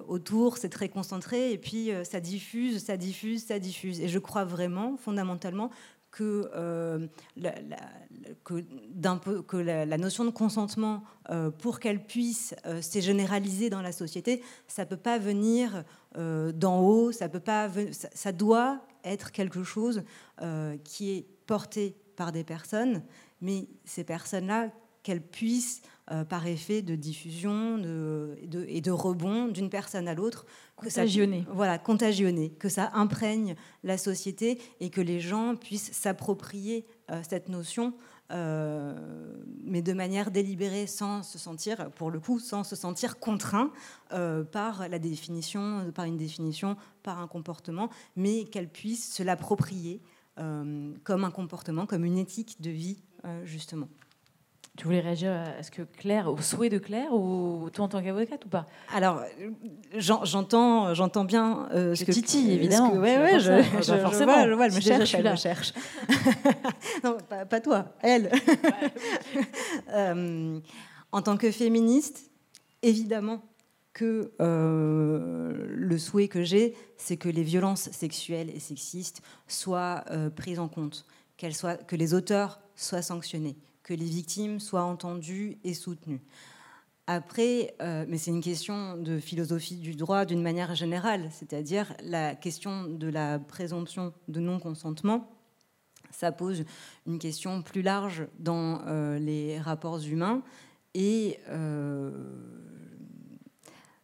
autour 0.08 0.58
c'est 0.58 0.70
très 0.70 0.90
concentré 0.90 1.52
et 1.52 1.58
puis 1.58 1.92
ça 2.04 2.20
diffuse, 2.20 2.84
ça 2.84 2.98
diffuse, 2.98 3.46
ça 3.46 3.60
diffuse. 3.60 4.00
Et 4.00 4.08
je 4.08 4.20
crois 4.20 4.44
vraiment 4.44 4.98
fondamentalement 4.98 5.72
que, 6.12 6.52
euh, 6.56 7.08
la, 7.38 7.54
que, 8.44 9.58
la, 9.58 9.98
notion 9.98 10.26
de 10.26 10.30
consentement, 10.30 11.04
euh, 11.30 11.50
pour 11.50 11.80
qu'elle 11.80 12.04
puisse 12.04 12.54
euh, 12.66 12.82
se 12.82 13.00
généraliser 13.00 13.70
dans 13.70 13.82
la 13.82 13.94
société, 13.94 14.44
ça 14.68 14.84
ne 14.84 14.90
peut 14.90 14.98
pas 14.98 15.18
venir 15.18 15.84
d'en 16.14 16.82
haut, 16.82 17.14
ça, 17.14 17.30
peut 17.30 17.40
pas, 17.40 17.70
ça, 17.92 18.34
doit 18.34 18.82
être 19.06 19.32
quelque 19.32 19.64
chose 19.64 20.04
qui 20.84 21.12
est 21.12 21.26
porté 21.48 21.96
par 22.18 22.34
des 22.34 22.44
personnes, 22.44 23.02
mais 23.40 23.70
ces 23.86 24.04
personnes-là, 24.04 24.72
qu'elles 25.04 25.22
puissent 25.22 25.82
euh, 26.12 26.26
par 26.26 26.46
effet 26.46 26.82
de 26.82 26.96
diffusion 26.96 27.78
et 28.68 28.82
de 28.82 28.92
rebond 28.92 29.48
d'une 29.48 29.70
personne 29.70 30.10
à 30.10 30.14
l'autre. 30.14 30.46
Contagionner. 30.76 31.46
Voilà, 31.54 31.78
contagionner, 31.78 32.50
que 32.50 32.68
ça 32.68 32.92
imprègne 32.96 33.56
la 33.86 33.98
société 33.98 34.60
et 34.82 34.90
que 34.90 35.00
les 35.00 35.22
gens 35.22 35.56
puissent 35.56 35.94
s'approprier 35.94 36.86
euh, 37.12 37.22
cette 37.30 37.48
notion, 37.48 37.94
euh, 38.32 38.94
mais 39.64 39.82
de 39.82 39.94
manière 39.94 40.32
délibérée, 40.32 40.86
sans 40.86 41.24
se 41.24 41.40
sentir, 41.40 41.90
pour 41.92 42.12
le 42.12 42.20
coup, 42.20 42.40
sans 42.40 42.66
se 42.66 42.76
sentir 42.76 43.18
contraint 43.18 43.72
par 44.52 44.90
la 44.90 45.00
définition, 45.00 45.92
par 45.96 46.04
une 46.04 46.18
définition, 46.18 46.76
par 47.04 47.20
un 47.20 47.28
comportement, 47.28 47.90
mais 48.18 48.44
qu'elle 48.44 48.68
puisse 48.68 49.14
se 49.14 49.24
l'approprier 49.24 50.02
comme 50.36 51.24
un 51.24 51.32
comportement, 51.32 51.86
comme 51.86 52.04
une 52.04 52.18
éthique 52.18 52.62
de 52.62 52.72
vie, 52.72 53.02
justement. 53.46 53.88
Tu 54.78 54.86
voulais 54.86 55.02
réagir 55.02 55.32
à 55.32 55.62
ce 55.64 55.70
que 55.70 55.82
Claire, 55.82 56.32
au 56.32 56.38
souhait 56.38 56.70
de 56.70 56.78
Claire, 56.78 57.14
ou 57.14 57.70
toi 57.74 57.86
en 57.86 57.88
tant 57.90 58.02
qu'avocate 58.02 58.46
ou 58.46 58.48
pas? 58.48 58.66
Alors, 58.94 59.22
j'entends, 59.98 60.94
j'entends 60.94 61.26
bien 61.26 61.68
euh, 61.74 61.94
ce 61.94 62.06
que 62.06 62.12
Titi, 62.14 62.52
évidemment. 62.52 62.94
Oui, 62.94 63.00
ouais, 63.00 63.40
je, 63.40 63.62
je, 63.82 63.98
forcément. 63.98 64.46
Je 64.46 64.54
vois, 64.54 64.68
elle 64.68 64.74
me 64.74 64.80
cherche, 64.80 65.14
elle 65.14 65.30
me 65.30 65.36
cherche. 65.36 65.74
non, 67.04 67.18
pas, 67.50 67.60
toi, 67.60 67.94
elle. 68.02 68.32
euh, 69.94 70.60
en 71.12 71.22
tant 71.22 71.36
que 71.36 71.52
féministe, 71.52 72.32
évidemment 72.82 73.44
que 73.92 74.32
euh, 74.40 75.66
le 75.68 75.98
souhait 75.98 76.30
que 76.30 76.44
j'ai, 76.44 76.76
c'est 76.96 77.18
que 77.18 77.28
les 77.28 77.44
violences 77.44 77.92
sexuelles 77.92 78.50
et 78.56 78.60
sexistes 78.60 79.22
soient 79.48 80.06
prises 80.38 80.60
en 80.60 80.70
compte, 80.70 81.06
qu'elles 81.36 81.56
soient, 81.56 81.76
que 81.76 81.98
les 81.98 82.14
auteurs 82.14 82.62
soient 82.78 83.02
sanctionnés 83.02 83.58
les 83.94 84.06
victimes 84.06 84.60
soient 84.60 84.84
entendues 84.84 85.58
et 85.64 85.74
soutenues. 85.74 86.22
Après, 87.08 87.76
euh, 87.82 88.06
mais 88.08 88.18
c'est 88.18 88.32
une 88.32 88.42
question 88.42 88.96
de 88.96 89.20
philosophie 89.20 89.76
du 89.76 89.96
droit 89.96 90.24
d'une 90.26 90.42
manière 90.42 90.76
générale, 90.76 91.30
c'est-à-dire 91.32 91.94
la 92.04 92.36
question 92.36 92.86
de 92.86 93.08
la 93.08 93.40
présomption 93.40 94.14
de 94.28 94.40
non-consentement. 94.40 95.30
Ça 96.12 96.32
pose 96.32 96.64
une 97.08 97.20
question 97.20 97.64
plus 97.64 97.82
large 97.82 98.28
dans 98.40 98.82
euh, 98.88 99.18
les 99.18 99.60
rapports 99.60 100.00
humains 100.00 100.42
et 100.94 101.40
euh, 101.50 102.12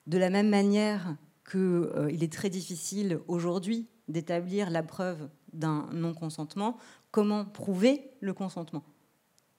de 0.07 0.17
la 0.17 0.29
même 0.29 0.49
manière 0.49 1.15
qu'il 1.49 2.23
est 2.23 2.33
très 2.33 2.49
difficile 2.49 3.19
aujourd'hui 3.27 3.87
d'établir 4.07 4.69
la 4.69 4.83
preuve 4.83 5.29
d'un 5.53 5.87
non-consentement, 5.93 6.77
comment 7.11 7.45
prouver 7.45 8.11
le 8.19 8.33
consentement? 8.33 8.83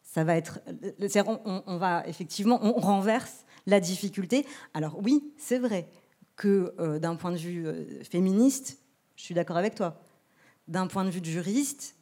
Ça 0.08 0.24
va 0.24 0.36
être, 0.36 0.60
on, 1.66 1.76
va 1.76 2.02
effectivement, 2.08 2.58
on 2.62 2.80
renverse 2.80 3.44
la 3.66 3.78
difficulté. 3.78 4.46
Alors 4.72 4.98
oui, 5.02 5.22
c'est 5.36 5.58
vrai 5.58 5.86
que 6.34 6.74
euh, 6.80 6.98
d'un 6.98 7.14
point 7.14 7.30
de 7.30 7.36
vue 7.36 7.66
euh, 7.66 8.02
féministe, 8.04 8.78
je 9.16 9.24
suis 9.24 9.34
d'accord 9.34 9.58
avec 9.58 9.74
toi. 9.74 10.00
D'un 10.66 10.86
point 10.86 11.04
de 11.04 11.10
vue 11.10 11.20
de 11.20 11.26
juriste, 11.26 11.94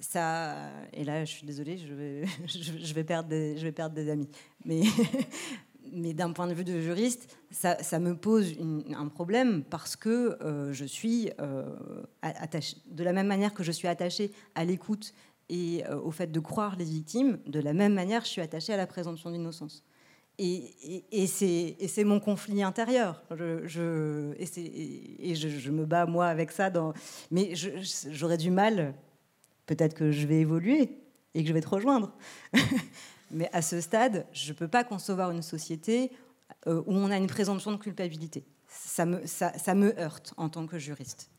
ça, 0.00 0.56
et 0.92 1.04
là, 1.04 1.24
je 1.24 1.30
suis 1.30 1.46
désolée, 1.46 1.78
je 1.78 1.94
vais, 1.94 2.24
je 2.46 2.92
vais, 2.92 3.04
perdre, 3.04 3.28
des, 3.28 3.56
je 3.56 3.62
vais 3.62 3.72
perdre 3.72 3.94
des 3.94 4.10
amis. 4.10 4.28
Mais, 4.64 4.82
mais 5.92 6.12
d'un 6.12 6.32
point 6.32 6.48
de 6.48 6.54
vue 6.54 6.64
de 6.64 6.80
juriste, 6.80 7.38
ça, 7.52 7.76
me 8.00 8.16
pose 8.16 8.54
un 8.96 9.06
problème 9.06 9.62
parce 9.62 9.94
que 9.94 10.42
euh, 10.42 10.72
je 10.72 10.84
suis 10.84 11.30
attachée, 12.20 12.78
de 12.86 13.04
la 13.04 13.12
même 13.12 13.28
manière 13.28 13.54
que 13.54 13.62
je 13.62 13.70
suis 13.70 13.86
attachée 13.86 14.32
à 14.56 14.64
l'écoute 14.64 15.14
et 15.48 15.84
euh, 15.86 16.00
au 16.00 16.10
fait 16.10 16.30
de 16.30 16.40
croire 16.40 16.76
les 16.76 16.84
victimes, 16.84 17.38
de 17.46 17.60
la 17.60 17.72
même 17.72 17.94
manière, 17.94 18.22
je 18.22 18.28
suis 18.28 18.40
attachée 18.40 18.72
à 18.72 18.76
la 18.76 18.86
présomption 18.86 19.30
d'innocence. 19.30 19.84
Et, 20.38 21.26
c'est 21.26 22.04
mon 22.04 22.18
conflit 22.18 22.62
intérieur. 22.62 23.22
Et, 23.30 23.66
je, 23.66 25.70
me 25.70 25.84
bats, 25.84 26.06
moi, 26.06 26.26
avec 26.26 26.50
ça. 26.50 26.72
Mais 27.30 27.52
j'aurais 27.54 28.36
du 28.36 28.50
mal, 28.50 28.94
peut-être 29.66 29.94
que 29.94 30.10
je 30.10 30.26
vais 30.26 30.40
évoluer 30.40 30.98
et 31.34 31.42
que 31.42 31.48
je 31.48 31.52
vais 31.52 31.60
te 31.60 31.68
rejoindre. 31.68 32.12
mais 33.30 33.48
à 33.52 33.62
ce 33.62 33.80
stade, 33.80 34.26
je 34.32 34.52
ne 34.52 34.58
peux 34.58 34.68
pas 34.68 34.82
concevoir 34.82 35.30
une 35.30 35.42
société 35.42 36.10
euh, 36.66 36.82
où 36.86 36.94
on 36.94 37.10
a 37.10 37.16
une 37.16 37.28
présomption 37.28 37.70
de 37.70 37.76
culpabilité. 37.76 38.44
Ça 38.66 39.06
me 39.06 40.00
heurte 40.00 40.34
en 40.36 40.48
tant 40.48 40.66
que 40.66 40.78
juriste. 40.78 41.30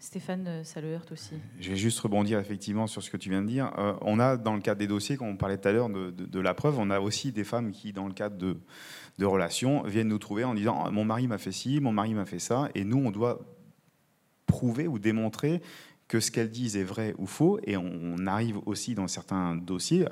Stéphane, 0.00 0.46
euh, 0.46 0.64
ça 0.64 0.80
le 0.80 0.94
heurte 0.94 1.12
aussi. 1.12 1.34
Je 1.60 1.70
vais 1.70 1.76
juste 1.76 1.98
rebondir 2.00 2.38
effectivement 2.38 2.86
sur 2.86 3.02
ce 3.02 3.10
que 3.10 3.16
tu 3.16 3.30
viens 3.30 3.42
de 3.42 3.48
dire. 3.48 3.72
Euh, 3.78 3.94
on 4.02 4.20
a, 4.20 4.36
dans 4.36 4.54
le 4.54 4.60
cadre 4.60 4.78
des 4.78 4.86
dossiers, 4.86 5.16
quand 5.16 5.26
on 5.26 5.36
parlait 5.36 5.58
tout 5.58 5.68
à 5.68 5.72
l'heure 5.72 5.88
de, 5.88 6.40
la 6.40 6.54
preuve, 6.54 6.78
on 6.78 6.90
a 6.90 7.00
aussi 7.00 7.32
des 7.32 7.44
femmes 7.44 7.72
qui, 7.72 7.92
dans 7.92 8.06
le 8.06 8.12
cadre 8.12 8.36
de, 8.36 9.24
relations, 9.24 9.82
viennent 9.82 10.08
nous 10.08 10.18
trouver 10.18 10.44
en 10.44 10.54
disant 10.54 10.84
ah, 10.84 10.90
Mon 10.90 11.04
mari 11.04 11.26
m'a 11.26 11.38
fait 11.38 11.52
ci, 11.52 11.80
mon 11.80 11.92
mari 11.92 12.14
m'a 12.14 12.26
fait 12.26 12.38
ça. 12.38 12.68
Et 12.74 12.84
nous, 12.84 12.98
on 12.98 13.10
doit 13.10 13.40
prouver 14.46 14.86
ou 14.86 14.98
démontrer 14.98 15.60
que 16.06 16.20
ce 16.20 16.30
qu'elles 16.30 16.50
disent 16.50 16.76
est 16.76 16.84
vrai 16.84 17.14
ou 17.18 17.26
faux. 17.26 17.58
Et 17.64 17.76
on, 17.76 18.26
arrive 18.26 18.58
aussi 18.66 18.94
dans 18.94 19.08
certains 19.08 19.56
dossiers, 19.56 20.06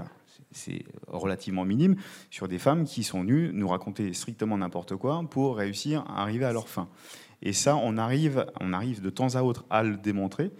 c'est 0.50 0.84
relativement 1.06 1.64
minime, 1.64 1.96
sur 2.30 2.48
des 2.48 2.58
femmes 2.58 2.84
qui 2.84 3.04
sont 3.04 3.20
venues 3.20 3.50
nous 3.52 3.68
raconter 3.68 4.12
strictement 4.12 4.58
n'importe 4.58 4.96
quoi 4.96 5.22
pour 5.30 5.56
réussir 5.56 6.02
à 6.08 6.22
arriver 6.22 6.44
à 6.44 6.52
leur 6.52 6.68
fin. 6.68 6.88
Et 7.42 7.52
ça, 7.52 7.76
on 7.76 7.96
arrive, 7.98 8.46
on 8.60 8.72
arrive 8.72 9.00
de 9.00 9.10
temps 9.10 9.34
à 9.34 9.42
autre 9.42 9.64
à 9.70 9.82
le 9.82 9.96
démontrer. 9.96 10.50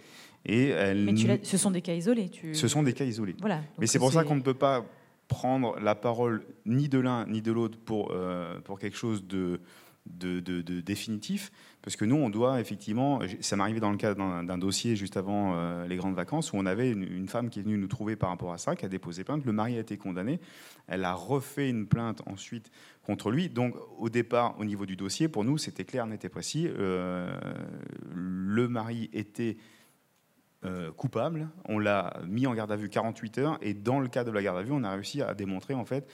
Et 0.45 0.69
elle... 0.69 1.05
Mais 1.05 1.39
ce 1.43 1.57
sont 1.57 1.71
des 1.71 1.81
cas 1.81 1.93
isolés. 1.93 2.29
Ce 2.53 2.67
sont 2.67 2.83
des 2.83 2.93
cas 2.93 3.05
isolés. 3.05 3.35
Voilà. 3.39 3.61
Mais 3.79 3.87
c'est 3.87 3.99
pour 3.99 4.13
ça 4.13 4.23
qu'on 4.23 4.35
ne 4.35 4.41
peut 4.41 4.53
pas 4.53 4.85
prendre 5.27 5.77
la 5.79 5.95
parole 5.95 6.45
ni 6.65 6.87
de 6.87 6.99
l'un 6.99 7.25
ni 7.27 7.41
de 7.41 7.51
l'autre 7.51 7.77
pour, 7.77 8.11
euh, 8.11 8.59
pour 8.61 8.79
quelque 8.79 8.97
chose 8.97 9.25
de, 9.27 9.59
de, 10.05 10.39
de, 10.39 10.81
définitif, 10.81 11.51
parce 11.87 11.95
que 11.95 12.03
nous, 12.03 12.17
on 12.17 12.29
doit 12.29 12.59
effectivement, 12.59 13.21
ça 13.39 13.55
m'est 13.55 13.63
arrivé 13.63 13.79
dans 13.79 13.91
le 13.91 13.95
cadre 13.95 14.43
d'un 14.43 14.57
dossier 14.57 14.97
juste 14.97 15.15
avant 15.15 15.53
euh, 15.55 15.87
les 15.87 15.95
grandes 15.95 16.15
vacances, 16.15 16.51
où 16.51 16.57
on 16.57 16.65
avait 16.65 16.91
une, 16.91 17.29
femme 17.29 17.49
qui 17.49 17.59
est 17.59 17.61
venue 17.61 17.77
nous 17.77 17.87
trouver 17.87 18.17
par 18.17 18.27
rapport 18.27 18.51
à 18.51 18.57
ça, 18.57 18.75
qui 18.75 18.83
a 18.83 18.89
déposé 18.89 19.23
plainte, 19.23 19.45
le 19.45 19.53
mari 19.53 19.77
a 19.77 19.79
été 19.79 19.95
condamné, 19.95 20.41
elle 20.87 21.05
a 21.05 21.13
refait 21.13 21.69
une 21.69 21.87
plainte 21.87 22.21
ensuite 22.25 22.71
contre 23.03 23.31
lui, 23.31 23.47
donc 23.47 23.73
au 23.99 24.09
départ, 24.09 24.59
au 24.59 24.65
niveau 24.65 24.85
du 24.85 24.97
dossier, 24.97 25.29
pour 25.29 25.45
nous, 25.45 25.57
c'était 25.57 25.85
clair, 25.85 26.05
net 26.07 26.25
et 26.25 26.29
précis, 26.29 26.67
euh, 26.67 27.33
le 28.13 28.67
mari 28.67 29.09
était 29.13 29.55
euh, 30.65 30.91
coupable. 30.91 31.47
On 31.69 31.79
l'a 31.79 32.19
mis 32.27 32.47
en 32.47 32.53
garde 32.53 32.73
à 32.73 32.75
vue 32.75 32.89
48 32.89 33.37
heures. 33.37 33.57
Et 33.61 33.73
dans 33.73 34.01
le 34.01 34.09
cas 34.09 34.25
de 34.25 34.31
la 34.31 34.43
garde 34.43 34.57
à 34.57 34.61
vue, 34.61 34.73
on 34.73 34.83
a 34.83 34.91
réussi 34.91 35.21
à 35.21 35.33
démontrer 35.33 35.73
en 35.73 35.85
fait 35.85 36.05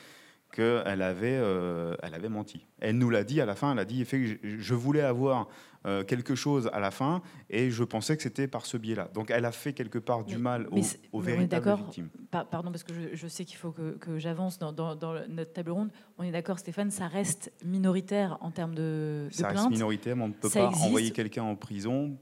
qu'elle 0.53 1.01
avait, 1.01 1.37
euh, 1.37 1.95
elle 2.03 2.13
avait 2.13 2.29
menti. 2.29 2.65
Elle 2.79 2.97
nous 2.97 3.09
l'a 3.09 3.23
dit 3.23 3.41
à 3.41 3.45
la 3.45 3.55
fin, 3.55 3.71
elle 3.73 3.79
a 3.79 3.85
dit 3.85 4.05
je 4.05 4.73
voulais 4.75 5.01
avoir 5.01 5.49
euh, 5.85 6.03
quelque 6.03 6.35
chose 6.35 6.69
à 6.71 6.79
la 6.79 6.91
fin 6.91 7.21
et 7.49 7.71
je 7.71 7.83
pensais 7.83 8.15
que 8.15 8.23
c'était 8.23 8.47
par 8.47 8.65
ce 8.65 8.77
biais-là. 8.77 9.09
Donc 9.13 9.31
elle 9.31 9.45
a 9.45 9.51
fait 9.51 9.73
quelque 9.73 9.97
part 9.97 10.23
du 10.23 10.37
mal 10.37 10.67
aux, 10.71 10.81
aux 11.11 11.19
véritables 11.19 11.75
victimes. 11.75 12.09
Pardon, 12.29 12.71
parce 12.71 12.83
que 12.83 12.93
je, 13.13 13.27
sais 13.27 13.45
qu'il 13.45 13.57
faut 13.57 13.71
que, 13.71 14.19
j'avance 14.19 14.59
dans, 14.59 14.71
notre 14.71 15.53
table 15.53 15.71
ronde. 15.71 15.89
On 16.19 16.23
est 16.23 16.31
d'accord, 16.31 16.59
Stéphane, 16.59 16.91
ça 16.91 17.07
reste 17.07 17.51
minoritaire 17.65 18.37
en 18.41 18.51
termes 18.51 18.75
de, 18.75 19.27
ça 19.31 19.49
reste 19.49 19.71
minoritaire, 19.71 20.15
mais 20.15 20.23
on 20.23 20.29
ne 20.29 20.33
peut 20.33 20.49
pas 20.49 20.67
envoyer 20.67 21.11
quelqu'un 21.11 21.43
en 21.43 21.55
prison 21.55 22.15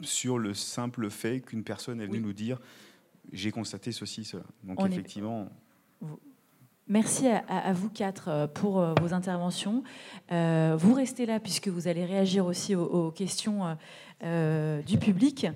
sur 0.00 0.38
le 0.38 0.54
simple 0.54 1.08
fait 1.08 1.40
qu'une 1.40 1.62
personne 1.64 2.00
est 2.00 2.06
venue 2.06 2.20
nous 2.20 2.32
dire 2.32 2.58
j'ai 3.32 3.50
constaté 3.50 3.92
ceci, 3.92 4.24
cela. 4.24 4.44
Donc 4.64 4.84
effectivement. 4.84 5.48
Merci 6.88 7.26
à, 7.26 7.72
vous 7.72 7.90
quatre 7.90 8.28
euh, 8.28 8.46
pour 8.46 8.78
euh, 8.78 8.94
vos 9.02 9.12
interventions. 9.12 9.82
Euh, 10.30 10.76
vous 10.78 10.94
restez 10.94 11.26
là 11.26 11.40
puisque 11.40 11.66
vous 11.66 11.88
allez 11.88 12.04
réagir 12.04 12.46
aussi 12.46 12.76
aux, 12.76 13.10
questions 13.10 13.76
du 14.22 14.98
public. 14.98 15.46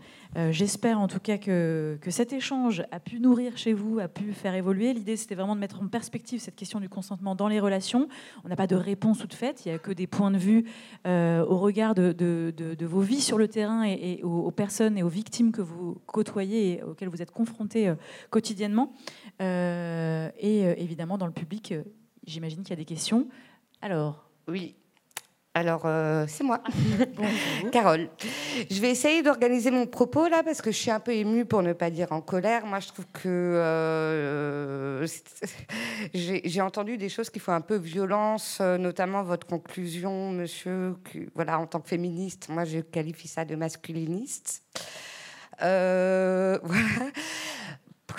J'espère 0.51 1.01
en 1.01 1.09
tout 1.09 1.19
cas 1.19 1.39
que, 1.39 1.99
que, 2.01 2.11
cet 2.11 2.33
échange 2.33 2.85
a 2.93 3.01
pu 3.01 3.19
nourrir 3.19 3.57
chez 3.57 3.73
vous, 3.73 3.99
a 3.99 4.07
pu 4.07 4.33
faire 4.33 4.55
évoluer. 4.55 4.93
L'idée, 4.93 5.17
c'était 5.17 5.35
vraiment 5.35 5.55
de 5.55 5.61
mettre 5.61 5.81
en 5.83 5.89
perspective 5.89 6.41
cette 6.41 6.57
question 6.57 6.79
du 6.79 6.89
consentement 6.89 7.35
dans 7.35 7.49
les 7.49 7.59
relations. 7.59 8.07
On 8.45 8.49
n'a 8.49 8.57
pas 8.57 8.67
de 8.67 8.77
réponse 8.77 9.19
toute 9.19 9.35
faite, 9.35 9.65
il 9.65 9.71
n'y 9.71 9.75
a 9.75 9.79
que 9.79 9.93
des 9.93 10.07
points 10.07 10.31
de 10.31 10.37
vue 10.37 10.67
au 11.07 11.57
regard 11.57 11.95
de, 11.95 12.85
vos 12.85 13.01
vies 13.01 13.23
sur 13.23 13.39
le 13.39 13.49
terrain 13.49 13.85
et, 13.85 14.21
aux, 14.23 14.41
aux, 14.41 14.51
personnes 14.51 14.99
et 14.99 15.03
aux 15.03 15.09
victimes 15.09 15.53
que 15.53 15.63
vous 15.63 15.99
côtoyez 16.07 16.79
et 16.79 16.83
auxquelles 16.83 17.09
vous 17.09 17.23
êtes 17.23 17.33
confrontés 17.33 17.93
quotidiennement. 18.29 18.93
Euh, 19.41 20.31
et 20.39 20.67
euh, 20.67 20.75
évidemment, 20.77 21.19
dans 21.19 21.27
le 21.27 21.33
public, 21.33 21.73
euh, 21.73 21.83
j'imagine 22.27 22.63
qu'il 22.63 22.71
y 22.71 22.73
a 22.75 22.77
des 22.77 22.85
questions. 22.85 23.27
Alors 23.81 24.29
Oui. 24.49 24.77
Alors, 25.53 25.85
c'est 26.29 26.45
moi, 26.45 26.63
Carole. 27.73 28.09
Je 28.71 28.81
vais 28.81 28.91
essayer 28.91 29.21
d'organiser 29.21 29.73
mon 29.73 29.85
propos 29.85 30.29
là 30.29 30.45
parce 30.45 30.63
que 30.63 30.71
je 30.71 30.77
suis 30.77 30.93
un 30.93 31.01
peu 31.01 31.13
émue 31.13 31.45
pour 31.45 31.65
ne 31.65 31.73
pas 31.73 31.91
dire 31.91 32.13
en 32.13 32.21
colère. 32.21 32.67
Moi, 32.67 32.79
je 32.79 32.87
trouve 32.87 33.05
que 33.13 35.05
j'ai 36.15 36.61
entendu 36.61 36.99
des 36.99 37.09
choses 37.09 37.31
qui 37.31 37.41
font 37.41 37.51
un 37.51 37.61
peu 37.63 37.75
violence, 37.75 38.61
notamment 38.61 39.25
votre 39.25 39.45
conclusion, 39.45 40.31
monsieur. 40.31 40.95
voilà, 41.35 41.59
en 41.59 41.67
tant 41.67 41.81
que 41.81 41.89
féministe, 41.89 42.49
moi, 42.49 42.65
je 42.65 42.79
qualifie 42.79 43.27
ça 43.27 43.45
de 43.45 43.57
masculiniste. 43.57 44.63
voilà 45.61 46.61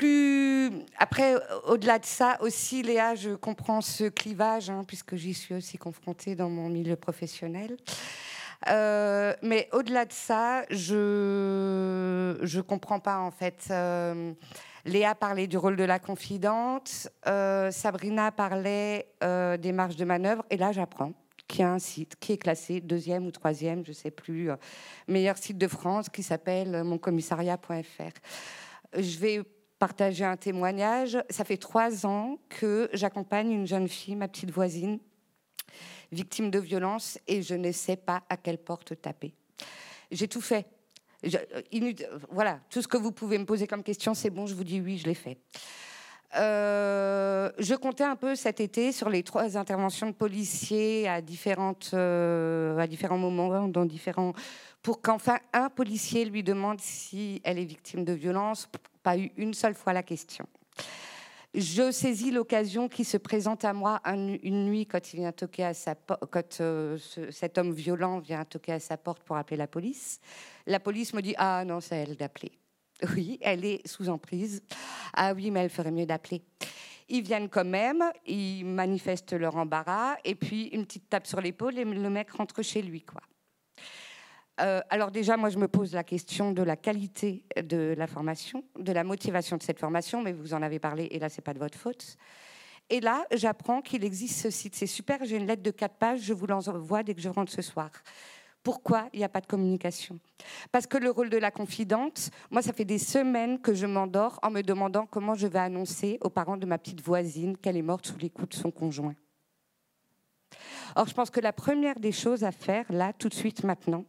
plus 0.01 0.71
après, 0.97 1.35
au-delà 1.67 1.99
de 1.99 2.05
ça 2.05 2.37
aussi, 2.41 2.81
Léa, 2.81 3.13
je 3.13 3.35
comprends 3.35 3.81
ce 3.81 4.05
clivage, 4.05 4.69
hein, 4.69 4.83
puisque 4.87 5.15
j'y 5.15 5.33
suis 5.33 5.53
aussi 5.53 5.77
confrontée 5.77 6.33
dans 6.35 6.49
mon 6.49 6.69
milieu 6.69 6.95
professionnel. 6.95 7.77
Euh, 8.67 9.33
mais 9.41 9.69
au-delà 9.73 10.05
de 10.05 10.13
ça, 10.13 10.63
je 10.69 12.37
je 12.41 12.61
comprends 12.61 12.99
pas 12.99 13.19
en 13.19 13.31
fait. 13.31 13.67
Euh, 13.69 14.33
Léa 14.85 15.13
parlait 15.13 15.45
du 15.45 15.57
rôle 15.57 15.75
de 15.75 15.83
la 15.83 15.99
confidente, 15.99 17.07
euh, 17.27 17.69
Sabrina 17.69 18.31
parlait 18.31 19.07
des 19.21 19.71
marges 19.71 19.95
de 19.95 20.05
manœuvre, 20.05 20.43
et 20.49 20.57
là 20.57 20.71
j'apprends 20.71 21.13
qu'il 21.47 21.59
y 21.59 21.63
a 21.63 21.71
un 21.71 21.79
site 21.79 22.15
qui 22.19 22.33
est 22.33 22.37
classé 22.37 22.81
deuxième 22.81 23.27
ou 23.27 23.31
troisième, 23.31 23.85
je 23.85 23.91
sais 23.91 24.09
plus, 24.09 24.49
meilleur 25.07 25.37
site 25.37 25.59
de 25.59 25.67
France, 25.67 26.09
qui 26.09 26.23
s'appelle 26.23 26.83
moncommissariat.fr. 26.83 28.13
Je 28.97 29.19
vais 29.19 29.43
partager 29.81 30.23
un 30.23 30.37
témoignage. 30.37 31.17
Ça 31.31 31.43
fait 31.43 31.57
trois 31.57 32.05
ans 32.05 32.37
que 32.49 32.87
j'accompagne 32.93 33.51
une 33.51 33.65
jeune 33.65 33.87
fille, 33.87 34.15
ma 34.15 34.27
petite 34.27 34.51
voisine, 34.51 34.99
victime 36.11 36.51
de 36.51 36.59
violence, 36.59 37.17
et 37.27 37.41
je 37.41 37.55
ne 37.55 37.71
sais 37.71 37.95
pas 37.95 38.21
à 38.29 38.37
quelle 38.37 38.59
porte 38.59 39.01
taper. 39.01 39.33
J'ai 40.11 40.27
tout 40.27 40.39
fait. 40.39 40.67
Euh, 41.25 41.93
voilà, 42.29 42.59
tout 42.69 42.83
ce 42.83 42.87
que 42.87 42.97
vous 42.97 43.11
pouvez 43.11 43.39
me 43.39 43.45
poser 43.45 43.65
comme 43.65 43.81
question, 43.81 44.13
c'est 44.13 44.29
bon, 44.29 44.45
je 44.45 44.53
vous 44.53 44.63
dis 44.63 44.79
oui, 44.79 44.99
je 44.99 45.07
l'ai 45.07 45.15
fait. 45.15 45.39
Euh, 46.37 47.49
je 47.57 47.73
comptais 47.73 48.03
un 48.03 48.15
peu 48.15 48.35
cet 48.35 48.59
été 48.59 48.91
sur 48.91 49.09
les 49.09 49.23
trois 49.23 49.57
interventions 49.57 50.05
de 50.05 50.13
policiers 50.13 51.09
à, 51.09 51.21
euh, 51.93 52.77
à 52.77 52.85
différents 52.85 53.17
moments, 53.17 53.67
dans 53.67 53.85
différents, 53.85 54.33
pour 54.83 55.01
qu'enfin 55.01 55.39
un 55.53 55.69
policier 55.69 56.23
lui 56.25 56.43
demande 56.43 56.79
si 56.79 57.41
elle 57.43 57.57
est 57.57 57.65
victime 57.65 58.05
de 58.05 58.13
violence, 58.13 58.69
pas 59.03 59.17
eu 59.17 59.31
une 59.37 59.53
seule 59.53 59.75
fois 59.75 59.93
la 59.93 60.03
question. 60.03 60.47
Je 61.53 61.91
saisis 61.91 62.31
l'occasion 62.31 62.87
qui 62.87 63.03
se 63.03 63.17
présente 63.17 63.65
à 63.65 63.73
moi 63.73 64.01
une 64.05 64.65
nuit 64.65 64.85
quand 64.85 65.13
il 65.13 65.17
vient 65.17 65.33
toquer 65.33 65.65
à 65.65 65.73
sa 65.73 65.95
quand 65.95 66.61
euh, 66.61 66.97
cet 67.29 67.57
homme 67.57 67.73
violent 67.73 68.19
vient 68.19 68.45
toquer 68.45 68.71
à 68.73 68.79
sa 68.79 68.95
porte 68.95 69.23
pour 69.23 69.35
appeler 69.35 69.57
la 69.57 69.67
police. 69.67 70.21
La 70.65 70.79
police 70.79 71.13
me 71.13 71.21
dit 71.21 71.35
ah 71.37 71.65
non 71.65 71.81
c'est 71.81 71.97
elle 71.97 72.15
d'appeler. 72.15 72.51
Oui, 73.15 73.37
elle 73.41 73.65
est 73.65 73.85
sous 73.87 74.09
emprise. 74.09 74.61
Ah 75.13 75.33
oui, 75.33 75.51
mais 75.51 75.61
elle 75.61 75.69
ferait 75.69 75.91
mieux 75.91 76.05
d'appeler. 76.05 76.43
Ils 77.09 77.23
viennent 77.23 77.49
quand 77.49 77.65
même, 77.65 78.03
ils 78.25 78.63
manifestent 78.63 79.33
leur 79.33 79.57
embarras, 79.57 80.15
et 80.23 80.35
puis 80.35 80.67
une 80.67 80.85
petite 80.85 81.09
tape 81.09 81.27
sur 81.27 81.41
l'épaule 81.41 81.77
et 81.77 81.83
le 81.83 82.09
mec 82.09 82.31
rentre 82.31 82.61
chez 82.61 82.81
lui, 82.81 83.01
quoi. 83.01 83.21
Euh, 84.61 84.81
alors 84.89 85.11
déjà, 85.11 85.37
moi, 85.37 85.49
je 85.49 85.57
me 85.57 85.67
pose 85.67 85.93
la 85.93 86.03
question 86.03 86.51
de 86.51 86.61
la 86.61 86.75
qualité 86.75 87.43
de 87.61 87.95
la 87.97 88.07
formation, 88.07 88.63
de 88.77 88.91
la 88.91 89.03
motivation 89.03 89.57
de 89.57 89.63
cette 89.63 89.79
formation, 89.79 90.21
mais 90.21 90.33
vous 90.33 90.53
en 90.53 90.61
avez 90.61 90.79
parlé, 90.79 91.07
et 91.11 91.19
là, 91.19 91.29
c'est 91.29 91.41
pas 91.41 91.53
de 91.53 91.59
votre 91.59 91.77
faute. 91.77 92.17
Et 92.89 92.99
là, 92.99 93.25
j'apprends 93.31 93.81
qu'il 93.81 94.03
existe 94.03 94.39
ce 94.41 94.49
site. 94.49 94.75
C'est 94.75 94.85
super, 94.85 95.23
j'ai 95.23 95.37
une 95.37 95.47
lettre 95.47 95.63
de 95.63 95.71
quatre 95.71 95.95
pages, 95.95 96.21
je 96.21 96.33
vous 96.33 96.45
l'envoie 96.45 97.03
dès 97.03 97.15
que 97.15 97.21
je 97.21 97.29
rentre 97.29 97.51
ce 97.51 97.61
soir. 97.61 97.89
Pourquoi 98.63 99.09
il 99.13 99.19
n'y 99.19 99.25
a 99.25 99.29
pas 99.29 99.41
de 99.41 99.47
communication? 99.47 100.19
Parce 100.71 100.85
que 100.85 100.97
le 100.97 101.09
rôle 101.09 101.31
de 101.31 101.37
la 101.37 101.49
confidente, 101.49 102.29
moi, 102.51 102.61
ça 102.61 102.73
fait 102.73 102.85
des 102.85 102.99
semaines 102.99 103.59
que 103.59 103.73
je 103.73 103.87
m'endors 103.87 104.39
en 104.43 104.51
me 104.51 104.61
demandant 104.61 105.07
comment 105.07 105.33
je 105.33 105.47
vais 105.47 105.59
annoncer 105.59 106.19
aux 106.21 106.29
parents 106.29 106.57
de 106.57 106.67
ma 106.67 106.77
petite 106.77 107.01
voisine 107.01 107.57
qu'elle 107.57 107.77
est 107.77 107.81
morte 107.81 108.05
sous 108.05 108.19
les 108.19 108.29
coups 108.29 108.49
de 108.49 108.55
son 108.55 108.69
conjoint. 108.69 109.15
Or, 110.95 111.07
je 111.07 111.13
pense 111.13 111.31
que 111.31 111.39
la 111.39 111.53
première 111.53 111.99
des 111.99 112.11
choses 112.11 112.43
à 112.43 112.51
faire, 112.51 112.85
là, 112.89 113.13
tout 113.13 113.29
de 113.29 113.33
suite, 113.33 113.63
maintenant, 113.63 114.05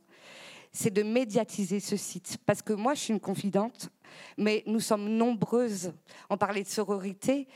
c'est 0.72 0.92
de 0.92 1.02
médiatiser 1.02 1.80
ce 1.80 1.96
site. 1.96 2.38
Parce 2.46 2.62
que 2.62 2.72
moi, 2.72 2.94
je 2.94 3.00
suis 3.00 3.12
une 3.12 3.20
confidente, 3.20 3.90
mais 4.36 4.62
nous 4.66 4.80
sommes 4.80 5.08
nombreuses. 5.08 5.92
On 6.30 6.36
parlait 6.36 6.62
de 6.62 6.68
sororité, 6.68 7.46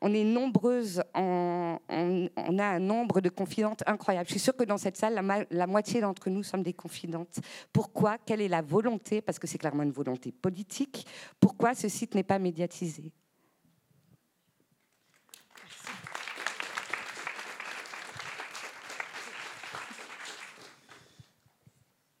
on 0.00 0.12
est 0.12 0.24
nombreuses, 0.24 1.02
on, 1.14 1.78
a 1.88 2.64
un 2.64 2.78
nombre 2.78 3.20
de 3.20 3.28
confidentes 3.28 3.82
incroyable. 3.86 4.26
Je 4.28 4.32
suis 4.32 4.40
sûre 4.40 4.56
que 4.56 4.64
dans 4.64 4.78
cette 4.78 4.96
salle, 4.96 5.14
la, 5.14 5.44
la 5.50 5.66
moitié 5.66 6.00
d'entre 6.00 6.30
nous 6.30 6.42
sommes 6.42 6.62
des 6.62 6.74
confidentes. 6.74 7.38
Pourquoi? 7.72 8.18
Quelle 8.18 8.42
est 8.42 8.48
la 8.48 8.62
volonté? 8.62 9.20
Parce 9.20 9.38
que 9.38 9.46
c'est 9.46 9.58
clairement 9.58 9.82
une 9.82 9.92
volonté 9.92 10.32
politique. 10.32 11.06
Pourquoi 11.40 11.74
ce 11.74 11.88
site 11.88 12.14
n'est 12.14 12.22
pas 12.22 12.38
médiatisé? 12.38 13.12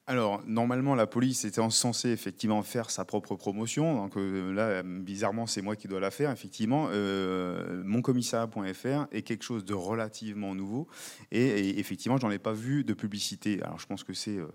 Alors, 0.08 0.40
normalement, 0.46 0.94
la 0.94 1.08
police 1.08 1.44
était 1.44 1.60
censée 1.70 2.10
effectivement 2.10 2.62
faire 2.62 2.90
sa 2.90 3.04
propre 3.04 3.34
promotion. 3.34 3.96
Donc 3.96 4.16
euh, 4.16 4.52
là, 4.52 4.84
bizarrement, 4.84 5.46
c'est 5.46 5.62
moi 5.62 5.74
qui 5.74 5.88
dois 5.88 5.98
la 5.98 6.12
faire. 6.12 6.30
Effectivement, 6.30 6.88
euh, 6.90 7.82
est 9.10 9.22
quelque 9.22 9.42
chose 9.42 9.64
de 9.64 9.74
relativement 9.74 10.54
nouveau. 10.54 10.86
Et, 11.32 11.80
effectivement, 11.80 12.18
j'en 12.18 12.30
ai 12.30 12.38
pas 12.38 12.52
vu 12.52 12.84
de 12.84 12.94
publicité. 12.94 13.60
Alors, 13.64 13.80
je 13.80 13.86
pense 13.86 14.04
que 14.04 14.12
c'est 14.12 14.36
euh, 14.38 14.46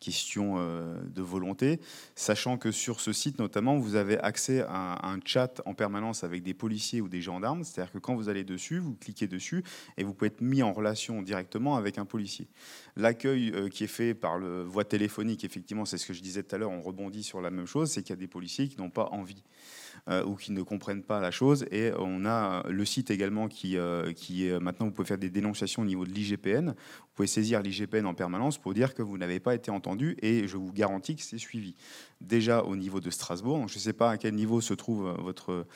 question 0.00 0.56
de 0.58 1.22
volonté, 1.22 1.80
sachant 2.14 2.56
que 2.56 2.70
sur 2.70 3.00
ce 3.00 3.12
site 3.12 3.38
notamment, 3.38 3.78
vous 3.78 3.94
avez 3.94 4.18
accès 4.18 4.62
à 4.68 5.08
un 5.08 5.18
chat 5.24 5.60
en 5.66 5.74
permanence 5.74 6.24
avec 6.24 6.42
des 6.42 6.54
policiers 6.54 7.00
ou 7.00 7.08
des 7.08 7.20
gendarmes, 7.20 7.64
c'est-à-dire 7.64 7.92
que 7.92 7.98
quand 7.98 8.14
vous 8.14 8.28
allez 8.28 8.44
dessus, 8.44 8.78
vous 8.78 8.94
cliquez 8.94 9.26
dessus 9.26 9.64
et 9.96 10.04
vous 10.04 10.14
pouvez 10.14 10.28
être 10.28 10.40
mis 10.40 10.62
en 10.62 10.72
relation 10.72 11.22
directement 11.22 11.76
avec 11.76 11.98
un 11.98 12.04
policier. 12.04 12.48
L'accueil 12.96 13.70
qui 13.70 13.84
est 13.84 13.88
fait 13.88 14.14
par 14.14 14.38
le 14.38 14.62
voie 14.62 14.84
téléphonique, 14.84 15.44
effectivement, 15.44 15.84
c'est 15.84 15.98
ce 15.98 16.06
que 16.06 16.12
je 16.12 16.22
disais 16.22 16.42
tout 16.42 16.54
à 16.54 16.58
l'heure, 16.58 16.70
on 16.70 16.82
rebondit 16.82 17.22
sur 17.22 17.40
la 17.40 17.50
même 17.50 17.66
chose, 17.66 17.90
c'est 17.90 18.02
qu'il 18.02 18.10
y 18.10 18.18
a 18.18 18.20
des 18.20 18.28
policiers 18.28 18.68
qui 18.68 18.78
n'ont 18.78 18.90
pas 18.90 19.08
envie 19.12 19.42
euh, 19.42 19.87
ou 20.06 20.36
qui 20.36 20.52
ne 20.52 20.62
comprennent 20.62 21.02
pas 21.02 21.20
la 21.20 21.30
chose. 21.30 21.66
Et 21.70 21.92
on 21.98 22.24
a 22.24 22.64
le 22.68 22.84
site 22.84 23.10
également 23.10 23.48
qui, 23.48 23.76
euh, 23.76 24.12
qui 24.12 24.46
est 24.46 24.58
maintenant, 24.60 24.86
vous 24.86 24.92
pouvez 24.92 25.06
faire 25.06 25.18
des 25.18 25.30
dénonciations 25.30 25.82
au 25.82 25.84
niveau 25.84 26.04
de 26.04 26.10
l'IGPN. 26.10 26.68
Vous 26.68 27.14
pouvez 27.14 27.28
saisir 27.28 27.62
l'IGPN 27.62 28.06
en 28.06 28.14
permanence 28.14 28.58
pour 28.58 28.74
dire 28.74 28.94
que 28.94 29.02
vous 29.02 29.18
n'avez 29.18 29.40
pas 29.40 29.54
été 29.54 29.70
entendu 29.70 30.16
et 30.22 30.46
je 30.46 30.56
vous 30.56 30.72
garantis 30.72 31.16
que 31.16 31.22
c'est 31.22 31.38
suivi. 31.38 31.74
Déjà 32.20 32.62
au 32.62 32.76
niveau 32.76 33.00
de 33.00 33.10
Strasbourg, 33.10 33.68
je 33.68 33.74
ne 33.74 33.80
sais 33.80 33.92
pas 33.92 34.10
à 34.10 34.16
quel 34.16 34.34
niveau 34.34 34.60
se 34.60 34.74
trouve 34.74 35.14
votre, 35.18 35.66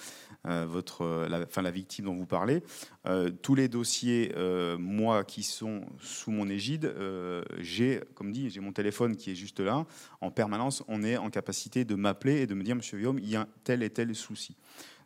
euh, 0.46 0.66
votre, 0.68 1.26
la, 1.28 1.40
enfin, 1.40 1.62
la 1.62 1.70
victime 1.70 2.06
dont 2.06 2.14
vous 2.14 2.26
parlez. 2.26 2.62
tous 3.42 3.54
les 3.54 3.68
dossiers, 3.68 4.32
moi, 4.78 5.24
qui 5.24 5.42
sont 5.42 5.82
sous 6.00 6.30
mon 6.30 6.48
égide, 6.48 6.94
j'ai, 7.58 8.00
comme 8.14 8.32
dit, 8.32 8.50
j'ai 8.50 8.60
mon 8.60 8.72
téléphone 8.72 9.16
qui 9.16 9.32
est 9.32 9.34
juste 9.34 9.60
là. 9.60 9.84
En 10.20 10.30
permanence, 10.30 10.84
on 10.88 11.02
est 11.02 11.16
en 11.16 11.30
capacité 11.30 11.84
de 11.84 11.94
m'appeler 11.94 12.42
et 12.42 12.46
de 12.46 12.54
me 12.54 12.62
dire, 12.62 12.76
Monsieur 12.76 12.98
Viom, 12.98 13.18
il 13.18 13.28
y 13.28 13.36
a 13.36 13.48
tel 13.64 13.82
et 13.82 13.90
tel 13.90 14.11
soucis. 14.14 14.56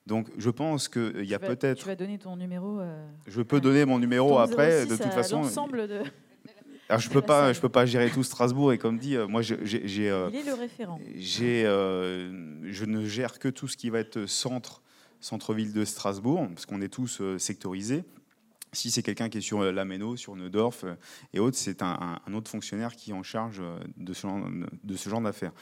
Donc 0.07 0.29
je 0.39 0.51
pense 0.51 0.89
qu'il 0.89 1.25
y 1.25 1.35
a 1.35 1.39
peut-être... 1.39 1.79
Tu 1.81 1.87
vas 1.87 1.97
donner 1.97 2.19
ton 2.19 2.37
numéro 2.37 2.81
euh, 2.81 3.07
Je 3.27 3.43
peux 3.43 3.61
donner 3.61 3.85
mon 3.85 3.99
numéro 3.99 4.39
après, 4.39 4.87
de 4.87 4.97
toute 4.97 5.13
façon. 5.13 5.43
De... 5.43 6.03
Alors 6.89 7.01
je 7.01 7.11
peux 7.11 7.23
pas, 7.23 7.53
je 7.53 7.61
peux 7.61 7.69
pas 7.69 7.87
gérer 7.87 8.11
tout 8.11 8.23
Strasbourg 8.23 8.73
et 8.73 8.79
comme 8.79 8.99
dit, 8.99 9.17
euh, 9.17 9.27
moi 9.27 9.43
j'ai, 9.43 9.57
euh, 10.09 10.31
il 10.33 10.39
est 10.39 10.45
le 10.45 10.55
référent. 10.55 11.01
J'ai, 11.17 11.65
je 11.65 12.85
ne 12.85 13.05
gère 13.05 13.41
que 13.41 13.49
tout 13.49 13.67
ce 13.67 13.77
qui 13.77 13.91
va 13.91 13.99
être 13.99 14.27
centre, 14.27 14.83
centre-ville 15.21 15.73
de 15.73 15.85
Strasbourg, 15.85 16.47
parce 16.55 16.67
qu'on 16.67 16.81
est 16.81 16.89
tous 16.89 17.21
sectorisés. 17.39 18.05
Si 18.73 18.91
c'est 18.91 19.03
quelqu'un 19.03 19.29
qui 19.29 19.39
est 19.39 19.43
sur 19.43 19.63
Lameno, 19.73 20.17
sur 20.17 20.37
Neudorf 20.37 20.85
et 21.33 21.41
autres, 21.41 21.57
c'est 21.57 21.83
un, 21.83 22.21
un, 22.25 22.35
autre 22.35 22.51
fonctionnaire 22.51 22.95
qui 22.95 23.11
est 23.11 23.15
en 23.15 23.23
charge 23.23 23.63
de 23.97 24.13
ce 24.13 24.23
genre, 24.23 24.39
de 24.85 24.97
ce 24.97 25.09
genre 25.09 25.21
d'affaires. 25.21 25.53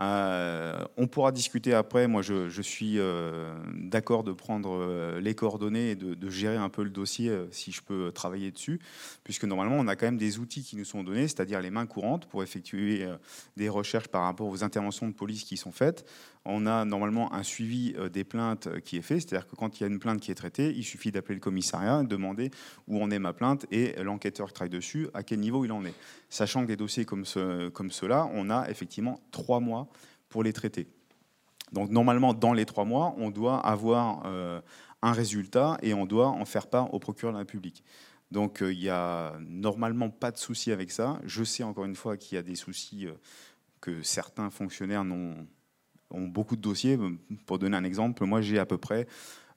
Euh, 0.00 0.84
on 0.96 1.08
pourra 1.08 1.32
discuter 1.32 1.74
après. 1.74 2.06
Moi, 2.06 2.22
je, 2.22 2.62
suis 2.62 2.98
euh, 2.98 3.52
d'accord 3.74 4.22
de 4.22 4.32
prendre 4.32 4.70
euh, 4.72 5.20
les 5.20 5.34
coordonnées 5.34 5.90
et 5.90 5.96
de, 5.96 6.30
gérer 6.30 6.56
un 6.56 6.68
peu 6.68 6.84
le 6.84 6.90
dossier 6.90 7.32
si 7.50 7.72
je 7.72 7.82
peux 7.82 8.12
travailler 8.12 8.50
dessus, 8.50 8.80
puisque 9.24 9.44
normalement, 9.44 9.76
on 9.76 9.88
a 9.88 9.96
quand 9.96 10.06
même 10.06 10.18
des 10.18 10.38
outils 10.38 10.62
qui 10.62 10.76
nous 10.76 10.84
sont 10.84 11.02
donnés, 11.02 11.26
c'est-à-dire 11.26 11.60
les 11.60 11.70
mains 11.70 11.86
courantes 11.86 12.26
pour 12.26 12.42
effectuer 12.42 13.06
des 13.56 13.68
recherches 13.68 14.08
par 14.08 14.22
rapport 14.22 14.46
aux 14.48 14.62
interventions 14.62 15.08
de 15.08 15.14
police 15.14 15.44
qui 15.44 15.56
sont 15.56 15.72
faites 15.72 16.04
on 16.48 16.66
a 16.66 16.84
normalement 16.86 17.32
un 17.34 17.42
suivi 17.42 17.94
euh, 17.98 18.08
des 18.08 18.24
plaintes 18.24 18.80
qui 18.80 18.96
est 18.96 19.02
fait. 19.02 19.20
C'est-à-dire 19.20 19.46
que 19.46 19.54
quand 19.54 19.78
il 19.78 19.82
y 19.82 19.84
a 19.84 19.88
une 19.88 19.98
plainte 19.98 20.20
qui 20.20 20.30
est 20.30 20.34
traitée, 20.34 20.72
il 20.74 20.82
suffit 20.82 21.12
d'appeler 21.12 21.34
le 21.34 21.40
commissariat, 21.40 22.02
demander 22.02 22.50
où 22.88 23.00
en 23.02 23.10
est 23.10 23.18
ma 23.18 23.34
plainte 23.34 23.66
et 23.70 24.02
l'enquêteur 24.02 24.52
travaille 24.52 24.70
dessus, 24.70 25.08
à 25.12 25.22
quel 25.22 25.40
niveau 25.40 25.64
il 25.64 25.72
en 25.72 25.84
est. 25.84 25.94
Sachant 26.30 26.62
que 26.62 26.66
des 26.66 26.76
dossiers 26.76 27.04
comme, 27.04 27.26
ce, 27.26 27.68
comme 27.68 27.90
ceux-là, 27.90 28.28
on 28.32 28.48
a 28.48 28.68
effectivement 28.70 29.20
trois 29.30 29.60
mois 29.60 29.88
pour 30.30 30.42
les 30.42 30.54
traiter. 30.54 30.88
Donc 31.72 31.90
normalement, 31.90 32.32
dans 32.32 32.54
les 32.54 32.64
trois 32.64 32.86
mois, 32.86 33.14
on 33.18 33.30
doit 33.30 33.60
avoir 33.60 34.22
euh, 34.24 34.62
un 35.02 35.12
résultat 35.12 35.76
et 35.82 35.92
on 35.92 36.06
doit 36.06 36.28
en 36.28 36.46
faire 36.46 36.66
part 36.66 36.94
au 36.94 36.98
procureur 36.98 37.34
de 37.34 37.36
la 37.36 37.40
République. 37.40 37.84
Donc 38.30 38.62
euh, 38.62 38.72
il 38.72 38.78
n'y 38.78 38.88
a 38.88 39.34
normalement 39.40 40.08
pas 40.08 40.30
de 40.30 40.38
souci 40.38 40.72
avec 40.72 40.92
ça. 40.92 41.20
Je 41.24 41.44
sais 41.44 41.62
encore 41.62 41.84
une 41.84 41.94
fois 41.94 42.16
qu'il 42.16 42.36
y 42.36 42.38
a 42.38 42.42
des 42.42 42.54
soucis 42.54 43.06
que 43.82 44.02
certains 44.02 44.48
fonctionnaires 44.48 45.04
n'ont 45.04 45.46
ont 46.10 46.26
beaucoup 46.26 46.56
de 46.56 46.60
dossiers. 46.60 46.98
Pour 47.46 47.58
donner 47.58 47.76
un 47.76 47.84
exemple, 47.84 48.24
moi 48.24 48.40
j'ai 48.40 48.58
à 48.58 48.66
peu 48.66 48.78
près 48.78 49.06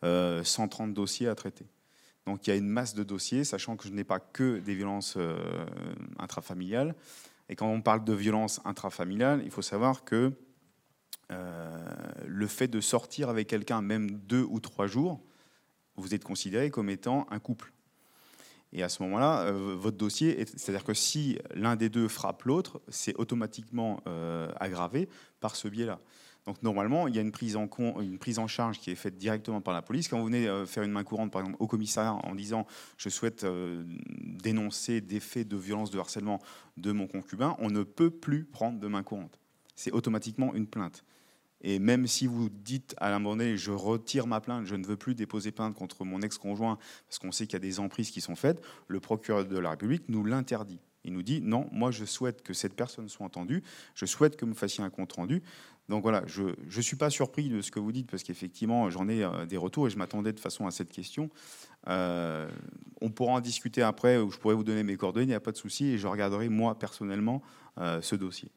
130 0.02 0.90
euh, 0.90 0.94
dossiers 0.94 1.28
à 1.28 1.36
traiter. 1.36 1.66
Donc 2.26 2.46
il 2.46 2.50
y 2.50 2.54
a 2.54 2.56
une 2.56 2.68
masse 2.68 2.94
de 2.94 3.04
dossiers, 3.04 3.44
sachant 3.44 3.76
que 3.76 3.88
je 3.88 3.94
n'ai 3.94 4.04
pas 4.04 4.20
que 4.20 4.60
des 4.60 4.76
violences 4.76 5.16
euh, 5.18 5.66
intrafamiliales. 6.20 6.96
Et 7.50 7.56
quand 7.56 7.68
on 7.68 7.82
parle 7.82 8.04
de 8.04 8.14
violences 8.14 8.62
intrafamiliales, 8.66 9.42
il 9.44 9.52
faut 9.52 9.62
savoir 9.62 10.04
que 10.04 10.32
euh, 11.32 11.86
le 12.28 12.48
fait 12.48 12.68
de 12.68 12.82
sortir 12.82 13.30
avec 13.30 13.48
quelqu'un, 13.48 13.82
même 13.82 14.12
deux 14.12 14.46
ou 14.50 14.60
trois 14.60 14.88
jours, 14.88 15.22
vous 15.96 16.14
êtes 16.14 16.24
considéré 16.24 16.70
comme 16.70 16.90
étant 16.90 17.28
un 17.30 17.40
couple. 17.40 17.74
Et 18.74 18.84
à 18.84 18.90
ce 18.90 19.04
moment-là, 19.04 19.52
votre 19.52 19.98
dossier, 19.98 20.46
c'est-à-dire 20.56 20.86
que 20.86 20.94
si 20.94 21.38
l'un 21.54 21.76
des 21.76 21.90
deux 21.90 22.08
frappe 22.08 22.44
l'autre, 22.44 22.82
c'est 22.88 23.14
automatiquement 23.18 24.02
aggravé 24.62 25.10
par 25.42 25.58
ce 25.58 25.68
biais-là. 25.68 26.00
Donc 26.48 26.64
normalement, 26.64 27.08
il 27.08 27.16
y 27.16 27.20
a 27.20 27.22
une 27.22 27.32
prise, 27.32 27.56
en 27.56 28.48
charge 28.48 28.80
qui 28.80 28.90
est 28.90 28.96
faite 28.96 29.18
directement 29.18 29.62
par 29.62 29.74
la 29.74 29.82
police. 29.82 30.08
Quand 30.08 30.20
vous 30.20 30.26
venez 30.26 30.48
euh, 30.48 30.66
faire 30.66 30.84
une 30.84 30.92
main 30.92 31.04
courante, 31.04 31.32
par 31.32 31.42
exemple, 31.42 31.58
au 31.60 31.68
commissariat 31.68 32.14
en 32.14 32.34
disant 32.34 32.66
je 32.98 33.10
souhaite 33.10 33.44
euh, 33.44 33.84
dénoncer 34.10 35.02
des 35.02 35.20
faits 35.20 35.48
de 35.48 35.58
violence, 35.58 35.92
de 35.92 36.00
harcèlement 36.00 36.40
de 36.78 36.92
mon 36.92 37.08
concubin, 37.08 37.56
on 37.60 37.70
ne 37.70 37.84
peut 37.84 38.10
plus 38.10 38.46
prendre 38.46 38.80
de 38.80 38.88
main 38.88 39.04
courante. 39.04 39.40
C'est 39.76 39.92
automatiquement 39.92 40.56
une 40.56 40.68
plainte. 40.68 41.04
Et 41.64 41.78
même 41.78 42.08
si 42.08 42.26
vous 42.26 42.50
dites 42.50 42.96
à 42.98 43.14
un 43.14 43.20
moment 43.20 43.36
donné, 43.36 43.56
je 43.56 43.72
retire 43.72 44.26
ma 44.26 44.42
plainte, 44.42 44.66
je 44.66 44.76
ne 44.76 44.86
veux 44.86 44.98
plus 44.98 45.14
déposer 45.14 45.52
plainte 45.52 45.76
contre 45.76 46.04
mon 46.06 46.22
ex-conjoint, 46.22 46.80
parce 47.08 47.20
qu'on 47.20 47.32
sait 47.32 47.46
qu'il 47.46 47.54
y 47.54 47.58
a 47.58 47.60
des 47.60 47.80
emprises 47.80 48.10
qui 48.10 48.20
sont 48.20 48.36
faites, 48.36 48.64
le 48.88 49.00
procureur 49.00 49.46
de 49.46 49.60
la 49.60 49.72
République 49.72 50.10
nous 50.10 50.26
l'interdit. 50.26 50.80
Il 51.04 51.14
nous 51.14 51.24
dit, 51.24 51.42
non, 51.42 51.68
moi 51.72 51.92
je 51.92 52.06
souhaite 52.06 52.42
que 52.44 52.54
cette 52.54 52.76
personne 52.76 53.10
soit 53.10 53.26
entendue, 53.26 53.64
je 53.96 54.06
souhaite 54.06 54.36
que 54.36 54.46
vous 54.46 54.54
fassiez 54.54 54.84
un 54.84 54.90
compte 54.90 55.14
rendu. 55.14 55.42
Donc 55.90 56.04
voilà, 56.04 56.24
je 56.26 56.44
ne 56.44 56.82
suis 56.82 56.96
pas 56.96 57.10
surpris 57.10 57.50
de 57.50 57.62
ce 57.62 57.70
que 57.70 57.80
vous 57.80 57.92
dites 57.92 58.10
parce 58.10 58.24
qu'effectivement, 58.24 58.90
j'en 58.90 59.10
ai 59.10 59.24
euh, 59.24 59.46
des 59.46 59.58
retours 59.58 59.88
et 59.88 59.90
je 59.90 59.98
m'attendais 59.98 60.32
de 60.32 60.40
façon 60.40 60.66
à 60.66 60.72
cette 60.72 60.90
question. 60.90 61.30
Euh, 61.88 62.50
on 63.02 63.10
pourra 63.10 63.34
en 63.34 63.40
discuter 63.42 63.82
après, 63.82 64.18
où 64.18 64.32
je 64.32 64.38
pourrais 64.38 64.56
vous 64.56 64.64
donner 64.64 64.84
mes 64.84 64.96
coordonnées, 64.96 65.26
il 65.26 65.30
n'y 65.30 65.34
a 65.34 65.42
pas 65.42 65.52
de 65.52 65.58
souci, 65.58 65.88
et 65.88 65.98
je 65.98 66.08
regarderai 66.08 66.50
moi 66.50 66.78
personnellement 66.78 67.42
euh, 67.80 68.02
ce 68.02 68.16
dossier. 68.16 68.52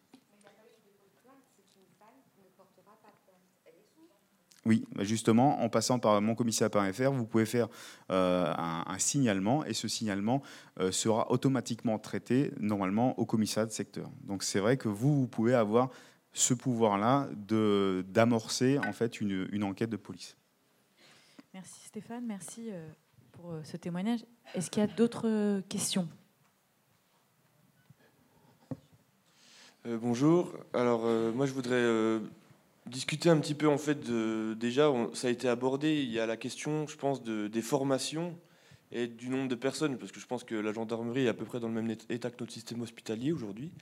Oui, 4.66 4.84
bah, 4.94 5.04
justement, 5.04 5.62
en 5.62 5.68
passant 5.68 5.98
par 5.98 6.20
mon 6.22 6.34
commissariat.fr, 6.34 7.10
vous 7.12 7.26
pouvez 7.26 7.46
faire 7.46 7.68
un, 8.08 8.84
un, 8.86 8.98
signalement 8.98 9.64
et 9.64 9.74
ce 9.74 9.88
signalement 9.88 10.42
sera 10.90 11.30
automatiquement 11.30 11.98
traité 11.98 12.50
normalement 12.58 13.18
au 13.18 13.26
commissariat 13.26 13.66
de 13.66 13.72
secteur. 13.72 14.10
Donc 14.22 14.42
c'est 14.42 14.60
vrai 14.60 14.76
que 14.76 14.88
vous, 14.88 15.20
vous 15.20 15.28
pouvez 15.28 15.54
avoir 15.54 15.90
ce 16.34 16.52
pouvoir-là 16.52 17.28
d'amorcer 18.08 18.78
en 18.80 18.92
fait 18.92 19.20
une, 19.20 19.48
une, 19.52 19.62
enquête 19.62 19.88
de 19.88 19.96
police. 19.96 20.36
Merci 21.54 21.86
Stéphane, 21.86 22.26
merci 22.26 22.70
euh, 22.70 22.86
pour 23.32 23.52
euh, 23.52 23.62
ce 23.62 23.76
témoignage. 23.76 24.24
Est-ce 24.54 24.68
qu'il 24.68 24.80
y 24.80 24.84
a 24.84 24.88
d'autres 24.88 25.60
questions? 25.68 26.08
Euh, 29.86 29.96
Bonjour. 29.96 30.52
Alors 30.72 31.02
moi 31.34 31.46
je 31.46 31.52
voudrais 31.52 32.20
discuter 32.86 33.30
un 33.30 33.38
petit 33.38 33.54
peu 33.54 33.68
en 33.68 33.78
fait 33.78 34.00
de, 34.00 34.54
déjà 34.54 34.92
ça 35.14 35.28
a 35.28 35.30
été 35.30 35.48
abordé. 35.48 36.02
Il 36.02 36.10
y 36.10 36.20
a 36.20 36.26
la 36.26 36.36
question, 36.36 36.86
je 36.86 36.96
pense, 36.96 37.22
de, 37.22 37.48
des 37.48 37.62
formations 37.62 38.36
et 38.92 39.06
du 39.06 39.28
nombre 39.28 39.48
de 39.48 39.54
personnes 39.54 39.98
parce 39.98 40.12
que 40.12 40.20
je 40.20 40.26
pense 40.26 40.44
que 40.44 40.54
la 40.54 40.72
gendarmerie 40.72 41.26
est 41.26 41.28
à 41.28 41.34
peu 41.34 41.44
près 41.44 41.60
dans 41.60 41.68
le 41.68 41.74
même 41.74 41.96
état 42.08 42.30
que 42.30 42.36
notre 42.40 42.52
système 42.52 42.80
hospitalier 42.82 43.32
aujourd'hui. 43.32 43.72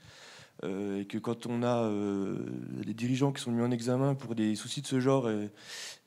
Euh, 0.63 1.01
et 1.01 1.05
que 1.05 1.17
quand 1.17 1.47
on 1.47 1.63
a 1.63 1.85
euh, 1.85 2.37
des 2.85 2.93
dirigeants 2.93 3.31
qui 3.31 3.41
sont 3.41 3.51
mis 3.51 3.63
en 3.63 3.71
examen 3.71 4.13
pour 4.13 4.35
des 4.35 4.55
soucis 4.55 4.81
de 4.81 4.87
ce 4.87 4.99
genre 4.99 5.27
et, 5.27 5.49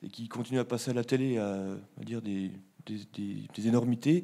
qui 0.09 0.29
continuent 0.29 0.61
à 0.61 0.65
passer 0.65 0.91
à 0.91 0.93
la 0.93 1.03
télé 1.03 1.37
à, 1.37 1.75
dire 1.97 2.21
des, 2.21 2.51
des, 2.85 3.67
énormités, 3.67 4.23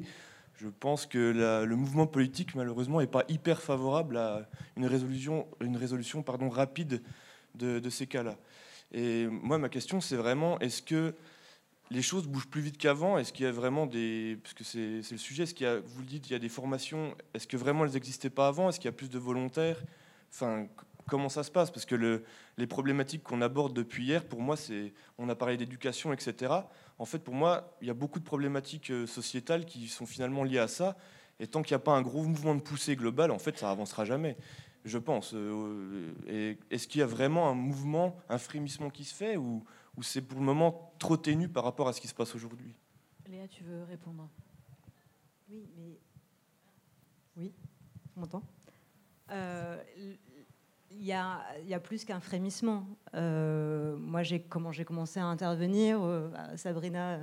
je 0.56 0.68
pense 0.68 1.04
que 1.04 1.18
le 1.66 1.76
mouvement 1.76 2.06
politique, 2.06 2.54
malheureusement, 2.54 3.00
n'est 3.00 3.06
pas 3.06 3.24
hyper 3.28 3.60
favorable 3.60 4.16
à 4.16 4.48
une 4.78 4.86
résolution, 4.86 5.46
une 5.60 5.76
résolution 5.76 6.22
pardon, 6.22 6.48
rapide 6.48 7.02
de, 7.54 7.78
de 7.78 7.90
ces 7.90 8.06
cas-là. 8.06 8.38
Et 8.94 9.26
moi, 9.26 9.58
ma 9.58 9.68
question, 9.68 10.00
c'est 10.00 10.14
vraiment, 10.14 10.58
est-ce 10.60 10.80
que 10.80 11.14
les 11.90 12.00
choses 12.00 12.28
bougent 12.28 12.46
plus 12.46 12.60
vite 12.60 12.78
qu'avant? 12.78 13.18
Est-ce 13.18 13.32
qu'il 13.32 13.44
y 13.44 13.48
a 13.48 13.52
vraiment 13.52 13.86
des... 13.86 14.38
Parce 14.40 14.54
que 14.54 14.62
c'est 14.62 15.02
le 15.10 15.18
sujet, 15.18 15.42
est-ce 15.42 15.52
qu'il 15.52 15.66
a, 15.66 15.80
vous 15.80 16.00
le 16.00 16.06
dites, 16.06 16.30
il 16.30 16.32
y 16.32 16.36
a 16.36 16.38
des 16.38 16.48
formations, 16.48 17.14
est-ce 17.34 17.48
que 17.48 17.56
vraiment 17.56 17.84
elles 17.84 17.92
n'existaient 17.92 18.30
pas 18.30 18.46
avant? 18.46 18.68
Est-ce 18.68 18.78
qu'il 18.78 18.86
y 18.86 18.94
a 18.94 18.96
plus 18.96 19.10
de 19.10 19.18
volontaires? 19.18 19.82
Enfin, 20.32 20.68
comment 21.08 21.28
ça 21.28 21.42
se 21.42 21.50
passe? 21.50 21.72
Parce 21.72 21.86
que 21.86 22.22
les 22.56 22.66
problématiques 22.68 23.24
qu'on 23.24 23.42
aborde 23.42 23.74
depuis 23.74 24.04
hier, 24.04 24.24
pour 24.24 24.40
moi, 24.40 24.56
c'est, 24.56 24.94
on 25.18 25.28
a 25.28 25.34
parlé 25.34 25.56
d'éducation, 25.56 26.12
etc. 26.12 26.52
En 27.00 27.04
fait, 27.04 27.18
pour 27.18 27.34
moi, 27.34 27.76
il 27.80 27.88
y 27.88 27.90
a 27.90 27.94
beaucoup 27.94 28.20
de 28.20 28.24
problématiques 28.24 28.92
euh, 28.92 29.08
sociétales 29.08 29.64
qui 29.64 29.88
sont 29.88 30.06
finalement 30.06 30.44
liées 30.44 30.58
à 30.60 30.68
ça. 30.68 30.96
Et 31.40 31.48
tant 31.48 31.62
qu'il 31.62 31.74
n'y 31.74 31.82
a 31.82 31.84
pas 31.84 31.92
un 31.92 32.02
gros 32.02 32.22
mouvement 32.22 32.54
de 32.54 32.60
poussée 32.60 32.94
global, 32.94 33.32
en 33.32 33.40
fait, 33.40 33.58
ça 33.58 33.68
avancera 33.68 34.04
jamais, 34.04 34.36
je 34.84 34.98
pense. 34.98 35.32
Euh, 35.34 36.12
et 36.26 36.58
est-ce 36.70 36.86
qu'il 36.86 37.00
y 37.00 37.02
a 37.02 37.06
vraiment 37.06 37.48
un 37.48 37.54
mouvement, 37.54 38.16
un 38.28 38.38
frémissement 38.38 38.90
qui 38.90 39.04
se 39.04 39.14
fait, 39.14 39.36
ou, 39.36 39.64
ou 39.96 40.02
c'est 40.02 40.22
pour 40.22 40.38
le 40.38 40.44
moment 40.44 40.92
trop 40.98 41.16
ténu 41.16 41.48
par 41.48 41.64
rapport 41.64 41.88
à 41.88 41.92
ce 41.92 42.00
qui 42.00 42.08
se 42.08 42.14
passe 42.14 42.34
aujourd'hui? 42.34 42.74
Léa, 43.26 43.48
tu 43.48 43.64
veux 43.64 43.84
répondre? 43.84 44.28
Oui, 45.50 45.68
mais 45.76 45.98
oui, 47.36 47.52
on 48.16 48.20
m'entend? 48.20 48.42
Euh, 49.30 49.82
il 50.90 51.02
y, 51.02 51.12
a, 51.12 51.40
il 51.62 51.68
y 51.68 51.74
a 51.74 51.80
plus 51.80 52.04
qu'un 52.04 52.20
frémissement. 52.20 52.86
moi, 53.14 54.22
j'ai, 54.22 54.40
comment 54.42 54.70
j'ai 54.70 54.84
commencé 54.84 55.18
à 55.18 55.24
intervenir, 55.24 56.00
Sabrina 56.56 57.20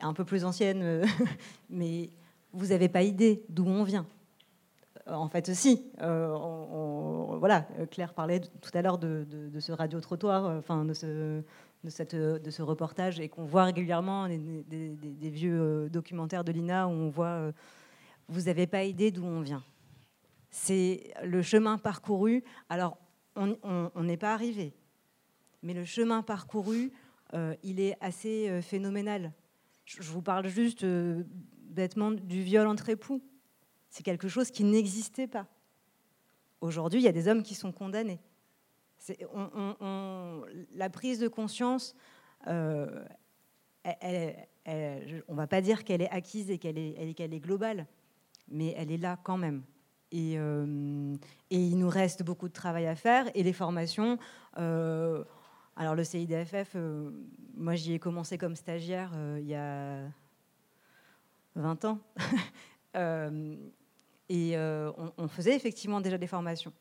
est 0.00 0.04
un 0.04 0.12
peu 0.14 0.24
plus 0.24 0.44
ancienne, 0.44 1.04
mais 1.70 2.10
vous 2.52 2.66
n'avez 2.66 2.88
pas 2.88 3.02
idée 3.02 3.44
d'où 3.48 3.66
on 3.66 3.84
vient. 3.84 4.06
En 5.08 5.28
fait, 5.28 5.48
aussi. 5.48 5.86
voilà, 5.98 7.66
Claire 7.90 8.12
parlait 8.12 8.40
tout 8.40 8.70
à 8.74 8.82
l'heure 8.82 8.98
de, 8.98 9.26
ce 9.60 9.72
radio-trottoir, 9.72 10.58
enfin, 10.58 10.84
de 10.84 10.92
ce, 10.94 11.42
de, 11.86 12.50
ce 12.50 12.62
reportage 12.62 13.20
et 13.20 13.28
qu'on 13.28 13.44
voit 13.44 13.64
régulièrement 13.64 14.28
des, 14.28 15.30
vieux 15.30 15.60
euh, 15.60 15.88
documentaires 15.88 16.44
de 16.44 16.52
l'INA 16.52 16.88
où 16.88 16.90
on 16.90 17.08
voit 17.08 17.26
euh, 17.26 17.52
vous 18.28 18.42
n'avez 18.42 18.66
pas 18.66 18.84
idée 18.84 19.10
d'où 19.10 19.24
on 19.24 19.40
vient. 19.40 19.62
C'est 20.50 21.12
le 21.22 21.42
chemin 21.42 21.78
parcouru. 21.78 22.42
Alors, 22.68 22.98
on 23.36 24.02
n'est 24.02 24.16
pas 24.16 24.32
arrivé, 24.32 24.74
mais 25.62 25.74
le 25.74 25.84
chemin 25.84 26.22
parcouru, 26.22 26.90
euh, 27.34 27.54
il 27.62 27.78
est 27.78 27.96
assez 28.00 28.60
phénoménal. 28.62 29.32
Je, 29.84 30.02
vous 30.02 30.22
parle 30.22 30.48
juste 30.48 30.84
bêtement 30.84 32.10
du 32.10 32.42
viol 32.42 32.66
entre 32.66 32.88
époux. 32.88 33.22
C'est 33.90 34.02
quelque 34.02 34.28
chose 34.28 34.50
qui 34.50 34.64
n'existait 34.64 35.26
pas. 35.26 35.46
Aujourd'hui, 36.60 37.00
il 37.00 37.04
y 37.04 37.08
a 37.08 37.12
des 37.12 37.28
hommes 37.28 37.42
qui 37.42 37.54
sont 37.54 37.72
condamnés 37.72 38.20
la 40.74 40.90
prise 40.90 41.18
de 41.18 41.28
conscience, 41.28 41.94
euh, 42.46 43.04
on 43.84 45.32
ne 45.32 45.36
va 45.36 45.46
pas 45.46 45.60
dire 45.60 45.84
qu'elle 45.84 46.02
est 46.02 46.10
acquise 46.10 46.50
et 46.50 46.58
qu'elle 46.58 46.78
est, 46.78 47.40
globale, 47.40 47.86
mais 48.48 48.74
elle 48.76 48.90
est 48.90 48.98
là 48.98 49.18
quand 49.22 49.36
même. 49.36 49.62
Et, 50.12 50.34
euh, 50.38 51.16
il 51.50 51.78
nous 51.78 51.88
reste 51.88 52.22
beaucoup 52.22 52.48
de 52.48 52.52
travail 52.52 52.86
à 52.86 52.94
faire 52.94 53.28
et 53.34 53.42
les 53.42 53.52
formations. 53.52 54.18
Euh, 54.58 55.24
alors 55.76 55.94
le 55.94 56.04
CIDFF, 56.04 56.76
moi 57.54 57.74
j'y 57.74 57.94
ai 57.94 57.98
commencé 57.98 58.38
comme 58.38 58.56
stagiaire 58.56 59.12
il 59.38 59.46
y 59.46 59.54
a 59.54 60.00
20 61.54 61.84
ans. 61.84 61.98
et 62.96 64.56
on, 65.18 65.28
faisait 65.28 65.54
effectivement 65.54 66.00
déjà 66.00 66.18
des 66.18 66.26
formations. 66.26 66.72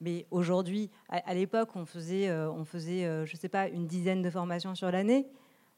Mais 0.00 0.26
aujourd'hui, 0.30 0.90
à, 1.08 1.34
l'époque, 1.34 1.70
on 1.76 1.86
faisait, 1.86 2.28
euh, 2.28 2.50
on 2.50 2.64
faisait 2.64 3.06
euh, 3.06 3.24
je 3.24 3.34
ne 3.34 3.38
sais 3.38 3.48
pas, 3.48 3.68
une 3.68 3.86
dizaine 3.86 4.22
de 4.22 4.28
formations 4.30 4.74
sur 4.74 4.90
l'année. 4.90 5.26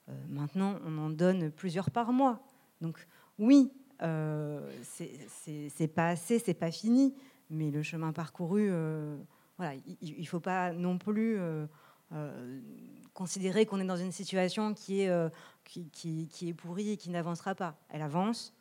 Euh, 0.09 0.12
maintenant, 0.28 0.81
on 0.85 0.98
en 0.98 1.10
donne 1.10 1.51
plusieurs 1.51 1.90
par 1.90 2.12
mois. 2.12 2.40
Donc 2.81 3.06
oui, 3.39 3.73
c'est 4.82 5.94
pas 5.94 6.09
assez, 6.09 6.39
c'est 6.39 6.55
pas 6.55 6.70
fini, 6.73 7.14
mais 7.51 7.70
le 7.70 7.82
chemin 7.82 8.12
parcouru, 8.12 8.70
voilà, 9.59 9.74
il 10.01 10.20
ne 10.20 10.27
faut 10.27 10.40
pas 10.40 10.73
non 10.73 10.98
plus 10.98 11.39
considérer 13.14 13.64
qu'on 13.64 13.81
est 13.81 13.86
dans 13.86 13.97
une 13.97 14.12
situation 14.12 14.74
qui 14.74 15.02
est, 15.02 15.31
qui, 15.64 16.48
est 16.48 16.55
pourrie 16.55 16.90
et 16.90 16.97
qui 16.97 17.10
n'avancera 17.10 17.55
pas. 17.55 17.78
Elle 17.89 18.02
avance, 18.02 18.52
euh, 18.52 18.56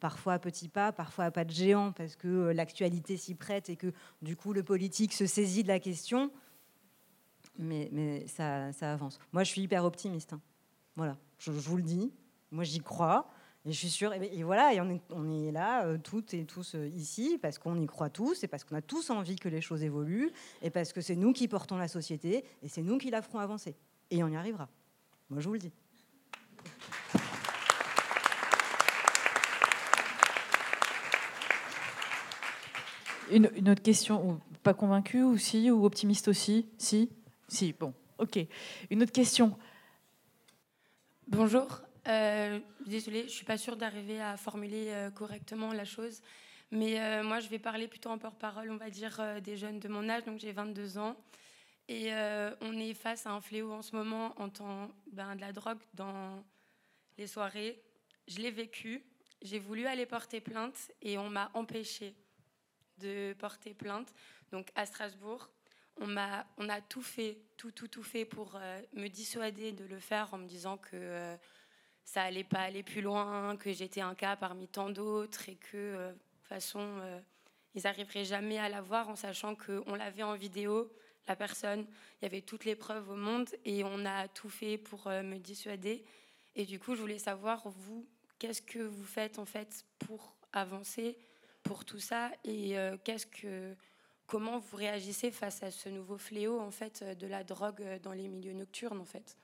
parfois 0.00 0.34
à 0.34 0.38
petits 0.38 0.68
pas, 0.68 0.92
parfois 0.92 1.26
à 1.26 1.30
pas 1.30 1.44
de 1.44 1.50
géant, 1.50 1.92
parce 1.92 2.16
que 2.16 2.28
euh, 2.28 2.52
l'actualité 2.52 3.16
s'y 3.16 3.34
prête 3.34 3.68
et 3.68 3.76
que 3.76 3.92
du 4.22 4.36
coup 4.36 4.52
le 4.52 4.62
politique 4.62 5.12
se 5.12 5.26
saisit 5.26 5.62
de 5.62 5.68
la 5.68 5.80
question. 5.80 6.30
Mais, 7.58 8.24
ça, 8.28 8.70
avance. 8.82 9.18
Moi, 9.32 9.42
je 9.42 9.50
suis 9.50 9.62
hyper 9.62 9.84
optimiste. 9.84 10.32
Hein. 10.32 10.40
Voilà, 10.94 11.16
je, 11.38 11.50
vous 11.50 11.76
le 11.76 11.82
dis. 11.82 12.12
Moi, 12.52 12.62
j'y 12.62 12.78
crois. 12.78 13.28
Et 13.64 13.72
je 13.72 13.76
suis 13.76 13.90
sûre. 13.90 14.12
Et, 14.14 14.44
voilà, 14.44 14.72
et 14.72 14.80
on 14.80 15.28
est, 15.28 15.50
là, 15.50 15.84
euh, 15.84 15.98
toutes 15.98 16.34
et 16.34 16.44
tous 16.44 16.76
ici, 16.94 17.36
parce 17.42 17.58
qu'on 17.58 17.76
y 17.80 17.86
croit 17.86 18.10
tous, 18.10 18.44
et 18.44 18.46
parce 18.46 18.62
qu'on 18.62 18.76
a 18.76 18.80
tous 18.80 19.10
envie 19.10 19.34
que 19.34 19.48
les 19.48 19.60
choses 19.60 19.82
évoluent, 19.82 20.30
et 20.62 20.70
parce 20.70 20.92
que 20.92 21.00
c'est 21.00 21.16
nous 21.16 21.32
qui 21.32 21.48
portons 21.48 21.76
la 21.76 21.88
société, 21.88 22.44
et 22.62 22.68
c'est 22.68 22.82
nous 22.82 22.96
qui 22.96 23.10
la 23.10 23.22
ferons 23.22 23.40
avancer. 23.40 23.74
Et 24.12 24.22
on 24.22 24.28
y 24.28 24.36
arrivera. 24.36 24.68
Moi, 25.28 25.40
je 25.40 25.48
vous 25.48 25.54
le 25.54 25.58
dis. 25.58 25.72
Une, 33.30 33.68
autre 33.68 33.82
question, 33.82 34.40
pas 34.62 34.74
convaincu 34.74 35.22
ou 35.22 35.36
si, 35.36 35.70
ou 35.70 35.84
optimiste 35.84 36.28
aussi 36.28 36.66
Si 36.78 37.10
Si, 37.46 37.72
bon, 37.72 37.92
ok. 38.18 38.38
Une 38.90 39.02
autre 39.02 39.12
question. 39.12 39.58
Bonjour. 41.26 41.82
Euh, 42.06 42.58
désolée, 42.86 43.20
je 43.20 43.24
ne 43.24 43.30
suis 43.30 43.44
pas 43.44 43.58
sûre 43.58 43.76
d'arriver 43.76 44.20
à 44.20 44.36
formuler 44.36 44.88
euh, 44.88 45.10
correctement 45.10 45.72
la 45.72 45.84
chose. 45.84 46.22
Mais 46.70 47.00
euh, 47.00 47.22
moi, 47.22 47.40
je 47.40 47.48
vais 47.48 47.58
parler 47.58 47.86
plutôt 47.86 48.10
en 48.10 48.18
porte-parole, 48.18 48.70
on 48.70 48.76
va 48.76 48.88
dire, 48.88 49.20
des 49.42 49.56
jeunes 49.56 49.78
de 49.78 49.88
mon 49.88 50.08
âge. 50.08 50.24
Donc, 50.24 50.38
j'ai 50.38 50.52
22 50.52 50.98
ans. 50.98 51.16
Et 51.90 52.10
on 52.60 52.78
est 52.78 52.92
face 52.92 53.26
à 53.26 53.30
un 53.30 53.40
fléau 53.40 53.72
en 53.72 53.80
ce 53.80 53.96
moment 53.96 54.34
en 54.36 54.50
tant 54.50 54.90
ben, 55.10 55.34
de 55.36 55.40
la 55.40 55.52
drogue 55.52 55.78
dans 55.94 56.44
les 57.16 57.26
soirées. 57.26 57.80
Je 58.26 58.40
l'ai 58.40 58.50
vécu. 58.50 59.02
J'ai 59.40 59.58
voulu 59.58 59.86
aller 59.86 60.04
porter 60.04 60.42
plainte 60.42 60.92
et 61.00 61.16
on 61.16 61.30
m'a 61.30 61.50
empêché 61.54 62.14
de 63.00 63.34
porter 63.38 63.74
plainte. 63.74 64.12
Donc 64.52 64.68
à 64.74 64.86
Strasbourg, 64.86 65.50
on 66.00 66.16
a, 66.16 66.46
on 66.56 66.68
a 66.68 66.80
tout 66.80 67.02
fait, 67.02 67.38
tout, 67.56 67.72
tout, 67.72 67.88
tout 67.88 68.02
fait 68.02 68.24
pour 68.24 68.56
euh, 68.56 68.80
me 68.94 69.08
dissuader 69.08 69.72
de 69.72 69.84
le 69.84 69.98
faire 69.98 70.32
en 70.32 70.38
me 70.38 70.46
disant 70.46 70.76
que 70.76 70.90
euh, 70.94 71.36
ça 72.04 72.22
allait 72.22 72.44
pas 72.44 72.60
aller 72.60 72.82
plus 72.82 73.02
loin, 73.02 73.56
que 73.56 73.72
j'étais 73.72 74.00
un 74.00 74.14
cas 74.14 74.36
parmi 74.36 74.68
tant 74.68 74.90
d'autres 74.90 75.48
et 75.48 75.56
que 75.56 75.76
euh, 75.76 76.08
de 76.08 76.14
toute 76.14 76.48
façon, 76.48 77.20
ils 77.74 77.82
n'arriveraient 77.82 78.24
jamais 78.24 78.58
à 78.58 78.70
la 78.70 78.80
voir 78.80 79.10
en 79.10 79.16
sachant 79.16 79.54
qu'on 79.54 79.94
l'avait 79.94 80.22
en 80.22 80.34
vidéo, 80.34 80.90
la 81.26 81.36
personne, 81.36 81.86
il 82.20 82.24
y 82.24 82.26
avait 82.26 82.40
toutes 82.40 82.64
les 82.64 82.74
preuves 82.74 83.10
au 83.10 83.16
monde 83.16 83.50
et 83.66 83.84
on 83.84 84.06
a 84.06 84.28
tout 84.28 84.48
fait 84.48 84.78
pour 84.78 85.08
me 85.08 85.36
dissuader. 85.36 86.06
Et 86.56 86.64
du 86.64 86.78
coup, 86.80 86.94
je 86.94 87.02
voulais 87.02 87.18
savoir, 87.18 87.68
vous, 87.68 88.08
qu'est-ce 88.38 88.62
que 88.62 88.78
vous 88.78 89.04
faites 89.04 89.38
en 89.38 89.44
fait 89.44 89.84
pour 89.98 90.34
avancer 90.54 91.18
pour 91.62 91.84
tout 91.84 91.98
ça 91.98 92.30
et 92.44 92.78
euh, 92.78 92.96
qu'est-ce 93.04 93.26
que, 93.26 93.74
comment 94.26 94.58
vous 94.58 94.76
réagissez 94.76 95.30
face 95.30 95.62
à 95.62 95.70
ce 95.70 95.88
nouveau 95.88 96.18
fléau 96.18 96.60
en 96.60 96.70
fait 96.70 97.04
de 97.18 97.26
la 97.26 97.44
drogue 97.44 98.00
dans 98.02 98.12
les 98.12 98.28
milieux 98.28 98.54
nocturnes 98.54 99.00
en 99.00 99.04
fait? 99.04 99.36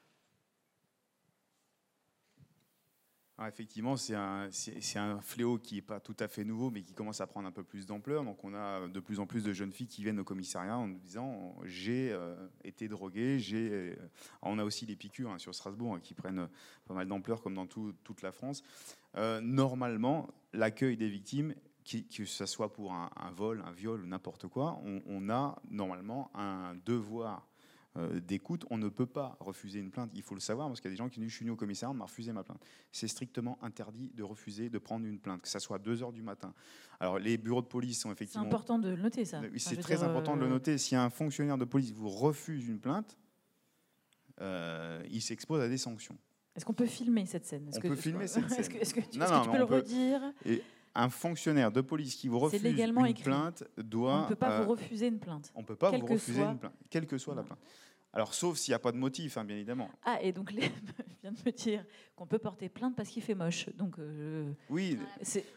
Ah, 3.37 3.49
effectivement, 3.49 3.97
c'est 3.97 4.15
un, 4.15 4.49
un, 4.95 5.21
fléau 5.21 5.59
qui 5.59 5.75
n'est 5.75 5.83
pas 5.83 5.99
tout 5.99 6.15
à 6.21 6.29
fait 6.29 6.45
nouveau, 6.45 6.71
mais 6.71 6.83
qui 6.83 6.95
commence 6.95 7.21
à 7.21 7.27
prendre 7.27 7.49
un 7.49 7.53
peu 7.53 7.65
plus 7.65 7.85
d'ampleur. 7.85 8.23
Donc, 8.23 8.45
on 8.45 8.55
a 8.55 8.87
de 8.87 9.01
plus 9.01 9.19
en 9.19 9.27
plus 9.27 9.43
de 9.43 9.53
jeunes 9.53 9.73
filles 9.73 9.89
qui 9.89 10.05
viennent 10.05 10.21
au 10.21 10.25
commissariat 10.25 10.79
en 10.79 10.87
nous 10.87 11.01
disant 11.01 11.57
J'ai 11.65 12.13
euh, 12.13 12.37
été 12.63 12.87
droguée. 12.87 13.41
Euh, 13.53 13.97
on 14.43 14.61
a 14.61 14.65
aussi 14.65 14.87
les 14.87 14.95
piqûres 14.95 15.33
hein, 15.33 15.39
sur 15.39 15.53
Strasbourg 15.53 15.97
hein, 15.97 16.01
qui 16.01 16.15
prennent 16.15 16.49
pas 16.87 16.95
mal 16.95 17.09
d'ampleur, 17.09 17.43
comme 17.43 17.55
dans 17.55 17.67
toute 17.67 18.23
la 18.23 18.31
France. 18.31 18.63
normalement, 19.43 20.29
l'accueil 20.53 20.97
des 20.97 21.09
victimes 21.09 21.55
que 21.85 22.25
ce 22.25 22.47
soit 22.47 22.73
pour 22.73 22.93
un, 22.93 23.11
vol, 23.37 23.63
un 23.67 23.73
viol 23.73 24.03
ou 24.03 24.07
n'importe 24.07 24.49
quoi, 24.49 24.81
on, 25.07 25.29
a 25.29 25.57
normalement 25.71 26.31
un 26.35 26.75
devoir 26.87 27.47
euh, 27.97 28.21
d'écoute. 28.21 28.65
On 28.71 28.79
ne 28.79 28.89
peut 28.89 29.07
pas 29.07 29.37
refuser 29.39 29.81
une 29.81 29.91
plainte. 29.91 30.11
Il 30.15 30.23
faut 30.23 30.35
le 30.35 30.41
savoir 30.41 30.69
parce 30.69 30.81
qu'il 30.81 30.91
y 30.91 30.93
a 30.93 30.97
des 30.97 30.99
gens 30.99 31.09
qui 31.09 31.21
disent 31.21 31.29
Je 31.29 31.37
suis 31.37 31.45
venu 31.45 31.53
au 31.53 31.57
commissariat, 31.57 31.93
on 31.93 31.95
m'a 31.95 32.05
refusé 32.05 32.33
ma 32.33 32.43
plainte. 32.43 32.65
C'est 32.91 33.07
strictement 33.07 33.59
interdit 33.63 34.11
de 34.15 34.23
refuser 34.23 34.71
de 34.71 34.79
prendre 34.79 35.07
une 35.07 35.19
plainte, 35.19 35.43
que 35.43 35.49
ce 35.49 35.59
soit 35.59 35.77
à 35.77 35.79
2 35.79 36.03
heures 36.03 36.13
du 36.13 36.23
matin. 36.23 36.55
Alors, 37.01 37.19
les 37.19 37.37
bureaux 37.37 37.63
de 37.63 37.67
police 37.67 38.01
sont 38.01 38.11
effectivement. 38.11 38.45
C'est 38.45 38.49
important 38.49 38.79
de 38.79 38.89
le 38.89 38.97
noter, 38.97 39.25
ça. 39.25 39.43
c'est 39.57 39.77
très 39.77 40.03
important 40.03 40.37
de 40.37 40.41
le 40.41 40.47
euh, 40.47 40.51
noter. 40.51 40.79
Si 40.79 40.97
un 40.97 41.11
fonctionnaire 41.11 41.59
de 41.59 41.65
police 41.65 41.93
vous 41.93 42.09
refuse 42.09 42.67
une 42.67 42.81
plainte, 42.81 43.19
euh, 44.41 45.03
il 45.11 45.21
s'expose 45.21 45.61
à 45.61 45.69
des 45.69 45.79
sanctions. 45.79 46.17
Est-ce 46.57 46.65
qu'on 46.65 46.73
peut 46.73 46.87
filmer 46.87 47.27
cette 47.27 47.45
scène? 47.47 47.69
On 47.75 47.81
peut 47.81 47.97
filmer 47.97 48.27
cette 48.27 48.49
scène. 48.49 48.61
Est-ce 48.61 48.95
que, 48.95 49.01
tu, 49.01 49.19
peux 49.19 49.59
le 49.59 49.65
redire? 49.65 50.21
Un 50.95 51.09
fonctionnaire 51.09 51.73
de 51.73 51.81
police 51.81 52.15
qui 52.17 52.29
vous 52.29 52.39
refuse 52.39 52.65
une 52.65 53.15
plainte 53.15 53.65
doit. 53.77 54.15
On 54.15 54.23
ne 54.23 54.29
peut 54.29 54.37
pas 54.37 54.61
vous 54.61 54.65
euh, 54.65 54.75
refuser 54.75 55.09
une 55.09 55.19
plainte. 55.19 55.53
On 55.55 55.61
ne 55.61 55.67
peut 55.67 55.77
pas 55.77 55.91
vous 55.91 56.07
refuser 56.07 56.43
une 56.43 56.59
plainte, 56.59 56.75
quelle 56.91 57.07
que 57.07 57.19
soit 57.19 57.35
la 57.35 57.43
plainte. 57.43 57.59
Alors, 58.15 58.33
sauf 58.33 58.57
s'il 58.59 58.71
n'y 58.71 58.77
a 58.77 58.79
pas 58.79 58.93
de 58.93 58.97
motif, 58.97 59.37
hein, 59.37 59.45
bien 59.45 59.57
évidemment. 59.57 59.91
Ah, 60.05 60.23
et 60.23 60.31
donc, 60.31 60.53
les 60.53 60.71
vient 61.21 61.33
de 61.33 61.39
me 61.45 61.51
dire 61.51 61.85
qu'on 62.15 62.27
peut 62.27 62.39
porter 62.39 62.69
plainte 62.69 62.95
parce 62.95 63.09
qu'il 63.09 63.23
fait 63.23 63.35
moche. 63.35 63.69
Donc, 63.77 63.99
euh, 63.99 64.53
oui, 64.71 64.97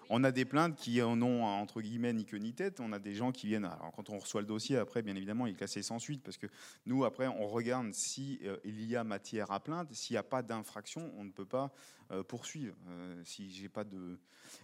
on 0.10 0.24
a 0.24 0.32
des 0.32 0.44
plaintes 0.44 0.76
qui 0.76 1.00
en 1.04 1.22
ont, 1.22 1.44
entre 1.44 1.82
guillemets, 1.82 2.14
ni 2.14 2.26
queue 2.26 2.38
ni 2.38 2.54
tête. 2.54 2.80
On 2.80 2.92
a 2.94 3.00
des 3.00 3.14
gens 3.14 3.32
qui 3.32 3.46
viennent. 3.46 3.66
Alors, 3.66 3.92
quand 3.96 4.10
on 4.10 4.18
reçoit 4.18 4.42
le 4.42 4.48
dossier, 4.48 4.78
après, 4.78 5.04
bien 5.04 5.16
évidemment, 5.16 5.46
il 5.46 5.52
est 5.52 5.58
classé 5.58 5.84
sans 5.84 6.00
suite 6.00 6.24
parce 6.24 6.38
que 6.38 6.48
nous, 6.88 7.06
après, 7.06 7.28
on 7.28 7.48
regarde 7.48 7.94
si 7.94 8.40
euh, 8.44 8.58
il 8.66 8.84
y 8.86 8.96
a 8.96 9.04
matière 9.04 9.52
à 9.52 9.60
plainte. 9.60 9.94
S'il 9.94 10.16
n'y 10.16 10.18
a 10.18 10.24
pas 10.24 10.42
d'infraction, 10.42 11.12
on 11.16 11.26
ne 11.26 11.32
peut 11.32 11.46
pas 11.46 11.72
euh, 12.12 12.24
poursuivre. 12.24 12.76
si 13.24 13.50
j'ai 13.52 13.70
pas 13.70 13.84
de. 13.84 14.20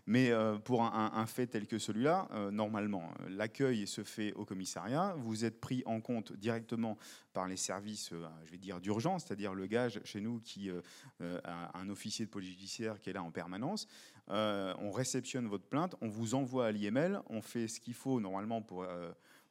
Mais 0.06 0.32
pour 0.64 0.84
un, 0.84 1.26
fait 1.26 1.48
tel 1.48 1.68
que 1.68 1.78
celui-là, 1.78 2.30
normalement, 2.52 3.14
l'accueil 3.30 3.86
se 3.86 4.04
fait 4.04 4.34
au 4.34 4.46
commissariat. 4.46 5.14
Vous 5.18 5.46
êtes 5.46 5.60
pris 5.60 5.84
en 5.86 6.00
compte 6.00 6.34
directement 6.34 6.98
par 7.34 7.48
les 7.48 7.58
services, 7.58 8.12
euh, 8.14 8.26
je 8.46 8.52
vais 8.52 8.58
dire, 8.58 8.80
d'urgence, 8.80 9.26
c'est-à-dire 9.26 9.54
le 9.54 9.66
gage 9.66 10.00
chez 10.06 10.22
nous 10.22 10.40
qui 10.40 10.70
euh, 10.70 10.82
euh, 11.22 11.40
a 11.44 11.78
un 11.78 11.90
officier 11.90 12.26
de 12.26 12.30
police 12.30 12.52
judiciaire 12.52 13.00
qui 13.00 13.10
est 13.10 13.14
là 13.14 13.24
en 13.24 13.32
permanence. 13.32 13.88
on 14.30 14.92
réceptionne 14.92 15.48
votre 15.48 15.66
plainte, 15.66 15.96
on 16.02 16.08
vous 16.08 16.36
envoie 16.36 16.68
à 16.68 16.72
l'IML, 16.72 17.20
on 17.30 17.42
fait 17.42 17.68
ce 17.68 17.80
qu'il 17.80 17.94
faut 17.94 18.20
normalement 18.20 18.62
pour 18.62 18.86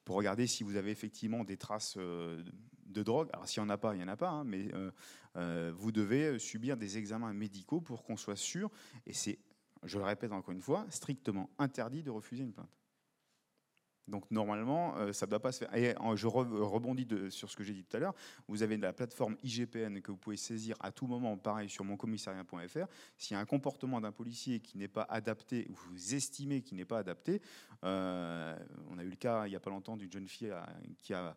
pour 0.04 0.16
regarder 0.16 0.46
si 0.46 0.64
vous 0.64 0.76
avez 0.76 0.90
effectivement 0.90 1.44
des 1.44 1.56
traces 1.56 1.96
de 1.96 3.02
drogue. 3.02 3.28
Alors 3.32 3.48
s'il 3.48 3.62
n'y 3.62 3.68
en 3.68 3.70
a 3.70 3.78
pas, 3.78 3.94
il 3.94 3.98
n'y 3.98 4.04
en 4.04 4.08
a 4.08 4.16
pas, 4.16 4.30
hein, 4.30 4.44
mais 4.44 4.68
vous 5.72 5.92
devez 5.92 6.38
subir 6.38 6.76
des 6.76 6.98
examens 6.98 7.32
médicaux 7.32 7.80
pour 7.80 8.02
qu'on 8.02 8.16
soit 8.16 8.36
sûr, 8.36 8.70
et 9.06 9.12
c'est, 9.12 9.38
je 9.84 9.98
le 9.98 10.04
répète 10.04 10.32
encore 10.32 10.52
une 10.52 10.60
fois, 10.60 10.86
strictement 10.90 11.50
interdit 11.58 12.02
de 12.02 12.10
refuser 12.10 12.42
une 12.42 12.52
plainte. 12.52 12.81
Donc 14.12 14.30
normalement, 14.30 14.94
euh, 14.98 15.14
ça 15.14 15.24
ne 15.24 15.30
doit 15.30 15.40
pas 15.40 15.52
se 15.52 15.64
faire. 15.64 15.74
Et 15.74 15.94
je 16.16 16.26
rebondis 16.26 17.08
sur 17.30 17.50
ce 17.50 17.56
que 17.56 17.64
j'ai 17.64 17.72
dit 17.72 17.82
tout 17.82 17.96
à 17.96 18.00
l'heure. 18.00 18.14
Vous 18.46 18.62
avez 18.62 18.76
la 18.76 18.92
plateforme 18.92 19.38
IGPN 19.42 20.02
que 20.02 20.10
vous 20.10 20.18
pouvez 20.18 20.36
saisir 20.36 20.76
à 20.80 20.92
tout 20.92 21.06
moment, 21.06 21.38
pareil 21.38 21.70
sur 21.70 21.82
moncommissariat.fr. 21.82 22.86
S'il 23.16 23.34
y 23.34 23.38
a 23.38 23.40
un 23.40 23.46
comportement 23.46 24.02
d'un 24.02 24.12
policier 24.12 24.60
qui 24.60 24.76
n'est 24.76 24.86
pas 24.86 25.06
adapté, 25.08 25.66
ou 25.70 25.74
vous 25.74 26.14
estimez 26.14 26.60
qu'il 26.60 26.76
n'est 26.76 26.84
pas 26.84 26.98
adapté, 26.98 27.40
euh, 27.84 28.54
on 28.90 28.98
a 28.98 29.02
eu 29.02 29.08
le 29.08 29.16
cas 29.16 29.46
il 29.46 29.50
n'y 29.50 29.56
a 29.56 29.60
pas 29.60 29.70
longtemps 29.70 29.96
d'une 29.96 30.12
jeune 30.12 30.28
fille 30.28 30.50
euh, 30.50 30.60
qui 30.98 31.14
a 31.14 31.34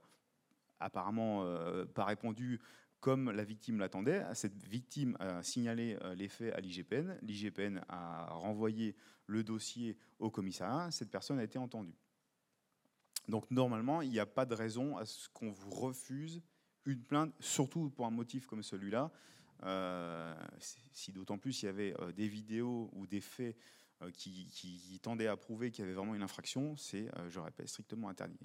apparemment 0.82 1.46
pas 1.94 2.04
répondu 2.04 2.60
comme 3.00 3.32
la 3.32 3.46
victime 3.46 3.80
l'attendait. 3.80 4.22
Cette 4.34 4.62
victime 4.66 5.16
a 5.22 5.42
signalé 5.42 5.98
les 6.18 6.28
faits 6.28 6.54
à 6.54 6.60
l'IGPN. 6.60 7.18
L'IGPN 7.22 7.80
a 7.88 8.26
renvoyé 8.32 8.94
le 9.28 9.46
dossier 9.46 9.98
au 10.20 10.30
commissariat. 10.30 10.92
Cette 10.92 11.10
personne 11.10 11.40
a 11.40 11.44
été 11.44 11.58
entendue. 11.58 11.96
Donc 13.28 13.50
normalement, 13.52 14.02
il 14.02 14.10
n'y 14.10 14.20
a 14.20 14.26
pas 14.26 14.46
de 14.46 14.54
raison 14.54 14.98
à 14.98 15.06
ce 15.06 15.30
qu'on 15.30 15.52
vous 15.52 15.70
refuse 15.70 16.42
une 16.86 17.02
plainte, 17.04 17.34
surtout 17.40 17.90
pour 17.90 18.06
un 18.06 18.12
motif 18.12 18.46
comme 18.46 18.64
celui-là. 18.64 19.12
Euh, 19.64 20.36
si 20.92 21.12
d'autant 21.12 21.38
plus 21.38 21.64
il 21.64 21.66
y 21.66 21.70
avait 21.70 21.94
euh, 22.02 22.12
des 22.12 22.28
vidéos 22.28 22.90
ou 22.94 23.08
des 23.08 23.22
faits 23.22 23.56
euh, 24.02 24.12
qui, 24.12 25.00
tendaient 25.02 25.28
à 25.28 25.38
prouver 25.38 25.72
qu'il 25.72 25.84
y 25.84 25.86
avait 25.86 25.96
vraiment 25.96 26.16
une 26.16 26.24
infraction, 26.24 26.76
c'est, 26.78 27.10
je 27.30 27.40
répète, 27.40 27.70
strictement 27.70 28.10
interdit. 28.10 28.40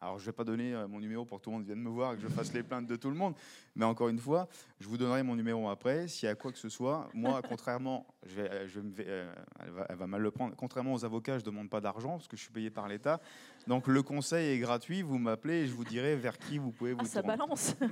Alors, 0.00 0.18
je 0.18 0.24
ne 0.24 0.26
vais 0.26 0.32
pas 0.32 0.44
donner 0.44 0.74
euh, 0.74 0.86
mon 0.86 1.00
numéro 1.00 1.24
pour 1.24 1.38
que 1.38 1.44
tout 1.44 1.50
le 1.50 1.56
monde 1.56 1.64
vienne 1.64 1.80
me 1.80 1.88
voir 1.88 2.12
et 2.12 2.16
que 2.16 2.22
je 2.22 2.28
fasse 2.28 2.52
les 2.52 2.62
plaintes 2.62 2.86
de 2.86 2.96
tout 2.96 3.08
le 3.08 3.16
monde. 3.16 3.34
Mais 3.74 3.84
encore 3.84 4.08
une 4.08 4.18
fois, 4.18 4.48
je 4.80 4.86
vous 4.86 4.98
donnerai 4.98 5.22
mon 5.22 5.34
numéro 5.34 5.68
après. 5.68 6.08
S'il 6.08 6.26
y 6.26 6.30
a 6.30 6.34
quoi 6.34 6.52
que 6.52 6.58
ce 6.58 6.68
soit, 6.68 7.08
moi, 7.14 7.40
contrairement, 7.48 8.06
je 8.26 8.34
vais, 8.34 8.68
je 8.68 8.80
euh, 9.00 9.32
elle, 9.88 9.96
va, 9.96 10.06
mal 10.06 10.20
le 10.20 10.30
prendre. 10.30 10.54
Contrairement 10.56 10.92
aux 10.92 11.04
avocats, 11.04 11.38
je 11.38 11.44
ne 11.44 11.50
demande 11.50 11.70
pas 11.70 11.80
d'argent 11.80 12.18
parce 12.18 12.28
que 12.28 12.36
je 12.36 12.42
suis 12.42 12.52
payé 12.52 12.70
par 12.70 12.88
l'État. 12.88 13.20
Donc, 13.66 13.86
le 13.86 14.02
conseil 14.02 14.54
est 14.54 14.58
gratuit. 14.58 15.02
Vous 15.02 15.18
m'appelez 15.18 15.62
et 15.62 15.66
je 15.66 15.72
vous 15.72 15.84
dirai 15.84 16.16
vers 16.16 16.38
qui 16.38 16.58
vous 16.58 16.70
pouvez 16.70 16.92
vous 16.92 17.00
ah, 17.02 17.06
Ça 17.06 17.22
balance 17.22 17.74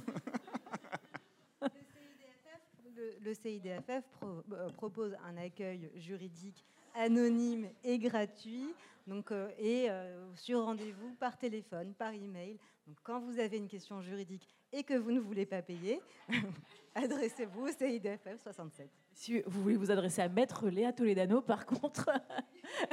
le 3.24 3.34
CIDFF 3.34 4.04
euh, 4.22 4.68
propose 4.76 5.16
un 5.24 5.36
accueil 5.36 5.90
juridique 5.96 6.64
anonyme 6.94 7.68
et 7.84 7.98
gratuit, 7.98 8.74
donc, 9.06 9.32
euh, 9.32 9.50
et 9.58 9.90
euh, 9.90 10.24
sur 10.34 10.64
rendez-vous 10.64 11.14
par 11.18 11.36
téléphone, 11.36 11.92
par 11.94 12.12
email. 12.12 12.58
Donc, 12.86 12.96
quand 13.02 13.20
vous 13.20 13.38
avez 13.38 13.56
une 13.56 13.68
question 13.68 14.00
juridique 14.00 14.48
et 14.72 14.84
que 14.84 14.94
vous 14.94 15.10
ne 15.10 15.20
voulez 15.20 15.44
pas 15.44 15.62
payer, 15.62 16.00
adressez-vous 16.94 17.66
au 17.66 17.68
CIDFF 17.68 18.40
67. 18.42 18.88
Si 19.14 19.40
vous 19.42 19.62
voulez 19.62 19.76
vous 19.76 19.90
adresser 19.90 20.22
à 20.22 20.28
Maître 20.28 20.68
Léa 20.68 20.92
Toledano, 20.92 21.42
par 21.42 21.66
contre, 21.66 22.10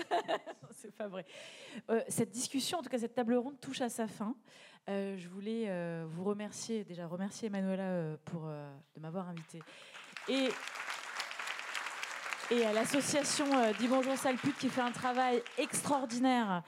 c'est 0.71 0.93
pas 0.95 1.07
vrai. 1.07 1.25
Euh, 1.89 2.01
cette 2.07 2.31
discussion, 2.31 2.79
en 2.79 2.81
tout 2.81 2.89
cas 2.89 2.99
cette 2.99 3.13
table 3.13 3.35
ronde, 3.35 3.59
touche 3.59 3.81
à 3.81 3.89
sa 3.89 4.07
fin. 4.07 4.35
je 4.87 5.27
voulais 5.29 5.69
vous 6.05 6.23
remercier, 6.23 6.83
déjà 6.83 7.07
remercier 7.07 7.49
Manuela 7.49 8.17
pour, 8.25 8.41
de 8.41 8.99
m'avoir 8.99 9.29
invité. 9.29 9.59
Et 10.27 10.49
et 12.51 12.65
à 12.65 12.73
l'association 12.73 13.45
Dis 13.79 13.87
Bonjour 13.87 14.15
Salpute 14.15 14.57
qui 14.57 14.69
fait 14.69 14.81
un 14.81 14.91
travail 14.91 15.41
extraordinaire 15.57 16.63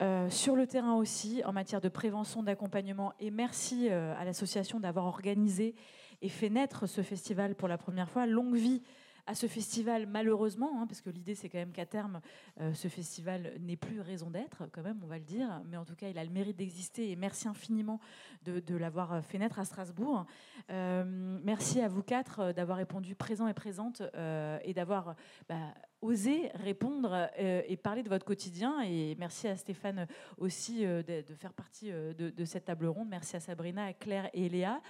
euh, 0.00 0.30
sur 0.30 0.56
le 0.56 0.66
terrain 0.66 0.94
aussi 0.94 1.42
en 1.44 1.52
matière 1.52 1.80
de 1.80 1.88
prévention, 1.88 2.42
d'accompagnement. 2.42 3.12
Et 3.20 3.30
merci 3.30 3.88
euh, 3.90 4.14
à 4.18 4.24
l'association 4.24 4.80
d'avoir 4.80 5.04
organisé 5.06 5.74
et 6.22 6.28
fait 6.28 6.48
naître 6.48 6.86
ce 6.86 7.02
festival 7.02 7.54
pour 7.54 7.68
la 7.68 7.76
première 7.76 8.08
fois. 8.08 8.26
Longue 8.26 8.56
vie 8.56 8.82
à 9.26 9.34
ce 9.34 9.46
festival, 9.46 10.06
malheureusement, 10.06 10.80
hein, 10.80 10.86
parce 10.86 11.00
que 11.00 11.10
l'idée 11.10 11.34
c'est 11.34 11.48
quand 11.48 11.58
même 11.58 11.72
qu'à 11.72 11.86
terme, 11.86 12.20
euh, 12.60 12.72
ce 12.74 12.88
festival 12.88 13.52
n'est 13.60 13.76
plus 13.76 14.00
raison 14.00 14.30
d'être, 14.30 14.68
quand 14.72 14.82
même, 14.82 15.00
on 15.02 15.06
va 15.06 15.18
le 15.18 15.24
dire, 15.24 15.62
mais 15.66 15.76
en 15.76 15.84
tout 15.84 15.96
cas, 15.96 16.08
il 16.08 16.18
a 16.18 16.24
le 16.24 16.30
mérite 16.30 16.56
d'exister 16.56 17.10
et 17.10 17.16
merci 17.16 17.48
infiniment 17.48 18.00
de, 18.44 18.76
l'avoir 18.76 19.24
fait 19.24 19.38
naître 19.38 19.58
à 19.58 19.64
Strasbourg. 19.64 20.26
Euh, 20.70 21.38
merci 21.42 21.80
à 21.80 21.88
vous 21.88 22.02
quatre 22.02 22.52
d'avoir 22.52 22.78
répondu 22.78 23.14
présent 23.14 23.48
et 23.48 23.54
présente 23.54 24.02
euh, 24.14 24.58
et 24.62 24.74
d'avoir 24.74 25.16
bah, 25.48 25.74
oser 26.02 26.50
répondre 26.54 27.28
euh, 27.38 27.62
et 27.66 27.76
parler 27.76 28.02
de 28.02 28.08
votre 28.08 28.24
quotidien. 28.24 28.80
Et 28.82 29.16
merci 29.18 29.48
à 29.48 29.56
Stéphane 29.56 30.06
aussi 30.38 30.84
euh, 30.84 31.02
de, 31.02 31.34
faire 31.34 31.52
partie 31.52 31.90
euh, 31.90 32.12
de, 32.14 32.44
cette 32.44 32.66
table 32.66 32.86
ronde. 32.86 33.08
Merci 33.08 33.36
à 33.36 33.40
Sabrina, 33.40 33.84
à 33.84 33.92
Claire 33.92 34.30
et 34.32 34.48
Léa. 34.48 34.80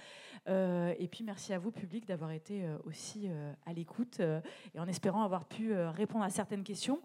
et 0.47 1.07
puis 1.09 1.23
merci 1.23 1.53
à 1.53 1.59
vous, 1.59 1.71
public, 1.71 2.05
d'avoir 2.05 2.31
été 2.31 2.63
aussi 2.85 3.29
à 3.65 3.73
l'écoute 3.73 4.19
et 4.19 4.79
en 4.79 4.87
espérant 4.87 5.23
avoir 5.23 5.45
pu 5.45 5.73
répondre 5.73 6.23
à 6.23 6.29
certaines 6.29 6.63
questions. 6.63 7.01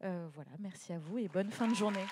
voilà, 0.00 0.50
merci 0.58 0.92
à 0.92 0.98
vous 0.98 1.18
et 1.18 1.28
bonne 1.28 1.50
fin 1.50 1.68
de 1.68 1.74
journée. 1.74 2.04